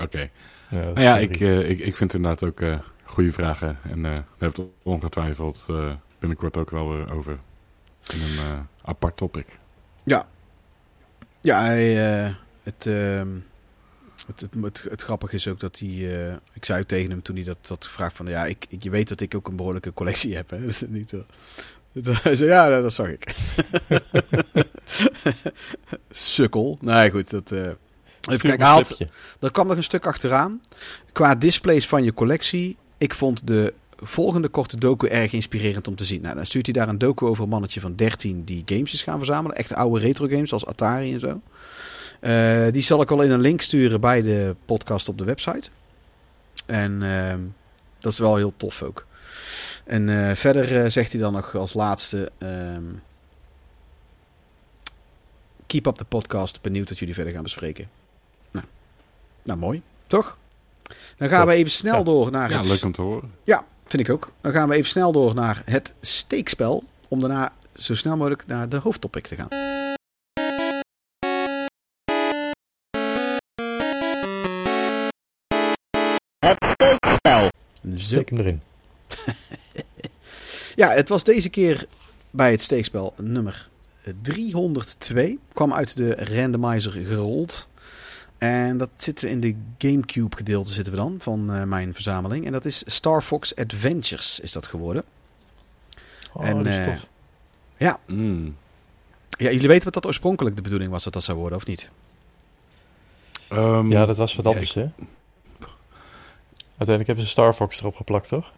Oké. 0.00 0.30
Ja, 0.70 0.92
ja, 0.94 1.18
ik, 1.18 1.40
eh, 1.40 1.70
ik, 1.70 1.78
ik 1.78 1.96
vind 1.96 2.14
inderdaad 2.14 2.48
ook 2.48 2.60
eh 2.60 2.78
goede 3.04 3.32
vragen. 3.32 3.78
En 3.82 4.04
eh 4.04 4.12
daar 4.14 4.24
heeft 4.38 4.56
het 4.56 4.66
ongetwijfeld 4.82 5.64
eh, 5.68 5.92
binnenkort 6.18 6.56
ook 6.56 6.70
wel 6.70 6.88
weer 6.88 7.12
over. 7.12 7.38
In 8.12 8.20
een 8.20 8.38
eh, 8.38 8.60
apart 8.82 9.16
topic. 9.16 9.46
Ja, 11.40 11.60
hij, 11.62 12.24
eh, 12.26 12.34
het, 12.62 12.86
ehm, 12.86 13.28
het, 14.26 14.40
het, 14.40 14.54
het, 14.62 14.86
het 14.90 15.02
grappige 15.02 15.34
is 15.34 15.48
ook 15.48 15.60
dat 15.60 15.78
hij... 15.78 15.88
eh, 16.28 16.36
ik 16.52 16.64
zei 16.64 16.86
tegen 16.86 17.10
hem 17.10 17.22
toen 17.22 17.36
hij 17.36 17.44
dat, 17.44 17.66
dat 17.66 17.84
gevraagd 17.84 18.16
van... 18.16 18.26
Ja, 18.26 18.44
ik, 18.46 18.66
ik, 18.68 18.82
je 18.82 18.90
weet 18.90 19.08
dat 19.08 19.20
ik 19.20 19.34
ook 19.34 19.48
een 19.48 19.56
behoorlijke 19.56 19.92
collectie 19.92 20.36
heb. 20.36 20.50
Hè? 20.50 20.60
Dat 20.62 20.70
is 20.70 20.84
niet, 20.88 21.14
hij 22.22 22.34
zei, 22.34 22.50
ja, 22.50 22.80
dat 22.80 22.92
zag 22.92 23.08
ik. 23.08 23.34
Sukkel. 26.10 26.78
Nee, 26.80 27.10
goed. 27.10 27.30
Dat, 27.30 27.52
eh, 27.52 27.60
even 27.60 28.56
kijken, 28.56 28.84
slipje. 28.84 29.08
Er 29.40 29.50
kwam 29.50 29.66
nog 29.66 29.76
een 29.76 29.84
stuk 29.84 30.06
achteraan. 30.06 30.60
Qua 31.12 31.34
displays 31.34 31.86
van 31.86 32.04
je 32.04 32.14
collectie. 32.14 32.76
Ik 32.98 33.14
vond 33.14 33.46
de 33.46 33.74
volgende 33.96 34.48
korte 34.48 34.76
docu 34.76 35.06
erg 35.06 35.32
inspirerend 35.32 35.88
om 35.88 35.96
te 35.96 36.04
zien. 36.04 36.20
Nou, 36.20 36.34
dan 36.34 36.46
stuurt 36.46 36.66
hij 36.66 36.74
daar 36.74 36.88
een 36.88 36.98
docu 36.98 37.26
over 37.26 37.42
een 37.42 37.48
mannetje 37.48 37.80
van 37.80 37.96
13 37.96 38.44
die 38.44 38.62
games 38.66 38.92
is 38.92 39.02
gaan 39.02 39.18
verzamelen. 39.18 39.56
Echt 39.56 39.74
oude 39.74 40.00
retro 40.00 40.26
games 40.28 40.52
als 40.52 40.66
Atari 40.66 41.12
en 41.12 41.20
zo. 41.20 41.40
Eh, 42.20 42.72
die 42.72 42.82
zal 42.82 43.00
ik 43.02 43.10
al 43.10 43.22
in 43.22 43.30
een 43.30 43.40
link 43.40 43.60
sturen 43.60 44.00
bij 44.00 44.22
de 44.22 44.54
podcast 44.64 45.08
op 45.08 45.18
de 45.18 45.24
website. 45.24 45.70
En 46.66 47.02
ehm, 47.02 47.40
dat 47.98 48.12
is 48.12 48.18
wel 48.18 48.36
heel 48.36 48.52
tof 48.56 48.82
ook. 48.82 49.06
En 49.88 50.08
eh, 50.08 50.34
verder 50.36 50.84
eh, 50.84 50.90
zegt 50.90 51.12
hij 51.12 51.20
dan 51.20 51.32
nog 51.32 51.54
als 51.54 51.74
laatste... 51.74 52.32
ehm, 52.38 52.84
keep 55.66 55.86
up 55.86 55.94
the 55.96 56.04
podcast. 56.04 56.60
Benieuwd 56.62 56.88
wat 56.88 56.98
jullie 56.98 57.14
verder 57.14 57.32
gaan 57.32 57.42
bespreken. 57.42 57.88
Nou, 58.50 58.66
nou 59.42 59.58
mooi. 59.58 59.82
Toch? 60.06 60.38
Dan 61.16 61.28
gaan 61.28 61.40
Top. 61.40 61.48
we 61.48 61.54
even 61.54 61.70
snel 61.70 61.96
Ja. 61.96 62.02
door 62.02 62.30
naar 62.30 62.50
Ja, 62.50 62.56
het... 62.56 62.66
leuk 62.68 62.84
om 62.84 62.92
te 62.92 63.02
horen. 63.02 63.32
Ja, 63.44 63.64
vind 63.86 64.02
ik 64.08 64.14
ook. 64.14 64.32
Dan 64.40 64.52
gaan 64.52 64.68
we 64.68 64.74
even 64.74 64.90
snel 64.90 65.12
door 65.12 65.34
naar 65.34 65.62
het 65.64 65.92
steekspel. 66.00 66.84
Om 67.08 67.20
daarna 67.20 67.52
zo 67.74 67.94
snel 67.94 68.16
mogelijk 68.16 68.46
naar 68.46 68.68
de 68.68 68.76
hoofdtopic 68.76 69.26
te 69.26 69.34
gaan. 69.34 69.48
Steekspel. 76.38 77.48
Zo. 77.82 77.96
Steek 77.96 78.28
hem 78.28 78.38
erin. 78.38 78.62
Ja, 80.74 80.90
het 80.90 81.08
was 81.08 81.24
deze 81.24 81.48
keer 81.48 81.86
bij 82.30 82.50
het 82.50 82.62
steekspel 82.62 83.14
nummer 83.16 83.68
302. 84.22 85.38
Kwam 85.52 85.72
uit 85.72 85.96
de 85.96 86.14
randomizer 86.14 86.92
gerold. 86.92 87.68
En 88.38 88.78
dat 88.78 88.90
zitten 88.96 89.24
we 89.24 89.30
in 89.30 89.40
de 89.40 89.56
Gamecube 89.78 90.36
gedeelte 90.36 90.72
zitten 90.72 90.92
we 90.92 90.98
dan 90.98 91.16
van 91.20 91.52
eh, 91.52 91.62
mijn 91.62 91.94
verzameling. 91.94 92.46
En 92.46 92.52
dat 92.52 92.64
is 92.64 92.82
Star 92.86 93.22
Fox 93.22 93.56
Adventures 93.56 94.40
is 94.40 94.52
dat 94.52 94.66
geworden. 94.66 95.04
Oh, 96.32 96.46
En, 96.46 96.56
dat 96.56 96.66
is 96.66 96.78
eh, 96.78 96.84
tof. 96.84 97.08
Mm. 98.06 98.56
Ja, 99.38 99.50
jullie 99.50 99.68
weten 99.68 99.84
wat 99.84 99.94
dat 99.94 100.06
oorspronkelijk 100.06 100.56
de 100.56 100.62
bedoeling 100.62 100.90
was 100.90 101.04
dat 101.04 101.12
dat 101.12 101.24
zou 101.24 101.38
worden, 101.38 101.58
of 101.58 101.66
niet? 101.66 101.90
Ehm, 103.48 103.90
Ja, 103.90 104.06
dat 104.06 104.16
was 104.16 104.36
wat 104.36 104.44
ja, 104.44 104.50
anders, 104.50 104.74
hè? 104.74 104.86
Uiteindelijk 106.66 107.06
hebben 107.06 107.24
ze 107.24 107.30
Star 107.30 107.52
Fox 107.52 107.80
erop 107.80 107.96
geplakt, 107.96 108.28
toch? 108.28 108.52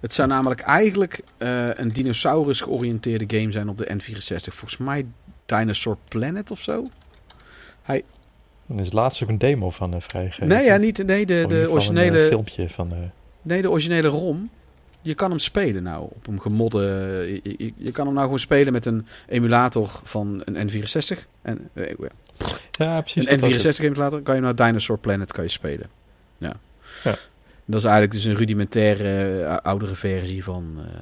Het 0.00 0.12
zou 0.12 0.28
namelijk 0.28 0.60
eigenlijk 0.60 1.20
eh, 1.38 1.74
een 1.74 1.88
dinosaurus 1.88 2.60
georiënteerde 2.60 3.38
game 3.38 3.52
zijn 3.52 3.68
op 3.68 3.78
de 3.78 3.86
N64. 3.86 4.36
Volgens 4.36 4.76
mij 4.76 5.06
Dinosaur 5.46 5.96
Planet 6.08 6.50
of 6.50 6.60
zo. 6.60 6.86
Er 8.68 8.80
is 8.80 8.92
laatst 8.92 9.22
ook 9.22 9.28
een 9.28 9.38
demo 9.38 9.70
van 9.70 9.94
eh 9.94 10.00
vrijgegeven. 10.00 10.46
Nee, 10.46 10.64
ja, 10.64 10.76
niet, 10.76 11.06
nee, 11.06 11.26
de, 11.26 11.44
de 11.48 11.70
originele, 11.70 12.16
Een 12.16 12.22
eh, 12.22 12.28
filmpje 12.28 12.70
van... 12.70 12.92
nee, 13.42 13.62
de 13.62 13.70
originele 13.70 14.08
ROM. 14.08 14.50
Je 15.02 15.14
kan 15.14 15.30
hem 15.30 15.38
spelen 15.38 15.82
nou 15.82 16.02
op 16.02 16.26
een 16.26 16.40
gemodde. 16.40 16.80
Je, 17.42 17.54
je, 17.58 17.72
je 17.76 17.90
kan 17.90 18.04
hem 18.04 18.14
nou 18.14 18.24
gewoon 18.24 18.40
spelen 18.40 18.72
met 18.72 18.86
een 18.86 19.06
emulator 19.28 20.00
van 20.04 20.42
een 20.44 20.70
N64. 20.70 21.18
En, 21.42 21.70
ja, 22.70 23.00
precies. 23.00 23.28
een 23.28 23.40
dat 23.40 23.52
was 23.52 23.62
het. 23.62 23.80
N64 23.80 23.84
emulator 23.84 24.22
kan 24.22 24.34
je 24.34 24.40
nou 24.40 24.54
Dinosaur 24.54 24.98
Planet 24.98 25.32
kan 25.32 25.44
je 25.44 25.50
spelen. 25.50 25.90
Ja. 26.38 26.56
Ja. 27.04 27.14
Dat 27.68 27.80
is 27.80 27.84
eigenlijk 27.84 28.12
dus 28.12 28.24
een 28.24 28.34
rudimentaire 28.34 29.42
eh, 29.44 29.56
oudere 29.56 29.94
versie 29.94 30.44
van, 30.44 30.74
eh, 30.78 31.00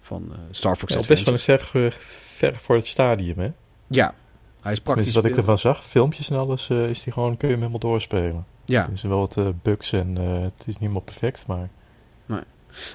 van 0.00 0.28
eh, 0.32 0.38
Star 0.50 0.76
Fox 0.76 0.92
Ja, 0.92 1.00
het 1.00 1.10
is 1.10 1.14
best 1.14 1.24
wel 1.24 1.34
een 1.34 1.58
ver, 1.58 1.96
ver 2.00 2.56
voor 2.56 2.76
het 2.76 2.86
stadium, 2.86 3.38
hè? 3.38 3.50
Ja, 3.86 4.14
hij 4.60 4.72
is 4.72 4.80
praktisch. 4.80 4.84
Tenminste, 4.84 5.20
wat 5.20 5.24
ik 5.24 5.36
ervan 5.36 5.58
zag, 5.58 5.84
filmpjes 5.84 6.30
en 6.30 6.36
alles, 6.36 6.70
is 6.70 7.02
die 7.02 7.12
gewoon, 7.12 7.36
kun 7.36 7.48
je 7.48 7.54
hem 7.54 7.62
helemaal 7.62 7.90
doorspelen. 7.90 8.46
Ja, 8.64 8.88
Er 8.90 8.98
zijn 8.98 9.12
wel 9.12 9.20
wat 9.20 9.62
bugs 9.62 9.92
en 9.92 10.16
het 10.16 10.52
is 10.58 10.66
niet 10.66 10.78
helemaal 10.78 11.00
perfect, 11.00 11.46
maar... 11.46 11.68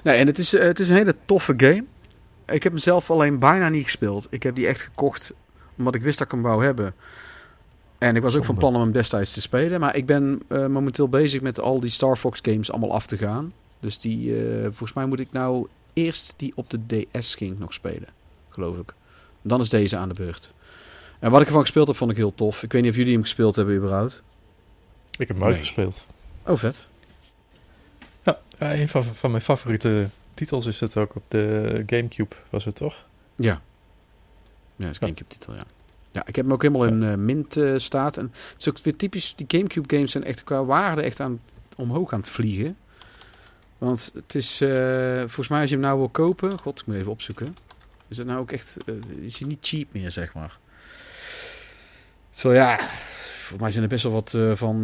nee, 0.02 0.16
en 0.16 0.26
het 0.26 0.38
is, 0.38 0.52
het 0.52 0.80
is 0.80 0.88
een 0.88 0.96
hele 0.96 1.16
toffe 1.24 1.54
game. 1.56 1.84
Ik 2.46 2.62
heb 2.62 2.72
hem 2.72 2.80
zelf 2.80 3.10
alleen 3.10 3.38
bijna 3.38 3.68
niet 3.68 3.84
gespeeld. 3.84 4.26
Ik 4.30 4.42
heb 4.42 4.54
die 4.54 4.66
echt 4.66 4.80
gekocht 4.80 5.32
omdat 5.76 5.94
ik 5.94 6.02
wist 6.02 6.18
dat 6.18 6.26
ik 6.26 6.32
hem 6.32 6.42
wou 6.42 6.64
hebben. 6.64 6.94
En 8.00 8.16
ik 8.16 8.22
was 8.22 8.36
ook 8.36 8.44
van 8.44 8.54
plan 8.54 8.74
om 8.74 8.80
hem 8.80 8.92
destijds 8.92 9.32
te 9.32 9.40
spelen. 9.40 9.80
Maar 9.80 9.96
ik 9.96 10.06
ben 10.06 10.42
eh, 10.48 10.66
momenteel 10.66 11.08
bezig 11.08 11.40
met 11.40 11.60
al 11.60 11.80
die 11.80 11.90
Star 11.90 12.16
Fox 12.16 12.38
games 12.42 12.70
allemaal 12.70 12.92
af 12.92 13.06
te 13.06 13.16
gaan. 13.16 13.52
Dus 13.80 13.98
die, 13.98 14.36
eh, 14.46 14.62
volgens 14.62 14.92
mij 14.92 15.06
moet 15.06 15.20
ik 15.20 15.28
nou 15.32 15.66
eerst 15.92 16.34
die 16.36 16.52
op 16.54 16.70
de 16.70 17.06
DS 17.12 17.34
ging 17.34 17.58
nog 17.58 17.72
spelen. 17.72 18.08
Geloof 18.48 18.76
ik. 18.78 18.94
Dan 19.42 19.60
is 19.60 19.68
deze 19.68 19.96
aan 19.96 20.08
de 20.08 20.14
beurt. 20.14 20.52
En 21.18 21.30
wat 21.30 21.40
ik 21.40 21.46
ervan 21.46 21.60
gespeeld 21.62 21.86
heb, 21.86 21.96
vond 21.96 22.10
ik 22.10 22.16
heel 22.16 22.34
tof. 22.34 22.62
Ik 22.62 22.72
weet 22.72 22.82
niet 22.82 22.90
of 22.90 22.96
jullie 22.96 23.12
hem 23.12 23.22
gespeeld 23.22 23.56
hebben 23.56 23.76
überhaupt. 23.76 24.22
Ik 25.10 25.18
heb 25.18 25.28
hem 25.28 25.38
Nee. 25.38 25.46
uitgespeeld. 25.48 26.06
Oh, 26.46 26.56
vet. 26.58 26.88
Ja, 28.22 28.38
een 28.58 28.88
van, 28.88 29.04
van 29.04 29.30
mijn 29.30 29.42
favoriete 29.42 30.08
titels 30.34 30.66
is 30.66 30.80
het 30.80 30.96
ook 30.96 31.14
op 31.16 31.22
de 31.28 31.82
Gamecube, 31.86 32.36
was 32.50 32.64
het 32.64 32.74
toch? 32.74 33.04
Ja. 33.36 33.60
Ja, 34.76 34.84
dat 34.86 34.90
is 34.90 34.98
Gamecube 34.98 35.28
titel, 35.28 35.54
ja. 35.54 35.64
Ja, 36.10 36.26
ik 36.26 36.36
heb 36.36 36.44
hem 36.44 36.52
ook 36.52 36.62
helemaal 36.62 36.86
in 36.86 37.02
eh, 37.02 37.14
mint 37.14 37.56
eh, 37.56 37.72
staat. 37.76 38.16
En 38.16 38.24
het 38.32 38.60
is 38.60 38.68
ook 38.68 38.78
weer 38.82 38.96
typisch, 38.96 39.34
die 39.34 39.46
Gamecube 39.48 39.94
games 39.94 40.10
zijn 40.10 40.24
echt 40.24 40.44
qua 40.44 40.64
waarde 40.64 41.02
echt 41.02 41.20
aan, 41.20 41.40
omhoog 41.76 42.12
aan 42.12 42.20
het 42.20 42.28
vliegen. 42.28 42.76
Want 43.78 44.10
het 44.14 44.34
is, 44.34 44.60
eh, 44.60 45.18
volgens 45.18 45.48
mij 45.48 45.60
als 45.60 45.70
je 45.70 45.76
hem 45.76 45.84
nou 45.84 45.98
wil 45.98 46.08
kopen, 46.08 46.58
god, 46.58 46.80
ik 46.80 46.86
moet 46.86 46.96
even 46.96 47.10
opzoeken. 47.10 47.56
Is 48.08 48.16
het 48.16 48.26
nou 48.26 48.38
ook 48.40 48.52
echt, 48.52 48.76
is 49.20 49.38
hij 49.38 49.48
niet 49.48 49.58
cheap 49.60 49.86
meer, 49.92 50.10
zeg 50.10 50.34
maar. 50.34 50.58
Terwijl 52.30 52.60
ja, 52.60 52.76
volgens 52.78 53.60
mij 53.60 53.70
zijn 53.70 53.82
er 53.82 53.88
best 53.88 54.02
wel 54.02 54.12
wat 54.12 54.30
van, 54.30 54.82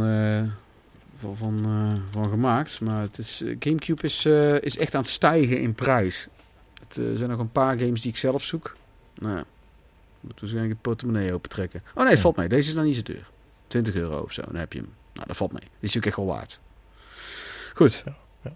van, 1.21 1.37
van, 1.37 2.03
van 2.11 2.29
gemaakt. 2.29 2.81
Maar 2.81 3.03
het 3.03 3.19
is, 3.19 3.45
Gamecube 3.59 4.03
is, 4.03 4.27
is 4.61 4.79
echt 4.79 4.95
aan 4.95 5.01
het 5.01 5.11
stijgen 5.11 5.61
in 5.61 5.75
prijs. 5.75 6.29
Het 6.81 7.01
zijn 7.15 7.31
nog 7.31 7.39
een 7.39 7.53
paar 7.53 7.79
games 7.79 8.03
die 8.03 8.11
ik 8.11 8.17
zelf 8.17 8.43
zoek. 8.43 8.77
Nou, 9.15 9.37
ja. 9.37 9.45
Moet 10.27 10.41
waarschijnlijk 10.41 10.75
een 10.75 10.81
portemonnee 10.81 11.33
open 11.33 11.51
trekken. 11.51 11.81
Oh 11.89 11.97
nee, 11.97 12.05
het 12.07 12.15
Ja. 12.17 12.21
valt 12.23 12.37
mee. 12.37 12.49
Deze 12.49 12.69
is 12.69 12.75
nog 12.75 12.85
niet 12.85 12.97
zo 12.97 13.03
duur. 13.03 13.31
20 13.67 13.95
euro 13.95 14.21
of 14.23 14.33
zo, 14.33 14.43
dan 14.43 14.55
heb 14.57 14.73
je 14.73 14.79
hem. 14.79 14.89
Nou, 15.13 15.27
dat 15.27 15.37
valt 15.37 15.53
mee. 15.53 15.63
Die 15.81 15.89
is 15.89 15.97
ook 15.97 16.05
echt 16.07 16.17
wel 16.17 16.27
waard. 16.27 16.61
Goed. 17.75 18.03
Ja, 18.07 18.17
ja. 18.43 18.55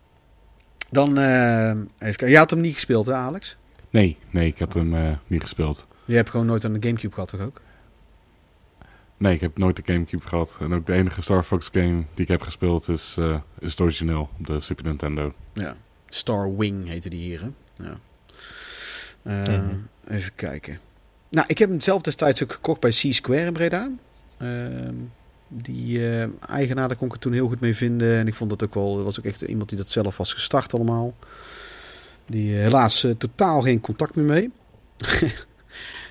Dan, 0.91 1.19
eh, 1.19 1.69
even 1.71 1.87
kijken. 1.99 2.29
Jij 2.29 2.39
had 2.39 2.51
hem 2.51 2.61
niet 2.61 2.75
gespeeld, 2.75 3.07
hè, 3.07 3.15
Alex? 3.15 3.57
Nee, 3.91 4.17
nee, 4.31 4.47
ik 4.47 4.59
had 4.59 4.75
hem 4.75 4.95
eh, 4.95 5.17
niet 5.27 5.43
gespeeld. 5.43 5.87
Je 6.05 6.15
hebt 6.17 6.31
gewoon 6.31 6.47
nooit 6.47 6.65
aan 6.65 6.73
de 6.73 6.87
Gamecube 6.89 7.15
gehad, 7.15 7.29
toch 7.29 7.41
ook? 7.41 7.61
Nee, 9.17 9.35
ik 9.35 9.41
heb 9.41 9.59
nooit 9.59 9.77
de 9.77 9.83
Gamecube 9.93 10.29
gehad. 10.29 10.57
En 10.61 10.73
ook 10.75 10.87
de 10.87 10.93
enige 10.93 11.23
Star 11.23 11.43
Fox 11.43 11.69
game 11.73 12.05
die 12.15 12.25
ik 12.25 12.29
heb 12.29 12.43
gespeeld 12.43 12.89
is, 12.89 13.17
eh, 13.19 13.41
is 13.59 13.71
het 13.71 13.81
origineel 13.81 14.29
op 14.39 14.47
de 14.47 14.61
Super 14.61 14.85
Nintendo. 14.85 15.35
Ja. 15.53 15.77
Star 16.09 16.57
Wing 16.57 16.87
heette 16.89 17.09
die 17.09 17.21
hier, 17.23 17.41
hè? 17.41 17.49
Ja. 17.85 17.99
Mhm. 19.23 19.75
Even 20.09 20.35
kijken. 20.35 20.79
Nou, 21.31 21.47
ik 21.49 21.59
heb 21.59 21.69
hem 21.69 21.81
zelf 21.81 22.03
destijds 22.03 22.43
ook 22.43 22.53
gekocht 22.53 22.81
bij 22.81 22.91
C-Square 22.91 23.47
in 23.47 23.53
Breda. 23.53 23.91
Ehm, 24.39 24.95
die 25.49 26.09
eh, 26.09 26.29
eigenaar, 26.49 26.89
daar 26.89 26.97
kon 26.97 27.07
ik 27.07 27.13
het 27.13 27.23
toen 27.23 27.33
heel 27.33 27.49
goed 27.49 27.61
mee 27.61 27.77
vinden. 27.77 28.17
En 28.17 28.27
ik 28.27 28.35
vond 28.35 28.51
dat 28.51 28.65
ook 28.65 28.75
wel, 28.75 28.99
er 28.99 29.05
was 29.05 29.19
ook 29.19 29.25
echt 29.25 29.43
iemand 29.43 29.69
die 29.69 29.79
dat 29.79 29.89
zelf 29.89 30.17
was 30.17 30.33
gestart 30.33 30.75
allemaal. 30.75 31.15
Die 32.27 32.55
eh, 32.55 32.61
helaas 32.61 33.05
eh, 33.05 33.11
totaal 33.11 33.61
geen 33.61 33.81
contact 33.81 34.15
meer 34.15 34.25
mee. 34.25 34.51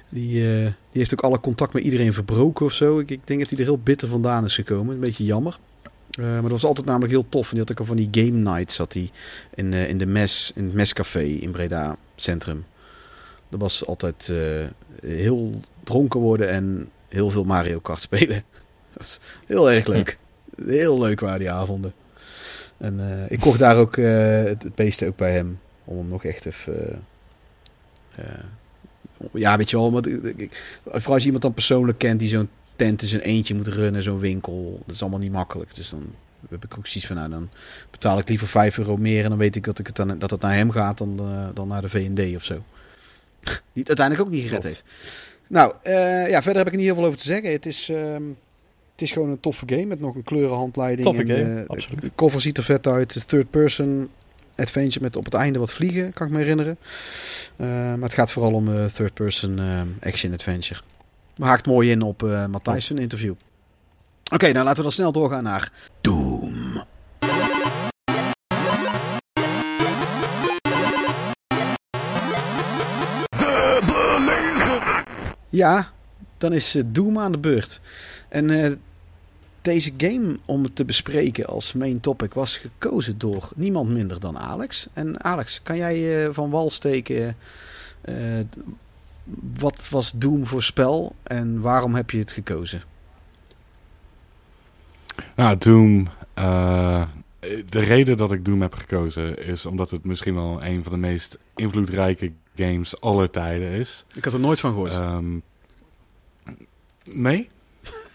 die, 0.10 0.42
die 0.42 0.74
heeft 0.92 1.14
ook 1.14 1.22
alle 1.22 1.40
contact 1.40 1.74
met 1.74 1.84
iedereen 1.84 2.14
verbroken 2.14 2.66
of 2.66 2.74
zo. 2.74 3.00
Ik, 3.00 3.12
ik 3.12 3.28
denk 3.28 3.40
dat 3.40 3.50
hij 3.50 3.60
er 3.60 3.66
heel 3.66 3.80
bitter 3.80 4.08
vandaan 4.08 4.46
is 4.46 4.56
gekomen. 4.56 4.94
Een 4.94 5.02
beetje 5.02 5.24
jammer. 5.26 5.58
Maar 6.18 6.42
dat 6.42 6.52
was 6.52 6.66
altijd 6.66 6.86
namelijk 6.86 7.12
heel 7.12 7.30
tof. 7.30 7.44
En 7.44 7.50
die 7.50 7.60
had 7.60 7.72
ook 7.72 7.80
al 7.80 7.86
van 7.86 7.96
die 7.96 8.10
game 8.12 8.52
nights 8.52 8.78
had 8.78 8.94
hij 8.94 9.12
in, 9.56 9.74
in 9.74 9.98
de 9.98 10.06
mes, 10.06 10.52
in 10.56 10.64
het 10.64 10.74
mescafé 10.74 11.24
in 11.24 11.52
Breda 11.52 11.98
Centrum. 12.16 12.66
Dat 13.50 13.60
was 13.60 13.86
altijd 13.86 14.30
eh, 14.30 14.66
heel 15.10 15.60
dronken 15.84 16.20
worden 16.20 16.50
en 16.50 16.90
heel 17.08 17.30
veel 17.30 17.44
Mario 17.44 17.80
Kart 17.80 18.02
spelen. 18.02 18.36
Dat 18.94 19.02
was 19.08 19.20
heel 19.46 19.72
erg 19.72 19.86
leuk. 19.88 20.18
Heel 20.66 21.00
leuk 21.00 21.20
waren 21.20 21.40
die 21.40 21.52
avonden. 21.52 21.94
En 22.78 23.00
eh, 23.00 23.32
ik 23.32 23.40
kocht 23.40 23.60
daar 23.60 23.78
ook 23.78 23.98
eh, 23.98 24.44
het, 24.44 24.64
het 24.76 25.04
ook 25.06 25.16
bij 25.16 25.32
hem. 25.34 25.60
Om 25.86 25.98
hem 25.98 26.08
nog 26.08 26.24
echt 26.24 26.46
even... 26.46 27.04
ja, 29.34 29.58
weet 29.58 29.70
je 29.70 29.78
wel. 29.78 29.92
Want, 29.92 30.08
ik- 30.40 30.74
vooral 30.84 31.12
als 31.14 31.20
je 31.20 31.26
iemand 31.26 31.44
dan 31.44 31.54
persoonlijk 31.54 31.98
kent 31.98 32.20
die 32.20 32.30
zo'n 32.30 32.50
tent 32.76 33.02
in 33.02 33.08
zijn 33.08 33.22
eentje 33.22 33.56
moet 33.56 33.68
runnen, 33.68 34.04
zo'n 34.04 34.20
winkel. 34.20 34.82
Dat 34.86 34.96
is 34.96 35.02
allemaal 35.02 35.20
niet 35.20 35.32
makkelijk. 35.32 35.76
Dus 35.76 35.90
dan 35.90 36.16
heb 36.50 36.64
ik 36.64 36.78
ook 36.78 36.88
zoiets 36.88 37.08
van, 37.08 37.16
nou, 37.16 37.30
dan 37.30 37.50
betaal 37.92 38.20
ik 38.20 38.30
liever 38.30 38.48
5 38.48 38.78
euro 38.78 38.98
meer 38.98 39.24
en 39.24 39.30
dan 39.30 39.38
weet 39.38 39.56
ik 39.56 39.64
dat, 39.64 39.80
ik 39.80 39.88
het 39.88 39.96
dan, 39.96 40.20
dat 40.20 40.32
het 40.32 40.42
naar 40.42 40.56
hem 40.56 40.72
gaat 40.72 40.98
dan, 40.98 41.20
dan 41.54 41.68
naar 41.68 41.82
de 41.82 41.90
V&D 41.90 42.36
of 42.36 42.44
zo. 42.44 42.64
Die 43.44 43.84
het 43.84 43.88
uiteindelijk 43.88 44.28
ook 44.28 44.34
niet 44.34 44.44
gered 44.44 44.60
Klopt. 44.60 44.64
heeft. 44.64 44.84
Nou, 45.48 45.74
eh, 45.84 46.30
ja, 46.30 46.42
verder 46.42 46.58
heb 46.58 46.66
ik 46.66 46.72
er 46.72 46.78
niet 46.78 46.88
heel 46.88 46.96
veel 46.96 47.06
over 47.06 47.18
te 47.18 47.24
zeggen. 47.24 47.52
Het 47.52 47.66
is, 47.66 47.90
ehm, 47.90 48.24
het 48.92 49.02
is 49.02 49.12
gewoon 49.12 49.30
een 49.30 49.40
toffe 49.40 49.66
game 49.66 49.86
met 49.86 50.00
nog 50.00 50.16
een 50.16 50.24
kleurenhandleiding. 50.24 51.08
Toffe 51.08 51.22
en, 51.22 51.38
game, 51.38 51.62
eh, 51.62 51.70
absoluut. 51.70 52.02
De 52.02 52.12
cover 52.16 52.42
ziet 52.42 52.58
er 52.58 52.64
vet 52.64 52.88
uit. 52.88 53.14
Het 53.14 53.16
is 53.16 53.26
third 53.26 53.50
person 53.50 54.10
adventure 54.60 55.04
met 55.04 55.16
op 55.16 55.26
het 55.26 55.34
einde 55.34 55.60
wat 55.60 55.74
vliegen, 55.74 56.14
kan 56.14 56.28
ik 56.28 56.34
me 56.34 56.40
herinneren. 56.40 56.78
Eh, 57.56 57.68
maar 57.68 58.02
het 58.02 58.14
gaat 58.14 58.32
vooral 58.32 58.54
om 58.54 58.78
eh, 58.78 58.86
third 58.86 59.14
person 59.14 59.60
eh, 59.60 59.82
action 60.10 60.34
adventure. 60.34 60.82
Maar 61.38 61.50
haakt 61.50 61.66
mooi 61.66 61.92
in 61.92 62.02
op 62.02 62.24
eh 62.24 62.46
Matthijs 62.46 62.92
interview. 62.92 63.34
Oké, 64.34 64.52
nou 64.52 64.64
laten 64.64 64.76
we 64.76 64.84
dan 64.84 64.92
snel 64.92 65.12
doorgaan 65.12 65.44
naar 65.44 65.72
Doom. 66.02 66.29
Ja, 75.50 75.92
dan 76.38 76.54
is 76.54 76.76
eh, 76.76 76.84
Doom 76.86 77.20
aan 77.20 77.32
de 77.32 77.38
beurt. 77.38 77.82
En 78.28 78.50
eh, 78.50 78.72
deze 79.62 79.92
game 79.98 80.40
om 80.46 80.74
te 80.74 80.86
bespreken 80.86 81.46
als 81.46 81.74
main 81.74 82.00
topic 82.00 82.34
was 82.34 82.58
gekozen 82.58 83.18
door 83.18 83.50
niemand 83.56 83.90
minder 83.90 84.20
dan 84.20 84.40
Alex. 84.40 84.88
En 84.94 85.24
Alex, 85.24 85.62
kan 85.62 85.78
jij 85.78 86.26
eh, 86.26 86.34
van 86.34 86.50
wal 86.50 86.70
steken? 86.70 87.36
wat 89.60 89.90
was 89.90 90.12
Doom 90.16 90.48
voor 90.48 90.64
spel 90.64 91.16
en 91.24 91.62
waarom 91.62 91.96
heb 91.96 92.12
je 92.12 92.18
het 92.18 92.32
gekozen? 92.32 92.82
Nou, 95.36 95.58
Doom. 95.58 96.08
de 97.70 97.80
reden 97.80 98.18
dat 98.18 98.32
ik 98.32 98.46
Doom 98.46 98.62
heb 98.62 98.74
gekozen 98.74 99.46
is 99.46 99.66
omdat 99.66 99.92
het 99.92 100.04
misschien 100.06 100.36
wel 100.36 100.64
een 100.64 100.84
van 100.84 100.92
de 100.92 100.98
meest 100.98 101.40
invloedrijke 101.56 102.32
games 102.66 103.02
aller 103.02 103.30
tijden 103.30 103.70
is. 103.70 104.06
Ik 104.16 104.24
had 104.24 104.34
er 104.34 104.40
nooit 104.40 104.60
van 104.60 104.72
gehoord. 104.72 104.94
Ehm, 104.94 105.38
nee? 107.04 107.50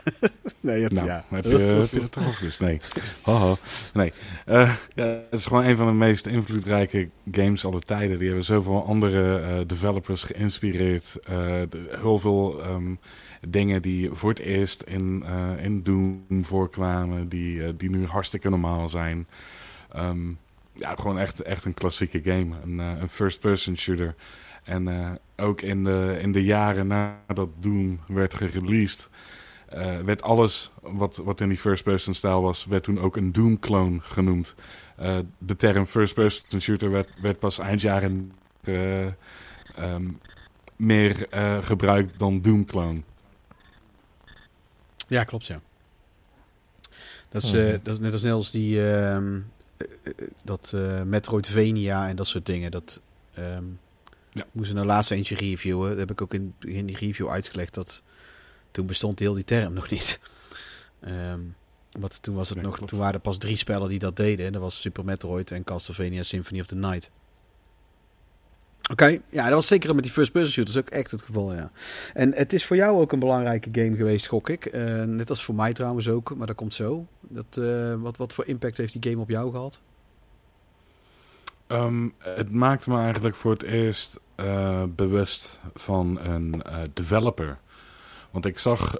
nee, 0.61 0.83
het, 0.83 0.93
Nou, 0.93 1.07
ja. 1.07 1.25
heb, 1.29 1.45
je, 1.45 1.57
heb 1.59 1.91
je 1.91 2.01
het? 2.01 2.61
Nee. 2.61 2.81
Haha. 3.23 3.55
Nee. 3.95 4.13
Eh, 4.47 4.75
ja, 4.95 5.05
het 5.05 5.25
is 5.41 5.47
gewoon 5.47 5.65
een 5.65 5.77
van 5.77 5.87
de 5.87 5.93
meest 5.93 6.27
invloedrijke 6.27 7.09
games 7.33 7.65
aller 7.65 7.83
tijden. 7.83 8.19
Die 8.19 8.27
hebben 8.27 8.45
zoveel 8.45 8.85
andere 8.87 9.39
eh, 9.39 9.59
developers 9.67 10.23
geïnspireerd. 10.23 11.17
De- 11.23 11.97
heel 12.01 12.19
veel 12.19 12.63
ehm, 12.63 12.95
dingen 13.49 13.83
die 13.83 14.09
voor 14.13 14.31
het 14.31 14.39
eerst 14.39 14.83
in, 14.83 15.25
in 15.63 15.83
Doom 15.83 16.25
voorkwamen, 16.45 17.29
die, 17.29 17.77
die 17.77 17.91
nu 17.91 18.07
hartstikke 18.07 18.49
normaal 18.51 18.89
zijn. 18.89 19.27
Ehm, 19.93 20.33
ja, 20.75 20.95
gewoon 20.95 21.19
echt, 21.19 21.43
echt 21.43 21.65
een 21.65 21.75
klassieke 21.75 22.21
game. 22.23 22.57
Een, 22.65 22.81
eh, 22.81 23.01
een 23.01 23.09
first-person 23.09 23.77
shooter. 23.77 24.15
En 24.65 24.89
eh, 24.89 25.11
ook 25.37 25.61
in 25.61 25.85
de, 25.85 26.19
in 26.21 26.33
de 26.33 26.45
jaren 26.45 26.87
nadat 26.87 27.49
Doom 27.61 28.01
werd 28.07 28.35
gereleased, 28.35 29.09
eh, 29.69 29.99
werd 29.99 30.23
alles 30.23 30.71
wat, 30.81 31.17
wat 31.25 31.41
in 31.41 31.49
die 31.49 31.59
first-person 31.59 32.15
stijl 32.15 32.43
was, 32.43 32.65
werd 32.65 32.83
toen 32.83 33.01
ook 33.01 33.17
een 33.17 33.33
Doom-clone 33.33 33.99
genoemd. 34.01 34.55
Eh, 34.97 35.19
de 35.39 35.57
term 35.57 35.87
first-person 35.87 36.61
shooter 36.61 36.91
werd, 36.91 37.21
werd 37.21 37.39
pas 37.39 37.59
eind 37.59 37.81
jaren 37.81 38.33
eh, 38.63 39.07
ehm, 39.77 40.11
meer 40.77 41.29
eh, 41.29 41.59
gebruikt 41.63 42.19
dan 42.19 42.41
Doom-clone. 42.41 43.01
Ja, 45.09 45.25
klopt, 45.25 45.47
ja. 45.47 45.61
Dat 47.29 47.43
is, 47.43 47.53
eh, 47.53 47.75
dat 47.83 47.95
is 47.95 47.99
net 47.99 48.13
als, 48.13 48.23
net 48.23 48.33
als 48.33 48.51
die 48.51 48.91
ehm, 48.91 49.27
eh, 49.27 49.37
eh, 49.37 49.43
dat 50.45 50.73
eh, 50.75 51.03
Metroidvania 51.03 52.09
en 52.09 52.17
dat 52.17 52.27
soort 52.27 52.47
dingen. 52.47 52.71
Dat 52.71 53.01
ehm 53.35 53.65
Ja. 54.31 54.47
moesten 54.53 54.75
nou 54.75 54.87
laatst 54.87 55.11
eentje 55.11 55.35
reviewen. 55.35 55.89
Dat 55.89 55.99
heb 55.99 56.11
ik 56.11 56.23
ook 56.23 56.35
in, 56.35 56.55
in 56.61 56.87
die 56.87 56.97
review 56.97 57.29
uitgelegd 57.29 57.75
dat 57.75 58.03
toen 58.71 58.87
bestond 58.87 59.19
heel 59.19 59.35
die 59.35 59.45
term 59.45 59.73
nog 59.81 59.91
niet. 59.91 60.21
Ehm 61.01 61.41
want 62.01 62.23
toen 62.23 62.35
was 62.35 62.49
het 62.49 62.57
Nee, 62.59 62.67
nog, 62.67 62.75
klopt. 62.77 62.91
toen 62.91 63.01
waren 63.01 63.15
er 63.15 63.21
pas 63.21 63.39
drie 63.39 63.57
spellen 63.57 63.89
die 63.89 63.99
dat 63.99 64.17
deden. 64.17 64.47
En 64.47 64.53
dat 64.53 64.61
was 64.63 64.81
Super 64.81 65.05
Metroid 65.05 65.51
en 65.51 65.65
Castlevania 65.65 66.23
Symphony 66.23 66.61
of 66.61 66.67
the 66.67 66.75
Night. 66.77 67.11
Oké, 68.91 69.19
ja, 69.31 69.45
dat 69.45 69.55
was 69.55 69.67
zeker 69.67 69.95
met 69.95 70.05
die 70.05 70.13
first 70.13 70.33
person 70.33 70.53
shooters 70.53 70.77
ook 70.77 70.89
echt 70.89 71.11
het 71.11 71.23
geval, 71.23 71.55
ja. 71.55 71.71
En 72.15 72.35
het 72.35 72.53
is 72.53 72.67
voor 72.67 72.77
jou 72.77 73.01
ook 73.01 73.13
een 73.13 73.19
belangrijke 73.19 73.69
game 73.73 73.97
geweest, 73.97 74.27
gok 74.27 74.49
ik. 74.49 74.65
Eh, 74.65 75.03
net 75.03 75.31
als 75.31 75.45
voor 75.45 75.55
mij 75.55 75.73
trouwens 75.73 76.09
ook, 76.09 76.35
maar 76.37 76.47
dat 76.47 76.57
komt 76.57 76.75
zo. 76.75 77.07
Dat, 77.21 77.57
eh, 77.57 77.95
wat, 77.95 78.17
wat 78.17 78.33
voor 78.33 78.47
impact 78.47 78.77
heeft 78.77 78.93
die 78.93 79.11
game 79.11 79.23
op 79.23 79.29
jou 79.29 79.51
gehad? 79.51 79.81
Ehm, 81.67 82.09
het 82.19 82.51
maakte 82.51 82.91
me 82.91 82.99
eigenlijk 82.99 83.37
voor 83.37 83.53
het 83.53 83.63
eerst 83.63 84.21
eh, 84.35 84.83
bewust 84.89 85.61
van 85.75 86.21
een 86.21 86.63
developer. 86.95 87.59
Want 88.31 88.47
ik 88.47 88.59
zag 88.59 88.97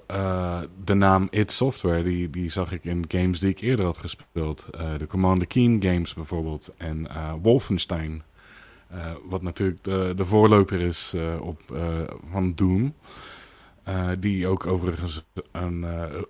de 0.83 0.93
naam 0.93 1.27
id 1.31 1.51
Software, 1.51 2.03
die, 2.03 2.29
die 2.29 2.49
zag 2.49 2.71
ik 2.71 2.83
in 2.83 3.05
games 3.07 3.39
die 3.39 3.49
ik 3.49 3.59
eerder 3.59 3.85
had 3.85 3.97
gespeeld. 3.97 4.67
De 4.97 5.07
Commander 5.07 5.47
Keen 5.47 5.81
games 5.81 6.13
bijvoorbeeld 6.13 6.73
en 6.77 7.07
Wolfenstein. 7.41 8.23
Eh, 8.95 9.11
wat 9.23 9.41
natuurlijk 9.41 9.83
de, 9.83 10.25
voorloper 10.25 10.81
is 10.81 11.13
eh, 11.15 11.41
op, 11.41 11.61
eh, 11.73 11.99
van 12.31 12.55
Doom. 12.55 12.93
Die 14.19 14.47
ook 14.47 14.65
overigens 14.65 15.25
een, 15.51 15.85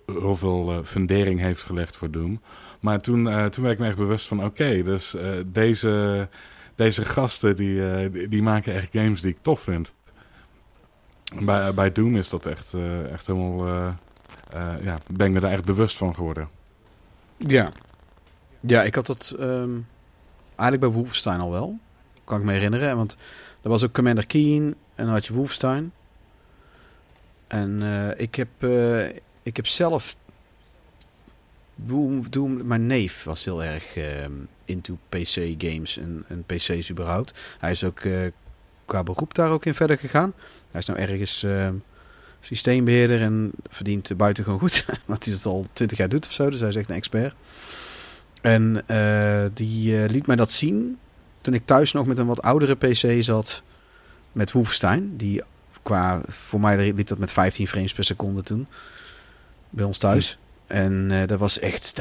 heel 0.06 0.36
veel 0.36 0.84
fundering 0.84 1.40
heeft 1.40 1.62
gelegd 1.62 1.96
voor 1.96 2.10
Doom. 2.10 2.40
Maar 2.80 3.00
toen, 3.00 3.24
toen 3.24 3.62
werd 3.64 3.74
ik 3.74 3.78
me 3.78 3.86
echt 3.86 3.96
bewust 3.96 4.28
van... 4.28 4.44
oké, 4.44 4.82
dus 4.82 5.16
deze, 5.46 6.28
deze 6.74 7.04
gasten 7.04 7.56
die, 7.56 8.10
die, 8.10 8.28
die 8.28 8.42
maken 8.42 8.74
echt 8.74 8.88
games 8.92 9.20
die 9.20 9.30
ik 9.30 9.38
tof 9.42 9.60
vind. 9.60 9.92
Bij, 11.40 11.74
bij 11.74 11.92
Doom 11.92 12.16
is 12.16 12.28
dat 12.28 12.46
echt, 12.46 12.74
echt 13.12 13.26
helemaal... 13.26 13.66
ja, 14.82 14.98
ben 15.06 15.26
ik 15.26 15.32
me 15.32 15.40
daar 15.40 15.52
echt 15.52 15.64
bewust 15.64 15.96
van 15.96 16.14
geworden. 16.14 16.48
Ja. 17.36 17.68
Ja, 18.60 18.82
ik 18.82 18.94
had 18.94 19.06
dat 19.06 19.34
ehm, 19.38 19.78
eigenlijk 20.56 20.80
bij 20.80 20.90
Wolfenstein 20.90 21.40
al 21.40 21.50
wel. 21.50 21.78
Kan 22.26 22.38
ik 22.38 22.44
me 22.44 22.52
herinneren. 22.52 22.96
Want 22.96 23.16
er 23.62 23.68
was 23.68 23.84
ook 23.84 23.92
Commander 23.92 24.26
Keen 24.26 24.74
en 24.94 25.04
dan 25.04 25.14
had 25.14 25.26
je 25.26 25.32
Wolfenstein. 25.32 25.92
En 27.46 27.82
eh, 27.82 28.20
ik, 28.20 28.34
heb, 28.34 28.48
eh, 28.58 29.06
ik 29.42 29.56
heb 29.56 29.66
zelf... 29.66 30.16
Doom, 31.74 32.30
Doom, 32.30 32.66
mijn 32.66 32.86
neef 32.86 33.24
was 33.24 33.44
heel 33.44 33.64
erg 33.64 33.96
ehm, 33.96 34.32
into 34.64 34.98
PC-games 35.08 35.98
en, 35.98 36.24
en 36.28 36.44
PC's 36.46 36.90
überhaupt. 36.90 37.34
Hij 37.58 37.70
is 37.70 37.84
ook 37.84 38.00
eh, 38.00 38.18
qua 38.84 39.02
beroep 39.02 39.34
daar 39.34 39.50
ook 39.50 39.64
in 39.64 39.74
verder 39.74 39.98
gegaan. 39.98 40.32
Hij 40.70 40.80
is 40.80 40.86
nou 40.86 40.98
ergens 40.98 41.46
systeembeheerder 42.40 43.20
en 43.20 43.50
verdient 43.68 44.16
buitengewoon 44.16 44.58
goed. 44.58 44.84
Want 45.06 45.24
hij 45.24 45.34
het 45.34 45.46
al 45.46 45.64
twintig 45.72 45.98
jaar 45.98 46.08
doet 46.08 46.26
of 46.26 46.32
zo. 46.32 46.50
Dus 46.50 46.60
hij 46.60 46.68
is 46.68 46.76
echt 46.76 46.88
een 46.88 46.96
expert. 46.96 47.34
En 48.46 48.82
eh, 48.86 49.44
die 49.54 50.02
eh, 50.02 50.10
liet 50.10 50.26
mij 50.26 50.36
dat 50.36 50.52
zien 50.52 50.98
toen 51.46 51.54
ik 51.54 51.64
thuis 51.64 51.92
nog 51.92 52.06
met 52.06 52.18
een 52.18 52.26
wat 52.26 52.42
oudere 52.42 52.74
PC 52.74 53.22
zat 53.22 53.62
met 54.32 54.52
Wolfenstein. 54.52 55.16
Die 55.16 55.42
qua, 55.82 56.20
voor 56.28 56.60
mij 56.60 56.92
liep 56.92 57.06
dat 57.06 57.18
met 57.18 57.32
15 57.32 57.68
frames 57.68 57.92
per 57.92 58.04
seconde 58.04 58.42
toen. 58.42 58.66
Bij 59.70 59.84
ons 59.84 59.98
thuis. 59.98 60.38
En 60.66 61.10
eh, 61.10 61.28
dat 61.28 61.38
was 61.38 61.58
echt, 61.58 61.98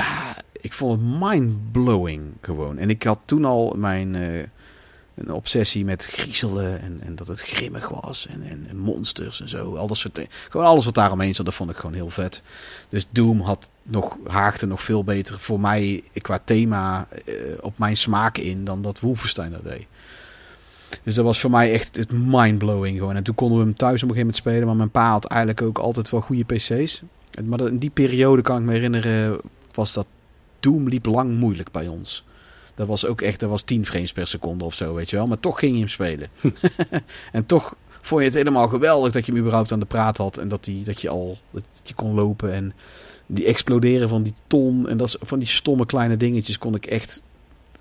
ik 0.52 0.74
vond 0.74 1.02
het 1.02 1.20
mind-blowing 1.20 2.24
gewoon. 2.42 2.78
En 2.78 2.90
ik 2.90 3.04
had 3.04 3.20
toen 3.26 3.46
al 3.46 3.76
mijn 3.78 4.16
eh, 4.16 4.44
een 5.16 5.32
obsessie 5.32 5.86
met 5.86 6.06
griezelen 6.06 6.82
en, 6.82 6.98
en 7.02 7.16
dat 7.16 7.28
het 7.28 7.42
grimmig 7.42 7.90
was 7.90 8.28
en, 8.28 8.68
en, 8.70 8.78
monsters 8.78 9.42
en 9.42 9.50
zo. 9.50 9.76
Al 9.76 9.88
dat 9.88 9.98
soort. 9.98 10.20
Gewoon 10.50 10.66
alles 10.66 10.86
wat 10.86 10.94
daaromheen 10.94 11.36
zat, 11.36 11.46
dat 11.46 11.56
vond 11.56 11.70
ik 11.70 11.76
gewoon 11.76 11.96
heel 11.96 12.10
vet. 12.10 12.42
Dus 12.90 13.08
Doom 13.10 13.42
had 13.42 13.70
nog, 13.84 14.18
haakte 14.28 14.66
nog 14.66 14.82
veel 14.82 15.04
beter 15.04 15.40
voor 15.40 15.60
mij 15.60 16.04
qua 16.14 16.40
thema 16.44 17.08
eh, 17.26 17.34
op 17.62 17.78
mijn 17.78 17.98
smaak 17.98 18.38
in 18.38 18.66
dan 18.66 18.82
dat 18.82 19.00
Wolfenstein 19.00 19.52
dat 19.52 19.64
deed. 19.64 19.88
Dus 21.04 21.16
dat 21.16 21.26
was 21.26 21.40
voor 21.40 21.50
mij 21.50 21.74
echt 21.74 21.96
het 21.96 22.12
mindblowing 22.12 22.98
gewoon. 22.98 23.16
En 23.16 23.24
toen 23.24 23.36
konden 23.36 23.58
we 23.58 23.64
hem 23.64 23.76
thuis 23.76 24.04
op 24.04 24.10
een 24.10 24.16
gegeven 24.16 24.28
moment 24.28 24.36
spelen. 24.36 24.68
Maar 24.68 24.76
mijn 24.76 24.92
pa 24.92 25.10
had 25.10 25.26
eigenlijk 25.26 25.62
ook 25.62 25.78
altijd 25.78 26.10
wel 26.10 26.22
goede 26.22 26.44
PC's. 26.44 27.02
Maar 27.44 27.60
in 27.60 27.78
die 27.78 27.90
periode 27.90 28.42
kan 28.42 28.58
ik 28.58 28.64
me 28.64 28.72
herinneren, 28.72 29.40
was 29.72 29.94
dat 29.94 30.08
Doom 30.60 30.88
liep 30.88 31.06
lang 31.06 31.38
moeilijk 31.38 31.72
bij 31.72 31.88
ons. 31.88 32.24
Dat 32.76 32.88
was 32.88 33.06
ook 33.06 33.22
echt, 33.22 33.40
dat 33.40 33.50
was 33.50 33.62
10 33.62 33.86
frames 33.86 34.12
per 34.12 34.28
seconde 34.28 34.66
of 34.66 34.76
zo, 34.76 34.94
weet 34.94 35.10
je 35.10 35.16
wel. 35.16 35.28
Maar 35.28 35.40
toch 35.40 35.60
ging 35.60 35.74
je 35.74 35.80
hem 35.80 35.88
spelen. 35.88 36.30
en 37.32 37.46
toch 37.46 37.76
vond 38.02 38.22
je 38.22 38.28
het 38.28 38.38
helemaal 38.38 38.68
geweldig 38.68 39.12
dat 39.12 39.26
je 39.26 39.32
hem 39.32 39.42
überhaupt 39.42 39.72
aan 39.72 39.80
de 39.80 39.86
praat 39.86 40.18
had. 40.18 40.38
En 40.38 40.48
dat, 40.48 40.64
die, 40.64 40.84
dat 40.84 41.02
je 41.02 41.10
al 41.10 41.38
dat 41.52 41.64
je 41.84 41.94
kon 41.94 42.14
lopen. 42.14 42.54
En 42.54 42.74
die 43.26 43.46
exploderen 43.46 44.10
van 44.10 44.24
die 44.24 44.34
ton. 44.48 44.90
En 44.90 44.98
dat, 44.98 45.18
van 45.22 45.40
die 45.40 45.48
stomme 45.48 45.86
kleine 45.86 46.18
dingetjes 46.18 46.58
kon 46.58 46.76
ik 46.76 46.86
echt 46.86 47.24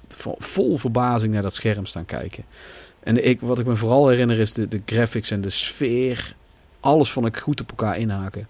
vol, 0.09 0.37
vol 0.39 0.79
verbazing 0.79 1.33
naar 1.33 1.43
dat 1.43 1.55
scherm 1.55 1.87
staan 1.87 2.05
kijken. 2.05 2.45
En 3.01 3.27
ik, 3.27 3.41
wat 3.41 3.59
ik 3.59 3.67
me 3.67 3.77
vooral 3.77 4.09
herinner 4.09 4.41
is 4.41 4.53
de, 4.53 4.69
de 4.69 4.83
graphics 4.87 5.31
en 5.31 5.41
de 5.41 5.51
sfeer. 5.51 6.37
Alles 6.81 7.11
vond 7.11 7.27
ik 7.27 7.37
goed 7.37 7.61
op 7.61 7.71
elkaar 7.71 7.99
inhaken. 7.99 8.49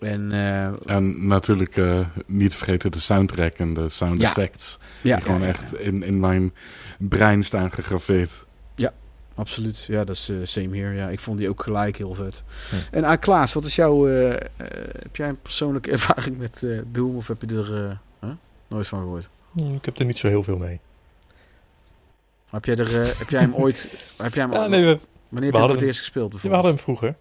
En 0.00 0.32
eh, 0.32 0.94
En 0.96 1.26
natuurlijk 1.26 1.76
eh, 1.76 2.06
niet 2.26 2.54
vergeten 2.54 2.90
de 2.90 3.00
soundtrack 3.00 3.54
en 3.58 3.74
de 3.74 3.88
sound 3.88 4.20
Ja. 4.20 4.28
effects. 4.28 4.78
ja, 5.02 5.16
die 5.16 5.24
gewoon 5.24 5.40
ja, 5.40 5.46
echt 5.46 5.74
in, 5.78 6.02
in 6.02 6.20
mijn 6.20 6.52
brein 6.98 7.42
staan 7.44 7.72
gegraveerd. 7.72 8.44
Absoluut, 9.38 9.84
ja, 9.88 10.04
dat 10.04 10.16
is 10.16 10.28
eh, 10.28 10.36
same 10.42 10.76
here. 10.78 10.94
Ja, 10.94 11.08
ik 11.08 11.20
vond 11.20 11.38
die 11.38 11.48
ook 11.48 11.62
gelijk 11.62 11.96
heel 11.96 12.14
vet. 12.14 12.42
Ja. 12.70 12.76
En 12.90 13.04
ah, 13.04 13.18
Klaas, 13.20 13.52
wat 13.52 13.64
is 13.64 13.74
jouw... 13.74 14.04
heb 14.06 15.16
jij 15.16 15.28
een 15.28 15.40
persoonlijke 15.42 15.90
ervaring 15.96 16.38
met 16.38 16.62
eh, 16.62 16.78
Doom 16.92 17.16
of 17.16 17.28
heb 17.28 17.42
je 17.42 17.56
er 17.56 17.74
eh, 17.84 17.90
huh? 18.20 18.30
nooit 18.68 18.86
van 18.86 18.98
gehoord? 19.00 19.28
Hm, 19.52 19.74
Ik 19.74 19.84
heb 19.84 19.98
er 19.98 20.04
niet 20.04 20.18
zo 20.18 20.28
heel 20.28 20.42
veel 20.42 20.56
mee. 20.56 20.80
Heb 22.50 22.64
jij, 22.64 22.76
er, 22.76 23.00
eh, 23.00 23.18
heb 23.18 23.28
jij 23.28 23.40
hem 23.40 23.54
ooit... 23.54 24.12
Heb 24.16 24.34
jij 24.34 24.42
hem, 24.42 24.52
Ja, 24.60 24.66
nee, 24.66 24.84
we, 24.84 24.86
wanneer 24.86 24.98
heb 24.98 25.32
je 25.32 25.38
hem 25.40 25.50
voor 25.50 25.58
hadden 25.60 25.76
het 25.76 25.86
eerst 25.86 25.98
gespeeld 26.00 26.32
we 26.32 26.38
bijvoorbeeld? 26.40 26.62
hadden 26.62 26.74
hem 26.74 26.82
vroeger. 26.84 27.14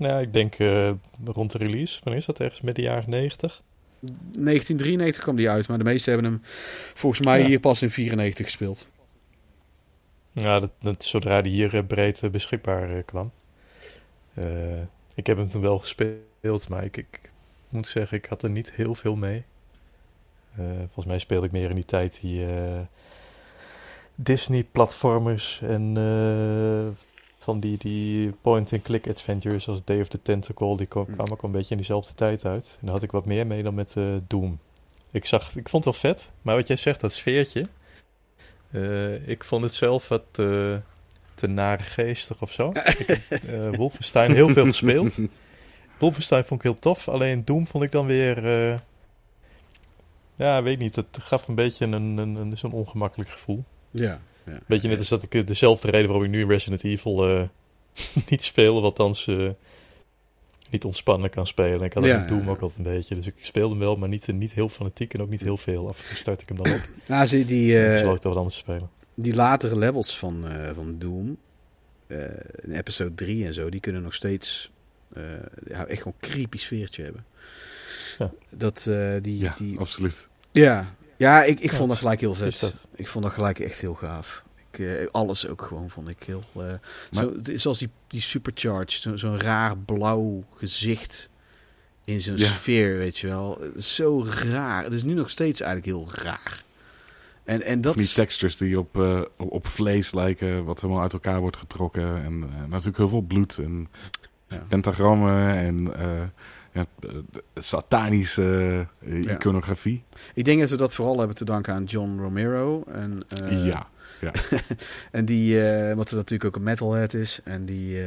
Nou, 0.00 0.20
ik 0.22 0.32
denk 0.32 0.54
eh, 0.54 0.90
rond 1.24 1.52
de 1.52 1.58
release. 1.58 2.00
Wanneer 2.02 2.20
is 2.20 2.26
dat? 2.26 2.40
Ergens 2.40 2.60
midden 2.60 2.84
jaren 2.84 3.10
90? 3.10 3.62
1993 4.00 5.22
kwam 5.22 5.36
die 5.36 5.50
uit, 5.50 5.68
maar 5.68 5.78
de 5.78 5.84
meesten 5.84 6.12
hebben 6.12 6.30
hem 6.30 6.42
volgens 6.94 7.26
mij 7.26 7.40
Ja. 7.40 7.46
hier 7.46 7.60
pas 7.60 7.82
in 7.82 7.90
94 7.90 8.44
gespeeld. 8.46 8.88
Ja, 10.32 10.60
dat, 10.60 10.70
dat, 10.80 11.04
zodra 11.04 11.40
die 11.42 11.52
hier 11.52 11.76
eh, 11.76 11.86
breed 11.86 12.22
eh, 12.22 12.30
beschikbaar 12.30 13.02
kwam. 13.02 13.30
Eh, 14.34 14.80
ik 15.14 15.26
heb 15.26 15.36
hem 15.36 15.48
toen 15.48 15.62
wel 15.62 15.78
gespeeld, 15.78 16.68
maar 16.68 16.84
ik, 16.84 16.96
ik 16.96 17.32
moet 17.68 17.86
zeggen, 17.86 18.16
ik 18.16 18.26
had 18.26 18.42
er 18.42 18.50
niet 18.50 18.72
heel 18.72 18.94
veel 18.94 19.16
mee. 19.16 19.44
Volgens 20.76 21.06
mij 21.06 21.18
speelde 21.18 21.46
ik 21.46 21.52
meer 21.52 21.68
in 21.68 21.74
die 21.74 21.84
tijd 21.84 22.20
die 22.20 22.46
Disney-platformers 24.14 25.60
en 25.62 25.94
van 27.42 27.60
die, 27.60 27.78
die 27.78 28.32
point-and-click 28.40 29.08
adventures 29.08 29.64
zoals 29.64 29.84
Day 29.84 30.00
of 30.00 30.08
the 30.08 30.22
Tentacle, 30.22 30.76
die 30.76 30.86
kwam- 30.86 31.04
Hm. 31.06 31.12
kwamen 31.12 31.32
ook 31.32 31.42
een 31.42 31.50
beetje 31.52 31.70
in 31.70 31.76
diezelfde 31.76 32.14
tijd 32.14 32.44
uit. 32.44 32.76
En 32.80 32.84
daar 32.86 32.94
had 32.94 33.02
ik 33.02 33.10
wat 33.10 33.24
meer 33.24 33.46
mee 33.46 33.62
dan 33.62 33.74
met 33.74 33.96
eh, 33.96 34.14
Doom. 34.26 34.58
Ik, 35.10 35.24
zag, 35.24 35.56
ik 35.56 35.68
vond 35.68 35.84
het 35.84 35.94
wel 36.02 36.12
vet, 36.12 36.32
maar 36.42 36.56
wat 36.56 36.66
jij 36.66 36.76
zegt, 36.76 37.00
dat 37.00 37.12
sfeertje. 37.12 37.66
eh, 38.70 39.28
ik 39.28 39.44
vond 39.44 39.62
het 39.64 39.74
zelf 39.74 40.08
wat 40.08 40.22
eh, 40.32 40.76
te 41.34 41.46
naargeestig 41.46 42.42
of 42.42 42.52
zo. 42.52 42.68
ik 42.98 43.06
heb 43.30 43.76
Wolfenstein 43.76 44.32
heel 44.32 44.48
veel 44.48 44.64
gespeeld. 44.64 45.18
Wolfenstein 45.98 46.44
vond 46.44 46.60
ik 46.64 46.70
heel 46.70 46.78
tof, 46.78 47.08
alleen 47.08 47.44
Doom 47.44 47.66
vond 47.66 47.84
ik 47.84 47.92
dan 47.92 48.06
weer... 48.06 48.44
ja, 50.36 50.62
weet 50.62 50.78
niet, 50.78 50.96
het 50.96 51.06
gaf 51.20 51.48
een 51.48 51.54
beetje 51.54 51.84
een, 51.84 51.92
een, 51.92 52.36
een, 52.36 52.56
zo'n 52.58 52.72
ongemakkelijk 52.72 53.30
gevoel. 53.30 53.64
Ja. 53.90 54.20
Ja. 54.50 54.60
Beetje 54.66 54.88
net 54.88 54.98
als 54.98 55.08
dat 55.08 55.22
ik 55.22 55.34
eh, 55.34 55.46
dezelfde 55.46 55.90
reden 55.90 56.06
waarom 56.06 56.24
ik 56.24 56.30
nu 56.30 56.46
Resident 56.46 56.84
Evil 56.84 57.28
eh, 57.28 57.48
niet 58.30 58.42
speel, 58.42 58.76
of 58.76 58.82
althans 58.82 59.26
eh, 59.26 59.48
niet 60.70 60.84
ontspannen 60.84 61.30
kan 61.30 61.46
spelen. 61.46 61.82
Ik 61.82 61.92
had 61.92 62.04
Ja, 62.04 62.22
Doom 62.22 62.44
ja, 62.44 62.50
ook 62.50 62.60
altijd 62.60 62.78
een 62.78 62.92
beetje. 62.92 63.14
Dus 63.14 63.26
ik 63.26 63.34
speelde 63.40 63.70
hem 63.70 63.78
wel, 63.78 63.96
maar 63.96 64.08
niet, 64.08 64.32
niet 64.32 64.54
heel 64.54 64.68
fanatiek 64.68 65.14
en 65.14 65.22
ook 65.22 65.30
niet 65.30 65.40
heel 65.42 65.56
veel. 65.56 65.88
Af 65.88 66.00
en 66.00 66.06
toe 66.06 66.16
start 66.16 66.42
ik 66.42 66.48
hem 66.48 66.62
dan 66.62 66.72
op. 66.72 66.88
Nou, 67.06 67.26
zie 67.26 67.44
die, 67.44 67.82
eh, 67.84 67.92
besloot 67.92 68.16
ik 68.16 68.22
dan 68.22 68.30
wat 68.30 68.40
anders 68.40 68.58
te 68.58 68.62
spelen. 68.70 68.90
die 69.14 69.34
latere 69.34 69.76
levels 69.78 70.18
van, 70.18 70.48
eh, 70.48 70.70
van 70.74 70.98
Doom, 70.98 71.36
eh, 72.06 72.18
in 72.62 72.72
episode 72.72 73.14
3 73.14 73.46
en 73.46 73.54
zo, 73.54 73.68
die 73.68 73.80
kunnen 73.80 74.02
nog 74.02 74.14
steeds 74.14 74.70
eh, 75.14 75.22
ja, 75.68 75.86
echt 75.86 76.02
gewoon 76.02 76.14
een 76.20 76.28
creepy 76.30 76.58
sfeertje 76.58 77.02
hebben. 77.02 77.24
Ja. 78.18 78.32
Dat, 78.50 78.86
eh, 78.88 79.10
die, 79.22 79.38
Ja, 79.38 79.54
die, 79.58 79.78
absoluut. 79.78 80.28
ja. 80.52 80.94
Ja, 81.20 81.42
ik, 81.44 81.60
ik 81.60 81.70
Ja, 81.70 81.76
vond 81.76 81.88
dat 81.88 81.98
gelijk 81.98 82.20
heel 82.20 82.34
vet. 82.34 82.60
dat? 82.60 82.86
Ik 82.94 83.08
vond 83.08 83.24
dat 83.24 83.32
gelijk 83.32 83.58
echt 83.58 83.80
heel 83.80 83.94
gaaf. 83.94 84.44
Ik, 84.72 84.78
eh, 84.78 85.06
alles 85.10 85.46
ook 85.48 85.62
gewoon 85.62 85.90
vond 85.90 86.08
ik 86.08 86.22
heel... 86.22 86.44
eh, 86.56 86.62
zo, 87.10 87.32
het 87.36 87.48
is 87.48 87.62
zoals 87.62 87.78
die, 87.78 87.90
die 88.06 88.20
supercharge, 88.20 89.00
zo- 89.00 89.16
zo'n 89.16 89.40
raar 89.40 89.76
blauw 89.78 90.44
gezicht 90.56 91.28
in 92.04 92.20
zo'n 92.20 92.36
Ja. 92.36 92.46
sfeer, 92.46 92.98
weet 92.98 93.18
je 93.18 93.26
wel. 93.26 93.58
Zo 93.76 94.24
raar. 94.44 94.84
Het 94.84 94.92
is 94.92 95.02
nu 95.02 95.14
nog 95.14 95.30
steeds 95.30 95.60
eigenlijk 95.60 95.96
heel 95.96 96.22
raar. 96.24 96.62
En, 97.44 97.62
en 97.62 97.80
dat... 97.80 97.96
Die 97.96 98.08
textures 98.12 98.56
die 98.56 98.78
op, 98.78 99.00
eh, 99.00 99.20
op, 99.36 99.66
vlees 99.66 100.12
lijken, 100.12 100.64
wat 100.64 100.80
helemaal 100.80 101.02
uit 101.02 101.12
elkaar 101.12 101.40
wordt 101.40 101.56
getrokken. 101.56 102.22
En 102.24 102.38
natuurlijk 102.68 102.96
heel 102.96 103.08
veel 103.08 103.20
bloed 103.20 103.58
en 103.58 103.88
Ja. 104.48 104.64
pentagrammen 104.68 105.54
en 105.54 105.92
ja, 106.72 106.86
satanische 107.54 108.86
eh, 109.00 109.22
Ja. 109.22 109.34
iconografie. 109.34 110.02
Ik 110.34 110.44
denk 110.44 110.60
dat 110.60 110.70
we 110.70 110.76
dat 110.76 110.94
vooral 110.94 111.18
hebben 111.18 111.36
te 111.36 111.44
danken 111.44 111.74
aan 111.74 111.84
John 111.84 112.18
Romero. 112.20 112.84
En, 112.88 113.18
eh, 113.28 113.64
ja, 113.66 113.88
en 115.10 115.24
die, 115.24 115.68
eh, 115.70 115.94
wat 115.96 116.10
er 116.10 116.16
natuurlijk 116.16 116.44
ook 116.44 116.56
een 116.56 116.62
metalhead 116.62 117.14
is. 117.14 117.40
En 117.44 117.64
die, 117.64 118.02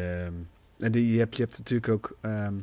en 0.79 0.91
die 0.91 1.11
je 1.13 1.19
hebt, 1.19 1.35
je 1.37 1.43
hebt 1.43 1.57
natuurlijk 1.57 1.89
ook 1.89 2.17
ehm, 2.21 2.53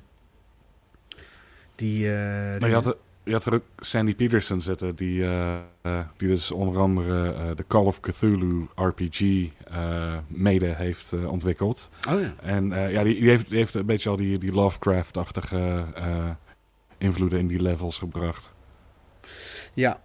die. 1.74 2.12
eh, 2.12 2.16
maar 2.50 2.58
die- 2.58 2.68
je 2.68 2.74
had, 2.74 2.86
er, 2.86 2.96
je 3.30 3.36
had 3.36 3.44
er 3.44 3.54
ook 3.54 3.64
Sandy 3.76 4.14
Peterson 4.14 4.62
zitten, 4.62 4.96
die, 4.96 5.22
eh, 5.22 5.56
eh, 5.82 6.00
die 6.16 6.28
dus 6.28 6.50
onder 6.50 6.78
andere 6.78 7.32
eh, 7.32 7.56
de 7.56 7.64
Call 7.68 7.84
of 7.84 8.00
Cthulhu 8.00 8.66
RPG 8.74 9.50
mede 10.26 10.66
heeft 10.66 11.12
ontwikkeld. 11.12 11.90
oh 12.08 12.20
ja. 12.20 12.34
En 12.42 12.68
ja, 12.68 13.02
die, 13.02 13.20
die, 13.20 13.30
heeft, 13.30 13.48
die 13.48 13.58
heeft 13.58 13.74
een 13.74 13.86
beetje 13.86 14.10
al 14.10 14.16
die, 14.16 14.38
die 14.38 14.52
Lovecraft-achtige 14.52 15.84
invloeden 16.98 17.38
in 17.38 17.46
die 17.46 17.62
levels 17.62 17.98
gebracht. 17.98 18.52
Ja. 19.74 20.00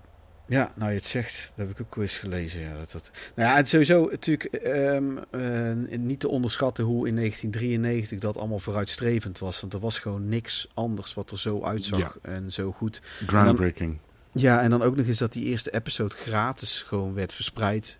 Ja, 0.47 0.71
nou 0.75 0.89
je 0.91 0.97
het 0.97 1.05
zegt, 1.05 1.51
dat 1.55 1.67
heb 1.67 1.79
ik 1.79 1.85
ook 1.87 2.01
eens 2.01 2.17
gelezen. 2.17 2.61
Ja, 2.61 2.77
dat, 2.77 2.91
dat... 2.91 3.11
Nou 3.35 3.49
ja, 3.49 3.55
het 3.55 3.67
sowieso 3.67 4.07
natuurlijk 4.11 4.43
ehm, 4.43 5.17
eh, 5.31 5.97
niet 5.99 6.19
te 6.19 6.27
onderschatten 6.29 6.83
hoe 6.85 7.07
in 7.07 7.15
1993 7.15 8.19
dat 8.19 8.37
allemaal 8.37 8.59
vooruitstrevend 8.59 9.39
was. 9.39 9.61
Want 9.61 9.73
er 9.73 9.79
was 9.79 9.99
gewoon 9.99 10.29
niks 10.29 10.67
anders 10.73 11.13
wat 11.13 11.31
er 11.31 11.39
zo 11.39 11.63
uitzag 11.63 11.99
Ja. 11.99 12.29
en 12.31 12.51
zo 12.51 12.71
goed. 12.71 13.01
Groundbreaking. 13.27 13.97
Ja, 14.31 14.61
en 14.61 14.69
dan 14.69 14.81
ook 14.81 14.95
nog 14.95 15.05
eens 15.05 15.17
dat 15.17 15.33
die 15.33 15.43
eerste 15.45 15.73
episode 15.73 16.15
gratis 16.15 16.83
gewoon 16.83 17.13
werd 17.13 17.33
verspreid. 17.33 17.99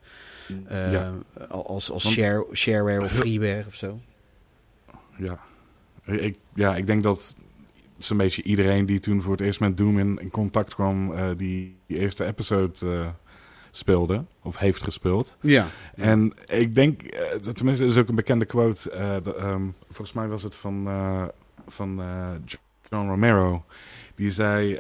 eh, 0.68 0.92
Ja. 0.92 1.14
Als, 1.50 1.92
als 1.92 2.04
Want- 2.04 2.16
share, 2.16 2.46
shareware 2.54 3.04
of 3.04 3.12
freeware 3.12 3.64
of 3.68 3.76
zo. 3.76 4.00
Ja. 5.18 5.40
Ik, 6.06 6.36
ja, 6.54 6.76
ik 6.76 6.88
denk 6.88 7.04
dat 7.04 7.36
zo'n 7.98 8.18
beetje 8.18 8.44
iedereen 8.44 8.86
die 8.86 9.00
toen 9.00 9.22
voor 9.22 9.32
het 9.32 9.42
eerst 9.42 9.60
met 9.60 9.78
Doom 9.78 10.00
in, 10.00 10.20
in 10.22 10.30
contact 10.32 10.76
kwam, 10.76 11.14
eh, 11.14 11.28
die, 11.38 11.78
die 11.88 12.00
eerste 12.00 12.26
episode 12.26 12.74
eh, 12.92 13.08
speelde, 13.72 14.24
of 14.42 14.58
heeft 14.58 14.84
gespeeld. 14.84 15.38
Ja. 15.42 15.68
En 15.96 16.34
ik 16.46 16.76
denk, 16.76 17.02
dat- 17.44 17.56
tenminste, 17.56 17.86
is 17.86 17.98
ook 17.98 18.08
een 18.08 18.16
bekende 18.16 18.46
quote, 18.46 18.92
eh, 18.92 19.16
de, 19.24 19.36
ehm, 19.36 19.64
volgens 19.86 20.14
mij 20.14 20.28
was 20.28 20.44
het 20.44 20.56
van, 20.56 20.84
van 21.68 22.02
John 22.90 23.08
Romero, 23.10 23.66
die 24.16 24.32
zei 24.32 24.80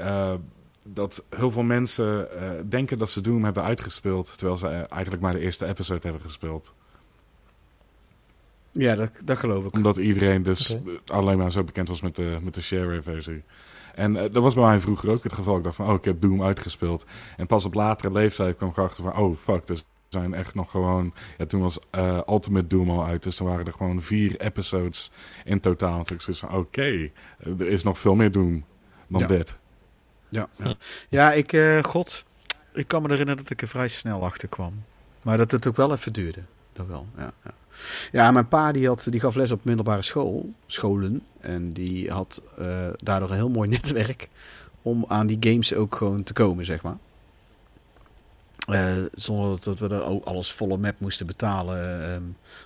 dat 0.88 1.24
heel 1.36 1.52
veel 1.52 1.64
mensen 1.64 2.28
denken 2.70 2.98
dat 2.98 3.10
ze 3.10 3.22
Doom 3.22 3.44
hebben 3.44 3.64
uitgespeeld, 3.64 4.38
terwijl 4.38 4.58
ze 4.58 4.68
eigenlijk 4.68 5.22
maar 5.22 5.32
de 5.32 5.40
eerste 5.40 5.66
episode 5.66 6.00
hebben 6.04 6.22
gespeeld. 6.22 6.74
Ja, 8.78 8.96
dat, 8.96 9.12
dat 9.26 9.38
geloof 9.38 9.66
ik. 9.66 9.74
Omdat 9.74 9.98
iedereen 9.98 10.44
dus 10.44 10.78
alleen 11.06 11.38
maar 11.38 11.52
zo 11.52 11.64
bekend 11.64 11.88
was 11.88 12.02
met 12.02 12.16
de, 12.16 12.38
met 12.42 12.54
de 12.54 12.62
shareware 12.62 13.02
versie. 13.02 13.44
En 13.96 14.16
eh, 14.16 14.32
dat 14.32 14.44
was 14.44 14.54
bij 14.54 14.64
mij 14.64 14.80
vroeger 14.80 15.10
ook 15.10 15.24
het 15.24 15.34
geval. 15.34 15.58
Ik 15.58 15.64
dacht 15.64 15.76
van, 15.76 15.88
oh, 15.88 15.94
ik 15.94 16.06
heb 16.06 16.22
Doom 16.22 16.44
uitgespeeld. 16.44 17.06
En 17.38 17.48
pas 17.48 17.66
op 17.66 17.74
latere 17.74 18.12
leeftijd 18.14 18.58
kwam 18.58 18.70
ik 18.70 18.78
erachter 18.78 19.04
van, 19.04 19.18
oh, 19.18 19.36
fuck, 19.36 19.70
er 19.70 19.82
zijn 20.10 20.34
echt 20.34 20.56
nog 20.56 20.72
gewoon... 20.72 21.14
Ja, 21.38 21.46
toen 21.46 21.62
was 21.62 21.80
eh, 21.92 22.20
Ultimate 22.28 22.68
Doom 22.68 22.90
al 22.90 23.06
uit, 23.06 23.24
dus 23.24 23.40
er 23.40 23.46
waren 23.46 23.66
er 23.66 23.74
gewoon 23.74 24.02
vier 24.02 24.40
episodes 24.40 25.12
in 25.46 25.60
totaal. 25.60 26.04
Toen 26.04 26.16
ik 26.16 26.22
zoiets 26.22 26.42
van, 26.42 26.56
oké, 26.58 26.82
eh, 26.82 27.10
er 27.60 27.68
is 27.68 27.84
nog 27.84 27.98
veel 28.00 28.16
meer 28.16 28.32
Doom 28.32 28.66
dan 29.08 29.22
Ja. 29.22 29.28
dit. 29.28 29.56
Ja, 30.30 30.50
ja. 30.56 30.76
ja 31.10 31.34
ik, 31.34 31.54
eh, 31.54 31.84
god, 31.84 32.26
ik 32.74 32.88
kan 32.88 33.02
me 33.02 33.08
herinneren 33.10 33.44
dat 33.44 33.52
ik 33.52 33.62
er 33.62 33.68
vrij 33.68 33.88
snel 33.88 34.24
achter 34.26 34.48
kwam. 34.48 34.84
Maar 35.22 35.38
dat 35.38 35.52
het 35.52 35.68
ook 35.68 35.76
wel 35.76 35.94
even 35.94 36.14
duurde. 36.14 36.42
Dat 36.76 36.88
wel, 36.88 37.06
ja. 37.18 37.34
Ja, 37.44 37.54
ja 38.12 38.32
mijn 38.32 38.48
pa 38.48 38.72
die, 38.72 38.88
had, 38.88 39.08
die 39.10 39.20
gaf 39.20 39.36
les 39.36 39.52
op 39.52 39.64
middelbare 39.64 40.02
school, 40.02 40.54
scholen. 40.66 41.22
En 41.40 41.72
die 41.72 42.12
had 42.12 42.42
eh, 42.58 42.88
daardoor 42.98 43.30
een 43.30 43.36
heel 43.36 43.50
mooi 43.50 43.70
netwerk 43.80 44.30
om 44.82 45.06
aan 45.08 45.28
die 45.28 45.38
games 45.40 45.74
ook 45.74 45.96
gewoon 45.96 46.24
te 46.24 46.34
komen, 46.34 46.66
zeg 46.66 46.82
maar. 46.82 46.98
Eh, 48.68 48.96
zonder 49.14 49.58
dat, 49.62 49.80
we 49.80 49.88
er 49.88 50.04
ook 50.04 50.26
alles 50.26 50.52
volle 50.52 50.78
map 50.78 51.00
moesten 51.00 51.26
betalen. 51.26 52.10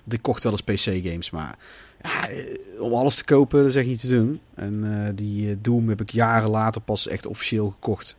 want 0.00 0.12
ik 0.12 0.22
kocht 0.22 0.42
wel 0.42 0.52
eens 0.52 0.62
PC-games, 0.62 1.30
maar 1.30 1.58
eh, 2.00 2.80
om 2.80 2.94
alles 2.94 3.16
te 3.16 3.24
kopen, 3.24 3.58
dat 3.58 3.68
is 3.68 3.76
echt 3.76 3.86
niet 3.86 4.00
te 4.00 4.08
doen. 4.08 4.40
En 4.54 5.12
die 5.14 5.60
Doom 5.60 5.88
heb 5.88 6.00
ik 6.00 6.10
jaren 6.10 6.50
later 6.50 6.80
pas 6.80 7.08
echt 7.08 7.26
officieel 7.26 7.70
gekocht. 7.70 8.16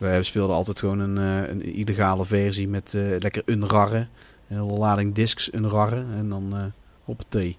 We 0.00 0.18
speelden 0.22 0.56
altijd 0.56 0.78
gewoon 0.78 0.98
een, 0.98 1.16
een 1.50 1.62
illegale 1.62 2.26
versie 2.26 2.68
met 2.68 2.94
eh, 2.94 3.02
lekker 3.18 3.42
unrarren. 3.44 4.08
Een 4.50 4.56
hele 4.56 4.78
lading 4.78 5.14
discs 5.14 5.52
unrarren 5.52 6.06
en 6.16 6.28
dan 6.28 6.56
eh 6.56 6.64
hoppatee. 7.04 7.58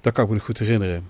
Dat 0.00 0.12
kan 0.12 0.22
ik 0.24 0.30
me 0.30 0.36
nog 0.36 0.44
goed 0.44 0.58
herinneren. 0.58 1.08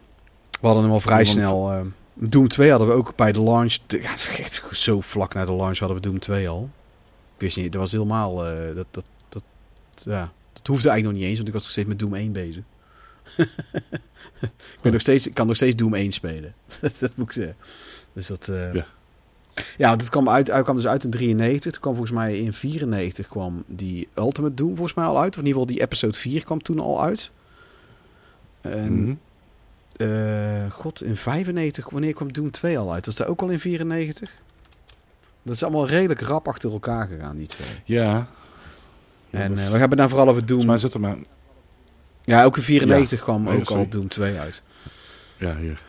We 0.60 0.66
hadden 0.66 0.82
hem 0.84 0.92
al 0.92 1.00
vrij 1.00 1.16
Want- 1.16 1.28
snel. 1.28 1.70
eh, 1.72 1.80
Doom 2.14 2.48
2 2.48 2.70
hadden 2.70 2.88
we 2.88 2.94
ook 2.94 3.16
bij 3.16 3.32
de 3.32 3.40
launch. 3.42 3.76
De- 3.86 4.00
Ja, 4.02 4.10
het 4.10 4.30
echt 4.38 4.62
zo 4.72 5.00
vlak 5.00 5.34
na 5.34 5.44
de 5.44 5.52
launch 5.52 5.78
hadden 5.78 5.96
we 5.96 6.02
Doom 6.02 6.18
2 6.18 6.48
al. 6.48 6.70
Ik 7.34 7.40
wist 7.40 7.56
niet, 7.56 7.72
dat 7.72 7.80
was 7.80 7.92
helemaal... 7.92 8.46
eh, 8.46 8.74
dat, 8.74 8.86
dat, 8.90 9.04
dat, 9.28 9.42
ja, 9.94 10.32
dat 10.52 10.66
hoefde 10.66 10.88
eigenlijk 10.88 11.02
nog 11.04 11.12
niet 11.12 11.22
eens, 11.22 11.36
want 11.36 11.48
ik 11.48 11.54
was 11.54 11.62
nog 11.62 11.70
steeds 11.72 11.88
met 11.88 11.98
Doom 11.98 12.14
1 12.14 12.32
bezig. 12.32 12.62
ik, 14.40 14.78
ben 14.80 14.92
nog 14.92 15.00
steeds, 15.00 15.26
ik 15.26 15.34
kan 15.34 15.46
nog 15.46 15.56
steeds 15.56 15.76
Doom 15.76 15.94
1 15.94 16.12
spelen. 16.12 16.54
dat 17.00 17.16
moet 17.16 17.26
ik 17.26 17.32
zeggen. 17.32 17.56
Dus 18.12 18.26
dat... 18.26 18.46
Ja. 18.72 18.86
Ja, 19.76 19.96
dat 19.96 20.08
kwam, 20.08 20.28
uit, 20.28 20.62
kwam 20.62 20.76
dus 20.76 20.86
uit 20.86 21.04
in 21.04 21.10
93. 21.10 21.72
Toen 21.72 21.80
kwam 21.80 21.94
volgens 21.94 22.16
mij 22.16 22.38
in 22.38 22.52
94 22.52 23.28
kwam 23.28 23.64
die 23.66 24.08
Ultimate 24.14 24.54
Doom 24.54 24.74
volgens 24.74 24.94
mij 24.94 25.04
al 25.04 25.20
uit. 25.20 25.36
Of 25.36 25.42
in 25.42 25.46
ieder 25.46 25.60
geval 25.60 25.74
die 25.74 25.84
episode 25.84 26.18
4 26.18 26.44
kwam 26.44 26.62
toen 26.62 26.80
al 26.80 27.02
uit. 27.02 27.30
En, 28.60 29.20
eh, 29.96 30.70
god, 30.70 31.02
in 31.02 31.16
95, 31.16 31.90
wanneer 31.90 32.14
kwam 32.14 32.32
Doom 32.32 32.50
2 32.50 32.78
al 32.78 32.92
uit? 32.92 33.06
Was 33.06 33.14
dat 33.14 33.26
ook 33.26 33.42
al 33.42 33.48
in 33.48 33.60
94? 33.60 34.30
Dat 35.42 35.54
is 35.54 35.62
allemaal 35.62 35.86
redelijk 35.86 36.20
rap 36.20 36.48
achter 36.48 36.72
elkaar 36.72 37.06
gegaan, 37.06 37.36
die 37.36 37.46
twee. 37.46 37.68
Ja. 37.84 38.26
Ja, 39.30 39.40
en 39.40 39.58
eh, 39.58 39.70
we 39.70 39.76
hebben 39.76 39.98
dan 39.98 40.08
vooral 40.08 40.28
over 40.28 40.46
Doom. 40.46 40.66
Mij 40.66 40.78
zit 40.78 40.94
er 40.94 41.00
maar... 41.00 41.16
Ja, 42.24 42.44
ook 42.44 42.56
in 42.56 42.62
94 42.62 43.22
kwam 43.22 43.48
ook 43.48 43.64
sorry. 43.64 43.82
al 43.82 43.88
Doom 43.88 44.08
2 44.08 44.38
uit. 44.38 44.62
Ja, 45.36 45.56
hier. 45.56 45.82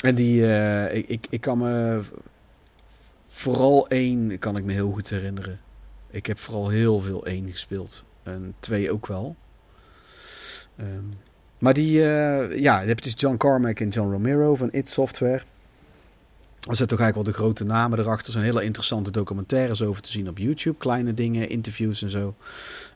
En 0.00 0.14
die, 0.14 0.46
eh, 0.46 0.96
ik, 0.96 1.08
ik, 1.08 1.26
ik 1.30 1.40
kan 1.40 1.58
me 1.58 2.00
vooral 3.34 3.88
één 3.88 4.38
kan 4.38 4.56
ik 4.56 4.64
me 4.64 4.72
heel 4.72 4.92
goed 4.92 5.10
herinneren. 5.10 5.60
Ik 6.10 6.26
heb 6.26 6.38
vooral 6.38 6.68
heel 6.68 7.00
veel 7.00 7.26
één 7.26 7.50
gespeeld. 7.50 8.04
En 8.22 8.54
twee 8.58 8.92
ook 8.92 9.06
wel. 9.06 9.36
Ehm, 10.76 11.04
Maar 11.58 11.74
die, 11.74 12.00
eh, 12.00 12.58
ja, 12.58 12.80
je 12.80 12.86
hebt 12.86 13.02
dus 13.02 13.12
John 13.16 13.36
Carmack 13.36 13.80
en 13.80 13.88
John 13.88 14.10
Romero 14.10 14.54
van 14.56 14.68
It 14.72 14.88
Software. 14.88 15.42
Er 16.68 16.76
zitten 16.76 16.96
toch 16.96 17.00
eigenlijk 17.00 17.14
wel 17.14 17.24
de 17.24 17.32
grote 17.42 17.64
namen 17.64 17.98
erachter. 17.98 18.26
Er 18.26 18.32
zijn 18.32 18.44
hele 18.44 18.64
interessante 18.64 19.10
documentaires 19.10 19.82
over 19.82 20.02
te 20.02 20.10
zien 20.10 20.28
op 20.28 20.38
YouTube. 20.38 20.78
Kleine 20.78 21.14
dingen, 21.14 21.48
interviews 21.48 22.02
en 22.02 22.10
zo. 22.10 22.34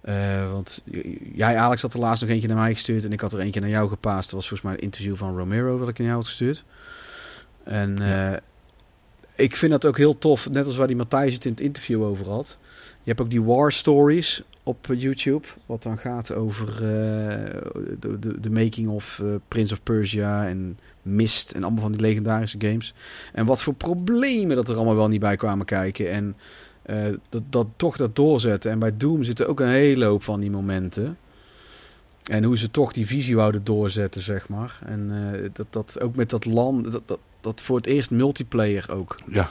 Eh, 0.01 0.53
want 0.53 0.83
jij, 1.35 1.57
Alex, 1.57 1.83
had 1.83 1.95
er 1.95 2.01
laatst 2.01 2.23
nog 2.23 2.31
eentje 2.31 2.49
naar 2.49 2.57
mij 2.57 2.75
gestuurd. 2.75 3.05
En 3.05 3.13
ik 3.13 3.21
had 3.21 3.33
er 3.33 3.39
eentje 3.39 3.61
naar 3.61 3.69
jou 3.69 3.89
gepaast. 3.89 4.25
Dat 4.25 4.33
was 4.33 4.49
volgens 4.49 4.69
mij 4.69 4.73
een 4.73 4.85
interview 4.85 5.17
van 5.17 5.37
Romero 5.37 5.79
dat 5.79 5.89
ik 5.89 5.99
naar 5.99 6.07
jou 6.07 6.19
had 6.19 6.29
gestuurd. 6.29 6.65
En 7.65 7.99
eh, 7.99 8.39
ik 9.39 9.57
vind 9.57 9.73
dat 9.73 9.87
ook 9.87 9.97
heel 9.97 10.19
tof. 10.19 10.51
Net 10.51 10.67
als 10.67 10.77
waar 10.77 10.87
die 10.87 10.97
Matthijs 10.97 11.35
het 11.35 11.45
in 11.45 11.51
het 11.51 11.61
interview 11.61 12.03
over 12.03 12.29
had. 12.29 12.59
Je 13.03 13.15
hebt 13.15 13.21
ook 13.21 13.31
die 13.31 13.43
War 13.43 13.73
Stories 13.73 14.43
op 14.63 14.87
YouTube. 14.97 15.47
Wat 15.67 15.83
dan 15.83 15.99
gaat 15.99 16.35
over 16.35 16.69
eh, 16.69 16.81
de, 18.01 18.19
de, 18.19 18.41
de 18.41 18.51
making 18.51 18.89
of 18.89 19.23
Prince 19.49 19.75
of 19.75 19.83
Persia 19.83 20.49
en 20.49 20.79
Mist 21.03 21.51
en 21.51 21.63
allemaal 21.63 21.83
van 21.83 21.93
die 21.93 22.01
legendarische 22.01 22.61
games. 22.61 22.95
En 23.33 23.47
wat 23.47 23.63
voor 23.63 23.75
problemen 23.75 24.57
dat 24.57 24.69
er 24.69 24.77
allemaal 24.77 24.97
wel 24.97 25.09
niet 25.09 25.21
bij 25.21 25.37
kwamen 25.37 25.67
kijken. 25.67 26.11
En 26.11 26.37
uh, 26.87 26.97
dat, 27.29 27.43
dat 27.51 27.67
toch 27.77 27.97
dat 27.97 28.17
doorzetten. 28.17 28.71
En 28.71 28.79
bij 28.79 28.97
Doom 28.97 29.23
zitten 29.23 29.49
ook 29.49 29.61
een 29.61 29.69
hele 29.69 30.05
hoop 30.05 30.23
van 30.23 30.41
die 30.41 30.51
momenten. 30.51 31.19
En 32.25 32.45
hoe 32.45 32.59
ze 32.59 32.71
toch 32.71 32.93
die 32.93 33.07
visie 33.07 33.37
wouden 33.37 33.65
doorzetten, 33.65 34.21
zeg 34.21 34.49
maar. 34.49 34.79
En 34.87 35.13
dat, 35.53 35.67
dat 35.71 36.01
ook 36.01 36.17
met 36.17 36.31
dat 36.31 36.45
land, 36.45 36.93
dat, 36.93 37.03
dat, 37.07 37.19
dat 37.49 37.63
voor 37.63 37.77
het 37.77 37.87
eerst 37.87 38.11
multiplayer 38.11 38.91
ook. 38.91 39.17
Ja, 39.27 39.51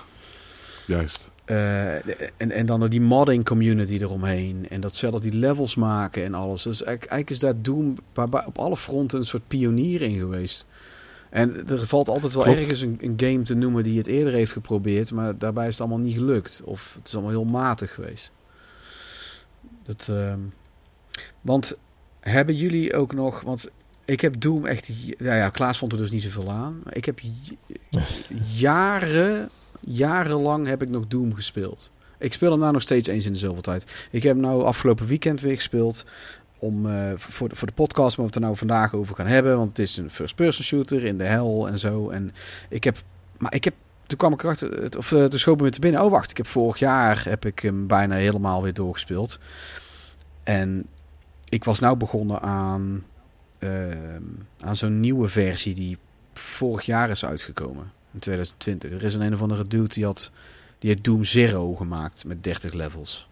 juist. 0.85 1.29
Uh, 1.45 1.95
en, 2.37 2.51
en 2.51 2.65
dan 2.65 2.87
die 2.87 3.01
modding 3.01 3.45
community 3.45 3.97
eromheen. 3.97 4.69
En 4.69 4.81
dat 4.81 4.95
zelf 4.95 5.19
die 5.19 5.33
levels 5.33 5.75
maken 5.75 6.23
en 6.23 6.33
alles. 6.33 6.63
Dus 6.63 6.83
eigenlijk, 6.83 7.11
eigenlijk 7.11 7.29
is 7.29 7.39
daar 7.39 7.61
Doom 7.61 7.95
op 8.45 8.57
alle 8.57 8.77
fronten 8.77 9.19
een 9.19 9.25
soort 9.25 9.47
pionier 9.47 10.01
in 10.01 10.17
geweest. 10.17 10.65
En 11.29 11.67
er 11.69 11.87
valt 11.87 12.09
altijd 12.09 12.33
wel 12.33 12.43
Klopt. 12.43 12.57
ergens 12.57 12.81
een, 12.81 12.97
een, 13.01 13.13
game 13.17 13.41
te 13.41 13.55
noemen 13.55 13.83
die 13.83 13.97
het 13.97 14.07
eerder 14.07 14.33
heeft 14.33 14.51
geprobeerd, 14.51 15.11
maar 15.11 15.37
daarbij 15.37 15.65
is 15.67 15.71
het 15.71 15.79
allemaal 15.79 16.05
niet 16.05 16.15
gelukt. 16.15 16.61
Of 16.65 16.93
het 16.97 17.07
is 17.07 17.13
allemaal 17.13 17.31
heel 17.31 17.45
matig 17.45 17.93
geweest. 17.93 18.31
Dat, 19.83 20.07
uh, 20.09 20.33
want 21.41 21.77
hebben 22.19 22.55
jullie 22.55 22.95
ook 22.95 23.13
nog, 23.13 23.41
want 23.41 23.69
ik 24.05 24.21
heb 24.21 24.41
Doom 24.41 24.65
echt, 24.65 24.87
ja, 25.19 25.35
ja, 25.35 25.49
Klaas 25.49 25.77
vond 25.77 25.91
er 25.91 25.97
dus 25.97 26.11
niet 26.11 26.23
zoveel 26.23 26.51
aan. 26.51 26.81
Ik 26.89 27.05
heb 27.05 27.21
jaren, 28.53 29.49
jarenlang 29.79 30.67
heb 30.67 30.81
ik 30.81 30.89
nog 30.89 31.07
Doom 31.07 31.33
gespeeld. 31.33 31.91
Ik 32.19 32.33
speel 32.33 32.51
hem 32.51 32.59
nou 32.59 32.73
nog 32.73 32.81
steeds 32.81 33.07
eens 33.07 33.25
in 33.25 33.33
de 33.33 33.39
zoveel 33.39 33.61
tijd. 33.61 34.07
Ik 34.11 34.23
heb 34.23 34.33
hem 34.33 34.41
nou 34.41 34.63
afgelopen 34.63 35.07
weekend 35.07 35.41
weer 35.41 35.55
gespeeld 35.55 36.05
om 36.59 36.85
uh, 36.85 37.11
voor, 37.15 37.49
de, 37.49 37.55
voor 37.55 37.67
de 37.67 37.73
podcast, 37.73 38.15
waar 38.15 38.25
we 38.25 38.31
het 38.31 38.35
er 38.35 38.41
nou 38.41 38.57
vandaag 38.57 38.93
over 38.93 39.15
gaan 39.15 39.27
hebben. 39.27 39.57
Want 39.57 39.69
het 39.69 39.79
is 39.79 39.97
een 39.97 40.11
first-person 40.11 40.65
shooter 40.65 41.03
in 41.03 41.17
de 41.17 41.23
hel 41.23 41.67
en 41.67 41.79
zo. 41.79 42.09
En 42.09 42.33
ik 42.69 42.83
heb, 42.83 42.97
maar 43.37 43.53
ik 43.53 43.63
heb, 43.63 43.73
toen 44.07 44.17
kwam 44.17 44.33
ik 44.33 44.43
erachter, 44.43 44.97
of 44.97 45.11
uh, 45.11 45.25
toen 45.25 45.39
schoot 45.39 45.61
me 45.61 45.69
te 45.69 45.79
binnen. 45.79 46.03
Oh 46.03 46.11
wacht, 46.11 46.31
ik 46.31 46.37
heb 46.37 46.47
vorig 46.47 46.79
jaar 46.79 47.23
heb 47.29 47.45
ik 47.45 47.59
hem 47.59 47.87
bijna 47.87 48.15
helemaal 48.15 48.63
weer 48.63 48.73
doorgespeeld. 48.73 49.39
En 50.43 50.85
ik 51.49 51.63
was 51.63 51.79
nou 51.79 51.97
begonnen 51.97 52.41
aan, 52.41 53.03
uh, 53.59 53.71
aan 54.59 54.75
zo'n 54.75 54.99
nieuwe 54.99 55.27
versie 55.27 55.75
die 55.75 55.97
vorig 56.47 56.85
jaar 56.85 57.09
is 57.09 57.25
uitgekomen. 57.25 57.91
In 58.13 58.19
2020. 58.19 58.91
Er 58.91 59.03
is 59.03 59.13
een 59.13 59.21
een 59.21 59.33
of 59.33 59.41
andere 59.41 59.67
dude 59.67 59.87
die 59.87 60.05
had, 60.05 60.31
die 60.79 60.89
heeft 60.89 61.03
Doom 61.03 61.23
Zero 61.23 61.75
gemaakt 61.75 62.25
met 62.25 62.43
30 62.43 62.73
levels. 62.73 63.27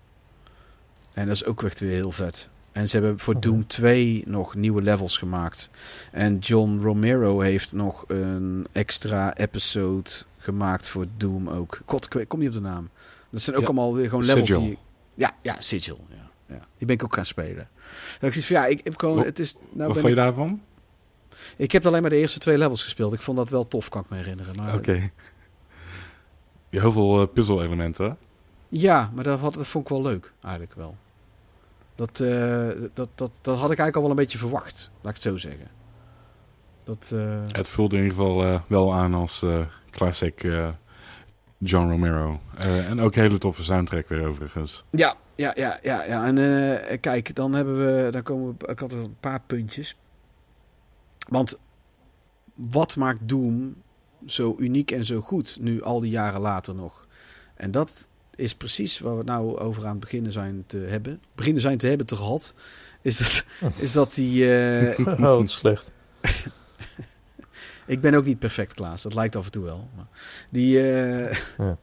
En 1.14 1.26
dat 1.26 1.36
is 1.36 1.46
ook 1.46 1.64
echt 1.64 1.80
weer 1.80 1.92
heel 1.92 2.12
vet. 2.12 2.50
En 2.72 2.88
ze 2.90 2.98
hebben 2.98 3.20
voor 3.20 3.40
Doom 3.40 3.68
2 3.68 4.24
nog 4.26 4.56
nieuwe 4.56 4.82
levels 4.82 5.18
gemaakt. 5.18 5.70
En 6.12 6.38
John 6.38 6.80
Romero 6.82 7.40
heeft 7.40 7.72
nog 7.72 8.04
een 8.08 8.68
extra 8.72 9.36
episode 9.36 10.10
gemaakt 10.38 10.88
voor 10.88 11.06
Doom 11.18 11.50
ook. 11.50 11.80
God, 11.86 12.28
kom 12.28 12.42
je 12.42 12.48
op 12.48 12.54
de 12.54 12.60
naam? 12.60 12.90
Dat 13.30 13.42
zijn 13.42 13.56
ook 13.56 13.62
ja. 13.62 13.68
allemaal 13.68 13.96
weer 13.96 14.10
gewoon 14.10 14.26
levels 14.26 14.48
Sigil. 14.48 14.62
die... 14.62 14.78
Ja, 15.14 15.32
ja, 15.42 15.56
Sigil. 15.60 16.06
Ja, 16.10 16.30
ja. 16.56 16.60
Die 16.78 16.88
ben 16.88 16.96
ik 16.96 17.04
ook 17.04 17.14
gaan 17.14 17.26
spelen. 17.26 17.70
Ik 18.22 18.34
van, 18.34 18.56
ja, 18.56 18.66
ik 18.66 18.82
heb 18.84 18.98
gewoon... 18.98 19.24
Het 19.24 19.40
is, 19.40 19.54
nou 19.54 19.64
Wat 19.70 19.78
ben 19.78 19.88
vond 19.88 20.04
je 20.04 20.10
ik, 20.10 20.16
daarvan? 20.16 20.62
Ik 21.58 21.72
heb 21.72 21.86
alleen 21.86 22.02
maar 22.02 22.10
de 22.10 22.18
eerste 22.18 22.40
twee 22.40 22.58
levels 22.58 22.84
gespeeld. 22.84 23.14
Ik 23.14 23.22
vond 23.22 23.38
dat 23.38 23.50
wel 23.50 23.68
tof, 23.68 23.90
kan 23.90 24.02
ik 24.02 24.10
me 24.10 24.18
herinneren. 24.18 24.56
Maar, 24.56 24.76
Oké. 24.76 25.10
Ja, 26.70 26.82
heel 26.82 26.92
veel 26.92 27.22
uh, 27.22 27.28
puzzel-elementen. 27.34 28.18
Ja, 28.68 29.12
maar 29.14 29.24
dat, 29.24 29.40
had, 29.40 29.54
dat 29.54 29.68
vond 29.68 29.84
ik 29.84 29.90
wel 29.90 30.02
leuk, 30.02 30.34
eigenlijk 30.42 30.74
wel. 30.76 30.96
Dat, 31.96 32.20
uh, 32.20 32.68
dat, 32.94 33.10
dat, 33.16 33.40
dat 33.42 33.58
had 33.58 33.72
ik 33.72 33.78
eigenlijk 33.78 33.96
al 33.96 34.02
wel 34.02 34.12
een 34.12 34.16
beetje 34.16 34.38
verwacht, 34.38 34.92
laat 35.02 35.18
ik 35.18 35.24
het 35.24 35.32
zo 35.34 35.38
zeggen. 35.38 35.68
Dat, 36.84 37.12
uh... 37.14 37.42
Het 37.52 37.68
voelde 37.68 37.98
in 37.98 38.04
ieder 38.04 38.18
geval 38.18 38.62
wel 38.68 38.94
aan 38.94 39.14
als 39.14 39.46
classic 39.90 40.42
John 41.58 41.90
Romero. 41.90 42.40
en 42.58 43.00
ook 43.00 43.16
een 43.16 43.22
hele 43.22 43.38
toffe 43.38 43.64
soundtrack 43.64 44.10
weer 44.10 44.28
overigens. 44.28 44.84
Ja, 44.90 45.16
ja, 45.36 45.52
ja, 45.56 45.80
ja. 45.84 46.04
ja. 46.04 46.26
En 46.26 47.00
kijk, 47.00 47.36
dan 47.36 47.54
hebben 47.54 47.78
we, 47.78 48.12
dan 48.12 48.24
komen 48.24 48.56
we, 48.58 48.68
ik 48.68 48.80
had 48.80 48.92
er 48.92 48.98
een 48.98 49.18
paar 49.20 49.42
puntjes. 49.48 49.96
Want 51.28 51.58
wat 52.54 52.96
maakt 52.96 53.20
Doom 53.30 53.76
zo 54.26 54.56
uniek 54.60 54.92
en 54.92 55.06
zo 55.06 55.22
goed, 55.22 55.58
nu 55.62 55.82
al 55.82 56.00
die 56.00 56.12
jaren 56.12 56.42
later 56.42 56.76
nog? 56.76 57.08
En 57.56 57.72
dat 57.72 58.10
is 58.36 58.56
precies 58.56 59.00
waar 59.00 59.12
we 59.12 59.18
het 59.18 59.28
nou 59.28 59.58
over 59.58 59.84
aan 59.84 59.90
het 59.90 60.00
beginnen 60.00 60.32
zijn 60.32 60.64
te 60.68 60.78
hebben. 60.78 61.22
Beginnen 61.36 61.62
zijn 61.62 61.78
te 61.78 61.88
hebben 61.88 62.06
te 62.06 62.16
gehad. 62.16 62.54
Is 63.02 63.18
dat, 63.18 63.46
is 63.86 63.92
dat 63.92 64.14
die... 64.14 64.46
Uh... 64.46 65.00
oh, 65.08 65.20
wat 65.20 65.50
slecht. 65.50 65.92
ik 67.86 68.02
ben 68.02 68.14
ook 68.14 68.26
niet 68.26 68.40
perfect, 68.40 68.74
Klaas. 68.74 69.02
Dat 69.02 69.14
lijkt 69.14 69.36
af 69.36 69.46
en 69.46 69.52
toe 69.52 69.64
wel. 69.64 69.90
Maar 69.96 70.08
die, 70.50 70.78
uh... 70.78 71.32
ja. 71.58 71.78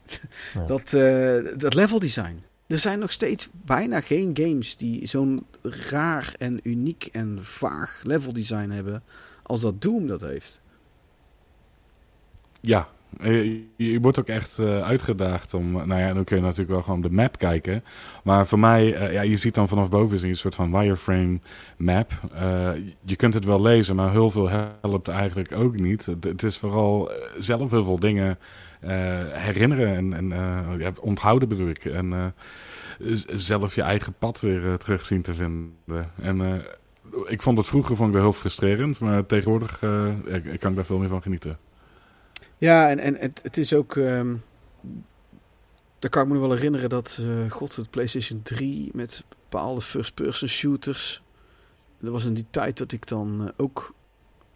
Ja. 0.55 0.65
Dat, 0.67 0.93
uh, 0.93 1.59
dat 1.59 1.75
level 1.75 1.99
design. 1.99 2.43
Er 2.67 2.79
zijn 2.79 2.99
nog 2.99 3.13
steeds 3.13 3.49
bijna 3.53 4.01
geen 4.01 4.31
games 4.35 4.77
die 4.77 5.07
zo'n 5.07 5.47
raar 5.63 6.35
en 6.39 6.61
uniek 6.63 7.09
en 7.13 7.39
vaag 7.43 8.01
level 8.05 8.33
design 8.33 8.71
hebben 8.71 9.03
als 9.43 9.61
dat 9.61 9.83
Doom 9.83 10.07
dat 10.07 10.21
heeft. 10.21 10.61
Ja, 12.61 12.89
je, 13.21 13.67
je, 13.77 14.01
wordt 14.01 14.19
ook 14.19 14.29
echt 14.29 14.59
uh, 14.59 14.79
uitgedaagd 14.79 15.55
om... 15.55 15.73
Nou 15.73 16.01
ja, 16.01 16.13
dan 16.13 16.25
kun 16.25 16.37
je 16.37 16.43
natuurlijk 16.43 16.71
wel 16.71 16.83
gewoon 16.83 17.01
de 17.01 17.11
map 17.11 17.39
kijken. 17.39 17.85
Maar 18.25 18.47
voor 18.47 18.59
mij, 18.59 19.01
uh, 19.01 19.13
ja, 19.13 19.23
je 19.23 19.37
ziet 19.37 19.55
dan 19.55 19.69
vanaf 19.69 19.91
boven 19.91 20.29
een 20.29 20.37
soort 20.37 20.55
van 20.55 20.79
wireframe 20.79 21.39
map. 21.77 22.13
Uh, 22.35 22.71
je 23.05 23.17
kunt 23.17 23.35
het 23.35 23.45
wel 23.45 23.63
lezen, 23.63 23.97
maar 23.97 24.11
heel 24.11 24.31
veel 24.31 24.49
helpt 24.49 25.09
eigenlijk 25.09 25.53
ook 25.53 25.81
niet. 25.81 26.07
Het, 26.07 26.43
is 26.43 26.59
vooral 26.59 27.11
zelf 27.39 27.71
heel 27.71 27.85
veel 27.85 27.99
dingen 27.99 28.39
herinneren 29.31 29.97
en, 29.97 30.13
en 30.13 30.29
ja, 30.79 30.91
onthouden 31.01 31.49
bedoel 31.49 31.69
ik. 31.69 31.85
En 31.85 32.35
zelf 33.27 33.75
je 33.75 33.83
eigen 33.83 34.15
pad 34.19 34.41
weer 34.41 34.79
terug 34.79 35.07
zien 35.07 35.23
te 35.23 35.35
vinden. 35.35 36.11
En 36.23 36.63
ik 37.27 37.43
vond 37.43 37.59
het 37.59 37.67
vroeger 37.67 37.97
vond 37.97 38.09
ik 38.09 38.15
wel 38.15 38.25
heel 38.25 38.33
frustrerend, 38.33 38.99
maar 38.99 39.27
tegenwoordig 39.27 39.83
ik, 40.25 40.61
kan 40.61 40.71
ik 40.71 40.77
daar 40.77 40.85
veel 40.85 40.99
meer 40.99 41.09
van 41.09 41.23
genieten. 41.23 41.59
Ja, 42.63 42.89
en, 42.89 42.99
en 42.99 43.17
het, 43.17 43.41
het 43.43 43.57
is 43.57 43.75
ook. 43.75 43.95
Um, 43.95 44.43
daar 45.99 46.11
kan 46.11 46.23
ik 46.23 46.29
me 46.29 46.39
wel 46.39 46.53
herinneren 46.53 46.89
dat. 46.89 47.19
Uh, 47.21 47.51
God, 47.51 47.77
het 47.77 47.91
PlayStation 47.91 48.43
3 48.43 48.91
met 48.93 49.25
bepaalde 49.29 49.81
first-person 49.81 50.49
shooters. 50.49 51.23
Dat 52.01 52.13
was 52.13 52.25
in 52.25 52.35
die 52.35 52.47
tijd 52.51 52.79
dat 52.79 52.93
ik 52.93 53.07
dan 53.07 53.43
uh, 53.43 53.49
ook. 53.57 53.95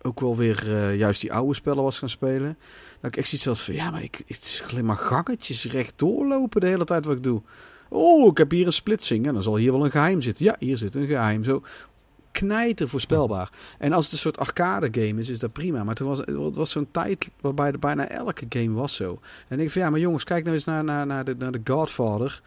Ook 0.03 0.21
wel 0.21 0.37
weer 0.37 0.93
juist 0.95 1.21
die 1.21 1.33
oude 1.33 1.55
spellen 1.55 1.83
was 1.83 1.99
gaan 1.99 2.09
spelen. 2.09 2.59
Dat 3.01 3.11
ik 3.11 3.17
echt 3.17 3.29
zoiets 3.29 3.47
had 3.47 3.61
van. 3.61 3.75
Ja, 3.75 3.91
maar 3.91 4.03
ik, 4.03 4.23
het 4.27 4.43
is 4.43 4.65
alleen 4.71 4.85
maar 4.85 4.97
gangetjes 4.97 5.65
recht 5.65 5.93
doorlopen 5.97 6.61
de 6.61 6.67
hele 6.67 6.85
tijd 6.85 7.05
wat 7.05 7.17
ik 7.17 7.23
doe. 7.23 7.43
Oh, 7.89 8.27
ik 8.27 8.39
heb 8.39 8.51
hier 8.51 8.67
een 8.67 8.73
splitsing. 8.73 9.27
En 9.27 9.35
dan 9.35 9.43
zal 9.43 9.57
hier 9.57 9.73
wel 9.73 9.85
een 9.85 9.91
geheim 9.91 10.23
zitten. 10.23 10.45
Ja, 10.45 10.57
hier 10.59 10.77
zit 10.77 10.95
een 10.95 11.07
geheim. 11.07 11.45
Zo 11.45 11.63
knijter 12.37 12.89
voorspelbaar. 12.89 13.51
En 13.79 13.93
als 13.93 14.05
het 14.05 14.13
een 14.13 14.19
soort 14.19 14.39
arcade 14.39 14.89
game 15.01 15.21
is, 15.21 15.29
is 15.29 15.39
dat 15.39 15.53
prima. 15.53 15.85
Maar 15.85 15.95
toen 15.95 16.09
was 16.09 16.19
het 16.19 16.57
was 16.57 16.71
zo'n 16.71 16.89
tijd 16.91 17.31
waarbij 17.41 17.73
de, 17.73 17.79
bijna 17.79 18.09
elke 18.09 18.47
game 18.49 18.73
was 18.73 18.95
zo. 18.95 19.21
En 19.49 19.61
ik 19.61 19.71
van 19.71 19.83
ja, 19.83 19.91
maar 19.91 20.01
jongens, 20.01 20.25
kijk 20.25 20.43
nou 20.43 20.55
eens 20.55 20.65
naar, 20.65 20.85
naar, 20.85 21.07
naar, 21.07 21.25
de, 21.25 21.35
naar 21.39 21.53
de 21.53 21.61
Godfather 21.65 22.43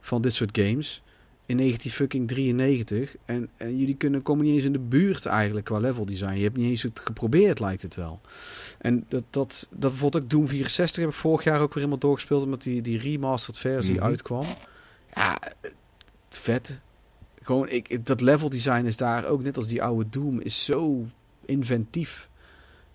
van 0.00 0.22
dit 0.22 0.34
soort 0.34 0.58
games. 0.58 1.02
In 1.46 1.56
1993. 1.56 3.16
En, 3.24 3.48
en 3.56 3.78
jullie 3.78 3.96
kunnen, 3.96 4.22
komen 4.22 4.44
niet 4.44 4.54
eens 4.54 4.64
in 4.64 4.72
de 4.72 4.78
buurt 4.78 5.26
eigenlijk 5.26 5.66
qua 5.66 5.78
level 5.78 6.04
design. 6.04 6.34
Je 6.34 6.42
hebt 6.42 6.56
niet 6.56 6.70
eens 6.70 6.82
het 6.82 7.00
geprobeerd, 7.04 7.60
lijkt 7.60 7.82
het 7.82 7.94
wel. 7.94 8.20
En 8.78 9.04
dat, 9.08 9.24
dat, 9.30 9.68
dat 9.70 9.90
bijvoorbeeld 9.90 10.22
ook 10.22 10.30
Doom 10.30 10.48
64 10.48 11.02
heb 11.02 11.12
ik 11.12 11.18
vorig 11.18 11.44
jaar 11.44 11.60
ook 11.60 11.74
weer 11.74 11.84
helemaal 11.84 11.98
doorgespeeld. 11.98 12.42
Omdat 12.44 12.62
die, 12.62 12.82
die 12.82 12.98
remastered 12.98 13.60
versie 13.60 13.92
mm-hmm. 13.92 14.08
uitkwam. 14.08 14.46
Ja, 15.14 15.38
vet 16.28 16.80
gewoon, 17.42 17.68
ik, 17.68 18.06
dat 18.06 18.20
level 18.20 18.48
design 18.48 18.84
is 18.84 18.96
daar 18.96 19.26
ook 19.26 19.42
net 19.42 19.56
als 19.56 19.66
die 19.66 19.82
oude 19.82 20.08
Doom, 20.08 20.40
is 20.40 20.64
zo 20.64 21.06
inventief. 21.44 22.30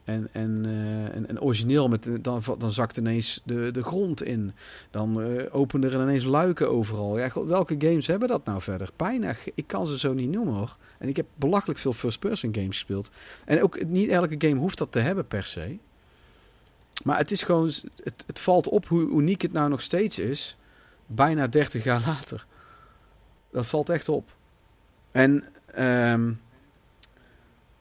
En, 0.07 0.27
en, 0.31 0.65
eh, 0.65 1.29
en, 1.29 1.41
origineel, 1.41 1.87
met, 1.87 2.09
dan, 2.21 2.43
dan 2.57 2.71
zakt 2.71 2.97
ineens 2.97 3.41
de, 3.45 3.71
de 3.71 3.83
grond 3.83 4.23
in. 4.23 4.53
Dan 4.91 5.21
uh, 5.21 5.43
openen 5.51 5.91
er 5.91 6.01
ineens 6.01 6.23
luiken 6.23 6.69
overal. 6.69 7.19
Ja, 7.19 7.45
welke 7.45 7.75
games 7.79 8.07
hebben 8.07 8.27
dat 8.27 8.45
nou 8.45 8.61
verder? 8.61 8.89
Pijnig, 8.95 9.47
ik 9.55 9.67
kan 9.67 9.87
ze 9.87 9.97
zo 9.97 10.13
niet 10.13 10.29
noemen 10.29 10.53
hoor. 10.53 10.77
En 10.97 11.07
ik 11.07 11.15
heb 11.15 11.25
belachelijk 11.35 11.79
veel 11.79 11.93
first-person 11.93 12.55
games 12.55 12.77
gespeeld. 12.77 13.11
En 13.45 13.63
ook 13.63 13.85
niet 13.85 14.09
elke 14.09 14.35
game 14.37 14.59
hoeft 14.59 14.77
dat 14.77 14.91
te 14.91 14.99
hebben 14.99 15.27
per 15.27 15.43
se. 15.43 15.77
Maar 17.03 17.17
het 17.17 17.31
is 17.31 17.43
gewoon, 17.43 17.71
het, 18.03 18.23
het 18.27 18.39
valt 18.39 18.67
op 18.67 18.85
hoe 18.85 19.09
uniek 19.09 19.41
het 19.41 19.53
nou 19.53 19.69
nog 19.69 19.81
steeds 19.81 20.19
is. 20.19 20.57
Bijna 21.05 21.47
30 21.47 21.83
jaar 21.83 22.01
later. 22.05 22.45
Dat 23.51 23.67
valt 23.67 23.89
echt 23.89 24.09
op. 24.09 24.36
En 25.17 25.43
um, 25.79 26.41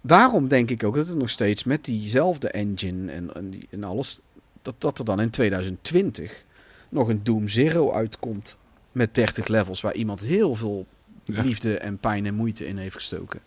daarom 0.01 0.49
denk 0.49 0.71
ik 0.71 0.85
ook 0.85 0.95
dat 0.95 1.07
het 1.07 1.17
nog 1.17 1.31
steeds 1.31 1.65
met 1.65 1.85
diezelfde 1.85 2.49
engine 2.49 3.13
en, 3.13 3.35
en, 3.35 3.51
die, 3.51 3.69
en 3.71 3.85
alles, 3.85 4.21
dat, 4.63 4.75
dat 4.79 4.99
er 4.99 5.05
dan 5.05 5.21
in 5.21 5.31
2020 5.31 6.45
nog 6.89 7.09
een 7.09 7.25
Doom 7.25 7.49
Zero 7.49 7.93
uitkomt 7.93 8.57
met 8.93 9.15
30 9.15 9.47
levels, 9.47 9.81
waar 9.81 9.95
iemand 9.95 10.21
heel 10.21 10.55
veel 10.55 10.87
ja. 11.25 11.43
liefde 11.43 11.79
en 11.79 11.99
pijn 11.99 12.27
en 12.27 12.35
moeite 12.35 12.67
in 12.67 12.77
heeft 12.77 12.95
gestoken. 12.95 13.41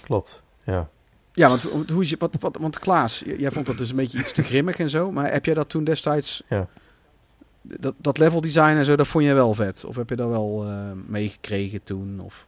Klopt, 0.00 0.42
ja. 0.64 0.90
Ja, 1.32 1.48
want, 1.48 1.90
hoe 1.90 2.02
is 2.02 2.10
je, 2.10 2.16
wat, 2.18 2.36
wat, 2.40 2.56
want 2.56 2.78
Klaas, 2.78 3.22
jij 3.38 3.50
vond 3.50 3.66
dat 3.66 3.78
dus 3.78 3.90
een 3.90 3.96
beetje 3.96 4.18
iets 4.18 4.32
te 4.32 4.42
grimmig 4.42 4.78
en 4.78 4.90
zo, 4.90 5.12
maar 5.12 5.32
heb 5.32 5.44
jij 5.44 5.54
dat 5.54 5.68
toen 5.68 5.84
destijds... 5.84 6.42
Ja 6.48 6.68
dat, 7.76 7.94
dat 7.96 8.18
level 8.18 8.40
design 8.40 8.76
en 8.76 8.84
zo, 8.84 8.96
dat 8.96 9.08
vond 9.08 9.24
je 9.24 9.32
wel 9.32 9.54
vet? 9.54 9.84
Of 9.84 9.96
heb 9.96 10.08
je 10.08 10.16
dat 10.16 10.28
wel 10.28 10.66
uh, 10.66 10.90
meegekregen 11.06 11.82
toen? 11.82 12.20
Of? 12.20 12.46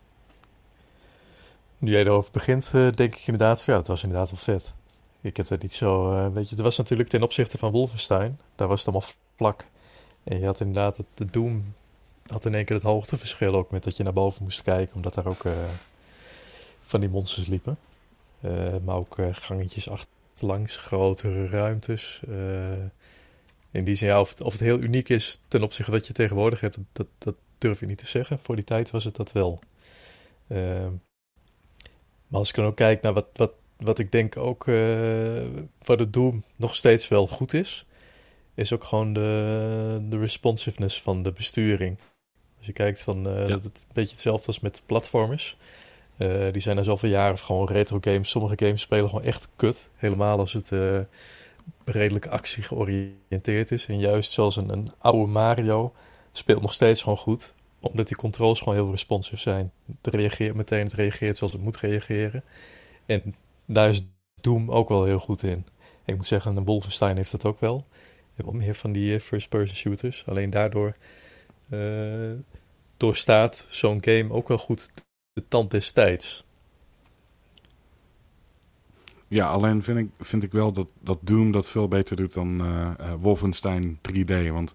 Nu 1.79 1.91
jij 1.91 2.01
erover 2.01 2.31
begint, 2.33 2.73
uh, 2.75 2.91
denk 2.91 3.15
ik 3.15 3.27
inderdaad, 3.27 3.63
ja, 3.63 3.75
dat 3.75 3.87
was 3.87 4.03
inderdaad 4.03 4.31
wel 4.31 4.39
vet. 4.39 4.75
Ik 5.21 5.37
heb 5.37 5.47
dat 5.47 5.63
niet 5.63 5.75
zo, 5.75 6.13
uh, 6.13 6.29
weet 6.29 6.49
je, 6.49 6.55
het 6.55 6.65
was 6.65 6.77
natuurlijk 6.77 7.09
ten 7.09 7.23
opzichte 7.23 7.59
van 7.59 7.71
Wolfenstein, 7.71 8.39
daar 8.55 8.69
was 8.69 8.85
het 8.85 8.89
allemaal 8.89 9.09
vlak. 9.37 9.67
En 10.25 10.39
je 10.39 10.47
had 10.47 10.61
inderdaad, 10.61 10.97
het, 10.97 11.07
de 11.15 11.25
Doom 11.25 11.75
had 12.27 12.45
in 12.45 12.55
één 12.55 12.65
keer 12.65 12.77
het 12.77 12.85
hoogteverschil 12.85 13.55
ook 13.55 13.71
met 13.71 13.85
dat 13.85 13.97
je 13.97 14.03
naar 14.03 14.13
boven 14.13 14.43
moest 14.43 14.63
kijken, 14.63 14.97
omdat 14.97 15.15
daar 15.15 15.27
ook 15.27 15.45
van 16.83 17.01
die 17.01 17.09
monsters 17.09 17.47
liepen. 17.47 17.79
maar 18.85 18.97
ook 18.97 19.17
gangetjes 19.33 19.89
achterlangs, 19.89 20.77
grotere 20.77 21.47
ruimtes 21.47 22.23
in 23.71 23.85
die 23.85 23.95
zin, 23.95 24.09
ja, 24.09 24.21
of, 24.21 24.29
het, 24.29 24.41
of 24.41 24.53
het 24.53 24.61
heel 24.61 24.79
uniek 24.79 25.09
is 25.09 25.41
ten 25.49 25.63
opzichte 25.63 25.91
van 25.91 26.01
wat 26.01 26.07
je 26.07 26.13
tegenwoordig 26.13 26.61
hebt, 26.61 26.79
dat, 26.93 27.07
dat 27.19 27.39
durf 27.59 27.81
je 27.81 27.87
niet 27.87 27.99
te 27.99 28.07
zeggen. 28.07 28.39
Voor 28.39 28.55
die 28.55 28.65
tijd 28.65 28.91
was 28.91 29.05
het 29.05 29.17
dat 29.17 29.33
wel. 29.33 29.61
Uh, 30.49 30.87
maar 32.27 32.39
als 32.39 32.49
ik 32.49 32.55
dan 32.55 32.65
ook 32.65 32.77
kijk 32.77 33.03
naar 33.03 33.13
wat, 33.13 33.27
wat, 33.33 33.53
wat 33.77 33.99
ik 33.99 34.13
denk 34.13 34.37
ook 34.37 34.67
uh, 34.67 35.43
wat 35.83 35.99
het 35.99 36.13
Doom 36.13 36.45
nog 36.57 36.75
steeds 36.75 37.09
wel 37.09 37.27
goed 37.27 37.55
is, 37.55 37.87
is 38.55 38.73
ook 38.73 38.85
gewoon 38.85 39.13
de, 39.13 40.07
de 40.09 40.19
responsiveness 40.19 41.03
van 41.03 41.23
de 41.23 41.33
besturing. 41.33 41.99
Als 42.59 42.67
je 42.67 42.73
kijkt 42.73 43.03
van, 43.03 43.29
uh, 43.29 43.47
dat 43.47 43.63
het 43.63 43.85
een 43.89 43.93
beetje 43.93 44.11
hetzelfde 44.11 44.47
als 44.47 44.61
met 44.61 44.83
platformers. 44.87 45.57
Uh, 46.19 46.53
die 46.53 46.63
zijn 46.63 46.79
er 46.79 46.85
zoveel 46.85 47.09
jaren 47.09 47.39
gewoon 47.39 47.67
retro 47.67 47.99
games. 48.01 48.31
Sommige 48.31 48.65
games 48.65 48.81
spelen 48.81 49.09
gewoon 49.09 49.25
echt 49.25 49.49
kut. 49.57 49.91
Helemaal 49.97 50.39
als 50.39 50.53
het 50.53 50.71
redelijk 51.85 52.27
actie 52.27 52.63
georiënteerd 52.63 53.71
is. 53.71 53.87
En 53.87 53.99
juist 53.99 54.33
zoals 54.33 54.57
een, 54.57 54.69
een 54.69 54.93
oude 54.99 55.33
Mario 55.33 55.93
speelt 56.33 56.63
nog 56.63 56.73
steeds 56.73 57.03
gewoon 57.03 57.19
goed. 57.19 57.55
Omdat 57.81 58.09
die 58.09 58.17
controls 58.17 58.59
gewoon 58.59 58.75
heel 58.75 58.91
responsive 58.91 59.37
zijn. 59.37 59.73
Het 60.03 60.15
reageert 60.15 60.55
meteen, 60.55 60.85
het 60.85 60.93
reageert 60.93 61.37
zoals 61.37 61.53
het 61.53 61.63
moet 61.63 61.77
reageren. 61.77 62.45
En 63.07 63.35
daar 63.67 63.89
is 63.89 64.09
Doom 64.41 64.71
ook 64.71 64.89
wel 64.89 65.05
heel 65.05 65.19
goed 65.19 65.43
in. 65.43 65.67
ik 66.05 66.17
moet 66.17 66.27
zeggen, 66.27 66.57
een 66.57 66.65
Wolfenstein 66.65 67.17
heeft 67.17 67.31
dat 67.31 67.45
ook 67.45 67.61
wel. 67.61 67.87
Je 68.35 68.43
hebt 68.43 68.53
meer 68.53 68.75
van 68.75 68.93
die 68.93 69.15
eh, 69.15 69.21
first-person 69.21 69.77
shooters. 69.77 70.27
Alleen 70.27 70.51
daardoor 70.51 70.97
uh, 71.69 72.33
doorstaat 72.97 73.67
zo'n 73.69 74.05
game 74.05 74.33
ook 74.33 74.49
wel 74.49 74.59
goed 74.59 74.91
de 75.33 75.45
tand 75.49 75.71
des 75.71 75.93
tijds. 75.93 76.45
Ja, 79.31 79.49
alleen 79.49 79.83
vind 79.83 79.99
ik, 79.99 80.09
vind 80.19 80.43
ik 80.43 80.53
wel 80.53 80.73
dat, 80.73 80.93
dat 81.01 81.19
Doom 81.23 81.53
dat 81.53 81.69
veel 81.71 81.89
beter 81.89 82.17
doet 82.17 82.33
dan 82.33 82.61
uh, 82.61 82.91
uh, 83.01 83.13
Wolfenstein 83.19 83.99
3D. 83.99 84.49
Want 84.53 84.75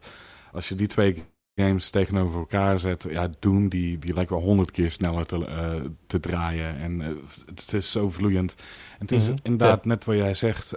als 0.51 0.69
je 0.69 0.75
die 0.75 0.87
twee 0.87 1.23
games 1.55 1.89
tegenover 1.89 2.39
elkaar 2.39 2.79
zet, 2.79 3.05
ja, 3.09 3.29
Doom 3.39 3.69
die, 3.69 3.99
die 3.99 4.13
lijkt 4.13 4.29
wel 4.29 4.41
honderd 4.41 4.71
keer 4.71 4.91
sneller 4.91 5.25
te, 5.25 5.37
uh, 5.37 5.89
te 6.07 6.19
draaien. 6.19 6.77
En 6.77 7.19
het 7.45 7.73
is 7.73 7.91
zo 7.91 8.09
vloeiend. 8.09 8.55
En 8.91 8.99
het 8.99 9.11
is 9.11 9.23
mm 9.23 9.29
-hmm. 9.29 9.39
inderdaad 9.43 9.83
ja. 9.83 9.89
net 9.89 10.05
wat 10.05 10.15
jij 10.15 10.33
zegt, 10.33 10.75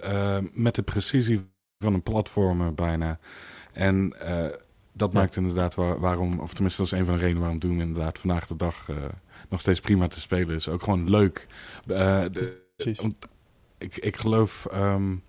met 0.53 0.75
de 0.75 0.83
precisie 0.83 1.41
van 1.79 1.95
een 1.95 2.03
platformer 2.03 2.75
bijna. 2.75 3.19
En 3.73 4.15
dat 4.93 5.13
ja. 5.13 5.19
maakt 5.19 5.37
inderdaad 5.37 5.75
waar, 5.75 6.01
waarom, 6.01 6.41
of 6.41 6.53
tenminste 6.53 6.83
dat 6.83 6.93
is 6.93 6.99
een 6.99 7.05
van 7.05 7.15
de 7.15 7.21
redenen 7.21 7.41
waarom 7.41 7.59
Doom 7.59 7.81
inderdaad 7.81 8.19
vandaag 8.19 8.47
de 8.47 8.57
dag 8.57 8.89
nog 9.49 9.61
steeds 9.61 9.81
prima 9.81 10.07
te 10.07 10.21
spelen 10.21 10.55
is. 10.55 10.69
Ook 10.69 10.83
gewoon 10.83 11.11
leuk. 11.11 11.47
De, 11.87 12.67
Precies 12.77 13.01
ik, 13.79 13.97
ik 13.97 14.17
geloof 14.17 14.67
um, 14.75 15.23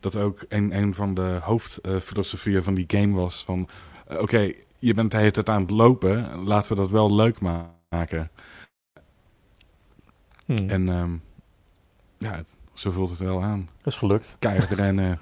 dat 0.00 0.16
ook 0.16 0.44
een, 0.48 0.76
een 0.76 0.94
van 0.94 1.14
de 1.14 1.38
hoofdfilosofieën 1.42 2.56
uh, 2.56 2.62
van 2.62 2.74
die 2.74 2.84
game 2.86 3.14
was 3.14 3.44
van... 3.44 3.68
Uh, 4.10 4.14
Oké, 4.14 4.22
okay, 4.22 4.64
je 4.78 4.94
bent 4.94 5.10
de 5.10 5.16
hele 5.16 5.30
tijd 5.30 5.48
aan 5.48 5.62
het 5.62 5.70
lopen, 5.70 6.44
laten 6.44 6.72
we 6.72 6.80
dat 6.80 6.90
wel 6.90 7.14
leuk 7.14 7.40
maken. 7.40 8.30
Hmm. 10.46 10.70
En 10.70 10.88
um, 10.88 11.22
ja, 12.18 12.44
zo 12.74 12.90
voelt 12.90 13.10
het 13.10 13.18
wel 13.18 13.42
aan. 13.42 13.68
Dat 13.76 13.92
is 13.92 13.98
gelukt. 13.98 14.36
Keihard 14.38 14.70
rennen, 14.80 15.18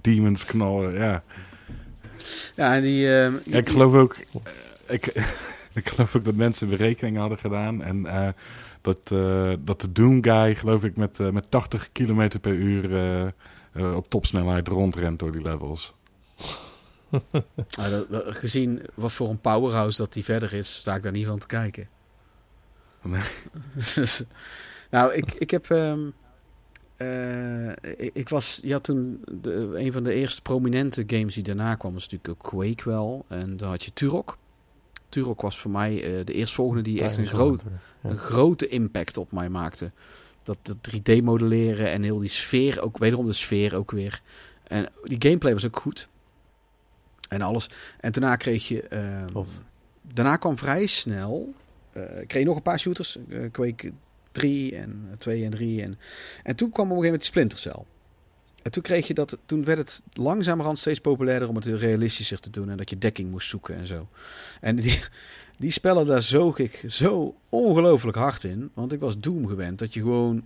demons 0.00 0.44
knallen, 0.44 0.94
ja. 0.94 1.22
Ja, 2.56 2.74
en 2.74 2.82
die... 2.82 3.06
Uh, 3.06 3.44
ja, 3.44 3.58
ik 3.58 3.68
geloof 3.68 3.94
ook... 3.94 4.16
ik, 4.86 5.06
ik 5.80 5.88
geloof 5.88 6.16
ook 6.16 6.24
dat 6.24 6.34
mensen 6.34 6.68
berekeningen 6.68 7.20
hadden 7.20 7.38
gedaan 7.38 7.82
en... 7.82 7.96
Uh, 7.96 8.28
dat, 8.86 9.10
uh, 9.12 9.52
dat 9.60 9.80
de 9.80 9.92
Doom 9.92 10.24
Guy, 10.24 10.54
geloof 10.54 10.84
ik, 10.84 10.96
met, 10.96 11.18
uh, 11.18 11.30
met 11.30 11.50
80 11.50 11.92
km 11.92 12.38
per 12.40 12.54
uur 12.54 12.90
uh, 13.72 13.96
op 13.96 14.08
topsnelheid 14.08 14.68
rondrent 14.68 15.18
door 15.18 15.32
die 15.32 15.42
levels. 15.42 15.94
nou, 17.78 18.06
dat, 18.08 18.36
gezien 18.36 18.82
wat 18.94 19.12
voor 19.12 19.28
een 19.28 19.40
powerhouse 19.40 19.98
dat 19.98 20.12
die 20.12 20.24
verder 20.24 20.52
is, 20.52 20.74
sta 20.74 20.94
ik 20.94 21.02
daar 21.02 21.12
niet 21.12 21.26
van 21.26 21.38
te 21.38 21.46
kijken. 21.46 21.88
Nee. 23.02 23.22
nou, 24.90 25.12
ik, 25.12 25.32
ik 25.32 25.50
heb. 25.50 25.68
Um, 25.68 26.14
ik, 27.96 28.10
ik, 28.12 28.28
was. 28.28 28.60
Ja, 28.62 28.78
toen. 28.78 29.24
De, 29.32 29.70
een 29.74 29.92
van 29.92 30.02
de 30.02 30.12
eerste 30.12 30.42
prominente 30.42 31.04
games 31.06 31.34
die 31.34 31.42
daarna 31.42 31.74
kwam, 31.74 31.92
was 31.92 32.08
natuurlijk 32.08 32.30
ook 32.30 32.50
Quake 32.50 32.90
wel. 32.90 33.24
En 33.28 33.56
dan 33.56 33.68
had 33.68 33.84
je 33.84 33.92
Turok. 33.92 34.38
Turok 35.16 35.40
was 35.40 35.58
voor 35.58 35.70
mij 35.70 36.18
uh, 36.18 36.24
de 36.24 36.32
eerstvolgende 36.32 36.82
die 36.82 37.02
echt 37.02 37.16
een, 37.16 37.26
groot, 37.26 37.62
ja. 38.02 38.10
een 38.10 38.16
grote 38.18 38.68
impact 38.68 39.16
op 39.16 39.32
mij 39.32 39.48
maakte. 39.48 39.90
Dat, 40.42 40.58
dat 40.62 40.76
3D 40.90 41.22
modelleren 41.22 41.90
en 41.90 42.02
heel 42.02 42.18
die 42.18 42.28
sfeer, 42.28 42.82
ook 42.82 42.98
wederom 42.98 43.26
de 43.26 43.32
sfeer 43.32 43.76
ook 43.76 43.90
weer. 43.90 44.22
En 44.62 44.88
die 45.02 45.16
gameplay 45.18 45.52
was 45.52 45.66
ook 45.66 45.76
goed. 45.76 46.08
En 47.28 47.42
alles. 47.42 47.70
En 48.00 48.12
daarna 48.12 48.36
kreeg 48.36 48.68
je... 48.68 48.84
Uh, 49.34 49.42
daarna 50.02 50.36
kwam 50.36 50.58
vrij 50.58 50.86
snel... 50.86 51.54
Uh, 51.92 52.02
kreeg 52.02 52.42
je 52.42 52.44
nog 52.44 52.56
een 52.56 52.62
paar 52.62 52.80
shooters. 52.80 53.18
Uh, 53.28 53.50
Quake 53.50 53.92
3 54.32 54.76
en 54.76 55.14
2 55.18 55.44
en 55.44 55.50
3. 55.50 55.82
En, 55.82 55.98
en 56.42 56.56
toen 56.56 56.70
kwam 56.70 56.90
op 56.90 56.96
een 56.96 57.02
gegeven 57.02 57.20
moment 57.20 57.20
die 57.20 57.30
Splinter 57.30 57.58
Cell. 57.58 57.84
En 58.66 58.72
toen 58.72 58.82
kreeg 58.82 59.06
je 59.06 59.14
dat, 59.14 59.38
toen 59.46 59.64
werd 59.64 59.78
het 59.78 60.02
langzamerhand 60.12 60.78
steeds 60.78 61.00
populairder 61.00 61.48
om 61.48 61.56
het 61.56 61.66
realistischer 61.66 62.40
te 62.40 62.50
doen 62.50 62.70
en 62.70 62.76
dat 62.76 62.90
je 62.90 62.98
dekking 62.98 63.30
moest 63.30 63.48
zoeken 63.48 63.76
en 63.76 63.86
zo. 63.86 64.08
En 64.60 64.76
die, 64.76 65.00
die 65.58 65.70
spellen, 65.70 66.06
daar 66.06 66.22
zoog 66.22 66.58
ik 66.58 66.84
zo 66.86 67.34
ongelooflijk 67.48 68.16
hard 68.16 68.44
in, 68.44 68.70
want 68.74 68.92
ik 68.92 69.00
was 69.00 69.18
Doom 69.18 69.46
gewend 69.46 69.78
dat 69.78 69.94
je 69.94 70.00
gewoon, 70.00 70.42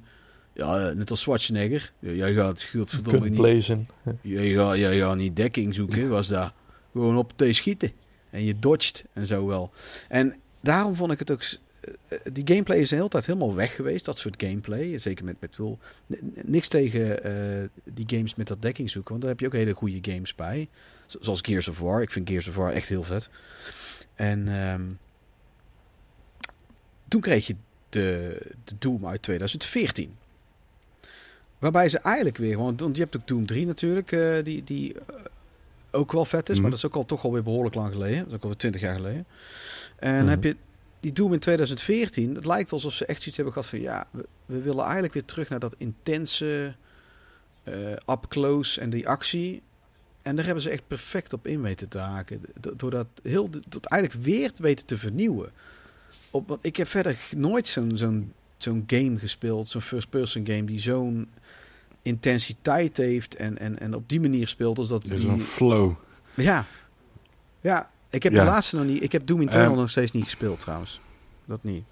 ja, 0.53 0.93
net 0.93 1.11
als 1.11 1.21
Schwarzenegger, 1.21 1.93
jij 1.99 2.35
gaat, 2.35 2.63
godverdomme 2.63 3.29
niet, 3.29 3.39
blazen. 3.39 3.89
Jij 4.23 4.53
gaat, 4.53 4.77
jij 4.77 4.99
gaat 4.99 5.17
niet 5.17 5.37
dekking 5.37 5.75
zoeken, 5.75 6.09
was 6.09 6.29
daar 6.29 6.53
gewoon 6.93 7.17
op 7.17 7.33
te 7.37 7.53
schieten 7.53 7.93
en 8.31 8.45
je 8.45 8.59
dodgt 8.59 9.05
en 9.13 9.27
zo 9.27 9.47
wel. 9.47 9.71
En 10.09 10.35
daarom 10.61 10.97
vond 10.97 11.13
ik 11.13 11.19
het 11.19 11.31
ook 11.31 11.43
die 12.33 12.47
gameplay 12.47 12.79
is 12.79 12.89
de 12.89 12.95
hele 12.95 13.09
tijd 13.09 13.27
helemaal 13.27 13.55
weg 13.55 13.75
geweest. 13.75 14.05
Dat 14.05 14.19
soort 14.19 14.43
gameplay. 14.43 14.99
Zeker 14.99 15.25
met, 15.25 15.37
met 15.41 15.57
wil, 15.57 15.79
niks 16.45 16.69
tegen 16.69 17.27
uh, 17.27 17.69
die 17.85 18.05
games 18.09 18.35
met 18.35 18.47
dat 18.47 18.63
dekking 18.63 18.91
zoeken. 18.91 19.11
Want 19.11 19.21
daar 19.21 19.31
heb 19.31 19.41
je 19.41 19.47
ook 19.47 19.53
hele 19.53 19.75
goede 19.75 20.13
games 20.13 20.35
bij. 20.35 20.69
Zoals 21.07 21.41
Gears 21.41 21.69
of 21.69 21.79
War. 21.79 22.03
Ik 22.03 22.11
vind 22.11 22.29
Gears 22.29 22.49
of 22.49 22.55
War 22.55 22.73
echt 22.73 22.89
heel 22.89 23.03
vet. 23.03 23.29
En 24.15 24.49
um, 24.49 24.99
toen 27.09 27.21
kreeg 27.21 27.47
je 27.47 27.57
de, 27.89 28.39
de 28.65 28.75
Doom 28.79 29.07
uit 29.07 29.23
2014. 29.23 30.17
Waarbij 31.59 31.89
ze 31.89 31.99
eigenlijk 31.99 32.37
weer, 32.37 32.59
want, 32.59 32.81
want 32.81 32.97
je 32.97 33.03
hebt 33.03 33.17
ook 33.17 33.29
Doom 33.29 33.47
3 33.47 33.67
natuurlijk, 33.67 34.13
uh, 34.13 34.45
die, 34.45 34.65
die 34.65 34.93
uh, 34.93 34.99
ook 35.91 36.13
wel 36.13 36.25
vet 36.25 36.49
is, 36.49 36.57
mm. 36.57 36.63
maar 36.63 36.71
dat 36.71 36.79
is 36.79 36.87
ook 36.87 36.95
al 36.95 37.05
toch 37.05 37.25
alweer 37.25 37.43
behoorlijk 37.43 37.75
lang 37.75 37.93
geleden. 37.93 38.19
Dat 38.19 38.27
is 38.27 38.35
ook 38.35 38.43
alweer 38.43 38.59
20 38.59 38.81
jaar 38.81 38.95
geleden. 38.95 39.27
En 39.97 40.13
mm 40.13 40.21
-hmm. 40.21 40.29
heb 40.29 40.43
je 40.43 40.57
die 41.01 41.13
Doom 41.13 41.33
in 41.33 41.39
2014, 41.39 42.35
het 42.35 42.45
lijkt 42.45 42.73
alsof 42.73 42.93
ze 42.93 43.07
echt 43.07 43.19
zoiets 43.19 43.37
hebben 43.37 43.53
gehad 43.55 43.69
van 43.69 43.81
ja, 43.81 44.07
we, 44.11 44.27
we 44.47 44.61
willen 44.61 44.83
eigenlijk 44.85 45.13
weer 45.13 45.25
terug 45.25 45.49
naar 45.49 45.59
dat 45.59 45.75
intense 45.79 46.75
eh 47.63 47.91
up 48.07 48.25
close 48.29 48.81
en 48.81 48.91
die 48.91 49.09
actie. 49.09 49.63
En 50.23 50.37
daar 50.37 50.45
hebben 50.45 50.63
ze 50.63 50.71
echt 50.71 50.87
perfect 50.87 51.33
op 51.33 51.47
in 51.47 51.63
weten 51.63 51.89
te 51.89 51.99
haken. 51.99 52.41
Do- 52.61 52.77
Door 52.77 52.91
dat 52.91 53.07
heel, 53.23 53.51
dat 53.69 53.85
eigenlijk 53.85 54.25
weer 54.25 54.53
te 54.53 54.63
weten 54.63 54.87
te 54.87 54.97
vernieuwen. 54.99 55.53
Op, 56.31 56.49
want 56.49 56.65
ik 56.67 56.77
heb 56.77 56.89
verder 56.89 57.17
nooit 57.37 57.69
zo'n 57.69 57.91
zo'n 57.97 58.33
zo'n 58.59 58.85
game 58.87 59.19
gespeeld, 59.19 59.69
zo'n 59.69 59.81
first-person 59.81 60.47
game 60.47 60.65
die 60.65 60.79
zo'n 60.81 61.29
intensiteit 62.03 62.97
heeft 62.97 63.35
en, 63.37 63.59
en, 63.59 63.79
en 63.79 63.95
op 63.95 64.09
die 64.09 64.21
manier 64.21 64.49
speelt 64.49 64.79
als 64.79 64.89
dat 64.89 65.05
is 65.05 65.21
die, 65.21 65.29
een 65.29 65.41
flow. 65.41 65.93
ja. 66.35 66.67
Ja, 67.63 67.90
ik 68.11 68.23
heb 68.23 68.33
Ja. 68.33 68.39
de 68.45 68.51
laatste 68.51 68.77
nog 68.77 68.87
niet. 68.87 69.03
Ik 69.03 69.13
heb 69.13 69.27
Doom 69.27 69.41
Eternal 69.43 69.71
Ehm. 69.71 69.79
nog 69.79 69.91
steeds 69.91 70.13
niet 70.13 70.25
gespeeld 70.25 70.61
trouwens. 70.61 71.01
Dat 71.45 71.63
niet. 71.63 71.85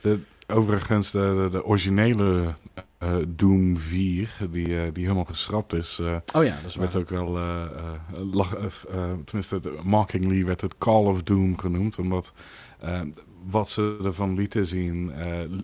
De, 0.00 0.18
overigens, 0.46 1.10
de, 1.10 1.18
de, 1.18 1.56
de 1.56 1.64
originele 1.64 2.54
eh, 2.98 3.16
Doom 3.28 3.76
4, 3.78 4.36
die, 4.50 4.80
eh, 4.80 4.92
die 4.92 5.02
helemaal 5.02 5.24
geschrapt 5.24 5.72
is, 5.74 5.98
eh, 5.98 6.16
Oh 6.34 6.44
ja, 6.44 6.56
dat 6.62 6.70
is 6.70 6.76
werd 6.76 6.92
waar. 6.92 7.02
ook 7.02 7.08
wel, 7.08 7.38
eh, 7.38 9.10
tenminste, 9.24 9.60
de- 9.60 9.78
mockingly 9.82 10.44
werd 10.44 10.60
het 10.60 10.78
Call 10.78 11.04
of 11.04 11.22
Doom 11.22 11.58
genoemd, 11.58 11.98
omdat 11.98 12.32
wat 13.46 13.68
ze 13.68 13.98
ervan 14.04 14.34
lieten 14.34 14.66
zien 14.66 15.12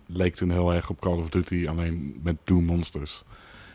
leek 0.07 0.35
toen 0.35 0.51
heel 0.51 0.73
erg 0.75 0.91
op 0.91 1.01
Call 1.01 1.17
of 1.19 1.29
Duty, 1.29 1.67
alleen 1.69 2.21
met 2.23 2.37
Doom 2.45 2.65
monsters. 2.65 3.23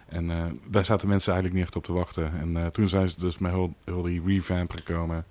En 0.07 0.27
daar 0.69 0.85
zaten 0.85 1.07
mensen 1.07 1.33
eigenlijk 1.33 1.53
niet 1.53 1.63
echt 1.63 1.75
op 1.75 1.83
te 1.83 1.93
wachten. 1.93 2.31
En 2.39 2.71
toen 2.71 2.89
zijn 2.89 3.09
ze 3.09 3.19
dus 3.19 3.37
met 3.37 3.51
heel, 3.51 3.73
heel 3.85 4.01
die 4.01 4.21
revamp 4.25 4.71
gekomen 4.71 5.25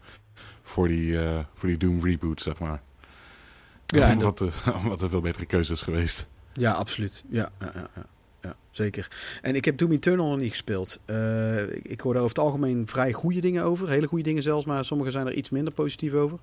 voor 0.68 0.88
die, 0.88 1.18
eh, 1.20 1.38
voor 1.54 1.68
die 1.68 1.78
Doom 1.78 2.04
reboot, 2.04 2.42
zeg 2.42 2.58
maar. 2.58 2.82
Ja, 3.86 4.08
en 4.10 4.20
wat, 4.20 4.40
eh, 4.40 4.84
wat 4.86 5.02
een 5.02 5.08
veel 5.08 5.20
betere 5.20 5.46
keuze 5.46 5.72
is 5.72 5.82
geweest. 5.82 6.28
Ja, 6.52 6.72
absoluut. 6.72 7.24
Ja, 7.30 7.50
ja, 7.60 7.72
ja, 7.74 8.06
ja, 8.42 8.56
zeker. 8.70 9.10
En 9.42 9.54
ik 9.54 9.64
heb 9.64 9.78
Doom 9.78 9.92
Eternal 9.92 10.28
nog 10.28 10.38
niet 10.38 10.50
gespeeld. 10.50 10.98
Eh, 11.04 11.62
ik, 11.62 11.84
ik 11.84 12.00
hoor 12.00 12.12
daar 12.12 12.22
over 12.22 12.36
het 12.36 12.44
algemeen 12.44 12.86
vrij 12.88 13.12
goede 13.12 13.40
dingen 13.40 13.64
over. 13.64 13.88
Hele 13.88 14.06
goede 14.06 14.24
dingen 14.24 14.42
zelfs, 14.42 14.64
maar 14.66 14.84
sommige 14.84 15.10
zijn 15.10 15.26
er 15.26 15.32
iets 15.34 15.50
minder 15.50 15.72
positief 15.74 16.12
over. 16.12 16.38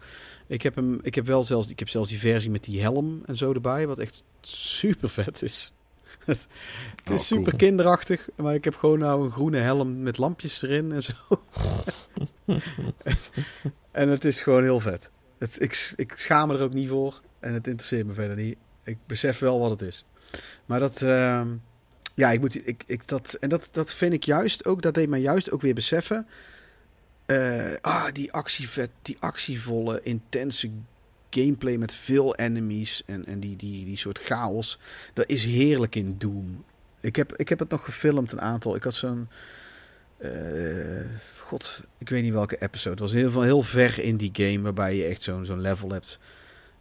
Ik 0.48 0.62
heb, 0.62 0.76
hem, 0.76 1.00
ik 1.02 1.16
heb 1.16 1.26
wel 1.26 1.44
zelfs, 1.44 1.70
ik 1.70 1.80
heb 1.80 1.90
zelfs 1.90 2.10
die 2.10 2.20
versie 2.20 2.52
met 2.52 2.64
die 2.64 2.82
helm 2.82 3.22
en 3.26 3.36
zo 3.36 3.54
erbij, 3.54 3.88
wat 3.88 4.00
echt 4.00 4.24
super 4.42 5.10
vet 5.10 5.42
is. 5.42 5.74
het 6.26 6.38
is 6.38 6.46
Oh, 6.46 7.06
cool. 7.06 7.20
super 7.20 7.56
kinderachtig, 7.56 8.30
maar 8.36 8.54
ik 8.54 8.64
heb 8.64 8.76
gewoon 8.76 9.00
nou 9.00 9.26
een 9.26 9.32
groene 9.32 9.58
helm 9.58 10.04
met 10.04 10.18
lampjes 10.18 10.62
erin 10.62 10.92
en 10.92 11.04
zo. 11.04 11.14
en 13.96 14.10
het 14.10 14.26
is 14.26 14.42
gewoon 14.42 14.64
heel 14.64 14.80
vet. 14.80 15.10
Het, 15.38 15.62
ik, 15.62 15.94
ik 15.96 16.14
schaam 16.16 16.48
me 16.48 16.56
er 16.56 16.64
ook 16.64 16.74
niet 16.74 16.90
voor 16.90 17.22
en 17.40 17.54
het 17.54 17.68
interesseert 17.68 18.08
me 18.08 18.14
verder 18.14 18.36
niet. 18.36 18.58
Ik 18.84 18.98
besef 19.08 19.40
wel 19.40 19.60
wat 19.60 19.70
het 19.70 19.82
is. 19.82 20.06
Maar 20.66 20.80
dat, 20.80 21.02
ehm, 21.02 21.48
ja, 22.16 22.32
ik 22.32 22.40
moet, 22.40 22.68
ik, 22.68 22.84
ik, 22.88 23.08
dat, 23.08 23.34
en 23.34 23.50
dat, 23.50 23.70
dat 23.72 23.94
vind 23.94 24.14
ik 24.14 24.24
juist 24.24 24.66
ook, 24.66 24.82
dat 24.82 24.94
deed 24.94 25.10
mij 25.10 25.20
juist 25.20 25.52
ook 25.52 25.62
weer 25.62 25.74
beseffen. 25.74 26.28
eh, 27.26 27.72
ah, 27.82 28.06
die 28.14 28.32
actievet, 28.32 28.90
die 29.02 29.18
actievolle, 29.20 30.00
intense 30.04 30.70
gameplay 31.30 31.78
met 31.78 31.94
veel 31.96 32.36
enemies 32.36 33.04
en, 33.06 33.26
en 33.26 33.40
die, 33.40 33.56
die, 33.56 33.86
die 33.86 33.98
soort 33.98 34.20
chaos. 34.20 34.80
Dat 35.14 35.30
is 35.30 35.44
heerlijk 35.44 35.96
in 35.96 36.16
Doom. 36.18 36.64
Ik 37.02 37.16
heb, 37.16 37.36
ik 37.36 37.50
heb 37.50 37.60
het 37.60 37.70
nog 37.70 37.84
gefilmd, 37.86 38.32
een 38.32 38.42
aantal. 38.42 38.76
Ik 38.76 38.84
had 38.84 38.94
zo'n. 38.94 39.28
Eh, 40.18 40.30
God, 41.40 41.80
ik 41.98 42.10
weet 42.10 42.24
niet 42.24 42.34
welke 42.34 42.58
episode. 42.60 42.90
Het 42.90 43.00
was 43.00 43.14
heel, 43.14 43.32
veel- 43.32 43.42
heel 43.42 43.62
ver 43.62 44.00
in 44.04 44.18
die 44.18 44.30
game, 44.34 44.62
waarbij 44.62 44.96
je 44.96 45.04
echt 45.06 45.22
zo'n 45.22 45.46
zo'n 45.46 45.62
level 45.62 45.90
hebt. 45.92 46.20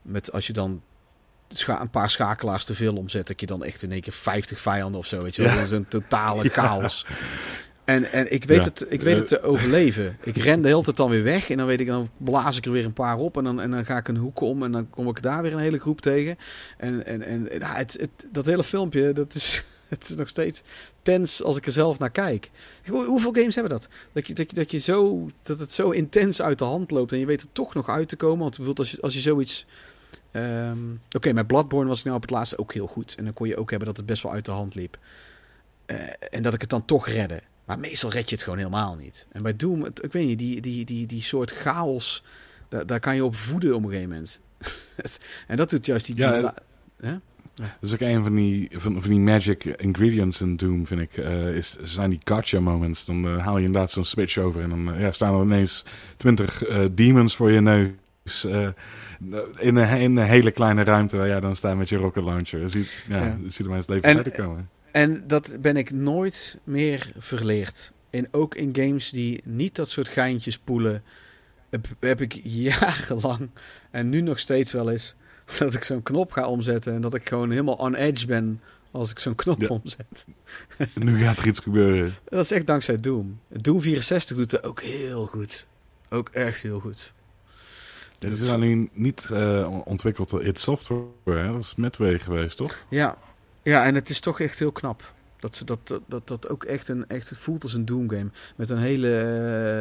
Met 0.03 0.33
als 0.33 0.47
je 0.47 0.53
dan 0.53 0.83
een 1.67 1.91
paar 1.91 2.11
schakelaars 2.11 2.65
te 2.65 2.75
veel 2.75 2.97
omzet, 2.97 3.27
dat 3.27 3.41
je 3.41 3.47
dan 3.47 3.65
echt 3.65 3.83
in 3.83 3.93
één 3.93 4.01
keer 4.01 4.13
50 4.13 4.61
vijanden 4.61 4.99
of 5.01 5.07
zo. 5.07 5.23
Weet 5.23 5.37
je 5.37 5.43
Ja. 5.43 5.67
zo'n 5.67 5.89
totale 5.89 6.49
chaos. 6.49 7.07
En, 7.85 8.05
en 8.13 8.33
ik 8.33 8.45
weet, 8.45 8.59
Ja. 8.59 8.65
het, 8.65 8.87
ik 8.89 9.01
weet 9.03 9.17
het 9.17 9.27
te 9.27 9.43
overleven. 9.43 10.17
Ik 10.23 10.37
ren 10.37 10.63
de 10.63 10.69
hele 10.69 10.83
tijd 10.83 10.97
dan 10.97 11.11
weer 11.11 11.23
weg. 11.23 11.51
En 11.51 11.57
dan 11.57 11.67
weet 11.67 11.81
ik, 11.81 11.87
dan 11.87 12.09
blaas 12.17 12.57
ik 12.57 12.65
er 12.65 12.71
weer 12.73 12.85
een 12.85 12.93
paar 12.93 13.17
op. 13.17 13.37
En 13.37 13.45
dan, 13.45 13.61
en 13.61 13.71
dan 13.71 13.85
ga 13.85 13.97
ik 13.97 14.09
een 14.09 14.17
hoek 14.17 14.41
om. 14.41 14.63
En 14.63 14.73
dan 14.73 14.91
kom 14.91 15.09
ik 15.09 15.23
daar 15.23 15.43
weer 15.43 15.53
een 15.53 15.59
hele 15.59 15.79
groep 15.79 16.01
tegen. 16.01 16.37
En, 16.79 17.07
en, 17.07 17.23
en 17.23 17.49
ja, 17.59 17.75
het, 17.75 17.97
het, 18.01 18.27
dat 18.33 18.47
hele 18.47 18.65
filmpje, 18.65 19.13
dat 19.13 19.35
is, 19.35 19.65
het 20.01 20.11
is 20.11 20.17
nog 20.17 20.29
steeds 20.29 20.63
tens 21.03 21.43
als 21.43 21.57
ik 21.57 21.67
er 21.67 21.73
zelf 21.73 21.99
naar 21.99 22.11
kijk. 22.11 22.51
Hoe- 22.87 23.07
hoeveel 23.07 23.33
games 23.33 23.55
hebben 23.55 23.73
dat? 23.73 23.89
Dat, 24.13 24.27
je, 24.27 24.35
dat, 24.35 24.51
je, 24.51 24.57
dat, 24.57 24.71
je 24.71 24.79
zo, 24.79 25.29
dat 25.43 25.59
het 25.59 25.73
zo 25.73 25.91
intens 25.91 26.43
uit 26.43 26.59
de 26.59 26.65
hand 26.65 26.91
loopt. 26.91 27.13
En 27.13 27.19
je 27.19 27.27
weet 27.27 27.41
er 27.43 27.53
toch 27.53 27.75
nog 27.75 27.89
uit 27.89 28.09
te 28.09 28.17
komen. 28.17 28.39
Want 28.39 28.57
bijvoorbeeld 28.57 28.79
als 28.79 28.91
je, 28.91 29.01
als 29.03 29.15
je 29.15 29.21
zoiets... 29.21 29.67
ehm, 30.31 30.79
Oké, 31.17 31.33
met 31.33 31.47
Bloodborne 31.47 31.89
was 31.89 31.99
ik 31.99 32.05
nou 32.05 32.17
op 32.17 32.23
het 32.23 32.31
laatste 32.31 32.59
ook 32.59 32.73
heel 32.73 32.87
goed. 32.87 33.15
En 33.15 33.25
dan 33.25 33.33
kon 33.33 33.49
je 33.49 33.57
ook 33.57 33.71
hebben 33.71 33.89
dat 33.89 33.97
het 33.97 34.07
best 34.07 34.23
wel 34.23 34.33
uit 34.33 34.45
de 34.45 34.51
hand 34.51 34.75
liep. 34.75 34.99
Eh, 35.87 35.97
en 36.31 36.43
dat 36.43 36.55
ik 36.55 36.61
het 36.61 36.71
dan 36.71 36.85
toch 36.85 37.09
redde. 37.09 37.41
Maar 37.65 37.79
meestal 37.79 38.11
red 38.11 38.29
je 38.29 38.35
het 38.35 38.45
gewoon 38.45 38.59
helemaal 38.59 38.95
niet. 38.97 39.27
En 39.31 39.43
bij 39.43 39.57
Doom, 39.57 39.83
het- 39.83 40.05
ik 40.05 40.13
weet 40.13 40.27
niet, 40.27 40.39
die, 40.39 40.61
die, 40.61 40.85
die, 40.85 41.07
die 41.07 41.23
soort 41.23 41.51
chaos, 41.51 42.23
daar, 42.69 42.87
daar 42.87 43.01
kan 43.01 43.15
je 43.15 43.25
op 43.25 43.37
voeden 43.37 43.75
op 43.75 43.83
een 43.83 43.89
gegeven 43.91 44.09
moment. 44.11 44.41
en 45.47 45.57
dat 45.57 45.71
doet 45.71 45.87
juist 45.87 46.07
die... 46.07 46.17
Ja, 46.17 46.29
die 46.29 46.37
en- 46.37 46.43
la- 46.43 47.21
Dat 47.55 47.67
is 47.81 47.93
ook 47.93 48.01
een 48.01 48.23
van 48.23 48.35
die, 48.35 48.69
van, 48.73 49.01
van 49.03 49.11
die 49.11 49.21
magic 49.21 49.65
ingredients 49.65 50.41
in 50.41 50.57
Doom, 50.57 50.87
vind 50.87 51.01
ik. 51.01 51.17
eh, 51.17 51.57
is, 51.57 51.77
zijn 51.83 52.11
die 52.11 52.19
gotcha 52.25 52.61
moments. 52.61 53.05
Dan 53.05 53.25
eh, 53.27 53.39
haal 53.45 53.59
je 53.59 53.65
inderdaad 53.65 53.91
zo'n 53.91 54.05
switch 54.05 54.39
over. 54.39 54.63
En 54.63 54.69
dan 54.71 54.95
eh, 54.95 55.01
ja, 55.01 55.13
staan 55.13 55.35
er 55.35 55.43
ineens 55.45 55.85
twintig 56.17 56.63
demons 56.93 57.37
voor 57.37 57.51
je 57.51 57.61
neus. 57.61 58.45
in, 58.45 58.75
een, 59.77 59.99
in 60.01 60.17
een 60.17 60.19
hele 60.27 60.51
kleine 60.51 60.83
ruimte 60.83 61.17
waar 61.17 61.27
jij 61.29 61.41
dan 61.41 61.57
staat 61.57 61.77
met 61.77 61.89
je 61.89 61.97
rocket 61.97 62.25
launcher. 62.25 62.61
Je 62.61 62.69
ziet, 62.69 63.05
ja, 63.09 63.17
Ja. 63.25 63.39
je 63.43 63.51
ziet 63.51 63.59
er 63.61 63.67
maar 63.69 63.77
eens 63.77 63.87
leven 63.87 64.09
En- 64.09 64.15
verder 64.15 64.33
komen. 64.45 64.69
En 64.93 65.25
dat 65.27 65.57
ben 65.61 65.77
ik 65.77 65.91
nooit 65.93 66.59
meer 66.65 67.13
verleerd. 67.19 67.93
En 68.11 68.29
ook 68.31 68.55
in 68.55 68.71
games 68.77 69.11
die 69.11 69.41
niet 69.45 69.75
dat 69.77 69.89
soort 69.91 70.09
geintjes 70.09 70.59
poelen, 70.59 71.03
heb, 71.71 71.87
heb 72.01 72.21
ik 72.21 72.41
jarenlang 72.43 73.51
en 73.91 74.09
nu 74.09 74.21
nog 74.21 74.39
steeds 74.39 74.73
wel 74.73 74.91
eens 74.91 75.15
dat 75.59 75.75
ik 75.75 75.83
zo'n 75.85 76.03
knop 76.03 76.33
ga 76.33 76.47
omzetten 76.47 76.93
en 76.95 77.01
dat 77.01 77.15
ik 77.15 77.29
gewoon 77.29 77.51
helemaal 77.51 77.75
on 77.75 77.95
edge 77.95 78.27
ben 78.27 78.61
als 78.91 79.11
ik 79.11 79.19
zo'n 79.19 79.35
knop 79.35 79.61
Ja. 79.61 79.69
omzet. 79.69 80.27
Nu 80.95 81.19
gaat 81.19 81.39
er 81.39 81.47
iets 81.47 81.61
gebeuren. 81.61 82.15
Dat 82.25 82.41
is 82.45 82.51
echt 82.51 82.67
dankzij 82.67 83.01
Doom. 83.01 83.41
Doom 83.49 83.81
64 83.81 84.37
doet 84.37 84.51
het 84.51 84.63
ook 84.63 84.81
heel 84.83 85.27
goed. 85.27 85.67
Ook 86.11 86.29
echt 86.29 86.63
heel 86.63 86.81
goed. 86.81 87.13
Dit 88.19 88.39
is 88.39 88.51
alleen 88.51 88.91
niet 88.93 89.31
eh, 89.31 89.81
ontwikkeld 89.85 90.31
door 90.31 90.45
id 90.45 90.59
Software. 90.59 91.05
Hè? 91.25 91.53
Dat 91.53 91.61
is 91.61 91.75
Midway 91.75 92.19
geweest, 92.19 92.57
toch? 92.57 92.85
Ja. 92.89 93.17
ja, 93.63 93.85
en 93.85 93.95
het 93.95 94.11
is 94.11 94.21
toch 94.21 94.41
echt 94.41 94.59
heel 94.59 94.73
knap. 94.73 95.13
Dat 95.39 95.57
ze 95.57 95.65
dat, 95.65 96.01
dat, 96.07 96.29
dat, 96.29 96.49
ook 96.49 96.65
echt, 96.65 96.89
een, 96.89 97.09
echt 97.09 97.29
het 97.31 97.39
voelt 97.39 97.63
als 97.63 97.73
een 97.75 97.85
Doom 97.85 98.11
game. 98.11 98.31
Met 98.57 98.71
een 98.71 98.79
hele 98.79 99.19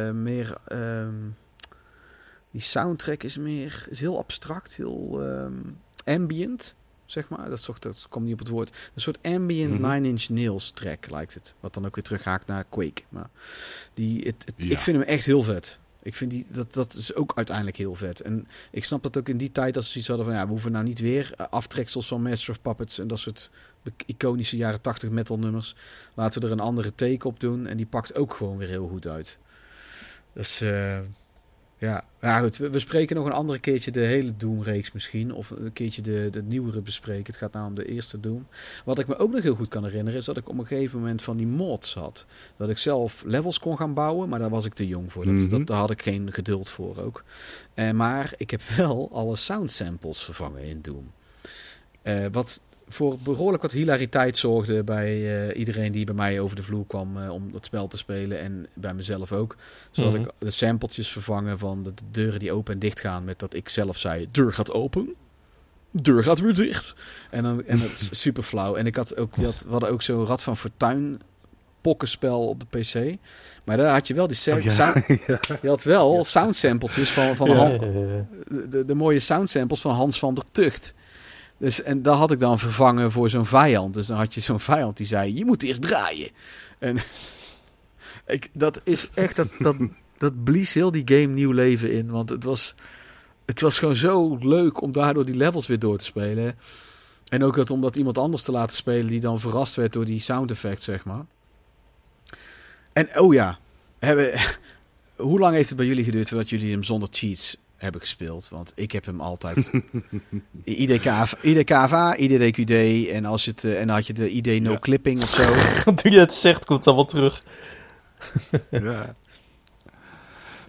eh, 0.08 0.14
meer... 0.14 0.56
ehm, 0.66 1.14
die 2.54 2.62
soundtrack 2.62 3.22
is 3.22 3.36
meer... 3.36 3.86
Is 3.90 4.00
heel 4.00 4.18
abstract, 4.18 4.76
heel 4.76 5.22
ehm, 5.22 5.52
ambient, 6.04 6.74
zeg 7.06 7.28
maar. 7.28 7.44
Dat, 7.48 7.58
is 7.58 7.64
toch, 7.64 7.78
dat 7.78 8.06
komt 8.08 8.24
niet 8.24 8.32
op 8.32 8.38
het 8.38 8.48
woord. 8.48 8.68
Een 8.94 9.00
soort 9.00 9.18
ambient 9.22 9.80
Mhm. 9.80 9.90
Nine 9.92 10.08
Inch 10.08 10.28
Nails 10.28 10.70
track 10.70 11.10
lijkt 11.10 11.34
het. 11.34 11.54
Wat 11.60 11.74
dan 11.74 11.86
ook 11.86 11.94
weer 11.94 12.04
terughaakt 12.04 12.46
naar 12.46 12.64
Quake. 12.68 13.02
Maar 13.08 13.28
die, 13.94 14.18
het, 14.26 14.34
het- 14.44 14.54
Ja. 14.56 14.70
ik 14.70 14.80
vind 14.80 14.96
hem 14.98 15.06
echt 15.06 15.26
heel 15.26 15.42
vet. 15.42 15.78
Ik 16.02 16.14
vind 16.14 16.30
die, 16.30 16.46
dat, 16.50 16.74
dat 16.74 16.94
is 16.94 17.14
ook 17.14 17.32
uiteindelijk 17.36 17.76
heel 17.76 17.94
vet. 17.94 18.20
En 18.20 18.46
ik 18.70 18.84
snap 18.84 19.02
dat 19.02 19.16
ook 19.16 19.28
in 19.28 19.36
die 19.36 19.52
tijd 19.52 19.74
dat 19.74 19.84
ze 19.84 19.90
zoiets 19.90 20.08
hadden 20.08 20.26
van... 20.26 20.34
Ja, 20.34 20.44
we 20.44 20.50
hoeven 20.50 20.72
nou 20.72 20.84
niet 20.84 20.98
weer 21.00 21.34
aftreksels 21.50 22.06
van 22.06 22.22
Master 22.22 22.50
of 22.50 22.62
Puppets... 22.62 22.98
en 22.98 23.08
dat 23.08 23.18
soort 23.18 23.50
iconische 24.06 24.56
jaren 24.56 24.80
80 24.80 25.10
metal 25.10 25.38
nummers. 25.38 25.74
Laten 26.14 26.40
we 26.40 26.46
er 26.46 26.52
een 26.52 26.60
andere 26.60 26.94
take 26.94 27.26
op 27.28 27.40
doen. 27.40 27.66
En 27.66 27.76
die 27.76 27.86
pakt 27.86 28.14
ook 28.16 28.34
gewoon 28.34 28.56
weer 28.56 28.68
heel 28.68 28.88
goed 28.88 29.06
uit. 29.08 29.38
Dus 30.32 30.60
eh, 30.60 30.98
ja. 31.78 32.04
ja, 32.20 32.38
goed. 32.38 32.56
We, 32.56 32.70
we 32.70 32.78
spreken 32.78 33.16
nog 33.16 33.26
een 33.26 33.32
andere 33.32 33.58
keertje 33.58 33.90
de 33.90 34.00
hele 34.00 34.36
Doom-reeks 34.36 34.92
misschien. 34.92 35.32
Of 35.32 35.50
een 35.50 35.72
keertje 35.72 36.02
de, 36.02 36.28
de 36.30 36.42
nieuwere 36.42 36.80
bespreken. 36.80 37.26
Het 37.26 37.36
gaat 37.36 37.52
nou 37.52 37.66
om 37.66 37.74
de 37.74 37.84
eerste 37.86 38.20
Doom. 38.20 38.46
Wat 38.84 38.98
ik 38.98 39.06
me 39.06 39.16
ook 39.16 39.32
nog 39.32 39.42
heel 39.42 39.54
goed 39.54 39.68
kan 39.68 39.84
herinneren... 39.84 40.18
is 40.18 40.24
dat 40.24 40.36
ik 40.36 40.48
op 40.48 40.58
een 40.58 40.66
gegeven 40.66 40.98
moment 40.98 41.22
van 41.22 41.36
die 41.36 41.46
mods 41.46 41.94
had. 41.94 42.26
Dat 42.56 42.68
ik 42.68 42.78
zelf 42.78 43.22
levels 43.26 43.58
kon 43.58 43.76
gaan 43.76 43.94
bouwen. 43.94 44.28
Maar 44.28 44.38
daar 44.38 44.50
was 44.50 44.64
ik 44.64 44.74
te 44.74 44.86
jong 44.86 45.12
voor. 45.12 45.24
Dat, 45.24 45.34
Mhm. 45.34 45.48
dat, 45.48 45.66
daar 45.66 45.78
had 45.78 45.90
ik 45.90 46.02
geen 46.02 46.32
geduld 46.32 46.68
voor 46.68 46.98
ook. 46.98 47.24
Eh, 47.74 47.90
maar 47.90 48.32
ik 48.36 48.50
heb 48.50 48.62
wel 48.76 49.08
alle 49.12 49.36
sound 49.36 49.72
samples 49.72 50.22
vervangen 50.22 50.62
in 50.62 50.80
Doom. 50.82 51.10
Eh, 52.02 52.26
wat 52.32 52.60
voor 52.88 53.18
behoorlijk 53.18 53.62
wat 53.62 53.72
hilariteit 53.72 54.38
zorgde 54.38 54.82
bij 54.84 55.46
eh, 55.48 55.58
iedereen 55.58 55.92
die 55.92 56.04
bij 56.04 56.14
mij 56.14 56.40
over 56.40 56.56
de 56.56 56.62
vloer 56.62 56.86
kwam 56.86 57.22
eh, 57.22 57.30
om 57.30 57.50
het 57.54 57.64
spel 57.64 57.86
te 57.88 57.96
spelen. 57.96 58.38
En 58.40 58.66
bij 58.74 58.94
mezelf 58.94 59.32
ook. 59.32 59.56
Zodat 59.90 60.12
Mhm. 60.12 60.20
ik 60.22 60.30
de 60.38 60.50
sampletjes 60.50 61.08
vervangen 61.08 61.58
van 61.58 61.82
de, 61.82 61.94
de 61.94 62.02
deuren 62.10 62.38
die 62.40 62.52
open 62.52 62.72
en 62.72 62.78
dicht 62.78 63.00
gaan. 63.00 63.24
Met 63.24 63.38
dat 63.38 63.54
ik 63.54 63.68
zelf 63.68 63.98
zei, 63.98 64.28
deur 64.30 64.52
gaat 64.52 64.72
open. 64.72 65.14
Deur 65.90 66.22
gaat 66.22 66.40
weer 66.40 66.54
dicht. 66.54 66.94
En, 67.30 67.42
dan, 67.42 67.64
en 67.66 67.78
het 67.80 68.00
is 68.10 68.20
super 68.22 68.42
flauw. 68.42 68.74
En 68.74 68.86
ik 68.86 68.96
had 68.96 69.16
ook, 69.16 69.36
had, 69.36 69.62
we 69.66 69.70
hadden 69.70 69.90
ook 69.90 70.02
zo'n 70.02 70.26
Rad 70.26 70.42
van 70.42 70.56
Fortuin 70.56 71.20
pokkenspel 71.80 72.48
op 72.48 72.60
de 72.70 72.78
PC. 72.78 73.16
Maar 73.64 73.76
daar 73.76 73.92
had 73.92 74.06
je 74.06 74.14
wel 74.14 74.26
die 74.28 74.52
Oh, 74.54 74.60
ja. 74.60 74.70
sound, 74.70 75.04
Ja. 75.26 75.38
je 75.62 75.68
had 75.68 75.84
wel 75.84 76.24
soundsampletjes 76.24 77.10
van, 77.10 77.36
van 77.36 77.48
ja. 77.50 77.68
de, 77.78 78.24
de, 78.68 78.84
de 78.84 78.94
mooie 78.94 79.20
soundsamples 79.20 79.80
van 79.80 79.94
Hans 79.94 80.18
van 80.18 80.34
der 80.34 80.44
Tucht. 80.52 80.94
Dus, 81.58 81.82
en 81.82 82.02
dat 82.02 82.16
had 82.16 82.30
ik 82.30 82.38
dan 82.38 82.58
vervangen 82.58 83.12
voor 83.12 83.30
zo'n 83.30 83.46
vijand. 83.46 83.94
Dus 83.94 84.06
dan 84.06 84.16
had 84.16 84.34
je 84.34 84.40
zo'n 84.40 84.60
vijand 84.60 84.96
die 84.96 85.06
zei, 85.06 85.36
je 85.36 85.44
moet 85.44 85.62
eerst 85.62 85.82
draaien. 85.82 86.30
En 86.78 86.96
ik, 88.26 88.50
dat 88.52 88.80
is 88.84 89.08
echt, 89.14 89.36
dat, 89.36 89.48
dat, 89.58 89.76
dat 90.18 90.44
blies 90.44 90.74
heel 90.74 90.90
die 90.90 91.02
game 91.04 91.26
nieuw 91.26 91.52
leven 91.52 91.92
in. 91.92 92.10
Want 92.10 92.28
het 92.28 92.44
was, 92.44 92.74
het 93.44 93.60
was 93.60 93.78
gewoon 93.78 93.96
zo 93.96 94.36
leuk 94.40 94.80
om 94.80 94.92
daardoor 94.92 95.24
die 95.24 95.36
levels 95.36 95.66
weer 95.66 95.78
door 95.78 95.98
te 95.98 96.04
spelen. 96.04 96.58
En 97.28 97.44
ook 97.44 97.56
dat 97.56 97.70
om 97.70 97.80
dat 97.80 97.96
iemand 97.96 98.18
anders 98.18 98.42
te 98.42 98.52
laten 98.52 98.76
spelen 98.76 99.06
die 99.06 99.20
dan 99.20 99.40
verrast 99.40 99.74
werd 99.74 99.92
door 99.92 100.04
die 100.04 100.20
sound 100.20 100.50
effect, 100.50 100.82
zeg 100.82 101.04
maar. 101.04 101.26
En 102.92 103.20
oh 103.20 103.34
ja, 103.34 103.58
hebben, 103.98 104.40
hoe 105.16 105.38
lang 105.38 105.54
heeft 105.54 105.68
het 105.68 105.78
bij 105.78 105.86
jullie 105.86 106.04
geduurd 106.04 106.28
voordat 106.28 106.50
jullie 106.50 106.70
hem 106.70 106.82
zonder 106.82 107.08
cheats 107.12 107.56
hebben 107.76 108.00
gespeeld? 108.00 108.48
Want 108.48 108.72
ik 108.74 108.92
heb 108.92 109.04
hem 109.04 109.20
altijd 109.20 109.70
IDK, 110.64 111.04
IDKVA, 111.42 112.16
IDDQD 112.16 112.70
en 113.10 113.24
als 113.24 113.44
het 113.46 113.64
eh, 113.64 113.80
en 113.80 113.86
dan 113.86 113.96
had 113.96 114.06
je 114.06 114.12
de 114.12 114.30
ID 114.30 114.62
no 114.62 114.70
Ja. 114.72 114.78
clipping 114.78 115.22
of 115.22 115.28
zo. 115.28 115.44
Toen 115.94 116.12
je 116.12 116.18
het 116.18 116.34
zegt, 116.34 116.64
komt 116.64 116.78
het 116.78 116.86
allemaal 116.88 117.04
terug. 117.06 117.42
ja. 118.70 119.14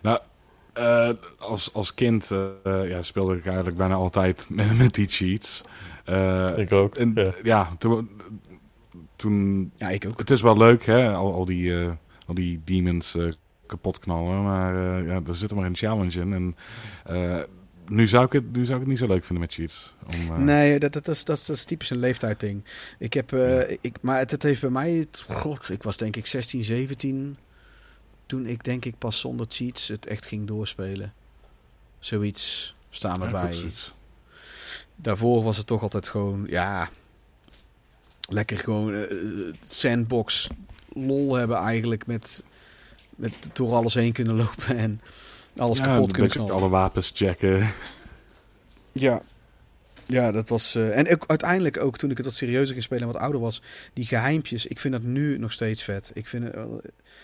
Nou, 0.02 0.19
eh, 0.73 1.10
als, 1.40 1.73
als 1.73 1.94
kind 1.94 2.32
eh, 2.32 2.90
ja, 2.90 3.02
speelde 3.02 3.36
ik 3.36 3.45
eigenlijk 3.45 3.77
bijna 3.77 3.94
altijd 3.95 4.45
met, 4.49 4.77
met 4.77 4.94
die 4.94 5.07
cheats. 5.07 5.61
Eh, 6.06 6.57
Ik 6.57 6.72
ook. 6.72 6.95
en 6.95 7.11
ja. 7.15 7.34
ja, 7.44 7.76
toen, 7.77 8.10
toen... 9.15 9.72
Ja, 9.76 9.90
ik 9.90 10.06
ook. 10.07 10.18
Het 10.18 10.30
is 10.32 10.41
wel 10.41 10.57
leuk, 10.57 10.86
hè, 10.86 11.14
al, 11.14 11.34
al, 11.34 11.45
die, 11.45 11.80
eh, 11.82 11.91
al 12.27 12.34
die 12.34 12.61
demons 12.65 13.15
eh, 13.15 13.27
kapot 13.68 14.00
knallen. 14.00 14.44
Maar 14.44 15.00
eh, 15.00 15.08
ja, 15.08 15.22
er 15.28 15.36
zit 15.36 15.50
er 15.52 15.56
maar 15.58 15.66
een 15.66 15.76
challenge 15.76 16.20
in. 16.20 16.34
En 16.34 16.56
eh, 17.06 17.44
nu, 17.88 18.08
zou 18.08 18.26
ik 18.26 18.32
het, 18.32 18.52
nu 18.52 18.64
zou 18.66 18.74
ik 18.74 18.80
het 18.82 18.90
niet 18.90 19.00
zo 19.00 19.08
leuk 19.08 19.24
vinden 19.26 19.40
met 19.46 19.54
cheats. 19.54 19.96
Om, 20.06 20.14
eh, 20.14 20.38
Nee, 20.38 20.80
dat, 20.80 20.94
dat, 20.94 21.06
dat, 21.06 21.16
is, 21.16 21.24
dat, 21.24 21.38
is, 21.38 21.46
dat 21.46 21.56
is 21.56 21.64
typisch 21.64 21.90
een 21.90 21.98
leeftijdding. 22.00 22.64
Ik 23.00 23.14
heb, 23.14 23.30
Ja. 23.30 23.66
ik, 23.82 23.98
maar 24.02 24.18
het, 24.18 24.32
het 24.32 24.44
heeft 24.44 24.62
bij 24.62 24.70
mij, 24.70 24.92
het- 24.92 25.26
god, 25.30 25.70
ik 25.70 25.84
was 25.84 25.98
denk 25.98 26.16
ik 26.16 26.26
16, 26.26 26.64
17, 26.64 27.38
toen 28.26 28.46
ik 28.46 28.64
denk 28.64 28.86
ik 28.86 28.98
pas 28.98 29.20
zonder 29.20 29.46
cheats 29.50 29.88
het 29.88 30.06
echt 30.06 30.26
ging 30.26 30.48
doorspelen. 30.48 31.14
Zoiets 32.00 32.74
staan 32.90 33.20
ja, 33.20 33.52
zoiets. 33.52 33.94
Daarvoor 34.96 35.44
was 35.44 35.58
het 35.58 35.68
toch 35.68 35.82
altijd 35.82 36.08
gewoon, 36.08 36.46
ja, 36.50 36.90
lekker 38.30 38.58
gewoon 38.58 39.08
sandbox 39.68 40.50
lol 40.94 41.36
hebben 41.36 41.58
eigenlijk 41.58 42.08
met, 42.08 42.44
met 43.16 43.34
door 43.54 43.74
alles 43.74 43.94
heen 43.94 44.14
kunnen 44.14 44.36
lopen 44.36 44.78
en 44.78 45.02
alles 45.58 45.78
ja, 45.78 45.84
kapot 45.84 46.12
kunnen 46.12 46.32
knallen. 46.32 46.54
alle 46.54 46.70
wapens 46.70 47.12
checken. 47.16 47.68
Ja. 48.92 49.22
Ja, 50.08 50.32
dat 50.32 50.50
was. 50.50 50.76
eh, 50.76 50.98
en 50.98 51.12
ook, 51.14 51.24
uiteindelijk 51.28 51.78
ook 51.80 51.98
toen 51.98 52.10
ik 52.12 52.18
het 52.18 52.26
wat 52.26 52.36
serieuzer 52.36 52.72
ging 52.74 52.84
spelen 52.84 53.04
en 53.08 53.12
wat 53.14 53.22
ouder 53.22 53.42
was, 53.42 53.62
die 53.94 54.06
geheimpjes, 54.06 54.66
ik 54.66 54.80
vind 54.80 54.94
dat 54.94 55.04
nu 55.04 55.38
nog 55.38 55.52
steeds 55.52 55.84
vet. 55.84 56.12
Ik, 56.14 56.28
vind, 56.28 56.54
wel- 56.54 56.82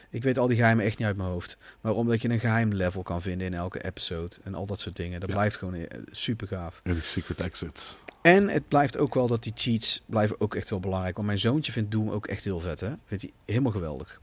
ik 0.09 0.23
weet 0.23 0.37
al 0.37 0.47
die 0.47 0.57
geheimen 0.57 0.85
echt 0.85 0.97
niet 0.97 1.07
uit 1.07 1.17
mijn 1.17 1.29
hoofd. 1.29 1.57
Maar 1.81 1.93
omdat 1.93 2.21
je 2.21 2.29
een 2.29 2.39
geheim 2.39 2.73
level 2.73 3.01
kan 3.03 3.21
vinden 3.21 3.47
in 3.47 3.53
elke 3.53 3.83
episode 3.85 4.35
en 4.43 4.55
al 4.55 4.65
dat 4.65 4.79
soort 4.79 4.95
dingen, 4.95 5.19
dat 5.19 5.29
Ja. 5.29 5.35
blijft 5.35 5.55
gewoon 5.55 5.73
eh, 5.73 5.99
super 6.11 6.47
gaaf. 6.47 6.81
Ja, 6.83 6.93
die 6.93 7.01
secret 7.01 7.41
exits. 7.41 7.97
En 8.21 8.49
het 8.49 8.67
blijft 8.67 8.97
ook 8.97 9.13
wel 9.13 9.27
dat 9.27 9.43
die 9.43 9.53
cheats 9.55 10.01
blijven 10.05 10.35
ook 10.41 10.55
echt 10.55 10.69
wel 10.69 10.79
belangrijk. 10.79 11.15
Want 11.15 11.27
mijn 11.27 11.39
zoontje 11.39 11.71
vindt 11.71 11.91
Doom 11.91 12.09
ook 12.09 12.27
echt 12.27 12.43
heel 12.43 12.59
vet, 12.59 12.79
hè? 12.79 12.89
Vindt 13.05 13.23
hij 13.23 13.31
helemaal 13.45 13.71
geweldig. 13.71 14.21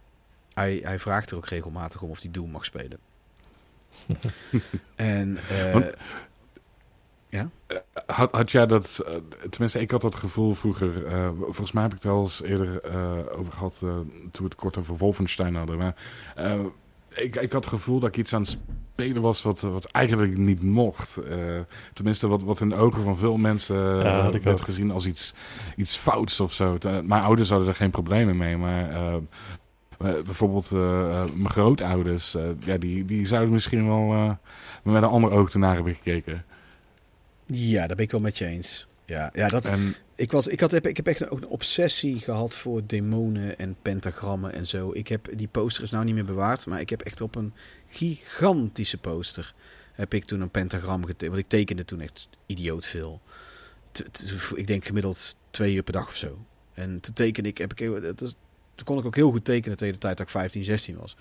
Hij, 0.58 0.80
hij 0.82 0.98
vraagt 0.98 1.30
er 1.30 1.36
ook 1.36 1.46
regelmatig 1.46 2.02
om 2.02 2.10
of 2.10 2.20
hij 2.22 2.30
Doom 2.30 2.50
mag 2.50 2.64
spelen. 2.64 2.98
en 4.96 5.38
eh, 5.48 5.72
Want- 5.72 5.94
Had, 8.06 8.32
had 8.32 8.50
jij 8.50 8.66
dat, 8.66 9.02
eh, 9.06 9.14
tenminste 9.50 9.80
ik 9.80 9.90
had 9.90 10.00
dat 10.00 10.14
gevoel 10.14 10.52
vroeger, 10.54 11.06
eh, 11.06 11.28
volgens 11.40 11.72
mij 11.72 11.82
heb 11.82 11.92
ik 11.92 11.98
het 12.02 12.12
wel 12.12 12.20
eens 12.22 12.42
eerder 12.42 12.80
eh, 12.80 13.38
over 13.38 13.52
gehad 13.52 13.74
eh, 13.74 13.88
toen 13.90 14.30
we 14.32 14.44
het 14.44 14.54
kort 14.54 14.76
over 14.78 14.96
Wolfenstein 14.96 15.54
hadden. 15.54 15.78
Maar 15.78 15.94
eh, 16.36 16.60
ik, 17.08 17.36
ik 17.36 17.52
had 17.52 17.64
het 17.64 17.72
gevoel 17.74 18.00
dat 18.00 18.08
ik 18.08 18.16
iets 18.16 18.34
aan 18.34 18.40
het 18.42 18.58
spelen 18.92 19.22
was 19.22 19.42
wat, 19.42 19.60
wat 19.60 19.84
eigenlijk 19.84 20.36
niet 20.36 20.62
mocht. 20.62 21.16
Eh, 21.16 21.36
tenminste 21.92 22.28
wat, 22.28 22.42
wat 22.42 22.60
in 22.60 22.68
de 22.68 22.74
ogen 22.74 23.02
van 23.02 23.18
veel 23.18 23.36
mensen 23.36 23.98
eh, 23.98 24.04
Ja, 24.04 24.20
had 24.22 24.34
ik 24.34 24.42
werd 24.42 24.58
ook. 24.58 24.64
gezien 24.64 24.90
als 24.90 25.06
iets, 25.06 25.34
iets 25.76 25.96
fouts 25.96 26.40
of 26.40 26.52
zo. 26.52 26.76
Mijn 26.82 27.22
ouders 27.22 27.50
hadden 27.50 27.68
er 27.68 27.74
geen 27.74 27.90
problemen 27.90 28.36
mee, 28.36 28.56
maar... 28.56 28.90
eh, 28.90 29.06
eh, 29.14 29.14
bijvoorbeeld 29.98 30.72
eh, 30.72 31.08
eh, 31.22 31.30
mijn 31.30 31.50
grootouders, 31.50 32.34
eh, 32.34 32.42
ja, 32.60 32.76
die, 32.76 33.04
die 33.04 33.26
zouden 33.26 33.52
misschien 33.52 33.86
wel 33.88 34.12
eh, 34.12 34.30
met 34.82 34.94
een 35.02 35.08
ander 35.08 35.30
oog 35.30 35.52
ernaar 35.52 35.74
hebben 35.74 35.94
gekeken. 35.94 36.44
ja, 37.46 37.86
daar 37.86 37.96
ben 37.96 38.04
ik 38.04 38.10
wel 38.10 38.20
met 38.20 38.38
je 38.38 38.46
eens. 38.46 38.86
Ja, 39.04 39.30
ja 39.34 39.48
dat, 39.48 39.66
En 39.66 39.94
Ik, 40.14 40.32
was, 40.32 40.46
ik, 40.46 40.60
had, 40.60 40.72
ik 40.72 40.96
heb 40.96 41.06
echt 41.06 41.30
ook 41.30 41.38
een 41.38 41.48
obsessie 41.48 42.18
gehad 42.18 42.56
voor 42.56 42.82
demonen 42.86 43.58
en 43.58 43.76
pentagrammen 43.82 44.52
en 44.52 44.66
zo. 44.66 44.90
Ik 44.92 45.08
heb, 45.08 45.28
die 45.36 45.48
poster 45.48 45.82
is 45.82 45.90
nou 45.90 46.04
niet 46.04 46.14
meer 46.14 46.24
bewaard, 46.24 46.66
maar 46.66 46.80
ik 46.80 46.90
heb 46.90 47.00
echt 47.00 47.20
op 47.20 47.34
een 47.34 47.52
gigantische 47.88 48.98
poster 48.98 49.54
heb 49.92 50.14
ik 50.14 50.24
toen 50.24 50.40
een 50.40 50.50
pentagram 50.50 51.00
getekend. 51.04 51.30
Want 51.30 51.42
ik 51.42 51.48
tekende 51.48 51.84
toen 51.84 52.00
echt 52.00 52.28
idioot 52.46 52.86
veel. 52.86 53.20
T- 53.92 54.04
t- 54.12 54.52
ik 54.54 54.66
denk 54.66 54.84
gemiddeld 54.84 55.36
twee 55.50 55.74
uur 55.74 55.82
per 55.82 55.92
dag 55.92 56.06
of 56.06 56.16
zo. 56.16 56.38
En 56.74 57.00
toen 57.00 57.14
tekende 57.14 57.48
ik, 57.48 57.58
heb 57.58 57.72
ik, 57.74 58.02
dat 58.02 58.20
is, 58.20 58.34
toen 58.78 58.86
kon 58.86 58.98
ik 58.98 59.04
ook 59.04 59.16
heel 59.16 59.30
goed 59.30 59.44
tekenen 59.44 59.76
tegen 59.76 59.94
de 59.94 60.00
tijd 60.00 60.16
dat 60.16 60.26
ik 60.26 60.32
15, 60.32 60.64
16 60.64 60.96
was. 60.96 61.16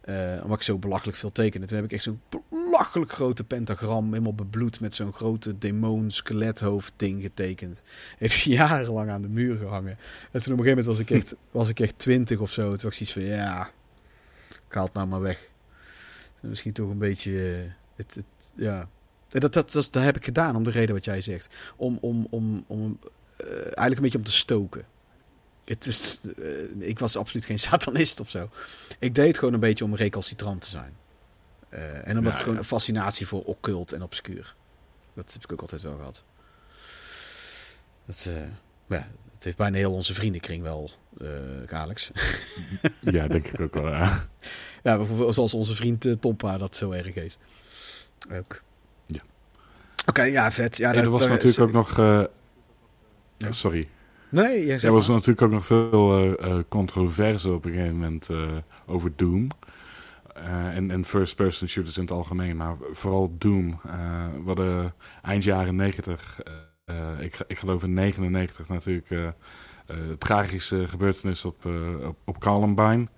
Eh, 0.00 0.40
omdat 0.42 0.56
ik 0.56 0.62
zo 0.62 0.78
belachelijk 0.78 1.18
veel 1.18 1.32
tekende. 1.32 1.66
Toen 1.66 1.76
heb 1.76 1.84
ik 1.84 1.92
echt 1.92 2.02
zo'n 2.02 2.20
belachelijk 2.50 3.12
grote 3.12 3.44
pentagram, 3.44 4.08
helemaal 4.08 4.34
bebloed 4.34 4.80
met 4.80 4.94
zo'n 4.94 5.12
grote 5.12 5.58
demon 5.58 6.10
skelethoofd 6.10 6.92
ding 6.96 7.22
getekend. 7.22 7.82
Heeft 8.18 8.40
jarenlang 8.58 9.10
aan 9.10 9.22
de 9.22 9.28
muur 9.28 9.56
gehangen. 9.56 9.98
En 10.30 10.42
toen 10.42 10.52
op 10.52 10.58
een 10.58 10.64
gegeven 10.64 10.68
moment 10.68 10.86
was 10.86 10.98
ik 10.98 11.10
echt, 11.10 11.34
was 11.50 11.68
ik 11.68 11.80
echt 11.80 11.98
20 11.98 12.38
of 12.38 12.50
zo. 12.50 12.62
Toen 12.62 12.70
was 12.70 13.00
ik 13.00 13.06
zoiets 13.06 13.12
van, 13.12 13.22
ja, 13.22 13.70
ik 14.48 14.72
haal 14.72 14.84
het 14.84 14.94
nou 14.94 15.06
maar 15.06 15.20
weg. 15.20 15.48
Misschien 16.40 16.72
toch 16.72 16.90
een 16.90 16.98
beetje, 16.98 17.52
eh, 17.52 17.72
het, 17.94 18.14
het, 18.14 18.52
ja. 18.56 18.88
En 19.30 19.40
Dat, 19.40 19.52
dat, 19.52 19.72
dat, 19.72 19.88
dat 19.90 20.02
heb 20.02 20.16
ik 20.16 20.24
gedaan 20.24 20.56
om 20.56 20.64
de 20.64 20.70
reden 20.70 20.94
wat 20.94 21.04
jij 21.04 21.20
zegt. 21.20 21.48
Om, 21.76 21.98
om, 22.00 22.26
om, 22.30 22.64
om 22.66 22.98
eh, 23.36 23.46
eigenlijk 23.48 23.96
een 23.96 24.02
beetje 24.02 24.18
om 24.18 24.24
te 24.24 24.32
stoken. 24.32 24.84
Het 25.64 25.86
is, 25.86 26.20
eh, 26.38 26.88
ik 26.88 26.98
was 26.98 27.16
absoluut 27.16 27.44
geen 27.44 27.58
satanist 27.68 28.20
of 28.20 28.30
zo. 28.30 28.50
Ik 28.98 29.14
deed 29.14 29.26
het 29.26 29.38
gewoon 29.38 29.54
een 29.54 29.60
beetje 29.60 29.84
om 29.84 29.94
recalcitrant 29.94 30.60
te 30.60 30.68
zijn. 30.68 30.96
Eh, 31.68 32.08
en 32.08 32.18
omdat 32.18 32.24
Ja, 32.24 32.30
ik 32.30 32.36
gewoon 32.36 32.54
ja. 32.54 32.58
een 32.58 32.64
fascinatie 32.64 33.26
voor 33.26 33.42
occult 33.44 33.92
en 33.92 34.02
obscuur. 34.02 34.54
Dat 35.14 35.32
heb 35.32 35.42
ik 35.42 35.52
ook 35.52 35.60
altijd 35.60 35.82
wel 35.82 35.96
gehad. 35.96 36.22
Dat, 38.06 38.26
eh, 38.28 38.42
ja, 38.86 39.08
dat 39.32 39.44
heeft 39.44 39.56
bijna 39.56 39.76
heel 39.76 39.92
onze 39.92 40.14
vriendenkring 40.14 40.62
wel, 40.62 40.90
Alex. 41.70 42.10
ja, 43.00 43.28
denk 43.28 43.46
ik 43.46 43.60
ook 43.60 43.74
wel, 43.74 43.88
ja. 43.88 44.26
Zoals 45.30 45.54
onze 45.54 45.74
vriend 45.74 46.06
Tompa 46.20 46.58
dat 46.58 46.76
zo 46.76 46.90
erg 46.90 47.14
heeft. 47.14 47.38
Ook. 48.32 48.62
Ja. 49.06 49.20
Oké, 50.06 50.22
ja, 50.22 50.52
vet. 50.52 50.76
Ja, 50.76 50.92
En 50.92 51.02
er 51.02 51.10
was 51.10 51.28
natuurlijk 51.28 51.60
ook 51.60 51.72
nog... 51.72 51.96
Ja. 53.36 53.52
Sorry. 53.52 53.88
Nee, 54.34 54.66
jij 54.66 54.80
Er 54.80 54.92
was 54.92 55.06
maar. 55.06 55.16
natuurlijk 55.16 55.42
ook 55.42 55.50
nog 55.50 55.66
veel 55.66 56.36
eh, 56.38 56.58
controverse 56.68 57.52
op 57.52 57.64
een 57.64 57.72
gegeven 57.72 57.94
moment 57.94 58.30
eh, 58.30 58.46
over 58.86 59.12
Doom. 59.16 59.48
En, 60.72 60.90
en 60.90 61.04
first-person 61.04 61.68
shooters 61.68 61.96
in 61.96 62.02
het 62.02 62.12
algemeen. 62.12 62.56
Maar 62.56 62.76
vooral 62.92 63.34
Doom. 63.38 63.80
We 64.32 64.42
hadden 64.46 64.94
eind 65.22 65.44
jaren 65.44 65.76
90, 65.76 66.42
eh, 66.42 66.52
eh, 66.84 67.20
ik, 67.20 67.38
ik 67.46 67.58
geloof 67.58 67.82
in 67.82 67.92
99 67.92 68.68
natuurlijk, 68.68 69.34
tragische 70.18 70.88
gebeurtenis 70.88 71.44
op, 71.44 71.64
op, 72.06 72.16
op 72.24 72.40
Columbine. 72.40 73.08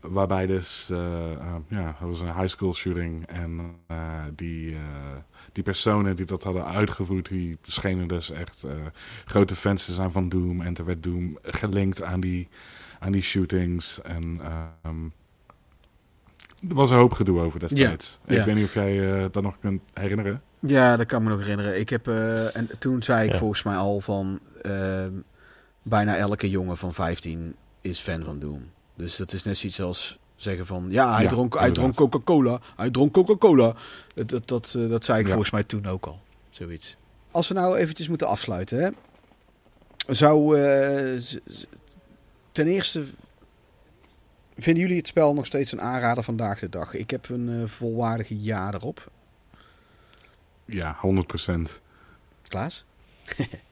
Waarbij 0.00 0.46
dus, 0.46 0.86
ja, 1.68 1.96
dat 2.00 2.08
was 2.08 2.20
een 2.20 2.34
high 2.34 2.48
school 2.48 2.74
shooting. 2.74 3.26
En 3.26 3.76
die, 4.34 4.76
die 5.56 5.64
personen 5.64 6.16
die 6.16 6.26
dat 6.26 6.42
hadden 6.42 6.64
uitgevoerd, 6.64 7.28
die 7.28 7.58
schenen 7.62 8.08
dus 8.08 8.30
echt 8.30 8.64
eh, 8.64 8.72
grote 9.24 9.54
fans 9.56 9.84
te 9.84 9.94
zijn 9.94 10.10
van 10.10 10.28
Doom. 10.28 10.60
En 10.60 10.74
er 10.74 10.84
werd 10.84 11.02
Doom 11.02 11.38
gelinkt 11.42 12.02
aan 12.02 12.20
die, 12.20 12.48
aan 12.98 13.12
die 13.12 13.22
shootings. 13.22 14.00
En 14.02 14.40
ehm, 14.42 15.04
er 16.68 16.74
was 16.74 16.90
een 16.90 16.96
hoop 16.96 17.12
gedoe 17.12 17.40
over 17.40 17.60
destijds. 17.60 18.18
Ja, 18.26 18.34
ja. 18.34 18.40
Ik 18.40 18.46
weet 18.46 18.54
niet 18.54 18.64
of 18.64 18.74
jij 18.74 19.14
eh, 19.22 19.24
dat 19.30 19.42
nog 19.42 19.58
kunt 19.60 19.82
herinneren. 19.92 20.42
Ja, 20.60 20.96
dat 20.96 21.06
kan 21.06 21.22
me 21.22 21.28
nog 21.28 21.38
herinneren. 21.40 21.78
Ik 21.78 21.88
heb, 21.88 22.08
eh, 22.08 22.56
en 22.56 22.68
toen 22.78 23.02
zei 23.02 23.26
ik 23.26 23.32
Ja. 23.32 23.38
volgens 23.38 23.62
mij 23.62 23.76
al 23.76 24.00
van... 24.00 24.40
eh, 24.62 25.06
bijna 25.82 26.16
elke 26.16 26.50
jongen 26.50 26.76
van 26.76 26.94
15 26.94 27.54
is 27.80 28.00
fan 28.00 28.24
van 28.24 28.38
Doom. 28.38 28.62
Dus 28.96 29.16
dat 29.16 29.32
is 29.32 29.42
net 29.42 29.56
zoiets 29.56 29.80
als 29.80 30.18
zeggen 30.36 30.66
van... 30.66 30.86
Ja, 30.88 31.14
hij 31.14 31.22
Ja, 31.22 31.28
dronk, 31.28 31.58
hij 31.58 31.70
dronk. 31.70 31.94
Coca-Cola. 31.94 32.60
Hij 32.76 32.90
dronk 32.90 33.12
Coca-Cola. 33.12 33.74
Dat, 34.14 34.28
dat, 34.28 34.48
dat, 34.48 34.74
eh, 34.78 34.88
dat 34.88 35.04
zei 35.04 35.18
ik 35.18 35.24
Ja. 35.26 35.30
volgens 35.30 35.52
mij 35.52 35.64
toen 35.64 35.86
ook 35.86 36.06
al. 36.06 36.20
Zoiets. 36.50 36.96
Als 37.30 37.48
we 37.48 37.54
nou 37.54 37.76
eventjes 37.76 38.08
moeten 38.08 38.26
afsluiten, 38.26 38.78
hè. 38.82 38.90
Zou... 40.14 40.60
eh, 40.60 41.20
ten 42.52 42.66
eerste 42.66 43.04
Vinden 44.58 44.82
jullie 44.82 44.96
het 44.98 45.06
spel 45.06 45.34
nog 45.34 45.46
steeds 45.46 45.72
een 45.72 45.80
aanrader 45.80 46.24
vandaag 46.24 46.58
de 46.58 46.68
dag? 46.68 46.94
Ik 46.94 47.10
heb 47.10 47.28
een 47.28 47.62
eh, 47.62 47.68
volwaardige 47.68 48.38
jaar 48.38 48.74
erop. 48.74 49.10
Ja, 50.64 50.96
100%. 50.96 51.80
Klaas? 52.48 52.84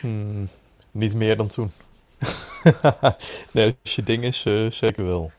Hmm, 0.00 0.48
niet 0.90 1.14
meer 1.14 1.36
dan 1.36 1.46
toen. 1.48 1.70
nee, 3.52 3.76
als 3.82 3.94
je 3.94 4.02
ding 4.02 4.24
is, 4.24 4.40
zeker 4.68 5.04
wel. 5.06 5.32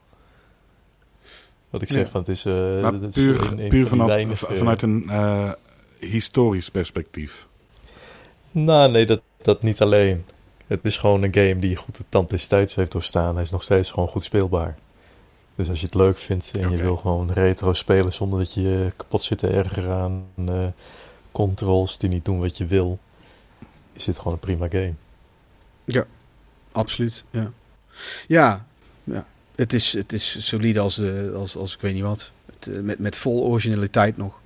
Wat 1.72 1.82
ik 1.82 1.90
zeg, 1.90 2.06
Ja. 2.06 2.12
want 2.12 2.28
het 2.28 2.36
is, 2.38 2.46
eh 2.46 2.82
Maar 2.82 2.92
dat 3.00 3.04
is 3.04 3.24
puur, 3.24 3.52
een- 3.52 3.60
een 3.60 3.70
puur 3.70 3.88
van 3.88 3.98
vanuit, 3.98 4.38
vanuit 4.38 4.82
een 4.82 5.10
eh, 5.10 5.52
historisch 6.00 6.70
perspectief. 6.72 7.48
Nou, 8.52 8.92
nee, 8.92 9.06
dat, 9.06 9.22
dat 9.42 9.62
niet 9.64 9.82
alleen. 9.82 10.26
Het 10.68 10.80
is 10.86 10.98
gewoon 10.98 11.24
een 11.24 11.34
game 11.34 11.56
die 11.60 11.76
goed 11.76 11.98
de 11.98 12.04
tand 12.10 12.30
des 12.30 12.48
tijds 12.48 12.76
heeft 12.76 12.92
doorstaan. 12.92 13.34
Hij 13.34 13.44
is 13.44 13.52
nog 13.52 13.64
steeds 13.64 13.92
gewoon 13.92 14.08
goed 14.10 14.24
speelbaar. 14.24 14.78
Dus 15.56 15.70
als 15.70 15.80
je 15.80 15.86
het 15.86 15.96
leuk 15.96 16.18
vindt 16.18 16.52
en 16.58 16.72
je 16.72 16.78
wil 16.78 16.96
gewoon 16.98 17.32
retro 17.32 17.74
spelen 17.74 18.14
zonder 18.14 18.40
dat 18.40 18.54
je 18.54 18.94
kapot 18.96 19.22
zit 19.22 19.38
te 19.38 19.48
ergeren 19.48 19.96
aan 19.96 20.26
eh, 20.50 20.68
controls 21.32 21.98
die 21.98 22.10
niet 22.10 22.26
doen 22.26 22.40
wat 22.40 22.58
je 22.58 22.66
wil, 22.66 23.00
is 23.94 24.06
dit 24.06 24.18
gewoon 24.18 24.34
een 24.34 24.40
prima 24.40 24.68
game. 24.70 24.94
Absoluut, 26.72 27.24
ja. 27.30 27.52
Ja, 28.28 28.66
ja. 29.04 29.26
Het, 29.62 29.74
is, 29.74 29.94
het 29.94 30.14
is 30.14 30.48
solide 30.48 30.80
als, 30.80 30.96
de, 30.96 31.34
als, 31.36 31.56
als 31.56 31.74
ik 31.74 31.82
weet 31.82 31.94
niet 31.94 32.04
wat. 32.04 32.32
Het, 32.56 32.68
eh, 32.68 32.82
met, 32.82 33.00
met 33.00 33.16
vol 33.16 33.44
originaliteit 33.44 34.18
nog. 34.18 34.40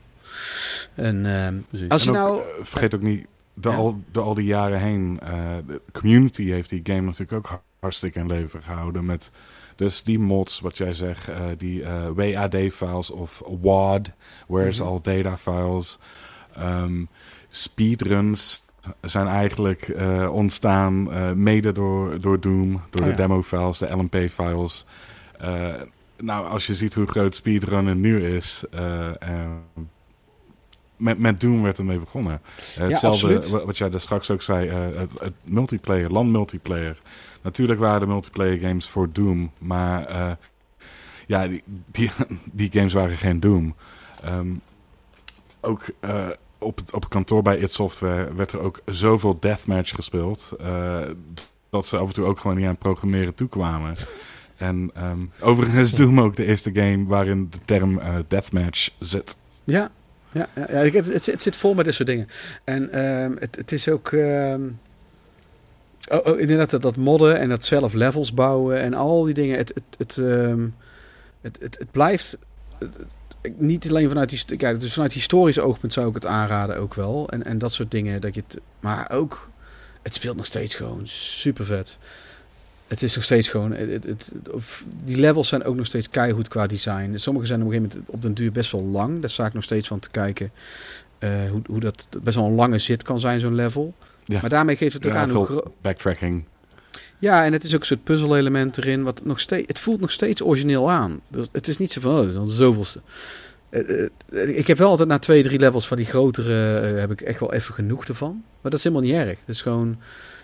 En 0.93 1.25
ehm, 1.25 1.55
als 1.91 2.03
je 2.03 2.11
En 2.11 2.17
ook, 2.17 2.25
nou... 2.25 2.39
eh, 2.41 2.63
vergeet 2.65 2.95
ook 2.95 3.01
niet, 3.01 3.25
door, 3.53 3.71
Ja. 3.71 3.77
al, 3.77 3.99
door 4.11 4.23
al 4.23 4.33
die 4.33 4.45
jaren 4.45 4.79
heen, 4.79 5.19
eh, 5.23 5.57
de 5.67 5.81
community 5.91 6.43
heeft 6.49 6.69
die 6.69 6.79
game 6.83 7.01
natuurlijk 7.01 7.33
ook 7.33 7.45
har- 7.45 7.61
hartstikke 7.79 8.19
in 8.19 8.27
leven 8.27 8.63
gehouden. 8.63 9.05
Met 9.05 9.31
dus 9.75 10.03
die 10.03 10.19
mods, 10.19 10.59
wat 10.59 10.77
jij 10.77 10.93
zegt, 10.93 11.27
eh, 11.27 11.41
die 11.57 11.83
eh, 11.83 12.05
WAD-files 12.15 13.11
of 13.11 13.41
WAD, 13.61 14.11
Where's 14.47 14.79
Mhm. 14.79 14.87
All 14.87 14.99
Data 15.01 15.37
Files. 15.37 15.97
Ehm, 16.55 17.03
speedruns 17.49 18.63
zijn 19.01 19.27
eigenlijk 19.27 19.81
eh, 19.81 20.33
ontstaan 20.33 21.11
eh, 21.11 21.31
mede 21.31 21.71
door, 21.71 22.19
door 22.19 22.39
Doom, 22.39 22.71
door 22.89 23.01
Oh 23.01 23.03
de 23.03 23.09
ja. 23.09 23.15
demo-files, 23.15 23.77
de 23.77 23.95
LMP-files. 23.95 24.85
Eh, 25.39 25.73
nou, 26.17 26.47
als 26.47 26.67
je 26.67 26.75
ziet 26.75 26.93
hoe 26.93 27.05
groot 27.05 27.35
speedrunnen 27.35 27.99
nu 27.99 28.27
is, 28.27 28.63
met, 30.97 31.19
met 31.19 31.39
Doom 31.39 31.61
werd 31.63 31.77
ermee 31.77 31.99
begonnen. 31.99 32.41
Hetzelfde 32.55 33.07
absoluut. 33.07 33.49
wat 33.49 33.77
jij 33.77 33.89
daar 33.89 33.99
straks 33.99 34.31
ook 34.31 34.41
zei, 34.41 34.69
het, 34.69 35.19
het 35.19 35.33
multiplayer, 35.43 36.11
LAN-multiplayer. 36.11 36.97
Natuurlijk 37.41 37.79
waren 37.79 37.99
de 37.99 38.07
multiplayer 38.07 38.59
games 38.59 38.89
voor 38.89 39.09
Doom, 39.11 39.51
maar 39.59 40.05
ja, 41.27 41.47
die, 41.47 41.63
die, 41.91 42.11
die 42.51 42.71
games 42.71 42.93
waren 42.93 43.17
geen 43.17 43.39
Doom. 43.39 43.75
Ehm, 44.23 44.53
ook 45.61 45.83
op, 46.59 46.77
het, 46.77 46.93
op 46.93 47.01
het 47.01 47.11
kantoor 47.11 47.41
bij 47.41 47.57
It 47.57 47.73
Software 47.73 48.33
werd 48.33 48.51
er 48.51 48.59
ook 48.59 48.81
zoveel 48.85 49.39
deathmatch 49.39 49.95
gespeeld, 49.95 50.51
eh, 50.59 51.01
dat 51.69 51.87
ze 51.87 51.97
af 51.97 52.07
en 52.07 52.13
toe 52.13 52.25
ook 52.25 52.39
gewoon 52.39 52.57
niet 52.57 52.67
aan 52.67 52.77
programmeren 52.77 53.35
toekwamen. 53.35 53.95
En 54.57 54.91
ehm, 54.93 55.19
overigens 55.39 55.91
Doom 55.91 56.21
ook 56.21 56.35
de 56.35 56.45
eerste 56.45 56.71
game 56.73 57.05
waarin 57.05 57.47
de 57.49 57.57
term 57.65 57.99
eh, 57.99 58.13
deathmatch 58.27 58.89
zit. 58.99 59.35
Ja, 59.63 59.91
ja, 60.31 60.49
ja, 60.55 60.67
ja 60.69 60.77
het, 60.77 60.93
het, 61.13 61.25
het 61.25 61.41
zit 61.41 61.55
vol 61.55 61.73
met 61.73 61.85
dit 61.85 61.93
soort 61.93 62.07
dingen. 62.07 62.27
En 62.63 62.91
ehm, 62.91 63.31
het, 63.39 63.55
het 63.55 63.71
is 63.71 63.89
ook... 63.89 64.11
ehm, 64.11 64.61
oh, 66.11 66.19
oh, 66.23 66.39
inderdaad, 66.39 66.69
dat, 66.69 66.81
dat 66.81 66.95
modden 66.95 67.39
en 67.39 67.49
dat 67.49 67.65
zelf 67.65 67.93
levels 67.93 68.33
bouwen 68.33 68.79
en 68.79 68.93
al 68.93 69.23
die 69.23 69.33
dingen. 69.33 69.57
Het, 69.57 69.71
het, 69.73 69.83
het, 69.97 70.15
het, 71.41 71.61
het, 71.61 71.77
het 71.79 71.91
blijft... 71.91 72.37
het- 72.79 72.97
niet 73.57 73.89
alleen 73.89 74.07
vanuit 74.07 74.29
die, 74.29 74.57
kijk, 74.57 74.79
dus 74.79 74.93
vanuit 74.93 75.13
historisch 75.13 75.59
oogpunt 75.59 75.93
zou 75.93 76.07
ik 76.07 76.13
het 76.13 76.25
aanraden 76.25 76.77
ook 76.77 76.93
wel. 76.93 77.29
En, 77.29 77.45
en 77.45 77.57
dat 77.57 77.73
soort 77.73 77.91
dingen. 77.91 78.21
Dat 78.21 78.35
je 78.35 78.43
het, 78.47 78.59
maar 78.79 79.11
ook, 79.11 79.49
het 80.01 80.13
speelt 80.13 80.35
nog 80.37 80.45
steeds 80.45 80.75
gewoon 80.75 81.01
super 81.07 81.65
vet. 81.65 81.97
Het 82.87 83.01
is 83.01 83.15
nog 83.15 83.23
steeds 83.23 83.49
gewoon. 83.49 83.71
Het, 83.71 84.33
of, 84.51 84.83
die 85.03 85.17
levels 85.17 85.47
zijn 85.47 85.63
ook 85.63 85.75
nog 85.75 85.85
steeds 85.85 86.09
keihard 86.09 86.47
qua 86.47 86.67
design. 86.67 87.11
Sommige 87.15 87.45
zijn 87.45 87.61
op 87.61 87.67
een 87.67 87.73
gegeven 87.73 87.91
moment 87.97 88.13
op 88.15 88.21
den 88.21 88.33
duur 88.33 88.51
best 88.51 88.71
wel 88.71 88.83
lang. 88.83 89.21
Daar 89.21 89.29
sta 89.29 89.45
ik 89.45 89.53
nog 89.53 89.63
steeds 89.63 89.87
van 89.87 89.99
te 89.99 90.09
kijken. 90.09 90.51
eh, 91.19 91.29
hoe, 91.51 91.61
hoe 91.65 91.79
dat 91.79 92.07
best 92.23 92.35
wel 92.35 92.45
een 92.45 92.55
lange 92.55 92.79
zit 92.79 93.03
kan 93.03 93.19
zijn, 93.19 93.39
zo'n 93.39 93.55
level. 93.55 93.93
Ja. 94.25 94.41
Maar 94.41 94.49
daarmee 94.49 94.75
geeft 94.75 94.93
het 94.93 95.07
ook 95.07 95.13
Ja, 95.13 95.19
aan 95.19 95.29
hoe 95.29 95.63
backtracking. 95.81 96.43
Ja, 97.19 97.45
en 97.45 97.53
het 97.53 97.63
is 97.63 97.73
ook 97.73 97.79
een 97.79 97.85
soort 97.85 98.03
puzzelelement 98.03 98.77
erin. 98.77 99.03
Wat 99.03 99.21
nog 99.23 99.39
steeds, 99.39 99.67
het 99.67 99.79
voelt 99.79 99.99
nog 99.99 100.11
steeds 100.11 100.43
origineel 100.43 100.91
aan. 100.91 101.21
Dus 101.27 101.47
het 101.51 101.67
is 101.67 101.77
niet 101.77 101.91
zo 101.91 102.01
van, 102.01 102.11
oh, 102.11 102.17
dat 102.17 102.27
is 102.27 102.33
de 102.33 102.49
zoveelste. 102.49 103.01
Eh, 103.69 104.03
eh, 104.31 104.57
ik 104.57 104.67
heb 104.67 104.77
wel 104.77 104.89
altijd 104.89 105.09
na 105.09 105.19
twee, 105.19 105.43
drie 105.43 105.59
levels 105.59 105.87
van 105.87 105.97
die 105.97 106.05
grotere... 106.05 106.79
eh, 106.79 106.99
heb 106.99 107.11
ik 107.11 107.21
echt 107.21 107.39
wel 107.39 107.53
even 107.53 107.73
genoeg 107.73 108.05
ervan. 108.05 108.43
Maar 108.61 108.71
dat 108.71 108.79
is 108.79 108.83
helemaal 108.83 109.05
niet 109.05 109.15
erg. 109.15 109.39
Is 109.45 109.61
gewoon... 109.61 109.97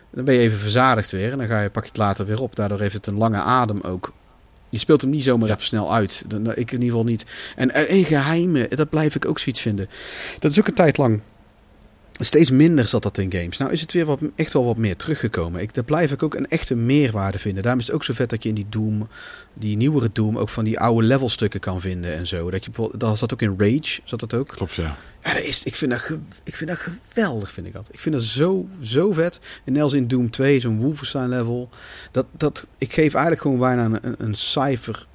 Dan 0.09 0.23
ben 0.23 0.33
je 0.33 0.39
even 0.39 0.57
verzadigd 0.57 1.11
weer. 1.11 1.31
En 1.31 1.37
dan 1.37 1.47
ga 1.47 1.61
je, 1.61 1.69
pak 1.69 1.83
je 1.83 1.89
het 1.89 1.97
later 1.97 2.25
weer 2.25 2.41
op. 2.41 2.55
Daardoor 2.55 2.79
heeft 2.79 2.93
het 2.93 3.07
een 3.07 3.17
lange 3.17 3.37
adem 3.37 3.79
ook. 3.81 4.13
Je 4.69 4.77
speelt 4.77 5.01
hem 5.01 5.09
niet 5.09 5.23
zomaar 5.23 5.49
even 5.49 5.61
snel 5.61 5.93
uit. 5.93 6.25
Ik 6.55 6.71
in 6.71 6.81
ieder 6.81 6.89
geval 6.89 7.03
niet. 7.03 7.25
En, 7.55 7.71
en 7.71 8.05
geheimen, 8.05 8.69
dat 8.69 8.89
blijf 8.89 9.15
ik 9.15 9.25
ook 9.25 9.39
zoiets 9.39 9.61
vinden. 9.61 9.89
Dat 10.39 10.51
is 10.51 10.59
ook 10.59 10.67
een 10.67 10.73
tijd 10.73 10.97
lang... 10.97 11.19
Steeds 12.23 12.51
minder 12.51 12.87
zat 12.87 13.03
dat 13.03 13.17
in 13.17 13.31
games. 13.31 13.57
Nou 13.57 13.71
is 13.71 13.81
het 13.81 13.91
weer 13.91 14.05
wat, 14.05 14.19
echt 14.35 14.53
wel 14.53 14.65
wat 14.65 14.77
meer 14.77 14.95
teruggekomen. 14.95 15.61
Ik, 15.61 15.73
daar 15.73 15.83
blijf 15.83 16.11
ik 16.11 16.23
ook 16.23 16.35
een 16.35 16.47
echte 16.47 16.75
meerwaarde 16.75 17.39
vinden. 17.39 17.63
Daarom 17.63 17.81
is 17.81 17.87
het 17.87 17.95
ook 17.95 18.03
zo 18.03 18.13
vet 18.13 18.29
dat 18.29 18.43
je 18.43 18.49
in 18.49 18.55
die 18.55 18.65
Doom, 18.69 19.07
die 19.53 19.77
nieuwere 19.77 20.09
Doom, 20.13 20.37
ook 20.37 20.49
van 20.49 20.63
die 20.63 20.79
oude 20.79 21.07
levelstukken 21.07 21.59
kan 21.59 21.81
vinden 21.81 22.13
en 22.13 22.27
zo. 22.27 22.51
Dat 22.51 22.63
je 22.63 22.69
bijvoorbeeld, 22.69 22.99
dat 22.99 23.17
zat 23.17 23.33
ook 23.33 23.41
in 23.41 23.55
Rage, 23.57 24.01
zat 24.03 24.19
dat 24.19 24.33
ook. 24.33 24.47
Klopt, 24.47 24.73
ja. 24.73 24.97
Ja, 25.23 25.33
dat 25.33 25.43
is, 25.43 25.63
ik, 25.63 25.75
vind 25.75 25.91
dat, 25.91 26.11
ik 26.43 26.55
vind 26.55 26.69
dat 26.69 26.79
geweldig, 26.79 27.51
vind 27.51 27.67
ik 27.67 27.73
dat. 27.73 27.89
Ik 27.91 27.99
vind 27.99 28.15
dat 28.15 28.23
zo, 28.23 28.67
zo 28.81 29.11
vet. 29.13 29.39
En 29.63 29.73
net 29.73 29.81
als 29.81 29.93
in 29.93 30.07
Doom 30.07 30.29
2, 30.29 30.59
zo'n 30.59 30.77
Wolfenstein 30.77 31.29
level. 31.29 31.69
Dat, 32.11 32.25
dat, 32.37 32.67
ik 32.77 32.93
geef 32.93 33.13
eigenlijk 33.13 33.41
gewoon 33.41 33.59
bijna 33.59 33.85
een, 34.01 34.15
een, 34.17 34.35
cijfer. 34.35 35.07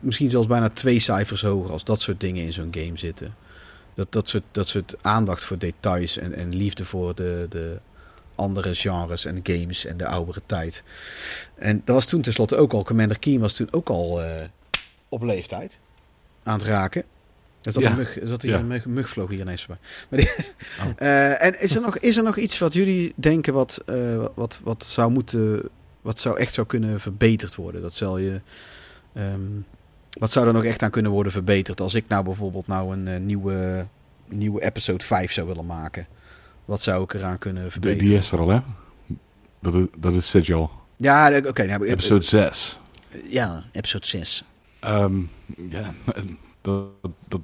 Misschien 0.00 0.30
zelfs 0.30 0.46
bijna 0.46 0.68
twee 0.68 0.98
cijfers 0.98 1.42
hoger 1.42 1.70
als 1.70 1.84
dat 1.84 2.00
soort 2.00 2.20
dingen 2.20 2.44
in 2.44 2.52
zo'n 2.52 2.74
game 2.74 2.98
zitten. 2.98 3.34
Dat, 3.96 4.12
dat, 4.12 4.28
soort, 4.28 4.42
dat 4.50 4.68
soort 4.68 4.94
aandacht 5.02 5.44
voor 5.44 5.58
details 5.58 6.16
en, 6.18 6.34
en 6.34 6.54
liefde 6.54 6.84
voor 6.84 7.14
de, 7.14 7.46
de 7.48 7.78
andere 8.34 8.74
genres 8.74 9.24
en 9.24 9.40
games 9.42 9.84
en 9.84 9.96
de 9.96 10.06
oudere 10.06 10.40
tijd. 10.46 10.82
En 11.54 11.82
dat 11.84 11.94
was 11.94 12.06
toen 12.06 12.20
tenslotte 12.22 12.56
ook 12.56 12.72
al, 12.72 12.84
Commander 12.84 13.18
Keen 13.18 13.40
was 13.40 13.54
toen 13.54 13.68
ook 13.70 13.88
al 13.88 14.22
eh, 14.22 14.44
op 15.08 15.22
leeftijd 15.22 15.78
aan 16.42 16.58
het 16.58 16.66
raken. 16.66 17.02
Er 17.62 17.72
zat, 17.72 17.82
Ja. 17.82 17.90
een, 17.90 17.96
mug, 17.96 18.20
er 18.20 18.28
zat 18.28 18.42
hier 18.42 18.50
Ja. 18.50 18.58
een 18.58 18.66
mug, 18.66 18.86
mug 18.86 19.08
vloog 19.08 19.28
hier 19.30 19.40
ineens 19.40 19.64
voorbij. 19.64 19.84
Maar 20.10 20.18
die, 20.18 20.30
Oh. 20.86 20.90
Eh, 20.96 21.42
en 21.42 21.60
is 21.60 21.74
er, 21.74 21.80
nog, 21.80 21.98
is 21.98 22.16
er 22.16 22.22
nog 22.22 22.36
iets 22.36 22.58
wat 22.58 22.72
jullie 22.72 23.12
denken 23.16 23.54
wat, 23.54 23.82
eh, 23.86 24.24
wat, 24.34 24.58
wat 24.62 24.84
zou 24.84 25.10
moeten, 25.10 25.68
wat 26.00 26.18
zou 26.18 26.38
echt 26.38 26.52
zou 26.52 26.66
kunnen 26.66 27.00
verbeterd 27.00 27.54
worden? 27.54 27.82
Dat 27.82 27.94
zal 27.94 28.18
je, 28.18 28.40
ehm, 29.12 29.40
wat 30.18 30.30
zou 30.30 30.46
er 30.46 30.52
nog 30.52 30.64
echt 30.64 30.82
aan 30.82 30.90
kunnen 30.90 31.12
worden 31.12 31.32
verbeterd? 31.32 31.80
Als 31.80 31.94
ik 31.94 32.04
nou 32.08 32.24
bijvoorbeeld 32.24 32.66
nou 32.66 32.92
een 32.96 33.08
eh, 33.08 33.20
nieuwe, 33.20 33.86
nieuwe 34.28 34.62
episode 34.64 35.04
5 35.04 35.32
zou 35.32 35.46
willen 35.46 35.66
maken. 35.66 36.06
Wat 36.64 36.82
zou 36.82 37.02
ik 37.02 37.12
eraan 37.14 37.38
kunnen 37.38 37.64
De, 37.64 37.70
verbeteren? 37.70 38.04
die 38.04 38.16
is 38.16 38.32
er 38.32 38.38
al, 38.38 38.48
hè? 38.48 38.58
Dat 39.60 39.74
is, 39.74 39.84
dat 39.98 40.14
is 40.14 40.30
Sigil. 40.30 40.70
Ja, 40.96 41.40
oké. 41.46 41.64
nou, 41.64 41.86
Episode 41.86 42.22
6. 42.22 42.80
Ja, 43.28 43.64
episode 43.72 44.06
6. 44.06 44.44
Ehm, 44.80 45.18
ja, 45.68 45.90
dat, 46.60 46.84
dat 47.28 47.40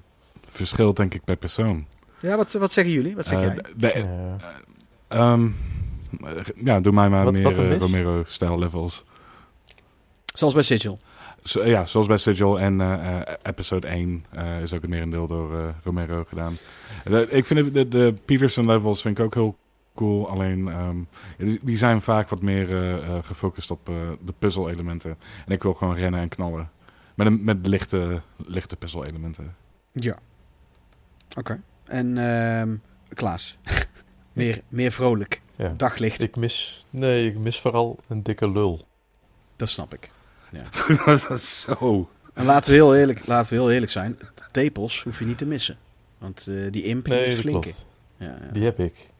verschilt 0.46 0.96
denk 0.96 1.14
ik 1.14 1.24
per 1.24 1.36
persoon. 1.36 1.86
Ja, 2.20 2.36
wat, 2.36 2.52
wat 2.52 2.72
zeggen 2.72 2.92
jullie? 2.94 3.14
Wat 3.16 3.26
zeg 3.26 3.38
Eh, 3.38 3.44
jij? 3.44 3.54
de- 3.54 3.72
de- 3.76 3.98
Ja. 3.98 4.36
ehm, 5.08 5.48
ja, 6.64 6.80
doe 6.80 6.92
mij 6.92 7.08
maar 7.08 7.24
Wat- 7.24 7.32
meer 7.32 7.46
er 7.60 7.72
eh? 7.72 7.78
Romero-stijl 7.78 8.58
levels. 8.58 9.04
Zoals 10.34 10.54
bij 10.54 10.62
Sigil. 10.62 10.98
Zo, 11.42 11.64
ja, 11.64 11.86
zoals 11.86 12.06
bij 12.06 12.16
Sigil 12.16 12.60
en 12.60 12.80
eh, 12.80 13.20
eh, 13.20 13.34
episode 13.42 13.86
1 13.86 14.24
eh, 14.30 14.60
is 14.62 14.72
ook 14.72 14.80
het 14.80 14.90
merendeel 14.90 15.26
door 15.26 15.58
eh, 15.58 15.68
Romero 15.84 16.24
gedaan. 16.28 16.56
De- 17.04 17.28
ik 17.30 17.46
vind 17.46 17.60
het- 17.64 17.74
de, 17.74 17.88
de 17.88 18.14
Peterson 18.24 18.66
levels 18.66 19.02
vind 19.02 19.18
ik 19.18 19.24
ook 19.24 19.34
heel 19.34 19.56
cool. 19.94 20.28
Alleen 20.28 20.68
ehm, 20.68 20.96
die, 21.38 21.58
die 21.62 21.76
zijn 21.76 22.02
vaak 22.02 22.28
wat 22.28 22.42
meer 22.42 22.70
eh, 22.70 22.94
eh, 23.16 23.24
gefocust 23.24 23.70
op 23.70 23.88
eh, 23.88 23.94
de 24.24 24.32
puzzel-elementen. 24.38 25.18
En 25.46 25.52
ik 25.52 25.62
wil 25.62 25.74
gewoon 25.74 25.94
rennen 25.94 26.20
en 26.20 26.28
knallen. 26.28 26.70
Met, 27.16 27.26
een, 27.26 27.44
met 27.44 27.66
lichte, 27.66 28.20
lichte 28.46 28.76
puzzel-elementen. 28.76 29.54
Ja. 29.92 30.18
Oké. 31.38 31.60
En 31.84 32.18
ehm 32.18 32.74
Klaas. 33.14 33.56
meer, 34.32 34.60
meer 34.68 34.92
vrolijk. 34.92 35.40
Ja. 35.56 35.72
Daglicht. 35.76 36.22
Ik 36.22 36.36
mis, 36.36 36.86
nee, 36.90 37.26
ik 37.26 37.38
mis 37.38 37.60
vooral 37.60 37.98
een 38.08 38.22
dikke 38.22 38.50
lul. 38.50 38.86
Dat 39.56 39.68
snap 39.68 39.94
ik. 39.94 40.10
dat 41.04 41.30
is 41.30 41.60
zo. 41.60 42.08
En 42.34 42.44
laten 42.44 42.70
we 42.70 42.76
heel 42.76 42.96
eerlijk, 42.96 43.26
laten 43.26 43.54
we 43.56 43.60
heel 43.62 43.70
eerlijk 43.72 43.92
zijn. 43.92 44.18
Tepels 44.50 45.02
hoef 45.02 45.18
je 45.18 45.24
niet 45.24 45.38
te 45.38 45.46
missen. 45.46 45.76
Want 46.18 46.46
eh, 46.48 46.54
die 46.70 46.82
imp 46.82 47.06
Nee, 47.08 47.24
is 47.24 47.40
klopt. 47.40 47.86
Ja, 48.16 48.26
ja. 48.26 48.52
Die 48.52 48.64
heb 48.64 48.78
ik. 48.78 49.10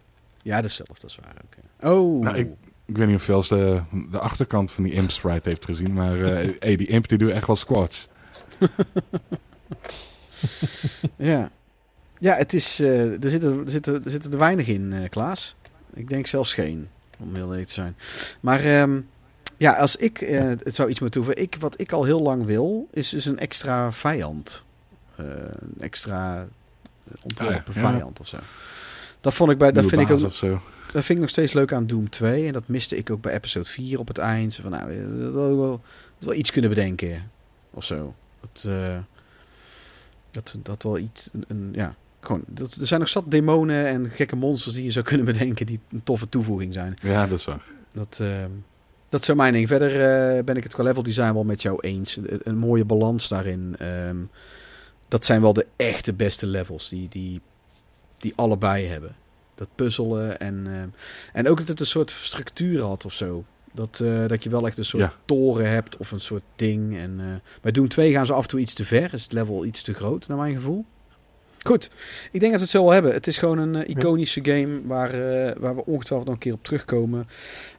ja, 0.42 0.56
dat 0.56 0.64
is 0.64 0.76
zelf, 0.76 0.98
dat 0.98 1.10
is 1.10 1.18
waar. 1.22 1.34
oké. 1.44 1.92
Oh, 1.94 2.22
Nou, 2.22 2.36
ik- 2.36 2.50
ik 2.86 2.96
weet 2.96 3.06
niet 3.06 3.16
of 3.16 3.26
je 3.26 3.32
als 3.32 3.48
de, 3.48 3.82
de 4.10 4.18
achterkant 4.18 4.72
van 4.72 4.84
die 4.84 4.92
Imp 4.92 5.10
Sprite 5.10 5.48
heeft 5.48 5.64
gezien, 5.64 5.92
maar 5.92 6.20
eh, 6.24 6.50
hey, 6.58 6.76
die 6.76 6.86
Imp 6.86 7.08
die 7.08 7.18
doet 7.18 7.32
echt 7.32 7.46
wel 7.46 7.56
squats. 7.56 8.08
Ja, 11.16 11.50
ja 12.18 12.34
het 12.36 12.52
is, 12.52 12.80
eh, 12.80 13.22
er, 13.24 13.30
zitten, 13.30 13.58
er, 13.60 13.68
zitten, 13.70 14.04
er 14.04 14.10
zitten 14.10 14.32
er 14.32 14.38
weinig 14.38 14.66
in, 14.66 14.92
eh, 14.92 15.08
Klaas. 15.08 15.54
Ik 15.94 16.08
denk 16.08 16.26
zelfs 16.26 16.54
geen, 16.54 16.88
om 17.18 17.34
heel 17.34 17.50
eerlijk 17.50 17.66
te 17.66 17.72
zijn. 17.74 17.96
Maar 18.40 18.64
ehm, 18.64 19.00
ja, 19.62 19.72
als 19.72 19.96
ik 19.96 20.20
eh, 20.20 20.40
het 20.48 20.74
zou 20.74 20.88
iets 20.88 21.00
moeten 21.00 21.20
toevoegen. 21.22 21.42
Ik, 21.52 21.56
wat 21.60 21.80
ik 21.80 21.92
al 21.92 22.04
heel 22.04 22.22
lang 22.22 22.44
wil, 22.44 22.88
is, 22.90 23.14
is 23.14 23.26
een 23.26 23.38
extra 23.38 23.92
vijand. 23.92 24.64
Eh, 25.16 25.24
een 25.60 25.74
extra 25.80 26.40
eh, 26.42 27.12
ontworpen 27.22 27.56
Ah, 27.68 27.74
ja. 27.74 27.80
Ja. 27.82 27.90
vijand 27.90 28.20
of 28.20 28.28
zo. 28.28 28.36
Dat 29.20 29.34
vond 29.34 29.50
ik 29.50 29.58
bij, 29.58 29.66
dat 29.72 29.74
Nieuwe 29.82 29.88
vind 29.96 30.08
ik 30.10 30.14
ook, 30.16 30.20
dat 30.92 31.04
vind 31.04 31.08
ik 31.08 31.18
nog 31.18 31.28
steeds 31.28 31.52
leuk 31.52 31.72
aan 31.72 31.86
Doom 31.86 32.10
2. 32.10 32.46
En 32.46 32.52
dat 32.52 32.68
miste 32.68 32.96
ik 32.96 33.10
ook 33.10 33.20
bij 33.20 33.34
episode 33.34 33.68
4 33.68 33.98
op 33.98 34.08
het 34.08 34.18
eind. 34.18 34.54
Van, 34.54 34.70
nou, 34.70 34.86
dat 35.22 35.32
wil 35.32 35.56
wel, 35.58 35.80
wel 36.18 36.34
iets 36.34 36.50
kunnen 36.50 36.70
bedenken. 36.70 37.30
Of 37.70 37.84
zo. 37.84 38.14
Dat, 38.40 38.68
dat, 40.30 40.56
dat 40.62 40.82
wel 40.82 40.98
iets... 40.98 41.28
Een, 41.32 41.44
een- 41.48 41.68
ja, 41.72 41.94
gewoon, 42.20 42.42
dat, 42.46 42.74
er 42.74 42.86
zijn 42.86 43.00
nog 43.00 43.08
zat 43.08 43.30
demonen 43.30 43.86
en 43.86 44.10
gekke 44.10 44.36
monsters 44.36 44.74
die 44.74 44.84
je 44.84 44.90
zou 44.90 45.04
kunnen 45.04 45.26
bedenken... 45.26 45.66
die 45.66 45.80
een 45.90 46.02
toffe 46.04 46.28
toevoeging 46.28 46.72
zijn. 46.72 46.94
Ja, 47.02 47.26
dat 47.26 47.38
is 47.38 47.44
waar. 47.44 47.62
Dat, 47.92 48.18
eh, 48.20 48.44
dat 49.12 49.20
is 49.20 49.26
zo 49.26 49.34
mijn 49.34 49.52
ding. 49.52 49.68
Verder 49.68 49.90
eh, 49.90 50.44
ben 50.44 50.56
ik 50.56 50.62
het 50.62 50.74
qua 50.74 50.82
level 50.82 51.02
design 51.02 51.32
wel 51.32 51.44
met 51.44 51.62
jou 51.62 51.80
eens. 51.80 52.16
Een, 52.16 52.40
een 52.42 52.56
mooie 52.56 52.84
balans 52.84 53.28
daarin. 53.28 53.74
Ehm, 53.78 54.16
dat 55.08 55.24
zijn 55.24 55.40
wel 55.40 55.52
de 55.52 55.66
echte 55.76 56.12
beste 56.12 56.46
levels 56.46 56.88
die, 56.88 57.08
die, 57.08 57.40
die 58.18 58.32
allebei 58.36 58.86
hebben. 58.86 59.16
Dat 59.54 59.68
puzzelen 59.74 60.40
en, 60.40 60.66
ehm, 60.66 60.88
en 61.32 61.48
ook 61.48 61.56
dat 61.56 61.68
het 61.68 61.80
een 61.80 61.86
soort 61.86 62.10
structuur 62.10 62.82
had 62.82 63.04
of 63.04 63.12
zo. 63.12 63.44
Dat, 63.72 64.00
eh, 64.04 64.26
dat 64.26 64.42
je 64.42 64.50
wel 64.50 64.66
echt 64.66 64.78
een 64.78 64.84
soort 64.84 65.02
Ja. 65.02 65.14
toren 65.24 65.70
hebt 65.70 65.96
of 65.96 66.10
een 66.10 66.20
soort 66.20 66.42
ding. 66.56 66.96
En, 66.96 67.16
eh, 67.20 67.60
bij 67.60 67.72
Doom 67.72 67.88
2 67.88 68.12
gaan 68.12 68.26
ze 68.26 68.32
af 68.32 68.42
en 68.42 68.48
toe 68.48 68.60
iets 68.60 68.74
te 68.74 68.84
ver. 68.84 69.14
Is 69.14 69.22
het 69.22 69.32
level 69.32 69.64
iets 69.64 69.82
te 69.82 69.94
groot, 69.94 70.28
naar 70.28 70.38
mijn 70.38 70.54
gevoel. 70.54 70.84
Goed, 71.64 71.90
ik 72.32 72.40
denk 72.40 72.52
dat 72.52 72.60
we 72.60 72.66
het 72.66 72.68
zo 72.68 72.82
wel 72.82 72.92
hebben. 72.92 73.12
Het 73.12 73.26
is 73.26 73.38
gewoon 73.38 73.58
een 73.58 73.74
eh, 73.74 73.96
iconische 73.96 74.44
game 74.44 74.80
waar, 74.84 75.10
eh, 75.10 75.56
waar 75.58 75.74
we 75.76 75.84
ongetwijfeld 75.84 76.24
nog 76.24 76.34
een 76.34 76.38
keer 76.38 76.52
op 76.52 76.64
terugkomen. 76.64 77.26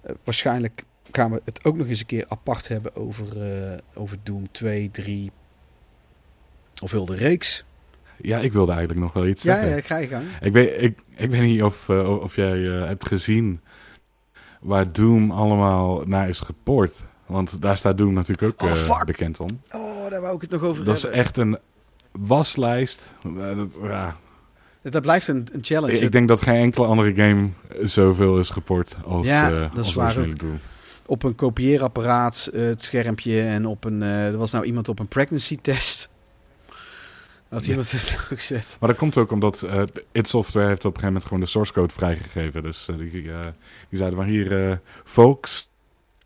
Eh, 0.02 0.16
waarschijnlijk 0.24 0.84
gaan 1.16 1.32
we 1.32 1.42
het 1.46 1.64
ook 1.66 1.76
nog 1.78 1.88
eens 1.88 2.00
een 2.00 2.06
keer 2.06 2.26
apart 2.28 2.68
hebben 2.68 2.96
over, 2.96 3.42
eh, 3.52 3.78
over 3.94 4.18
Doom 4.24 4.52
2, 4.52 4.92
3 4.92 5.32
of 6.82 6.92
heel 6.92 7.06
de 7.06 7.16
reeks. 7.16 7.64
Ja, 8.18 8.40
ik 8.40 8.54
wilde 8.54 8.72
eigenlijk 8.72 9.02
nog 9.02 9.14
wel 9.14 9.26
iets 9.28 9.44
Ja, 9.44 9.54
zeggen. 9.56 9.76
ja, 9.76 9.82
ga 9.82 9.98
je 9.98 10.08
gang. 10.08 10.24
Ik, 10.42 10.52
weet, 10.54 10.82
ik, 10.82 11.00
ik 11.16 11.30
weet 11.30 11.42
niet 11.42 11.64
of, 11.64 11.90
eh, 11.90 12.22
of 12.22 12.36
jij 12.36 12.68
eh, 12.80 12.88
hebt 12.88 13.08
gezien 13.08 13.60
waar 14.62 14.92
Doom 14.94 15.32
allemaal 15.32 16.02
naar 16.06 16.30
is 16.30 16.40
gepoord. 16.40 17.04
Want 17.26 17.62
daar 17.62 17.78
staat 17.78 17.98
Doom 17.98 18.14
natuurlijk 18.14 18.64
ook 18.64 18.70
Oh, 18.70 19.04
bekend 19.04 19.40
om. 19.40 19.48
Oh, 19.72 20.10
daar 20.10 20.22
wou 20.22 20.36
ik 20.36 20.42
het 20.42 20.50
nog 20.52 20.64
over 20.64 20.86
Dat 20.86 20.96
is 20.96 21.02
hebben. 21.02 21.20
echt 21.20 21.38
een 21.38 21.58
waslijst. 22.12 23.16
Dat- 23.36 23.68
ja. 23.82 24.18
Dat 24.82 25.02
blijft 25.02 25.28
een, 25.28 25.48
een 25.54 25.64
challenge. 25.64 26.00
Ik, 26.00 26.12
denk 26.12 26.28
dat 26.28 26.42
geen 26.42 26.56
enkele 26.56 26.86
andere 26.88 27.14
game 27.14 27.50
zoveel 27.84 28.40
is 28.40 28.50
geport 28.50 28.96
als, 29.06 29.26
Ja, 29.28 29.70
dat 29.74 29.86
is 29.86 29.94
waar 29.94 30.14
Doom. 30.16 30.60
Op 31.06 31.24
een 31.24 31.36
kopieerapparaat, 31.36 32.50
eh, 32.54 32.62
het 32.62 32.84
schermpje 32.84 33.42
en 33.42 33.66
op 33.66 33.84
een... 33.84 34.02
eh, 34.04 34.28
er 34.28 34.38
was 34.38 34.52
nou 34.52 34.66
iemand 34.66 34.90
op 34.90 35.00
een 35.00 35.08
pregnancy 35.08 35.58
test. 35.62 36.10
Ja. 37.50 37.60
iemand 37.60 37.92
het 37.92 38.18
ook 38.20 38.28
gezet. 38.28 38.78
Maar 38.80 38.90
dat 38.90 38.98
komt 38.98 39.18
ook 39.18 39.32
omdat 39.32 39.68
id 40.12 40.28
Software 40.30 40.68
heeft 40.68 40.86
op 40.86 40.96
een 40.96 41.00
gegeven 41.00 41.06
moment 41.06 41.24
gewoon 41.24 41.40
de 41.40 41.46
source 41.50 41.74
code 41.74 41.94
vrijgegeven. 41.94 42.64
Dus 42.64 42.86
die, 42.98 43.12
die 43.12 43.32
zeiden 43.90 44.20
van 44.20 44.28
hier, 44.28 44.80
folks, 45.04 45.70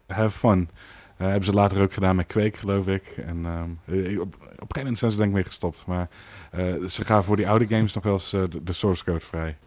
have 0.08 0.38
fun. 0.38 0.70
Hebben 1.18 1.44
ze 1.46 1.54
later 1.54 1.82
ook 1.82 1.94
gedaan 1.94 2.16
met 2.16 2.28
Quake, 2.28 2.58
geloof 2.58 2.88
ik. 2.88 3.04
En 3.26 3.46
ehm, 3.46 4.04
eh, 4.06 4.20
op, 4.20 4.34
op 4.34 4.34
een 4.34 4.50
gegeven 4.50 4.68
moment 4.74 4.98
zijn 4.98 5.12
ze 5.12 5.18
denk 5.18 5.30
ik 5.30 5.36
mee 5.36 5.44
gestopt. 5.44 5.86
Maar 5.86 6.10
ze 6.88 7.06
gaan 7.06 7.24
voor 7.24 7.36
die 7.36 7.50
oude 7.50 7.68
games 7.68 7.94
nog 7.94 8.04
wel 8.04 8.14
eens 8.14 8.30
de, 8.30 8.50
de 8.64 8.74
source 8.74 9.04
code 9.04 9.20
vrij. 9.20 9.58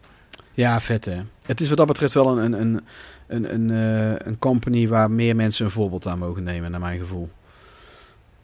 Ja, 0.53 0.81
vet 0.81 1.05
hè. 1.05 1.21
Het 1.45 1.61
is 1.61 1.67
wat 1.69 1.77
dat 1.77 1.87
betreft 1.87 2.13
wel 2.13 2.39
een, 2.39 2.61
een, 2.61 2.85
een, 3.35 3.53
een, 3.53 3.69
een, 3.69 4.15
eh, 4.19 4.27
een 4.27 4.39
company 4.39 4.87
waar 4.87 5.11
meer 5.11 5.35
mensen 5.35 5.65
een 5.65 5.71
voorbeeld 5.71 6.07
aan 6.07 6.19
mogen 6.19 6.43
nemen, 6.43 6.71
naar 6.71 6.79
mijn 6.79 6.99
gevoel. 6.99 7.29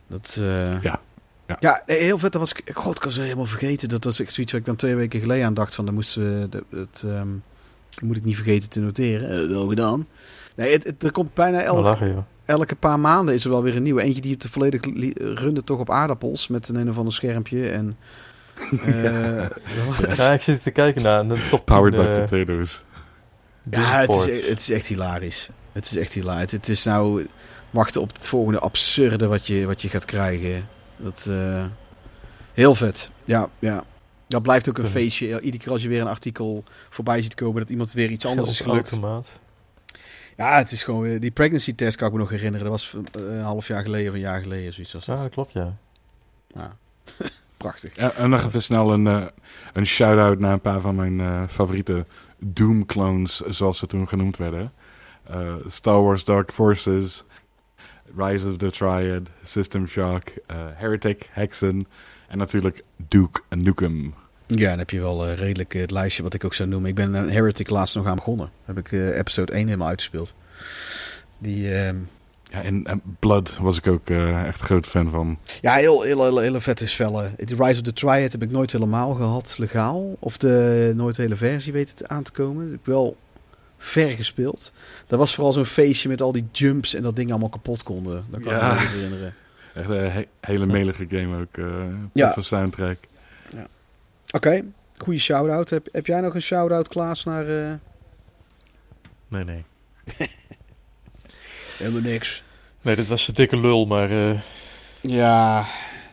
Dat, 0.07 0.35
eh, 0.39 0.81
Ja, 0.81 0.99
ja. 1.47 1.57
ja. 1.59 1.81
heel 1.85 2.18
vet. 2.18 2.31
Dat 2.31 2.41
was, 2.41 2.53
ik- 2.53 2.72
god, 2.73 2.97
ik 2.97 3.03
was 3.03 3.18
er 3.18 3.23
helemaal 3.23 3.45
vergeten. 3.45 3.89
Dat 3.89 4.03
was 4.03 4.15
zoiets 4.15 4.51
wat 4.51 4.59
ik 4.61 4.65
dan 4.65 4.76
twee 4.76 4.95
weken 4.95 5.19
geleden 5.19 5.45
aan 5.45 5.53
dacht. 5.53 5.76
Van, 5.76 5.85
dan 5.85 5.93
moesten 5.93 6.39
we, 6.41 6.49
dat, 6.49 6.64
dat, 6.69 7.03
ehm, 7.05 7.27
dat 7.89 8.01
moet 8.01 8.18
ik 8.18 8.23
niet 8.23 8.35
vergeten 8.35 8.69
te 8.69 8.80
noteren. 8.80 9.30
Eh, 9.30 9.47
wel 9.49 9.68
gedaan. 9.68 10.07
Nee, 10.55 10.72
het, 10.72 10.84
het- 10.84 11.03
er 11.03 11.11
komt 11.11 11.34
bijna 11.34 11.61
elk, 11.61 11.80
lachen, 11.84 12.26
elke 12.45 12.76
paar 12.76 12.99
maanden 12.99 13.34
is 13.35 13.43
er 13.43 13.49
wel 13.49 13.64
weer 13.64 13.76
een 13.76 13.84
nieuwe. 13.84 14.01
Eentje 14.01 14.22
die 14.22 14.34
het 14.34 14.47
volledig 14.49 14.85
li- 14.85 15.14
runde 15.15 15.64
toch 15.64 15.80
op 15.80 15.91
aardappels 15.91 16.47
met 16.47 16.68
een 16.68 16.76
een 16.76 16.89
of 16.89 16.97
ander 16.97 17.14
schermpje. 17.14 17.69
En, 17.69 17.97
eh, 18.85 19.45
dat 19.76 20.07
was- 20.07 20.18
Ja, 20.26 20.31
ik 20.31 20.41
zit 20.41 20.64
te 20.64 20.72
kijken 20.72 21.01
naar 21.01 21.27
de 21.27 21.47
top 21.49 21.65
10 21.65 21.76
Powered 21.77 21.99
by 22.15 22.19
potatoes. 22.38 22.84
Ja, 23.72 23.99
het 23.99 24.27
is, 24.27 24.48
het 24.49 24.60
is 24.60 24.69
echt 24.69 24.88
hilarisch. 24.88 25.49
Het 25.72 25.85
is 25.85 25.95
echt 25.95 26.14
hilarisch. 26.14 26.52
Het 26.52 26.69
is 26.69 26.84
nou 26.84 27.27
wachten 27.69 28.02
op 28.02 28.14
het 28.14 28.27
volgende 28.27 28.60
absurde 28.60 29.27
wat 29.27 29.48
je, 29.48 29.65
wat 29.65 29.81
je 29.81 29.89
gaat 29.89 30.06
krijgen. 30.06 30.68
Dat, 30.98 31.26
eh, 31.30 31.65
heel 32.53 32.76
vet. 32.76 33.11
Ja, 33.26 33.49
ja. 33.60 33.84
Dat 34.27 34.41
blijft 34.41 34.69
ook 34.69 34.77
een 34.77 34.85
feestje. 34.85 35.41
Iedere 35.41 35.64
keer 35.64 35.72
als 35.72 35.81
je 35.81 35.89
weer 35.89 36.02
een 36.02 36.07
artikel 36.07 36.64
voorbij 36.89 37.22
ziet 37.22 37.35
komen 37.35 37.61
dat 37.61 37.69
iemand 37.69 37.91
weer 37.91 38.10
iets 38.10 38.26
anders 38.26 38.49
is 38.49 38.61
gelukt. 38.61 38.91
automaat. 38.91 39.39
Ja, 40.38 40.57
het 40.57 40.72
is 40.72 40.84
gewoon 40.84 41.02
weer... 41.02 41.19
Die 41.19 41.31
pregnancy 41.31 41.76
test 41.76 41.98
kan 41.98 42.07
ik 42.07 42.14
me 42.14 42.19
nog 42.19 42.30
herinneren. 42.30 42.69
Dat 42.69 42.81
was 42.81 42.95
eh, 43.11 43.35
een 43.35 43.41
half 43.41 43.68
jaar 43.68 43.81
geleden 43.81 44.07
of 44.10 44.14
een 44.14 44.19
jaar 44.22 44.41
geleden. 44.41 44.73
Zoiets 44.73 44.94
was 44.94 45.06
Ja, 45.06 45.14
dat. 45.14 45.22
dat 45.22 45.31
klopt, 45.31 45.52
ja. 45.53 45.77
Ja. 46.56 46.77
Prachtig. 47.68 47.95
Ja, 47.95 48.11
en 48.11 48.30
nog 48.30 48.44
even 48.44 48.61
snel 48.61 48.94
een, 48.94 49.07
eh, 49.07 49.26
een 49.73 49.85
shout-out 49.85 50.39
naar 50.39 50.53
een 50.53 50.61
paar 50.61 50.81
van 50.81 50.95
mijn 50.95 51.19
eh, 51.19 51.44
favoriete 51.49 52.06
Doom-clones, 52.39 53.39
zoals 53.39 53.77
ze 53.77 53.88
toen 53.88 54.07
genoemd 54.07 54.38
werden. 54.38 54.72
Eh, 55.23 55.56
Star 55.65 56.03
Wars 56.03 56.23
Dark 56.23 56.52
Forces, 56.52 57.23
Rise 58.18 58.49
of 58.49 58.57
the 58.57 58.72
Triad, 58.72 59.30
System 59.44 59.88
Shock, 59.88 60.23
Heretic, 60.73 61.30
Hexen 61.31 61.88
en 62.27 62.38
natuurlijk 62.38 62.84
Duke 63.07 63.41
Nukem. 63.49 64.14
Ja, 64.48 64.69
dan 64.69 64.77
heb 64.77 64.89
je 64.89 64.99
wel 64.99 65.34
redelijk 65.34 65.73
het 65.73 65.91
lijstje 65.91 66.23
wat 66.23 66.34
ik 66.34 66.45
ook 66.45 66.53
zou 66.53 66.69
noemen. 66.69 66.89
Ik 66.89 66.95
ben 66.95 67.14
een 67.14 67.30
Heretic 67.30 67.69
laatst 67.69 67.95
nog 67.95 68.06
aan 68.06 68.15
begonnen. 68.15 68.49
Heb 68.65 68.77
ik 68.77 68.91
episode 68.91 69.52
1 69.53 69.65
helemaal 69.65 69.88
uitgespeeld. 69.88 70.34
Die... 71.38 71.73
ehm, 71.76 71.95
Ja, 72.51 72.61
en, 72.63 72.83
en 72.85 73.01
Blood 73.19 73.57
was 73.57 73.77
ik 73.77 73.87
ook 73.87 74.09
eh, 74.09 74.45
echt 74.47 74.59
een 74.59 74.65
groot 74.65 74.85
fan 74.87 75.09
van. 75.09 75.37
Ja, 75.61 75.73
heel, 75.73 76.01
heel, 76.01 76.23
heel, 76.23 76.39
hele 76.39 76.61
vette 76.61 76.87
spellen. 76.87 77.35
The 77.35 77.55
Rise 77.55 77.79
of 77.79 77.81
the 77.81 77.93
Triad 77.93 78.31
heb 78.31 78.43
ik 78.43 78.51
nooit 78.51 78.71
helemaal 78.71 79.13
gehad, 79.13 79.55
legaal. 79.57 80.15
Of 80.19 80.37
de 80.37 80.91
nooit 80.95 81.15
de 81.15 81.21
hele 81.21 81.35
versie 81.35 81.73
weten 81.73 81.95
te- 81.95 82.07
aan 82.07 82.23
te 82.23 82.31
komen. 82.31 82.61
Dat 82.63 82.71
heb 82.71 82.79
ik 82.79 82.85
wel 82.85 83.17
ver 83.77 84.09
gespeeld. 84.09 84.71
Dat 85.07 85.19
was 85.19 85.35
vooral 85.35 85.53
zo'n 85.53 85.65
feestje 85.65 86.09
met 86.09 86.21
al 86.21 86.31
die 86.31 86.45
jumps 86.51 86.93
en 86.93 87.03
dat 87.03 87.15
dingen 87.15 87.31
allemaal 87.31 87.49
kapot 87.49 87.83
konden. 87.83 88.25
Dat 88.29 88.41
kan 88.41 88.53
Ja. 88.53 88.71
ik 88.73 88.79
me 88.79 88.85
herinneren. 88.87 89.33
Echt 89.73 89.89
een 89.89 90.11
he- 90.11 90.27
hele 90.41 90.65
melige 90.65 91.05
game 91.09 91.41
ook. 91.41 91.57
eh 91.57 91.65
Ja. 92.13 92.25
toffe 92.33 92.41
soundtrack. 92.55 92.97
Oké, 94.31 94.63
goede 94.97 95.19
shout-out. 95.19 95.69
Heb, 95.69 95.87
heb 95.91 96.05
jij 96.05 96.21
nog 96.21 96.35
een 96.35 96.41
shout-out, 96.41 96.87
Klaas, 96.87 97.23
naar... 97.23 97.47
eh, 97.47 97.73
Nee, 99.27 99.43
nee. 99.43 99.63
Helemaal 101.77 102.01
niks. 102.01 102.43
Nee, 102.81 102.95
dit 102.95 103.07
was 103.07 103.25
de 103.25 103.33
dikke 103.33 103.57
lul, 103.57 103.85
maar... 103.85 104.09
eh, 104.09 104.39
Ja, 105.01 105.65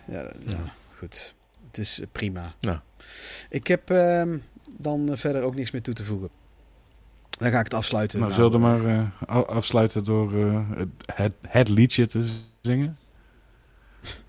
ja, 0.06 0.32
ja, 0.46 0.58
goed. 0.98 1.34
Het 1.66 1.78
is 1.78 2.00
eh, 2.00 2.06
prima. 2.12 2.52
Ja. 2.60 2.82
Ik 3.48 3.66
heb 3.66 3.90
ehm, 3.90 4.38
dan 4.78 5.10
eh, 5.10 5.16
verder 5.16 5.42
ook 5.42 5.54
niks 5.54 5.70
meer 5.70 5.82
toe 5.82 5.94
te 5.94 6.04
voegen. 6.04 6.28
Dan 7.38 7.50
ga 7.50 7.58
ik 7.58 7.64
het 7.64 7.74
afsluiten. 7.74 8.18
Nou, 8.18 8.30
Nou, 8.32 8.42
zullen 8.42 8.60
we 8.60 8.66
maar 8.86 9.10
eh, 9.28 9.44
afsluiten 9.48 10.04
door 10.04 10.34
eh, 10.38 10.60
het, 11.14 11.32
het, 11.40 11.68
liedje 11.68 12.06
te 12.06 12.30
zingen? 12.60 12.98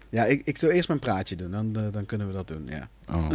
Ja, 0.10 0.26
ik, 0.26 0.42
ik 0.46 0.58
wil 0.58 0.70
eerst 0.70 0.88
mijn 0.88 1.00
praatje 1.00 1.36
doen. 1.36 1.52
Dan, 1.52 1.92
dan 1.92 2.06
kunnen 2.06 2.28
we 2.28 2.34
dat 2.34 2.48
doen, 2.48 2.68
ja. 2.68 2.90
Oh, 3.10 3.32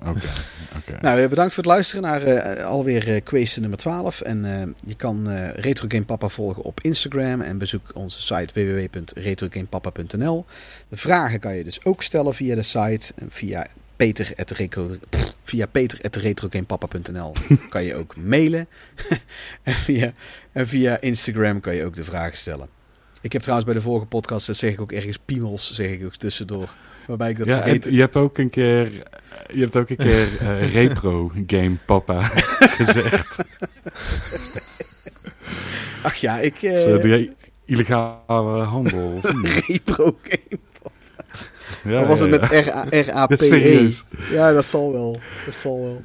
oké. 0.00 0.28
oké. 0.76 0.98
Nou, 1.00 1.20
eh, 1.20 1.28
bedankt 1.28 1.54
voor 1.54 1.62
het 1.62 1.72
luisteren 1.72 2.02
naar 2.02 2.22
eh, 2.22 2.64
alweer 2.64 3.22
question 3.22 3.60
nummer 3.60 3.78
12. 3.78 4.20
En 4.20 4.74
je 4.86 4.94
kan 4.94 5.28
Retro 5.54 5.86
Game 5.88 6.04
Papa 6.04 6.28
volgen 6.28 6.62
op 6.62 6.80
Instagram 6.80 7.40
en 7.40 7.58
bezoek 7.58 7.90
onze 7.94 8.22
site 8.22 8.54
www.retrogamepapa.nl. 8.54 10.44
De 10.88 10.96
vragen 10.96 11.40
kan 11.40 11.54
je 11.54 11.64
dus 11.64 11.84
ook 11.84 12.02
stellen 12.02 12.34
via 12.34 12.54
de 12.54 12.62
site 12.62 13.12
en 13.16 13.30
via 13.30 13.66
peter@retro 13.98 14.90
pff, 15.08 15.34
via 15.44 15.66
peter@retrogamepapa.nl 15.66 17.32
kan 17.70 17.84
je 17.84 17.94
ook 17.94 18.16
mailen. 18.16 18.68
en, 19.62 19.74
via, 19.74 20.12
en 20.52 20.68
via 20.68 21.00
Instagram 21.00 21.60
kan 21.60 21.74
je 21.74 21.84
ook 21.84 21.94
de 21.94 22.04
vragen 22.04 22.36
stellen. 22.36 22.68
Ik 23.20 23.32
heb 23.32 23.42
trouwens 23.42 23.70
bij 23.70 23.78
de 23.78 23.84
vorige 23.84 24.06
podcast, 24.06 24.46
dat 24.46 24.56
zeg 24.56 24.72
ik 24.72 24.80
ook 24.80 24.92
ergens 24.92 25.18
piemels, 25.24 25.74
zeg 25.74 25.90
ik 25.90 26.04
ook 26.04 26.14
tussendoor. 26.14 26.76
Waarbij 27.08 27.30
ik 27.30 27.38
dat 27.38 27.46
ja, 27.46 27.66
je 27.66 28.00
hebt 28.00 28.16
ook 28.16 28.38
een 28.38 28.50
keer, 28.50 28.92
je 29.50 29.60
hebt 29.60 29.76
ook 29.76 29.90
een 29.90 29.96
keer 29.96 30.26
eh, 30.40 30.72
repro 30.72 31.32
game 31.46 31.76
papa 31.86 32.22
gezegd. 32.78 33.38
Ach 36.02 36.14
ja, 36.14 36.38
ik... 36.38 36.60
Dus, 36.60 36.84
doe 36.84 37.08
jij 37.08 37.32
illegale 37.64 38.62
handel? 38.62 39.20
repro 39.66 40.18
game. 40.22 40.60
Ja, 41.84 42.00
Of 42.00 42.06
was 42.06 42.20
het 42.20 42.30
ja, 42.30 42.38
met 42.40 42.64
ja. 42.64 42.84
R-A-P-E? 43.00 43.86
E? 43.86 43.90
Ja, 44.30 44.52
dat 44.52 44.66
zal 44.66 44.92
wel. 44.92 45.20
Dat 45.44 45.58
zal 45.58 45.80
wel. 45.80 46.02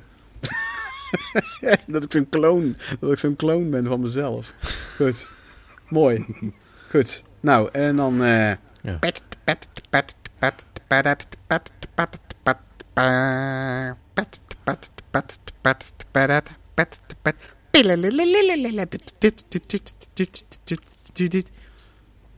dat 1.88 2.03
ik 2.03 2.11
zo'n 2.11 2.30
kloon, 2.30 2.77
dat 2.99 3.11
ik 3.11 3.17
zo'n 3.17 3.35
kloon 3.35 3.69
ben 3.69 3.85
van 3.85 3.99
mezelf. 4.01 4.53
Goed. 4.95 5.27
Mooi. 5.89 6.25
Goed. 6.89 7.23
Nou, 7.39 7.69
en 7.71 7.95
dan... 7.95 8.23
eh 8.23 8.51
Ja. 8.81 8.97
pet, 8.99 9.21
pet, 9.43 9.67
pet, 9.89 10.15
pet, 10.39 10.65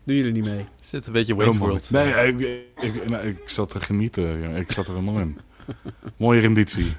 doen 0.03 0.15
jullie 0.15 0.31
niet 0.31 0.43
mee? 0.43 0.57
Het 0.75 0.85
zit 0.85 1.07
een 1.07 1.13
beetje 1.13 1.35
Wakefield. 1.35 1.91
Nee, 1.91 2.27
ik, 2.27 2.39
ik, 2.39 2.93
ik, 2.93 3.09
nou, 3.09 3.37
zat 3.45 3.73
er 3.73 3.81
genieten. 3.81 4.55
Ik 4.55 4.71
zat 4.71 4.87
er 4.87 4.93
helemaal 4.93 5.19
in. 5.19 5.39
Mooie 6.17 6.39
renditie. 6.39 6.95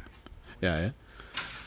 Ja. 0.59 0.93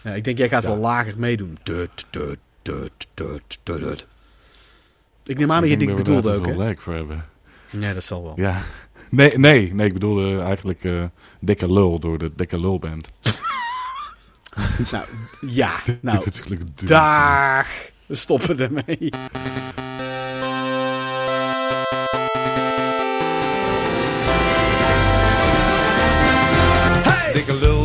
Ja, 0.03 0.13
ik 0.13 0.23
denk, 0.23 0.37
jij 0.37 0.49
gaat 0.49 0.63
wel 0.63 0.77
lager 0.77 1.13
meedoen. 1.17 1.57
Dut, 1.63 2.05
dut, 2.09 2.39
dut, 2.63 4.07
ik 5.29 5.37
neem 5.37 5.51
aan 5.51 5.61
dat 5.61 5.69
je 5.69 5.77
dit 5.77 5.95
bedoelde 5.95 6.33
ook, 6.33 6.45
hè? 6.45 6.75
voor 6.75 6.93
hebben. 6.93 7.25
Ja, 7.79 7.93
dat 7.93 8.03
zal 8.03 8.23
wel. 8.23 8.33
Ja. 8.35 8.61
Nee, 9.09 9.37
nee, 9.37 9.73
nee, 9.73 9.87
ik 9.87 9.93
bedoelde 9.93 10.39
eigenlijk 10.39 10.83
eh, 10.83 11.03
dikke 11.39 11.71
lul 11.71 11.99
door 11.99 12.17
de 12.17 12.31
dikke 12.35 12.59
lulband. 12.59 13.09
Nou, 14.91 15.05
ja. 15.47 15.71
Nou, 16.01 16.25
duur. 16.75 16.87
dag. 16.87 17.67
We 18.05 18.15
stoppen 18.15 18.59
ermee. 18.59 19.11
Dikke 27.33 27.57
lul 27.59 27.78